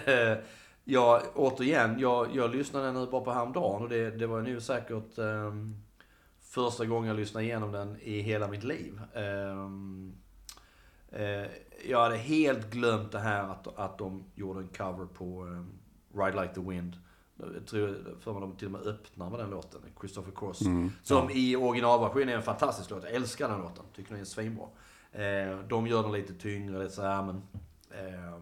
ja 0.84 1.22
återigen, 1.34 1.98
jag, 1.98 2.36
jag 2.36 2.54
lyssnade 2.54 2.92
nu 2.92 3.06
bara 3.06 3.24
på 3.24 3.32
häromdagen 3.32 3.82
och 3.82 3.88
det, 3.88 4.10
det 4.10 4.26
var 4.26 4.42
nu 4.42 4.60
säkert 4.60 5.18
ehm, 5.18 5.82
första 6.40 6.84
gången 6.84 7.08
jag 7.08 7.16
lyssnade 7.16 7.46
igenom 7.46 7.72
den 7.72 8.00
i 8.00 8.20
hela 8.20 8.48
mitt 8.48 8.64
liv. 8.64 9.00
Ehm, 9.14 10.16
eh, 11.20 11.46
jag 11.88 12.00
hade 12.00 12.16
helt 12.16 12.70
glömt 12.70 13.12
det 13.12 13.18
här 13.18 13.48
att, 13.48 13.78
att 13.78 13.98
de 13.98 14.24
gjorde 14.34 14.60
en 14.60 14.68
cover 14.68 15.06
på 15.06 15.42
ehm, 15.42 15.78
Ride 16.14 16.42
Like 16.42 16.54
the 16.54 16.60
Wind. 16.60 16.96
Jag 17.54 17.66
tror 17.66 18.16
för 18.20 18.40
de 18.40 18.56
till 18.56 18.66
och 18.66 18.72
med 18.72 18.80
öppnar 18.80 19.30
med 19.30 19.38
den 19.38 19.50
låten, 19.50 19.80
Christopher 20.00 20.32
Cross. 20.36 20.62
Som 21.02 21.30
i 21.30 21.56
originalversionen 21.56 22.28
är 22.28 22.36
en 22.36 22.42
fantastisk 22.42 22.90
låt. 22.90 23.04
Jag 23.04 23.12
älskar 23.12 23.48
den 23.48 23.60
låten. 23.60 23.84
Tycker 23.96 24.10
den 24.10 24.20
är 24.20 24.24
svinbra. 24.24 24.66
Eh, 25.12 25.58
de 25.68 25.86
gör 25.86 26.02
den 26.02 26.12
lite 26.12 26.34
tyngre, 26.34 26.82
lite 26.82 26.94
såhär 26.94 27.22
men... 27.22 27.42
Eh, 27.90 28.40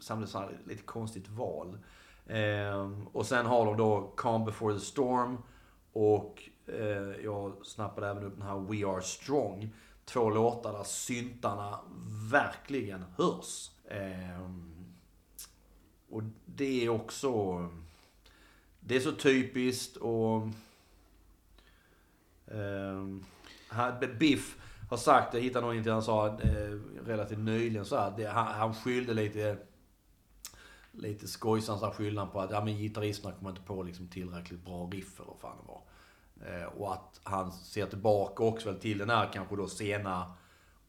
samtidigt 0.00 0.30
så 0.30 0.38
här, 0.38 0.58
lite 0.64 0.82
konstigt 0.82 1.28
val. 1.28 1.78
Eh, 2.26 2.90
och 3.12 3.26
sen 3.26 3.46
har 3.46 3.66
de 3.66 3.76
då 3.76 4.12
Calm 4.16 4.44
before 4.44 4.74
the 4.74 4.80
storm. 4.80 5.38
Och 5.92 6.42
eh, 6.66 7.24
jag 7.24 7.66
snappade 7.66 8.08
även 8.08 8.24
upp 8.24 8.34
den 8.38 8.46
här 8.48 8.58
We 8.58 8.86
are 8.86 9.02
strong 9.02 9.74
två 10.06 10.30
låtar 10.30 10.72
där 10.72 10.84
syntarna 10.84 11.80
verkligen 12.30 13.04
hörs. 13.16 13.70
Ehm, 13.88 14.94
och 16.08 16.22
det 16.44 16.84
är 16.84 16.88
också... 16.88 17.60
Det 18.80 18.96
är 18.96 19.00
så 19.00 19.12
typiskt 19.12 19.96
och... 19.96 20.48
Ehm, 22.46 23.24
Biff 24.18 24.56
har 24.90 24.96
sagt, 24.96 25.34
jag 25.34 25.40
hittade 25.40 25.66
någon 25.66 25.76
intervju 25.76 25.92
han 25.92 26.02
sa 26.02 26.26
eh, 26.26 26.78
relativt 27.04 27.38
nyligen 27.38 27.84
så 27.84 27.96
här, 27.96 28.14
det, 28.16 28.26
han, 28.26 28.46
han 28.46 28.74
skyllde 28.74 29.14
lite 29.14 29.58
lite 30.92 31.28
skojsamt 31.28 31.80
så 31.80 31.90
skyllde 31.90 32.20
han 32.20 32.30
på 32.30 32.40
att 32.40 32.50
ja, 32.50 32.64
men 32.64 32.76
gitarristerna 32.76 33.34
kommer 33.34 33.50
inte 33.50 33.62
på 33.62 33.82
liksom 33.82 34.08
tillräckligt 34.08 34.64
bra 34.64 34.90
riff 34.92 35.20
eller 35.20 35.28
vad 35.28 35.40
fan 35.40 35.56
det 35.62 35.68
var. 35.68 35.82
Eh, 36.44 36.64
och 36.64 36.92
att 36.92 37.20
han 37.22 37.52
ser 37.52 37.86
tillbaka 37.86 38.42
också 38.42 38.70
väl 38.70 38.80
till 38.80 38.98
den 38.98 39.10
här 39.10 39.32
kanske 39.32 39.56
då 39.56 39.68
sena 39.68 40.34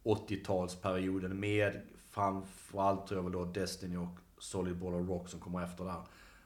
80-talsperioden 0.03 1.33
med 1.33 1.81
framförallt 2.09 3.07
tror 3.07 3.17
jag 3.17 3.23
väl 3.23 3.31
då 3.31 3.45
Destiny 3.45 3.97
och 3.97 4.17
Solid 4.37 4.77
Ball 4.77 4.93
of 4.93 5.09
Rock 5.09 5.29
som 5.29 5.39
kommer 5.39 5.63
efter 5.63 5.85
där. 5.85 6.01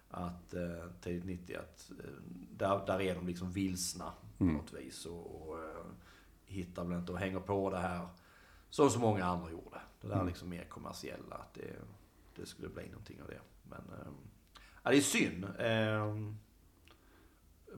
Att 0.09 0.53
eh, 0.53 0.91
tidigt 1.01 1.25
90 1.25 1.55
att 1.55 1.91
eh, 1.91 2.11
där, 2.51 2.85
där 2.85 3.01
är 3.01 3.15
de 3.15 3.27
liksom 3.27 3.51
vilsna 3.51 4.13
på 4.37 4.43
något 4.43 4.73
vis. 4.73 5.05
Och, 5.05 5.49
och 5.49 5.59
eh, 5.59 5.85
hittar 6.45 6.85
väl 6.85 6.99
inte 6.99 7.11
och 7.11 7.19
hänger 7.19 7.39
på 7.39 7.69
det 7.69 7.77
här 7.77 8.07
som 8.69 8.89
så 8.89 8.99
många 8.99 9.25
andra 9.25 9.51
gjorde. 9.51 9.81
Det 10.01 10.07
där 10.07 10.25
liksom 10.25 10.49
mer 10.49 10.63
kommersiella. 10.63 11.35
Att 11.35 11.53
det, 11.53 11.75
det 12.35 12.45
skulle 12.45 12.69
bli 12.69 12.87
någonting 12.89 13.21
av 13.21 13.27
det. 13.27 13.41
Men 13.63 13.79
eh, 13.79 14.11
ja, 14.83 14.91
det 14.91 14.97
är 14.97 15.01
synd. 15.01 15.43
Eh, 15.43 16.15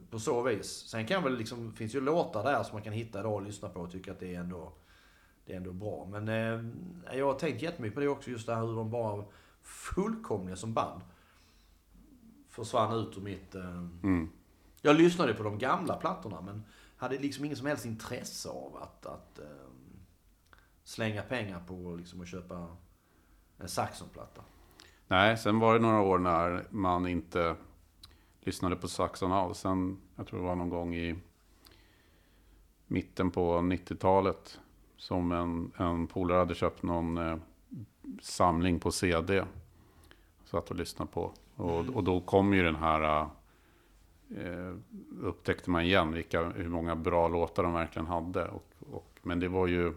på 0.10 0.20
så 0.20 0.42
vis. 0.42 0.68
Sen 0.68 1.06
kan 1.08 1.24
väl 1.24 1.38
liksom, 1.38 1.74
finns 1.74 1.96
ju 1.96 2.02
låtar 2.02 2.44
där 2.44 2.64
som 2.64 2.76
man 2.76 2.84
kan 2.84 2.94
hitta 2.94 3.20
idag 3.20 3.34
och 3.34 3.42
lyssna 3.42 3.70
på 3.70 3.80
och 3.80 3.92
tycka 3.92 4.12
att 4.12 4.20
det 4.20 4.36
är 4.36 4.40
ändå, 4.40 4.74
det 5.46 5.54
är 5.54 5.58
ändå 5.58 5.74
bra. 5.74 6.08
Men 6.12 6.28
eh, 6.28 7.18
jag 7.18 7.26
har 7.26 7.40
tänkt 7.40 7.62
jättemycket 7.62 7.96
på 7.96 8.02
det 8.02 8.08
också, 8.08 8.30
just 8.30 8.48
det 8.48 8.56
här 8.56 8.66
hur 8.66 8.76
de 8.76 8.92
bara 8.92 9.26
fullkomliga 9.62 10.56
som 10.56 10.74
band 10.74 11.02
försvann 12.50 13.00
ut 13.00 13.18
ur 13.18 13.22
mitt... 13.22 13.56
Eh, 13.56 13.88
Jag 14.82 14.96
lyssnade 14.96 15.34
på 15.34 15.44
de 15.44 15.58
gamla 15.58 15.96
plattorna 15.96 16.42
men 16.42 16.64
hade 16.98 17.18
liksom 17.18 17.46
ingen 17.46 17.58
som 17.58 17.68
helst 17.68 17.86
intresse 17.86 18.50
av 18.50 18.78
att, 18.82 19.06
att 19.06 19.40
eh, 19.40 19.46
slänga 20.84 21.22
pengar 21.22 21.64
på 21.68 21.96
liksom, 21.96 22.22
att 22.22 22.28
köpa 22.28 22.68
en 23.58 23.68
Saxon-platta. 23.68 24.42
Nej, 25.08 25.38
sen 25.38 25.60
var 25.60 25.74
det 25.74 25.80
några 25.80 26.02
år 26.02 26.20
när 26.20 26.66
man 26.70 27.08
inte 27.08 27.56
lyssnade 28.46 28.76
på 28.76 28.88
Saxon 28.88 29.32
alls. 29.32 29.58
Sen, 29.58 29.98
jag 30.16 30.28
tror 30.28 30.40
det 30.40 30.46
var 30.46 30.56
någon 30.56 30.70
gång 30.70 30.96
i 30.96 31.16
mitten 32.88 33.32
på 33.32 33.58
90-talet 33.58 34.60
som 34.98 35.32
en, 35.32 35.72
en 35.78 36.08
polare 36.08 36.38
hade 36.38 36.56
köpt 36.56 36.84
någon 36.84 37.18
eh, 37.18 37.38
samling 38.22 38.80
på 38.80 38.92
CD. 38.92 39.44
Satt 40.46 40.70
och 40.70 40.76
lyssnade 40.76 41.12
på. 41.12 41.32
Och, 41.56 41.90
och 41.90 42.04
då 42.04 42.22
kom 42.22 42.54
ju 42.54 42.64
den 42.64 42.76
här, 42.76 43.28
eh, 44.30 44.76
upptäckte 45.22 45.70
man 45.70 45.84
igen 45.84 46.14
vilka, 46.14 46.50
hur 46.50 46.70
många 46.70 46.96
bra 46.96 47.28
låtar 47.28 47.64
de 47.64 47.74
verkligen 47.74 48.08
hade. 48.08 48.48
Och, 48.48 48.74
och, 48.92 49.20
men 49.22 49.40
det 49.40 49.48
var 49.48 49.68
ju, 49.68 49.94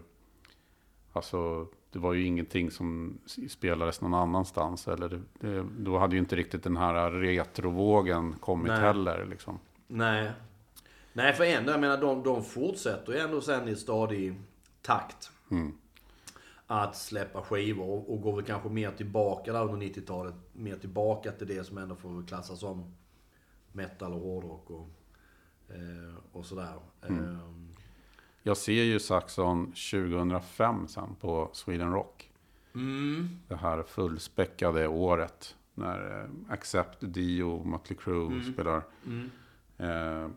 alltså 1.13 1.67
det 1.97 2.01
var 2.01 2.13
ju 2.13 2.25
ingenting 2.25 2.71
som 2.71 3.17
spelades 3.49 4.01
någon 4.01 4.13
annanstans. 4.13 4.87
Eller 4.87 5.09
det, 5.09 5.21
det, 5.39 5.65
då 5.77 5.97
hade 5.97 6.15
ju 6.15 6.19
inte 6.19 6.35
riktigt 6.35 6.63
den 6.63 6.77
här 6.77 7.11
retrovågen 7.11 8.33
kommit 8.33 8.67
Nej. 8.67 8.79
heller. 8.79 9.25
Liksom. 9.25 9.59
Nej. 9.87 10.31
Nej, 11.13 11.33
för 11.33 11.43
ändå, 11.43 11.71
jag 11.71 11.79
menar 11.79 11.97
de, 11.97 12.23
de 12.23 12.43
fortsätter 12.43 13.13
ju 13.13 13.19
ändå 13.19 13.41
sen 13.41 13.67
i 13.67 13.75
stadig 13.75 14.35
takt. 14.81 15.31
Att 16.67 16.95
släppa 16.95 17.41
skivor 17.41 17.89
och, 17.89 18.13
och 18.13 18.21
går 18.21 18.35
väl 18.35 18.45
kanske 18.45 18.69
mer 18.69 18.91
tillbaka 18.91 19.53
där 19.53 19.63
under 19.63 19.87
90-talet. 19.87 20.35
Mer 20.53 20.75
tillbaka 20.75 21.31
till 21.31 21.47
det 21.47 21.63
som 21.63 21.77
ändå 21.77 21.95
får 21.95 22.27
klassas 22.27 22.59
som 22.59 22.93
metal 23.71 24.13
och 24.13 24.19
hårdrock 24.19 24.69
och, 24.69 24.87
eh, 25.69 26.15
och 26.31 26.45
sådär. 26.45 26.73
Ehm, 27.01 27.66
Jag 28.47 28.57
ser 28.57 28.83
ju 28.83 28.99
Saxon 28.99 29.65
2005 29.65 30.87
sen 30.87 31.15
på 31.21 31.49
Sweden 31.53 31.91
Rock. 31.91 32.31
Det 33.47 33.55
här 33.55 33.83
fullspäckade 33.83 34.87
året. 34.87 35.55
När 35.73 36.21
eh, 36.21 36.53
Accept, 36.53 36.97
Dio, 36.99 37.63
Mötley 37.63 37.97
Crüe 37.97 38.53
spelar. 38.53 38.81
Eh, 39.77 39.87
ja, 39.87 40.29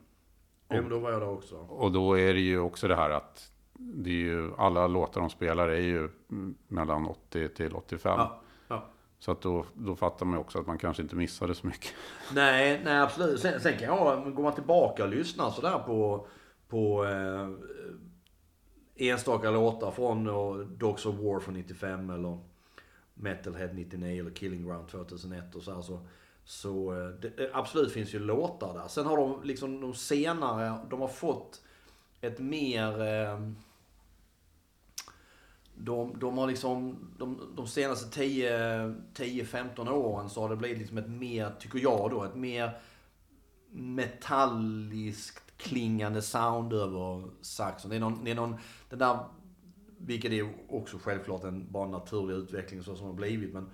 men 0.68 0.88
då 0.88 0.98
var 0.98 1.10
jag 1.10 1.20
där 1.20 1.28
också. 1.28 1.56
Och 1.56 1.92
då 1.92 2.18
är 2.18 2.34
det 2.34 2.40
ju 2.40 2.58
också 2.58 2.88
det 2.88 2.96
här 2.96 3.10
att 3.10 3.52
det 3.72 4.10
är 4.10 4.14
ju, 4.14 4.52
alla 4.58 4.86
låtar 4.86 5.20
de 5.20 5.30
spelar 5.30 5.68
är 5.68 5.80
ju 5.80 6.08
mm, 6.30 6.54
mellan 6.68 7.06
80 7.06 7.48
till 7.48 7.74
85. 7.74 8.14
Ja, 8.18 8.40
ja. 8.68 8.84
Så 9.18 9.32
att 9.32 9.40
då, 9.40 9.64
då 9.74 9.96
fattar 9.96 10.26
man 10.26 10.34
ju 10.34 10.40
också 10.40 10.58
att 10.58 10.66
man 10.66 10.78
kanske 10.78 11.02
inte 11.02 11.16
missade 11.16 11.54
så 11.54 11.66
mycket. 11.66 11.92
Nej, 12.34 12.80
nej 12.84 13.00
absolut. 13.00 13.40
Sen, 13.40 13.60
sen 13.60 13.78
kan 13.78 13.88
jag, 13.88 14.34
går 14.34 14.42
man 14.42 14.54
tillbaka 14.54 15.02
och 15.02 15.10
lyssnar 15.10 15.50
sådär 15.50 15.78
på, 15.78 16.26
på 16.68 17.04
eh, 17.04 17.48
enstaka 19.00 19.50
låtar 19.50 19.90
från 19.90 20.26
eh, 20.26 20.66
Dogs 20.66 21.06
of 21.06 21.16
War 21.16 21.40
från 21.40 21.54
95 21.54 22.10
eller 22.10 22.38
Metalhead 23.14 23.72
99 23.72 24.20
eller 24.20 24.30
Killing 24.30 24.66
Ground 24.66 24.88
2001 24.88 25.54
och 25.54 25.62
så 25.62 25.74
här, 25.74 25.82
så, 25.82 26.00
så 26.44 26.92
eh, 26.92 27.08
det, 27.08 27.36
det 27.36 27.50
absolut 27.52 27.92
finns 27.92 28.14
ju 28.14 28.18
låtar 28.18 28.74
där. 28.74 28.88
Sen 28.88 29.06
har 29.06 29.16
de 29.16 29.42
liksom 29.44 29.80
de 29.80 29.94
senare, 29.94 30.78
de 30.90 31.00
har 31.00 31.08
fått 31.08 31.62
ett 32.20 32.38
mer... 32.38 33.02
Eh, 33.02 33.50
de, 35.82 36.18
de 36.18 36.38
har 36.38 36.46
liksom, 36.46 36.98
de, 37.18 37.54
de 37.56 37.66
senaste 37.66 38.20
10-15 38.20 39.90
åren 39.90 40.30
så 40.30 40.40
har 40.40 40.48
det 40.48 40.56
blivit 40.56 40.78
liksom 40.78 40.98
ett 40.98 41.10
mer, 41.10 41.50
tycker 41.60 41.78
jag 41.78 42.10
då, 42.10 42.24
ett 42.24 42.34
mer 42.34 42.78
metalliskt 43.70 45.49
klingande 45.60 46.22
sound 46.22 46.72
över 46.72 47.24
saxen. 47.40 47.90
Det 47.90 47.96
är 47.96 48.00
någon, 48.00 48.24
det 48.24 48.30
är 48.30 48.34
någon 48.34 48.56
den 48.88 48.98
där, 48.98 49.18
vilket 49.98 50.32
är 50.32 50.52
också 50.68 50.98
självklart 50.98 51.44
en 51.44 51.72
bara 51.72 51.88
naturlig 51.88 52.34
utveckling 52.34 52.82
så 52.82 52.96
som 52.96 53.06
det 53.06 53.12
har 53.12 53.16
blivit, 53.16 53.54
men 53.54 53.70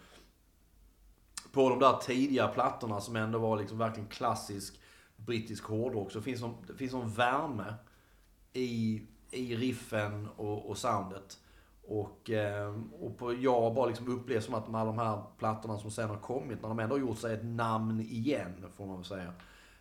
på 1.53 1.69
de 1.69 1.79
där 1.79 1.97
tidiga 1.97 2.49
plattorna 2.49 3.01
som 3.01 3.17
ändå 3.17 3.39
var 3.39 3.57
liksom 3.57 3.79
verkligen 3.79 4.09
klassisk 4.09 4.81
brittisk 5.17 5.65
hårdrock 5.65 6.13
så 6.13 6.21
finns 6.21 6.43
det 6.67 6.75
finns 6.75 6.95
en 6.95 7.11
värme 7.11 7.75
i, 8.53 9.03
i 9.31 9.57
riffen 9.57 10.29
och, 10.37 10.71
och 10.71 10.79
soundet. 10.79 11.39
Och, 11.89 12.31
eh, 12.31 12.75
och 13.01 13.19
på, 13.19 13.35
jag 13.35 13.61
har 13.61 13.75
bara 13.75 13.87
liksom 13.87 14.09
upplevt 14.09 14.45
som 14.45 14.55
att 14.55 14.69
med 14.69 14.81
alla 14.81 14.93
de 14.93 14.99
här 14.99 15.23
plattorna 15.39 15.79
som 15.79 15.91
sen 15.91 16.09
har 16.09 16.19
kommit, 16.19 16.63
när 16.63 16.69
de 16.69 16.79
ändå 16.79 16.95
har 16.95 17.01
gjort 17.01 17.19
sig 17.19 17.35
ett 17.35 17.45
namn 17.45 18.01
igen, 18.01 18.67
får 18.77 18.87
man 18.87 18.97
väl 18.97 19.05
säga. 19.05 19.33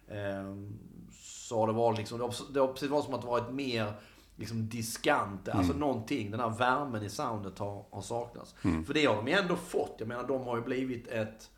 Ehm, 0.08 0.80
så 1.22 1.60
har 1.60 1.68
det 1.68 1.74
varit 1.74 1.98
liksom, 1.98 2.32
det 2.54 2.60
har 2.60 2.68
precis 2.68 2.90
som 2.90 3.14
att 3.14 3.22
det 3.22 3.28
varit 3.28 3.54
mer 3.54 3.94
liksom 4.36 4.70
diskant, 4.70 5.50
alltså 5.50 5.74
någonting, 5.74 6.32
den 6.32 6.40
här 6.40 6.50
värmen 6.50 7.04
i 7.04 7.10
soundet 7.10 7.60
har, 7.60 7.86
har 7.92 8.02
saknats. 8.02 8.56
För 8.86 8.94
det 8.94 9.06
har 9.06 9.16
de 9.16 9.28
ju 9.28 9.34
ändå 9.34 9.56
fått, 9.56 9.96
jag 10.00 10.08
menar 10.08 10.28
de 10.28 10.42
har 10.44 10.56
ju 10.58 10.64
blivit 10.64 11.08
ett 11.08 11.50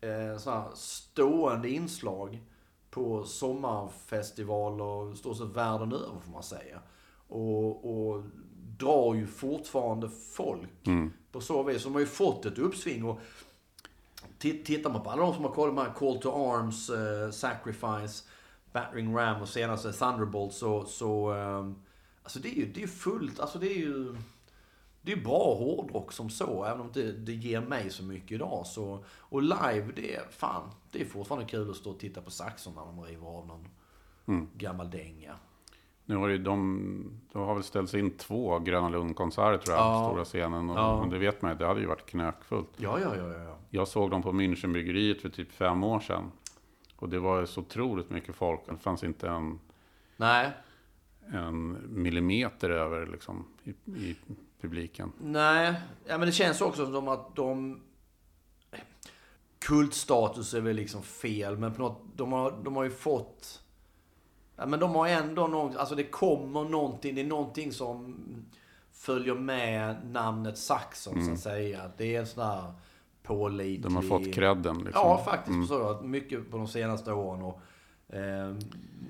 eh, 0.00 0.38
sån 0.38 0.52
här 0.52 0.64
stående 0.74 1.68
inslag 1.70 2.42
på 2.90 3.24
sommarfestivaler 3.24 5.12
i 5.12 5.16
stort 5.16 5.36
sett 5.36 5.46
världen 5.46 5.92
över 5.92 6.20
får 6.24 6.32
man 6.32 6.42
säga. 6.42 6.80
Och, 7.28 8.10
och 8.10 8.22
drar 8.78 9.14
ju 9.14 9.26
fortfarande 9.26 10.08
folk 10.08 10.88
på 11.32 11.40
så 11.40 11.62
vis. 11.62 11.84
De 11.84 11.92
har 11.92 12.00
ju 12.00 12.06
fått 12.06 12.46
ett 12.46 12.58
uppsving. 12.58 13.04
Och 13.04 13.20
ti- 14.38 14.64
tittar 14.64 14.90
man 14.90 15.02
på 15.02 15.10
alla 15.10 15.22
de 15.22 15.34
som 15.34 15.44
har 15.44 15.50
kollat 15.52 15.74
med 15.74 15.94
Call 15.94 16.18
to 16.18 16.30
Arms, 16.30 16.90
eh, 16.90 17.30
Sacrifice, 17.30 18.24
Battering 18.76 19.16
Ram 19.16 19.42
och 19.42 19.48
senaste 19.48 19.92
Thunderbolt 19.92 20.52
så, 20.52 20.84
så 20.84 21.32
ehm, 21.32 21.74
alltså 22.22 22.38
det 22.38 22.48
är 22.48 22.54
ju 22.54 22.72
det 22.72 22.82
är 22.82 22.86
fullt, 22.86 23.40
alltså 23.40 23.58
det 23.58 23.66
är 23.72 23.78
ju 23.78 24.16
det 25.02 25.12
är 25.12 25.16
bra 25.16 25.54
hårdrock 25.54 26.12
som 26.12 26.30
så, 26.30 26.64
även 26.64 26.80
om 26.80 26.90
det, 26.92 27.12
det 27.12 27.32
ger 27.32 27.60
mig 27.60 27.90
så 27.90 28.04
mycket 28.04 28.32
idag. 28.32 28.66
Så, 28.66 29.04
och 29.18 29.42
live, 29.42 29.92
det 29.96 30.14
är 30.16 30.22
fan, 30.30 30.70
det 30.90 31.00
är 31.00 31.04
fortfarande 31.04 31.46
kul 31.46 31.70
att 31.70 31.76
stå 31.76 31.90
och 31.90 31.98
titta 31.98 32.20
på 32.22 32.30
saxon 32.30 32.72
när 32.74 32.82
de 32.84 33.04
river 33.04 33.26
av 33.26 33.46
någon 33.46 33.68
gammal 34.56 34.90
dänga. 34.90 35.34
Nu 36.04 36.16
har 36.16 36.28
ju 36.28 36.38
de, 36.38 37.20
de 37.32 37.42
har 37.42 37.54
väl 37.54 37.62
ställts 37.62 37.94
in 37.94 38.10
två 38.10 38.58
Gröna 38.58 38.88
Lund-konserter 38.88 39.58
tror 39.58 39.76
jag, 39.76 39.84
Ja. 39.86 40.02
på 40.08 40.10
stora 40.10 40.24
scenen. 40.24 40.70
Och, 40.70 40.78
Ja. 40.78 40.92
och 40.92 41.08
det 41.08 41.18
vet 41.18 41.42
man 41.42 41.50
ju, 41.50 41.58
det 41.58 41.66
hade 41.66 41.80
ju 41.80 41.86
varit 41.86 42.06
knökfullt. 42.06 42.68
Ja, 42.76 42.98
ja, 43.00 43.16
ja, 43.16 43.26
ja, 43.32 43.42
ja. 43.42 43.56
Jag 43.70 43.88
såg 43.88 44.10
dem 44.10 44.22
på 44.22 44.32
Münchenbryggeriet 44.32 45.20
för 45.22 45.28
typ 45.28 45.52
fem 45.52 45.84
år 45.84 46.00
sedan. 46.00 46.32
Och 46.96 47.08
det 47.08 47.18
var 47.18 47.46
så 47.46 47.60
otroligt 47.60 48.10
mycket 48.10 48.34
folk. 48.34 48.60
Det 48.68 48.76
fanns 48.76 49.04
inte 49.04 49.28
en, 49.28 49.58
Nej, 50.16 50.50
en 51.32 51.78
millimeter 52.02 52.70
över 52.70 53.06
liksom, 53.06 53.44
i, 53.64 53.70
i 53.96 54.16
publiken. 54.60 55.12
nej. 55.20 55.74
Ja, 56.06 56.18
men 56.18 56.26
det 56.26 56.32
känns 56.32 56.60
också 56.60 56.86
som 56.86 57.08
att 57.08 57.36
de... 57.36 57.80
Kultstatus 59.58 60.54
är 60.54 60.60
väl 60.60 60.76
liksom 60.76 61.02
fel, 61.02 61.58
men 61.58 61.74
på 61.74 61.82
något, 61.82 62.02
de, 62.16 62.32
har, 62.32 62.58
de 62.64 62.76
har 62.76 62.84
ju 62.84 62.90
fått... 62.90 63.62
Ja, 64.56 64.66
men 64.66 64.80
de 64.80 64.94
har 64.94 65.08
ändå 65.08 65.46
någon, 65.46 65.76
alltså 65.76 65.94
det 65.94 66.04
kommer 66.04 66.64
någonting, 66.64 67.14
det 67.14 67.20
är 67.20 67.26
någonting 67.26 67.72
som... 67.72 68.16
följer 68.92 69.34
med 69.34 69.96
namnet 70.10 70.58
Saxon 70.58 71.26
så 71.26 71.32
att 71.32 71.40
säga. 71.40 71.90
Det 71.96 72.16
är 72.16 72.20
en 72.20 72.26
sån 72.26 72.44
här 72.44 72.72
pålitlig... 73.26 73.82
De 73.82 73.94
har 73.96 74.02
fått 74.02 74.34
credden 74.34 74.78
liksom. 74.78 75.02
Ja, 75.08 75.22
faktiskt. 75.24 75.68
Så, 75.68 76.00
mycket 76.02 76.50
på 76.50 76.56
de 76.56 76.68
senaste 76.68 77.12
åren. 77.12 77.42
Och, 77.42 77.60
eh, 78.14 78.54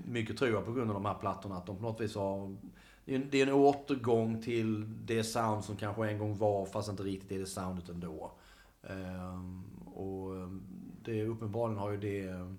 mycket 0.05 0.38
tror 0.38 0.51
jag 0.51 0.64
på 0.64 0.72
grund 0.72 0.90
av 0.90 0.94
de 0.94 1.05
här 1.05 1.14
plattorna. 1.14 1.56
Att 1.56 1.66
de 1.66 1.76
på 1.76 1.82
något 1.82 2.01
vis 2.01 2.14
har... 2.14 2.56
Det 3.05 3.40
är 3.40 3.47
en, 3.47 3.52
återgång 3.52 4.43
till 4.43 4.84
det 5.05 5.24
sound 5.24 5.64
som 5.64 5.76
kanske 5.76 6.09
en 6.10 6.18
gång 6.18 6.36
var, 6.36 6.66
fast 6.66 6.88
inte 6.88 7.02
riktigt 7.02 7.32
är 7.32 7.38
det 7.38 7.47
soundet 7.47 7.88
ändå. 7.88 8.32
Eh, 8.82 9.40
och 9.94 10.36
eh, 10.36 10.48
det, 11.05 11.24
uppenbarligen 11.24 11.78
har 11.78 11.90
ju 11.90 11.97
det 11.97 12.28
eh, 12.28 12.52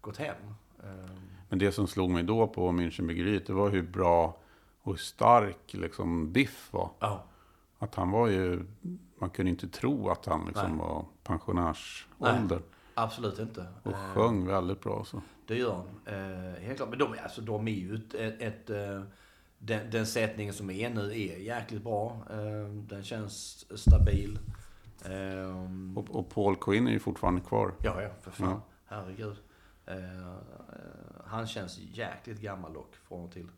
gått 0.00 0.16
hem. 0.16 0.36
Eh, 0.82 1.10
Men 1.48 1.58
det 1.58 1.72
som 1.72 1.86
slog 1.86 2.10
mig 2.10 2.22
då 2.22 2.46
på 2.46 2.72
Münchenbryggeriet, 2.72 3.46
det 3.46 3.52
var 3.52 3.70
hur 3.70 3.82
bra 3.82 4.36
och 4.82 4.98
stark 5.00 5.74
liksom 5.74 6.32
Biff 6.32 6.72
var. 6.72 6.90
ja. 6.98 7.24
Att 7.78 7.94
han 7.94 8.10
var 8.10 8.28
ju, 8.28 8.64
man 9.18 9.30
kunde 9.30 9.50
inte 9.50 9.68
tro 9.68 10.08
att 10.10 10.26
han 10.26 10.46
liksom 10.46 10.70
Nej. 10.70 10.78
var 10.78 11.04
pensionärsålder. 11.22 12.62
Absolut 12.94 13.38
inte. 13.38 13.66
Och 13.82 13.92
Eh, 13.92 13.98
sjöng 14.14 14.46
väldigt 14.46 14.80
bra. 14.80 15.04
Så. 15.04 15.22
Det 15.46 15.56
gör 15.56 15.74
han. 15.74 16.14
Eh, 16.14 16.60
helt 16.62 16.76
klart. 16.76 16.88
Men 16.88 16.98
de, 16.98 17.14
alltså, 17.22 17.40
de 17.40 17.68
är 17.68 17.72
ju 17.72 17.94
ett... 17.94 18.14
ett, 18.14 18.42
ett 18.42 18.70
eh, 18.70 19.02
den, 19.58 19.90
den 19.90 20.06
sättningen 20.06 20.54
som 20.54 20.70
är 20.70 20.90
nu 20.90 21.10
är 21.10 21.38
jäkligt 21.38 21.82
bra. 21.82 22.18
Eh, 22.30 22.68
den 22.68 23.02
känns 23.02 23.66
stabil. 23.80 24.38
Eh, 25.04 25.96
Och, 25.98 26.10
och 26.10 26.30
Paul 26.30 26.56
Quinn 26.56 26.86
är 26.86 26.90
ju 26.92 26.98
fortfarande 26.98 27.40
kvar. 27.40 27.74
ja, 27.82 28.02
ja, 28.02 28.08
för 28.20 28.30
fan. 28.30 28.48
Ja. 28.50 28.60
Herregud. 28.86 29.36
Eh, 29.86 30.34
han 31.26 31.46
känns 31.46 31.78
jäkligt 31.78 32.40
gammal 32.40 32.72
dock, 32.72 32.94
från 33.08 33.24
och 33.24 33.32
till. 33.32 33.48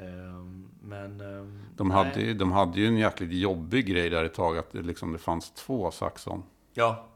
Eh, 0.00 0.44
men... 0.82 1.20
Eh, 1.20 1.46
De 1.76 1.90
hade, 1.90 2.34
de 2.34 2.52
hade 2.52 2.80
ju 2.80 2.86
en 2.86 2.96
jäkligt 2.96 3.32
jobbig 3.32 3.86
grej 3.86 4.10
där 4.10 4.24
ett 4.24 4.34
tag, 4.34 4.58
att 4.58 4.72
det, 4.72 4.82
liksom, 4.82 5.12
det 5.12 5.18
fanns 5.18 5.50
två 5.50 5.90
Saxon. 5.90 6.42
Ja, 6.72 7.06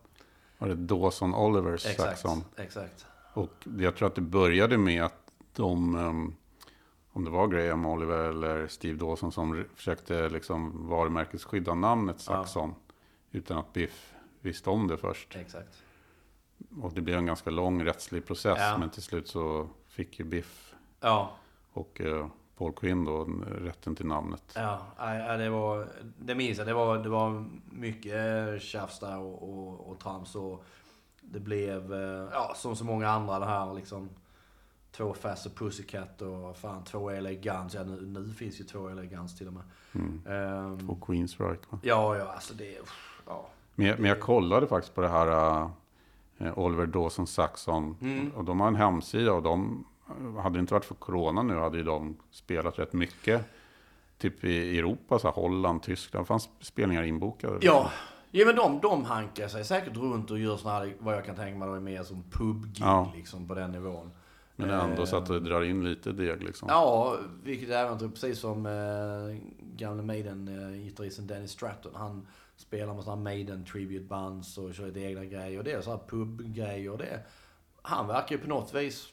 Var 0.59 0.69
det 0.69 0.75
Dawson 0.75 1.35
Olivers 1.35 1.87
exakt. 1.87 2.19
Saxon? 2.19 2.45
Exakt. 2.57 3.07
Och 3.33 3.51
jag 3.79 3.97
tror 3.97 4.09
att 4.09 4.15
det 4.15 4.21
började 4.21 4.79
med 4.79 5.05
att 5.05 5.31
de, 5.55 5.95
ehm, 5.97 6.35
om 7.13 7.25
det 7.25 7.31
var 7.31 7.47
Graham 7.49 7.87
Oliver 7.87 8.19
eller 8.29 8.67
Steve 8.67 8.99
Dawson 8.99 9.33
som 9.33 9.65
försökte 9.75 10.29
liksom 10.29 10.89
varumärkesskydda 10.89 11.75
namnet 11.75 12.21
Saxon. 12.21 12.75
Utan 13.31 13.59
att 13.59 13.73
Biff 13.73 14.13
visste 14.41 14.71
om 14.71 14.89
det 14.89 14.97
först. 14.97 15.37
Exakt. 15.37 15.83
Och 16.83 16.93
det 16.93 17.01
blev 17.01 17.19
en 17.19 17.27
ganska 17.27 17.51
lång 17.51 17.85
rättslig 17.85 18.27
process. 18.27 18.59
Ja. 18.61 18.79
Men 18.79 18.91
till 18.91 19.03
slut 19.03 19.29
så 19.29 19.69
fick 19.89 20.19
ju 20.19 20.25
Biff 20.25 20.75
Ja. 21.01 21.31
och 21.73 22.01
eh, 22.01 22.27
Paul 22.59 22.73
Quinn 22.73 23.05
då 23.05 23.25
rätten 23.47 23.95
till 23.97 24.07
namnet. 24.07 24.43
Ja, 24.55 25.37
det 25.39 25.51
var... 25.51 25.89
Det 26.19 26.35
minns 26.35 26.59
jag. 26.59 26.67
Det 26.67 26.75
var, 26.75 26.99
det 26.99 27.09
var 27.09 27.45
mycket 27.65 28.63
tjafs 28.63 29.01
där 29.01 29.19
och, 29.19 29.43
och, 29.43 29.91
och 29.91 29.99
trams. 29.99 30.35
Och 30.35 30.65
det 31.21 31.41
blev, 31.41 31.93
eh, 31.95 32.29
ja, 32.33 32.53
som 32.57 32.77
så 32.77 32.85
många 32.85 33.09
andra 33.09 33.39
det 33.39 33.47
här 33.47 33.75
liksom... 33.75 34.09
Två 34.97 35.15
Faster 35.15 35.51
Pussycat 35.51 36.23
och 36.23 36.57
fan 36.57 36.85
två 36.85 37.11
LA 37.11 37.33
Guns. 37.33 37.75
Ja, 37.75 37.83
nu, 37.85 38.01
nu 38.01 38.33
finns 38.33 38.61
ju 38.61 38.65
två 38.65 38.89
LA 38.89 39.03
Guns 39.05 39.39
till 39.39 39.47
och 39.47 39.53
med. 39.53 39.63
Ehm, 40.29 40.91
Och 40.91 41.01
Queensryche 41.07 41.61
va? 41.71 41.79
ja, 41.83 42.17
ja, 42.17 42.25
alltså 42.25 42.55
det... 42.55 42.79
Ja. 43.27 43.47
Men 43.75 43.87
jag, 43.87 43.99
men 43.99 44.09
jag 44.09 44.21
kollade 44.21 44.67
faktiskt 44.67 44.95
på 44.95 45.01
det 45.01 45.09
här 45.09 45.61
eh, 46.39 46.59
Oliver 46.59 46.87
Dawson 46.87 47.27
Saxon. 47.27 47.97
Mm. 48.01 48.31
Och 48.31 48.45
de 48.45 48.61
har 48.61 48.69
en 48.69 48.77
hemsida 48.77 49.33
och 49.33 49.43
de, 49.43 49.85
hade 50.43 50.57
det 50.57 50.61
inte 50.61 50.75
varit 50.75 50.85
för 50.85 50.95
corona 50.95 51.43
nu 51.43 51.55
hade 51.59 51.77
ju 51.79 51.83
de 51.85 52.17
spelat 52.31 52.79
rätt 52.79 52.93
mycket. 52.93 53.45
Typ 54.19 54.45
i 54.45 54.79
Europa, 54.79 55.19
så 55.19 55.29
här, 55.29 55.35
Holland, 55.35 55.83
Tyskland. 55.83 56.25
Det 56.25 56.29
fanns 56.29 56.49
spelningar 56.61 57.03
inbokade. 57.03 57.59
Ja, 57.61 57.91
ja 58.31 58.47
men 58.47 58.57
de, 58.57 58.81
de 58.81 59.05
hankar 59.05 59.49
sig 59.49 59.65
säkert 59.65 59.97
runt 59.97 60.31
och 60.31 60.39
gör 60.39 60.57
såna 60.57 60.75
här, 60.75 60.95
vad 60.99 61.15
jag 61.15 61.25
kan 61.25 61.37
tänka 61.37 61.59
mig 61.59 61.69
då 61.69 61.75
är 61.75 61.81
mer 61.81 62.03
som 62.03 62.23
pubgig 62.31 62.81
Ja. 62.85 63.13
liksom 63.17 63.49
på 63.49 63.55
den 63.55 63.73
nivån. 63.73 64.11
Men 64.57 64.71
ändå 64.71 65.07
så 65.07 65.17
att 65.17 65.27
det 65.27 65.41
drar 65.41 65.63
in 65.63 65.85
lite 65.85 66.13
deg 66.13 66.43
liksom. 66.43 66.69
Ja, 66.71 67.17
vilket 67.43 67.71
även 67.71 67.99
precis 68.13 68.39
som 68.39 68.67
eh, 68.67 69.47
gamla 69.77 70.03
Maiden-gitarristen 70.03 71.27
Dennis 71.27 71.51
Stratton. 71.51 71.93
Han 71.95 72.27
spelar 72.57 72.95
med 72.95 73.05
sådana 73.05 73.23
Maiden 73.23 73.65
tribute 73.65 74.05
bands 74.05 74.59
och 74.59 74.75
kör 74.75 74.87
lite 74.87 75.01
egna 75.01 75.25
grejer. 75.25 75.59
Och 75.59 75.65
det 75.65 75.73
är 75.73 75.81
så 75.81 75.91
här 75.91 76.01
pubgrejer. 76.09 76.91
och 76.91 76.99
Det, 76.99 77.21
han 77.83 78.07
verkar 78.07 78.37
ju 78.37 78.43
på 78.43 78.49
något 78.49 78.75
vis 78.75 79.09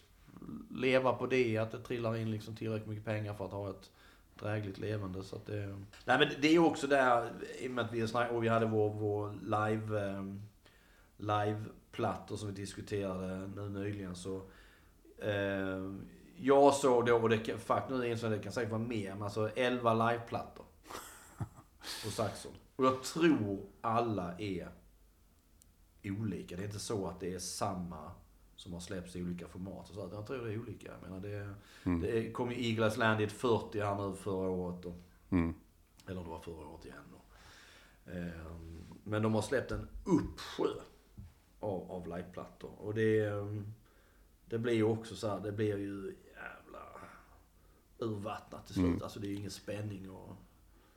leva 0.72 1.14
på 1.14 1.26
det, 1.26 1.58
att 1.58 1.72
det 1.72 1.80
trillar 1.80 2.18
in 2.18 2.32
liksom 2.32 2.56
tillräckligt 2.56 2.90
mycket 2.90 3.06
pengar 3.06 3.34
för 3.34 3.46
att 3.46 3.52
ha 3.52 3.70
ett 3.70 3.92
drägligt 4.40 4.78
levande. 4.78 5.24
Så 5.24 5.36
att 5.36 5.46
det, 5.46 5.68
nej 6.06 6.20
men 6.20 6.28
det 6.42 6.56
är 6.56 6.60
också 6.60 6.88
där, 6.88 7.30
i 7.60 7.68
och 7.68 7.72
med 7.72 7.86
att 7.86 7.94
vi, 7.94 8.08
snack, 8.08 8.32
och 8.32 8.44
vi 8.44 8.48
hade 8.48 8.66
vår, 8.66 8.90
vår 8.90 9.34
live, 9.42 10.08
eh, 10.08 10.24
liveplattor 11.18 12.36
som 12.36 12.48
vi 12.48 12.54
diskuterade 12.54 13.48
nu 13.56 13.70
nyligen 13.70 14.16
så 14.16 14.42
Eh, 15.22 15.92
jag 16.36 16.74
såg 16.74 17.06
då, 17.06 17.16
och 17.16 17.30
det 17.30 17.38
kan, 17.38 17.60
fuck 17.60 17.84
nu 17.90 18.08
insåg 18.08 18.32
jag 18.32 18.40
det 18.40 18.44
kan 18.44 18.52
säkert 18.52 18.72
vara 18.72 18.82
mer, 18.82 19.14
men 19.14 19.24
alltså 19.24 19.50
11 19.56 19.94
liveplattor. 19.94 20.66
på 22.06 22.12
Saxon. 22.12 22.52
Och 22.76 22.86
jag 22.86 23.04
tror 23.04 23.66
alla 23.82 24.34
är 24.40 24.70
olika. 26.04 26.56
Det 26.56 26.62
är 26.62 26.66
inte 26.66 26.80
så 26.80 27.08
att 27.08 27.20
det 27.20 27.34
är 27.34 27.40
samma 27.40 28.12
som 28.62 28.74
har 28.74 28.80
släppts 28.80 29.16
i 29.16 29.24
olika 29.24 29.48
format. 29.48 29.90
och 29.90 29.96
Så 29.96 30.02
att 30.06 30.12
jag 30.14 30.28
tror 30.28 30.46
det 30.46 30.54
är 30.54 30.60
olika. 30.60 30.92
Jag 30.92 31.10
menar 31.10 31.20
det, 31.20 31.54
det 32.08 32.32
kom 32.32 32.52
ju 32.52 32.70
Eagles 32.70 32.98
Landed 32.98 33.32
40 33.32 33.80
här 33.80 33.96
nu 34.10 34.16
förra 34.16 34.50
året. 34.50 34.86
Och, 34.86 34.96
Mm. 35.30 35.54
eller 36.08 36.24
det 36.24 36.30
var 36.30 36.40
förra 36.40 36.68
året 36.68 36.86
igen 36.86 36.98
då. 37.12 38.12
Eh, 38.12 38.56
Men 39.04 39.22
de 39.24 39.34
har 39.34 39.42
släppt 39.42 39.72
en 39.72 39.88
uppsjö 40.06 40.68
av, 41.60 41.92
av 41.92 42.08
liveplattor. 42.18 42.72
Och 42.78 42.94
det, 42.94 43.20
eh, 43.26 43.46
det 44.46 44.58
blir 44.60 44.74
ju 44.74 44.84
också 44.84 45.16
så 45.16 45.28
här, 45.28 45.40
det 45.40 45.52
blir 45.52 45.78
ju 45.78 46.16
jävla 46.36 46.80
urvattnat 48.00 48.66
till 48.66 48.76
slut. 48.76 49.02
Alltså 49.04 49.20
det 49.20 49.28
är 49.28 49.30
ju 49.30 49.36
ingen 49.36 49.52
spänning 49.52 50.10
och... 50.12 50.36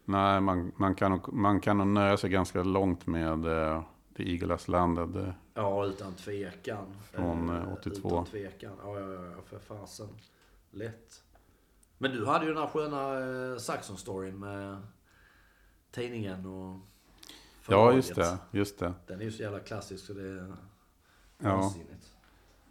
Nej, 0.04 0.40
man, 0.40 0.72
man, 0.76 0.94
kan 0.94 1.20
man 1.32 1.60
kan 1.60 1.94
nöja 1.94 2.16
sig 2.16 2.30
ganska 2.30 2.62
långt 2.62 3.06
med 3.06 3.46
uh, 3.46 3.82
The 4.16 4.32
Eagle 4.32 4.52
Has 4.52 4.68
Landed. 4.68 5.16
eh. 5.16 5.32
Ja, 5.54 5.84
utan 5.84 6.14
tvekan. 6.14 6.86
Från, 7.10 7.48
Eh, 7.50 7.56
eh, 7.62 7.72
82. 7.72 8.08
Utan 8.08 8.24
tvekan. 8.26 8.72
Ja, 8.82 9.00
ja, 9.00 9.12
ja, 9.12 9.32
för 9.46 9.58
fasen. 9.58 10.08
Lätt. 10.70 11.22
Men 11.98 12.10
du 12.10 12.26
hade 12.26 12.44
ju 12.46 12.52
den 12.54 12.62
här 12.62 12.68
sköna 12.68 13.12
eh, 13.52 13.58
Saxon-storyn 13.58 14.38
med 14.38 14.76
tidningen 15.90 16.46
och 16.46 16.78
Ja, 17.68 17.92
just 17.92 18.14
det. 18.14 18.38
Just 18.50 18.78
det. 18.78 18.94
Den 19.06 19.20
är 19.20 19.24
ju 19.24 19.32
så 19.32 19.42
jävla 19.42 19.58
klassisk 19.60 20.06
så 20.06 20.12
det 20.12 20.22
är 20.28 20.56
Ja. 21.38 21.56
vansinnigt. 21.56 22.10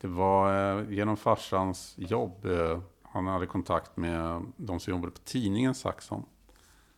Det 0.02 0.08
var 0.08 0.80
eh, 0.80 0.92
genom 0.92 1.18
farsans 1.18 1.94
jobb. 1.98 2.46
Eh, 2.46 2.80
han 3.04 3.28
hade 3.28 3.46
kontakt 3.46 3.98
med 3.98 4.46
de 4.58 4.80
som 4.80 4.92
jobbade 4.92 5.12
på 5.12 5.20
tidningen 5.20 5.76
Saxon. 5.76 6.26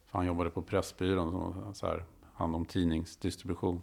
För 0.05 0.17
han 0.17 0.27
jobbade 0.27 0.49
på 0.49 0.61
Pressbyrån, 0.61 1.75
så 1.75 1.87
här, 1.87 2.05
hand 2.33 2.55
om 2.55 2.65
tidningsdistribution. 2.65 3.81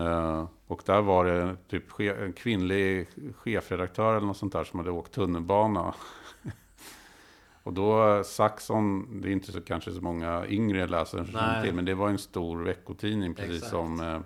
Eh, 0.00 0.48
och 0.66 0.82
där 0.86 1.02
var 1.02 1.24
det 1.24 1.56
typ 1.68 2.00
en 2.00 2.32
kvinnlig 2.32 3.08
chefredaktör 3.36 4.16
eller 4.16 4.26
något 4.26 4.36
sånt 4.36 4.52
där 4.52 4.64
som 4.64 4.78
hade 4.78 4.90
åkt 4.90 5.12
tunnelbana. 5.12 5.94
och 7.62 7.72
då 7.72 8.08
eh, 8.16 8.22
Saxon, 8.22 9.20
det 9.20 9.28
är 9.28 9.32
inte 9.32 9.52
så, 9.52 9.60
kanske 9.60 9.92
så 9.92 10.00
många 10.00 10.46
yngre 10.46 10.86
läsare 10.86 11.24
som 11.24 11.32
känner 11.32 11.62
till, 11.62 11.74
men 11.74 11.84
det 11.84 11.94
var 11.94 12.08
en 12.08 12.18
stor 12.18 12.62
veckotidning 12.62 13.34
precis 13.34 13.54
Exakt. 13.56 13.70
som 13.70 14.00
eh, 14.00 14.20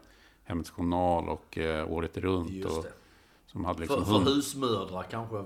Hemmets 0.44 0.70
Journal 0.70 1.28
och 1.28 1.58
eh, 1.58 1.92
Året 1.92 2.16
Runt. 2.16 2.64
Och, 2.64 2.86
som 3.46 3.64
hade 3.64 3.80
liksom 3.80 3.98
För, 3.98 4.04
för 4.04 4.12
hund- 4.12 4.28
husmödrar 4.28 5.02
kanske 5.02 5.44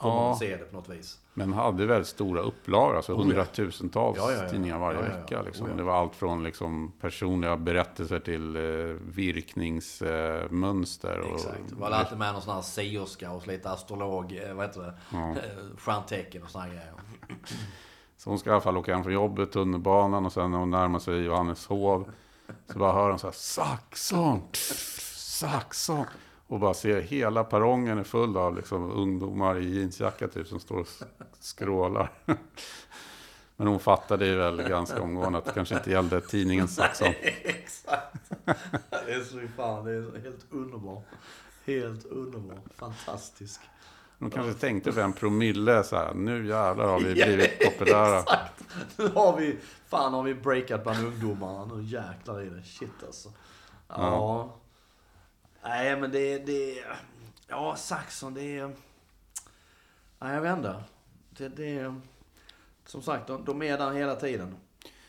får 0.00 0.10
Ja. 0.10 0.14
man 0.28 0.36
se 0.36 0.56
det 0.56 0.64
på 0.64 0.76
något 0.76 0.88
vis. 0.88 1.18
Men 1.34 1.52
hade 1.52 1.86
väldigt 1.86 2.08
stora 2.08 2.40
upplagor, 2.40 2.96
alltså 2.96 3.12
Oh, 3.12 3.16
ja. 3.18 3.22
hundratusentals 3.22 4.18
Ja, 4.18 4.32
ja, 4.32 4.42
ja. 4.42 4.48
tidningar 4.48 4.78
varje 4.78 4.98
Ja, 4.98 5.04
ja, 5.06 5.10
ja. 5.12 5.18
vecka. 5.20 5.42
Liksom. 5.42 5.66
Oh, 5.66 5.70
ja. 5.70 5.76
Det 5.76 5.82
var 5.82 5.94
allt 5.94 6.14
från 6.14 6.42
liksom, 6.44 6.92
personliga 7.00 7.56
berättelser 7.56 8.18
till 8.20 8.56
eh, 8.56 8.62
virkningsmönster. 9.14 11.20
Eh, 11.20 11.26
och, 11.30 11.34
Exakt. 11.34 11.58
Det 11.68 11.74
var 11.74 11.90
alltid 11.90 12.18
med 12.18 12.32
någon 12.32 12.42
sån 12.42 12.54
här 12.54 12.62
seerska 12.62 13.30
och 13.32 13.46
lite 13.46 13.70
astrolog, 13.70 14.40
eh, 14.48 14.54
vad 14.54 14.66
heter 14.66 14.80
det? 14.80 14.94
Ja. 15.12 15.30
Eh, 15.30 15.36
Stjärntecken 15.78 16.42
och 16.42 16.50
såna 16.50 16.64
här 16.64 16.70
grejer. 16.70 16.92
Så 18.16 18.30
hon 18.30 18.38
ska 18.38 18.50
i 18.50 18.52
alla 18.52 18.62
fall 18.62 18.76
åka 18.76 18.94
hem 18.94 19.02
från 19.04 19.12
jobbet, 19.12 19.52
tunnelbanan 19.52 20.26
och 20.26 20.32
sen 20.32 20.50
när 20.50 20.58
hon 20.58 20.70
närmar 20.70 20.98
sig 20.98 21.14
Johanneshov 21.24 22.10
så 22.72 22.78
bara 22.78 22.92
hör 22.92 23.10
hon 23.10 23.18
så 23.18 23.26
här 23.26 23.34
Saxon, 23.34 24.42
Saxon. 25.16 26.06
Och 26.48 26.60
bara 26.60 26.74
ser 26.74 27.00
hela 27.00 27.44
perrongen 27.44 27.98
är 27.98 28.04
full 28.04 28.36
av 28.36 28.56
liksom, 28.56 28.90
ungdomar 28.90 29.58
i 29.58 29.78
jeansjacka 29.78 30.28
typ 30.28 30.46
som 30.46 30.60
står 30.60 30.76
och 30.76 30.88
skrålar. 31.40 32.10
Men 33.56 33.66
hon 33.66 33.80
fattade 33.80 34.26
ju 34.26 34.36
väl 34.36 34.62
ganska 34.62 35.02
omgående 35.02 35.38
att 35.38 35.44
det 35.44 35.52
kanske 35.52 35.74
inte 35.74 35.90
gällde 35.90 36.20
tidningen 36.20 36.68
Saxon. 36.68 37.08
Exakt. 37.22 38.16
Det 38.90 39.12
är 39.12 39.24
så 39.24 39.40
fan, 39.56 39.84
det 39.84 39.92
är 39.92 40.02
så 40.02 40.18
helt 40.18 40.46
underbart. 40.50 41.04
Helt 41.66 42.04
underbart. 42.06 42.74
Fantastisk. 42.74 43.60
De 44.18 44.30
kanske 44.30 44.60
tänkte 44.60 44.92
för 44.92 45.00
en 45.00 45.12
promille 45.12 45.84
så 45.84 45.96
här, 45.96 46.14
nu 46.14 46.46
jävlar 46.46 46.86
har 46.86 47.00
vi 47.00 47.14
Ja, 47.20 47.26
blivit 47.26 47.58
populära. 47.64 48.18
Exakt. 48.18 48.64
nu 48.96 49.08
har 49.08 49.36
vi, 49.36 49.58
fan 49.88 50.14
har 50.14 50.22
vi 50.22 50.34
breakat 50.34 50.82
bland 50.82 51.06
ungdomarna. 51.06 51.64
Nu 51.64 51.82
jäklar 51.82 52.42
i 52.42 52.48
det. 52.48 52.62
Shit 52.62 53.04
alltså. 53.06 53.28
Ja. 53.88 54.54
Nej 55.68 56.00
men 56.00 56.10
det, 56.10 56.38
det, 56.46 56.84
ja 57.48 57.76
Saxon 57.76 58.34
det 58.34 58.58
är, 58.58 58.70
nej 60.18 60.34
jag 60.34 60.40
vet 60.42 60.56
inte. 60.56 60.82
Det, 61.30 61.48
det, 61.48 61.94
som 62.86 63.02
sagt 63.02 63.26
de, 63.26 63.44
de 63.44 63.62
är 63.62 63.78
där 63.78 63.92
hela 63.92 64.14
tiden. 64.16 64.54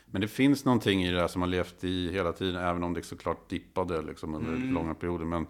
Men 0.06 0.20
det 0.20 0.28
finns 0.28 0.64
någonting 0.64 1.04
i 1.04 1.10
det 1.10 1.20
här 1.20 1.28
som 1.28 1.42
har 1.42 1.48
levt 1.48 1.84
i 1.84 2.12
hela 2.12 2.32
tiden, 2.32 2.62
även 2.62 2.82
om 2.82 2.94
det 2.94 3.02
såklart 3.02 3.48
dippade 3.48 4.02
liksom 4.02 4.34
under 4.34 4.52
Mm. 4.52 4.74
långa 4.74 4.94
perioder. 4.94 5.24
Men 5.24 5.46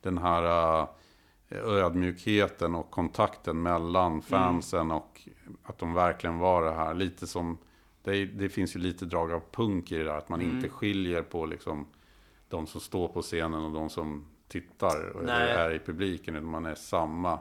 den 0.00 0.18
här 0.18 0.80
äh, 0.80 1.58
ödmjukheten 1.58 2.74
och 2.74 2.90
kontakten 2.90 3.62
mellan 3.62 4.22
fansen 4.22 4.90
och 4.90 5.28
att 5.62 5.78
de 5.78 5.94
verkligen 5.94 6.38
var 6.38 6.62
det 6.64 6.72
här. 6.72 6.94
Lite 6.94 7.26
som, 7.26 7.58
det, 8.02 8.24
det 8.24 8.48
finns 8.48 8.76
ju 8.76 8.80
lite 8.80 9.04
drag 9.04 9.32
av 9.32 9.42
punk 9.52 9.92
i 9.92 9.98
det 9.98 10.04
där, 10.04 10.18
att 10.18 10.28
man 10.28 10.40
Mm. 10.40 10.56
inte 10.56 10.68
skiljer 10.68 11.22
på 11.22 11.46
liksom 11.46 11.86
de 12.48 12.66
som 12.66 12.80
står 12.80 13.08
på 13.08 13.22
scenen 13.22 13.64
och 13.64 13.72
de 13.72 13.90
som 13.90 14.24
tittar 14.48 15.08
och 15.16 15.24
Nej. 15.24 15.50
är 15.50 15.70
i 15.70 15.78
publiken. 15.78 16.36
Utan 16.36 16.48
man 16.50 16.66
är 16.66 16.74
samma. 16.74 17.40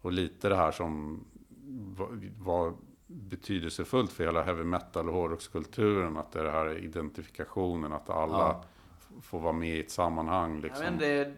Och 0.00 0.12
lite 0.12 0.48
det 0.48 0.56
här 0.56 0.72
som 0.72 1.24
var, 2.38 2.74
betydelsefullt 3.06 4.12
för 4.12 4.24
hela 4.24 4.42
heavy 4.42 4.64
metal 4.64 5.08
och 5.08 5.14
hårdrockskulturen. 5.14 6.16
Att 6.16 6.32
det 6.32 6.40
är 6.40 6.44
det 6.44 6.50
här 6.50 6.78
identifikationen, 6.78 7.92
att 7.92 8.10
alla 8.10 8.38
Ja. 8.38 8.64
får 9.22 9.40
vara 9.40 9.52
med 9.52 9.76
i 9.76 9.80
ett 9.80 9.90
sammanhang. 9.90 10.60
Liksom. 10.60 10.84
vet 10.84 10.92
inte, 10.92 11.24
det, 11.24 11.34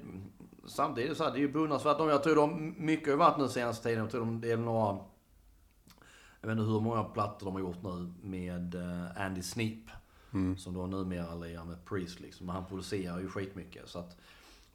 samtidigt 0.66 1.16
så 1.16 1.24
här, 1.24 1.30
det 1.30 1.38
är 1.38 1.40
ju 1.40 1.52
beundransvärt. 1.52 1.96
Jag 1.98 2.22
tror 2.22 2.36
de, 2.36 2.74
mycket 2.78 3.08
har 3.08 3.16
varit 3.16 3.38
nu 3.38 3.48
senaste 3.48 3.88
tiden. 3.88 4.00
Jag 4.00 4.10
tror 4.10 4.20
de, 4.20 4.40
det 4.40 4.50
är 4.50 4.56
några, 4.56 4.98
jag 6.40 6.48
vet 6.48 6.58
inte 6.58 6.70
hur 6.70 6.80
många 6.80 7.04
plattor 7.04 7.46
de 7.46 7.54
har 7.54 7.60
gjort 7.60 7.82
nu 7.82 8.12
med 8.22 8.74
eh, 8.74 9.22
Andy 9.24 9.42
Sneap. 9.42 9.90
Som 10.58 10.74
då 10.74 10.86
numera 10.86 11.34
lirar 11.34 11.64
med 11.64 11.84
Priest 11.84 12.20
liksom. 12.20 12.46
Men 12.46 12.54
han 12.56 12.64
producerar 12.66 13.20
ju 13.20 13.28
skitmycket. 13.28 13.88
Så 13.88 13.98
att 13.98 14.16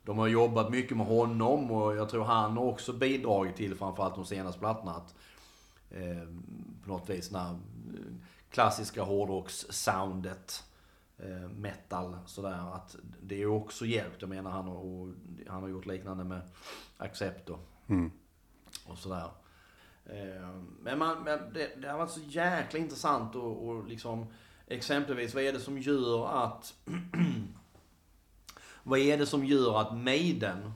de 0.03 0.17
har 0.17 0.27
jobbat 0.27 0.71
mycket 0.71 0.97
med 0.97 1.05
honom 1.05 1.71
och 1.71 1.95
jag 1.95 2.09
tror 2.09 2.23
han 2.23 2.57
har 2.57 2.63
också 2.63 2.93
bidragit 2.93 3.55
till 3.55 3.75
framförallt 3.75 4.15
de 4.15 4.25
senaste 4.25 4.59
plattorna 4.59 4.91
att 4.91 5.15
eh, 5.89 6.27
på 6.83 6.89
något 6.89 7.09
vis 7.09 7.31
när 7.31 7.49
eh, 7.49 7.57
klassiska 8.49 9.03
hårdrocks-soundet 9.03 10.63
eh, 11.17 11.49
metal 11.49 12.17
sådär. 12.25 12.75
Att 12.75 12.95
det 13.21 13.41
är 13.41 13.45
också 13.45 13.85
hjälpt. 13.85 14.21
Jag 14.21 14.29
menar 14.29 14.51
han 14.51 14.67
har, 14.67 14.77
och, 14.77 15.09
han 15.47 15.61
har 15.61 15.69
gjort 15.69 15.85
liknande 15.85 16.23
med 16.23 16.41
Accept 16.97 17.49
och, 17.49 17.59
och 18.87 18.97
sådär. 18.97 19.29
Eh, 20.05 20.49
men 20.81 20.99
man, 20.99 21.23
men 21.23 21.53
det, 21.53 21.81
det 21.81 21.87
har 21.87 21.97
varit 21.97 22.11
så 22.11 22.19
jäkla 22.19 22.79
intressant 22.79 23.35
och, 23.35 23.67
och 23.67 23.87
liksom 23.87 24.25
exempelvis 24.67 25.33
vad 25.33 25.43
är 25.43 25.53
det 25.53 25.59
som 25.59 25.77
gör 25.77 26.45
att 26.45 26.73
vad 28.83 28.99
är 28.99 29.17
det 29.17 29.25
som 29.25 29.45
gör 29.45 29.81
att 29.81 29.97
Maiden 29.97 30.71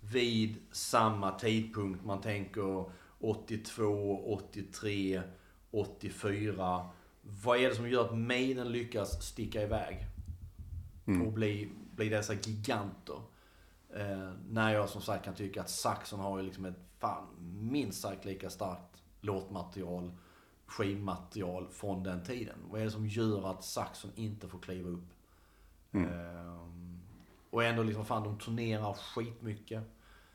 vid 0.00 0.56
samma 0.72 1.38
tidpunkt, 1.38 2.04
man 2.04 2.20
tänker 2.20 2.90
82, 3.18 4.34
83, 4.34 5.22
84. 5.70 6.88
Vad 7.22 7.58
är 7.58 7.68
det 7.68 7.74
som 7.74 7.88
gör 7.88 8.04
att 8.04 8.18
Maiden 8.18 8.72
lyckas 8.72 9.22
sticka 9.22 9.62
iväg? 9.62 10.06
Och 11.26 11.32
bli, 11.32 11.70
bli 11.90 12.08
dessa 12.08 12.34
giganter? 12.34 13.20
Eh, 13.96 14.32
när 14.48 14.74
jag 14.74 14.88
som 14.88 15.02
sagt 15.02 15.24
kan 15.24 15.34
tycka 15.34 15.60
att 15.60 15.70
Saxon 15.70 16.20
har 16.20 16.38
ju 16.38 16.44
liksom 16.44 16.64
ett 16.64 16.78
fan 16.98 17.26
minst 17.70 18.00
sagt 18.00 18.24
lika 18.24 18.50
starkt 18.50 19.02
låtmaterial, 19.20 20.12
skivmaterial 20.66 21.68
från 21.68 22.02
den 22.02 22.24
tiden. 22.24 22.56
Vad 22.70 22.80
är 22.80 22.84
det 22.84 22.90
som 22.90 23.06
gör 23.06 23.50
att 23.50 23.64
Saxon 23.64 24.10
inte 24.14 24.48
får 24.48 24.58
kliva 24.58 24.90
upp? 24.90 25.14
Ehm, 25.92 26.73
och 27.54 27.64
ändå 27.64 27.82
liksom, 27.82 28.04
fan 28.04 28.22
de 28.24 28.38
turnerar 28.38 28.92
skitmycket. 28.92 29.82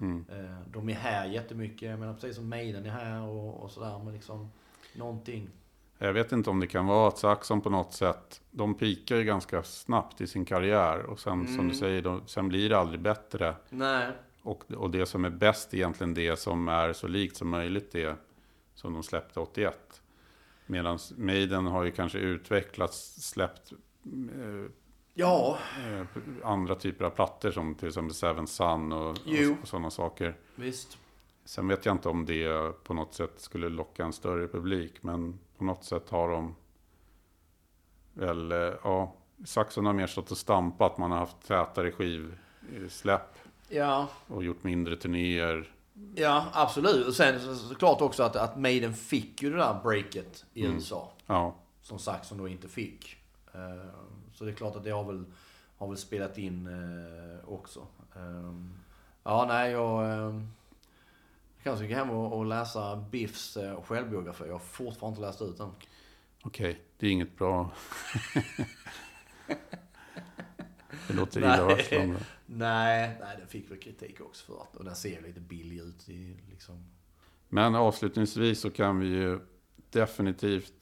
Eh, 0.01 0.59
de 0.67 0.89
är 0.89 0.93
här 0.93 1.25
jättemycket. 1.25 1.89
Jag 1.89 1.99
menar 1.99 2.13
precis 2.13 2.35
som 2.35 2.49
Maiden 2.49 2.85
är 2.85 2.89
här 2.89 3.21
och, 3.21 3.63
och 3.63 3.71
sådär. 3.71 3.99
Men 4.03 4.13
liksom, 4.13 4.51
någonting. 4.95 5.49
Jag 5.97 6.13
vet 6.13 6.31
inte 6.31 6.49
om 6.49 6.59
det 6.59 6.67
kan 6.67 6.85
vara 6.85 7.07
att 7.07 7.17
Saxon 7.17 7.61
på 7.61 7.69
något 7.69 7.93
sätt, 7.93 8.41
de 8.51 8.73
pikar 8.73 9.15
ju 9.15 9.23
ganska 9.23 9.63
snabbt 9.63 10.21
i 10.21 10.27
sin 10.27 10.45
karriär. 10.45 10.99
Och 10.99 11.19
sen 11.19 11.47
som 11.47 11.67
du 11.67 11.75
säger, 11.75 12.01
de, 12.01 12.21
sen 12.25 12.49
blir 12.49 12.69
det 12.69 12.77
aldrig 12.77 13.01
bättre. 13.01 13.55
Nej. 13.69 14.11
Och, 14.41 14.71
och 14.71 14.89
det 14.89 15.05
som 15.05 15.25
är 15.25 15.29
bäst 15.29 15.73
egentligen 15.73 16.13
det 16.13 16.39
som 16.39 16.67
är 16.67 16.93
så 16.93 17.07
likt 17.07 17.37
som 17.37 17.49
möjligt 17.49 17.91
det 17.91 18.15
som 18.73 18.93
de 18.93 19.03
släppte 19.03 19.39
81. 19.39 20.01
Medan 20.65 20.99
Maiden 21.17 21.65
har 21.65 21.83
ju 21.83 21.91
kanske 21.91 22.17
utvecklats, 22.17 23.29
släppt 23.29 23.71
eh, 24.11 24.71
Ja, 25.19 25.57
eh, 25.79 26.05
andra 26.43 26.75
typer 26.75 27.05
av 27.05 27.09
plattor 27.09 27.51
som 27.51 27.75
till 27.75 27.87
exempel 27.87 28.15
Seven 28.15 28.47
Sun 28.47 28.91
och, 28.93 29.17
Jo. 29.25 29.55
och, 29.61 29.67
sådana 29.67 29.91
saker. 29.91 30.35
visst. 30.55 30.97
Sen 31.45 31.67
vet 31.67 31.85
jag 31.85 31.95
inte 31.95 32.09
om 32.09 32.25
det 32.25 32.71
på 32.83 32.93
något 32.93 33.13
sätt 33.13 33.33
skulle 33.37 33.69
locka 33.69 34.03
en 34.03 34.13
större 34.13 34.47
publik. 34.47 34.93
Men 35.03 35.39
på 35.57 35.63
något 35.63 35.83
sätt 35.83 36.09
har 36.09 36.29
de 36.29 36.55
väl, 38.13 38.51
eh, 38.51 38.57
ja, 38.83 39.13
Saxon 39.45 39.85
har 39.85 39.93
mer 39.93 40.07
stått 40.07 40.31
och 40.31 40.37
stampat. 40.37 40.97
Man 40.97 41.11
har 41.11 41.17
haft 41.19 41.47
tätare 41.47 41.91
skivsläpp 41.91 43.35
Ja, 43.69 44.07
och 44.27 44.43
gjort 44.43 44.63
mindre 44.63 44.95
turnéer. 44.95 45.71
ja 46.15 46.45
absolut. 46.53 47.07
Och 47.07 47.13
sen 47.13 47.39
så- 47.39 47.55
såklart 47.55 48.01
också 48.01 48.23
att, 48.23 48.35
att 48.35 48.57
Maiden 48.59 48.93
fick 48.93 49.41
ju 49.41 49.49
det 49.51 49.57
där 49.57 49.79
breaket 49.83 50.45
i 50.53 50.65
USA. 50.65 51.11
Ja, 51.25 51.55
Som 51.81 51.99
Saxon 51.99 52.37
då 52.37 52.47
inte 52.47 52.67
fick. 52.67 53.17
Eh, 53.53 53.89
Så 54.39 54.45
det 54.45 54.51
är 54.51 54.55
klart 54.55 54.75
att 54.75 54.83
det 54.83 54.89
har 54.89 55.03
väl, 55.03 55.25
har 55.77 55.87
väl 55.87 55.97
spelat 55.97 56.37
in 56.37 56.67
eh, 56.67 57.49
också. 57.49 57.87
Eh, 58.15 58.53
Ja, 59.23 59.45
nej, 59.47 59.71
jag... 59.71 60.11
eh, 60.11 60.41
kanske 61.63 61.85
ska 61.85 61.95
hem 61.95 62.09
och, 62.09 62.37
och 62.37 62.45
läsa 62.45 62.95
Biffs 63.11 63.57
eh, 63.57 63.81
självbiografi. 63.81 64.43
Jag 64.47 64.53
har 64.53 64.59
fortfarande 64.59 65.15
inte 65.15 65.27
läst 65.27 65.41
ut 65.41 65.57
den. 65.57 65.71
okej, 66.43 66.81
det 66.97 67.07
är 67.07 67.11
inget 67.11 67.37
bra. 67.37 67.71
det 71.07 71.13
låter 71.13 71.39
illavarslande. 71.39 72.19
Nej, 72.45 73.17
nej, 73.19 73.37
den 73.37 73.47
fick 73.47 73.71
väl 73.71 73.79
kritik 73.79 74.21
också 74.21 74.45
för 74.45 74.61
att, 74.61 74.75
och 74.75 74.85
den 74.85 74.95
ser 74.95 75.21
lite 75.21 75.39
billig 75.39 75.79
ut 75.79 76.09
i 76.09 76.37
liksom... 76.49 76.85
Men 77.49 77.75
avslutningsvis 77.75 78.59
så 78.61 78.69
kan 78.71 78.99
vi 78.99 79.07
ju 79.07 79.39
definitivt 79.89 80.73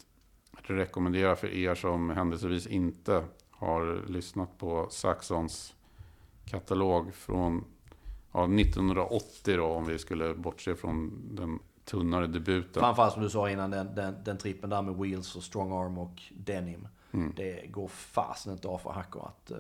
rekommendera 0.64 1.36
för 1.36 1.48
er 1.48 1.76
som 1.76 2.10
händelsevis 2.10 2.68
inte 2.68 3.24
har 3.58 4.06
lyssnat 4.08 4.58
på 4.58 4.88
Saxons 4.90 5.74
katalog 6.46 7.14
från 7.14 7.66
ja, 8.32 8.44
1980 8.44 9.58
då, 9.58 9.66
om 9.66 9.86
vi 9.86 10.00
skulle 10.00 10.34
bortse 10.34 10.76
från 10.76 11.22
den 11.36 11.60
tunnare 11.86 12.28
debuten. 12.28 12.82
Framförallt 12.82 13.14
som 13.14 13.22
du 13.22 13.30
sa 13.30 13.50
innan, 13.50 13.70
den, 13.72 13.96
den, 13.96 14.24
den 14.24 14.38
trippen 14.38 14.70
där 14.70 14.82
med 14.82 14.96
Wheels 14.96 15.36
och 15.36 15.44
Strong 15.44 15.72
Arm 15.72 15.98
och 15.98 16.22
Denim. 16.32 16.88
Det 17.36 17.68
går 17.72 17.88
fasen 17.88 18.54
inte 18.54 18.68
av 18.68 18.78
för 18.78 18.90
hackor 18.90 19.26
att... 19.28 19.52
eh, 19.52 19.58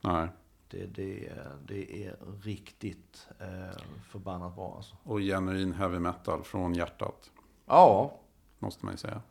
Nej. 0.00 0.28
det, 0.70 0.86
det, 0.86 1.32
det 1.66 2.04
är 2.06 2.16
riktigt 2.42 3.28
eh, 3.38 3.82
förbannat 4.10 4.54
bra 4.54 4.74
alltså. 4.76 4.96
Och 5.02 5.18
genuin 5.20 5.72
heavy 5.72 5.98
metal 5.98 6.42
från 6.42 6.74
hjärtat, 6.74 7.30
Ja, 7.66 8.14
måste 8.58 8.84
man 8.84 8.94
ju 8.94 8.98
säga. 8.98 9.22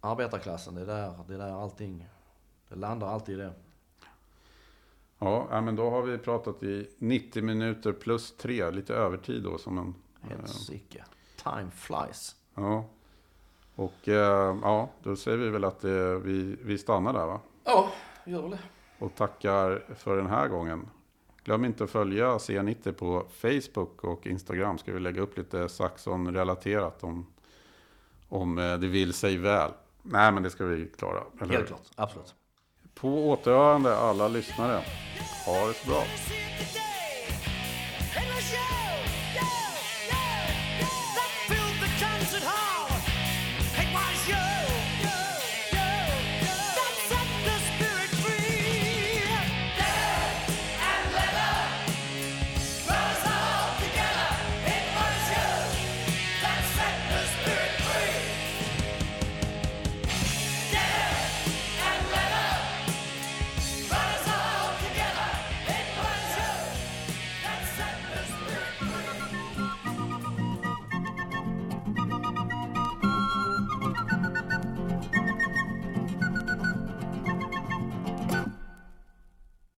arbetarklassen, 0.00 0.74
det 0.74 0.80
är 0.80 0.86
där, 0.86 1.14
det 1.28 1.34
är 1.34 1.38
där 1.38 1.62
allting... 1.62 2.08
Det 2.72 2.78
landar 2.78 3.06
alltid 3.06 3.34
i 3.34 3.38
det. 3.38 3.52
Ja, 5.18 5.60
men 5.60 5.76
då 5.76 5.90
har 5.90 6.02
vi 6.02 6.18
pratat 6.18 6.62
i 6.62 6.90
90 6.98 7.42
minuter 7.42 7.92
plus 7.92 8.36
3, 8.36 8.70
lite 8.70 8.94
övertid 8.94 9.42
då 9.42 9.58
som 9.58 9.78
en... 9.78 9.94
Helsike. 10.20 11.04
Time 11.36 11.70
flies. 11.70 12.36
Ja. 12.54 12.84
Och 13.74 14.08
eh, 14.08 14.56
ja, 14.62 14.90
då 15.02 15.16
säger 15.16 15.38
vi 15.38 15.50
väl 15.50 15.64
att 15.64 15.84
eh, 15.84 15.92
vi, 16.24 16.56
vi 16.62 16.78
stannar 16.78 17.12
där 17.12 17.26
va? 17.26 17.40
Ja, 17.64 17.90
gör 18.26 18.42
väl 18.42 18.50
det. 18.50 18.58
Och 18.98 19.14
tackar 19.14 19.84
för 19.94 20.16
den 20.16 20.26
här 20.26 20.48
gången. 20.48 20.88
Glöm 21.44 21.64
inte 21.64 21.84
att 21.84 21.90
följa 21.90 22.36
C90 22.36 22.92
på 22.92 23.26
Facebook 23.30 24.04
och 24.04 24.26
Instagram. 24.26 24.78
Ska 24.78 24.92
vi 24.92 25.00
lägga 25.00 25.22
upp 25.22 25.38
lite 25.38 25.68
Saxon-relaterat 25.68 27.04
om, 27.04 27.26
om 28.28 28.58
eh, 28.58 28.78
det 28.78 28.88
vill 28.88 29.12
sig 29.12 29.36
väl. 29.36 29.70
Nej, 30.02 30.32
men 30.32 30.42
det 30.42 30.50
ska 30.50 30.64
vi 30.64 30.88
klara. 30.88 31.22
Helt 31.40 31.66
klart, 31.66 31.90
absolut. 31.96 32.34
På 32.94 33.30
återhörande 33.30 33.96
alla 33.96 34.28
lyssnare. 34.28 34.80
Ha 35.46 35.66
det 35.66 35.74
så 35.74 35.90
bra. 35.90 36.02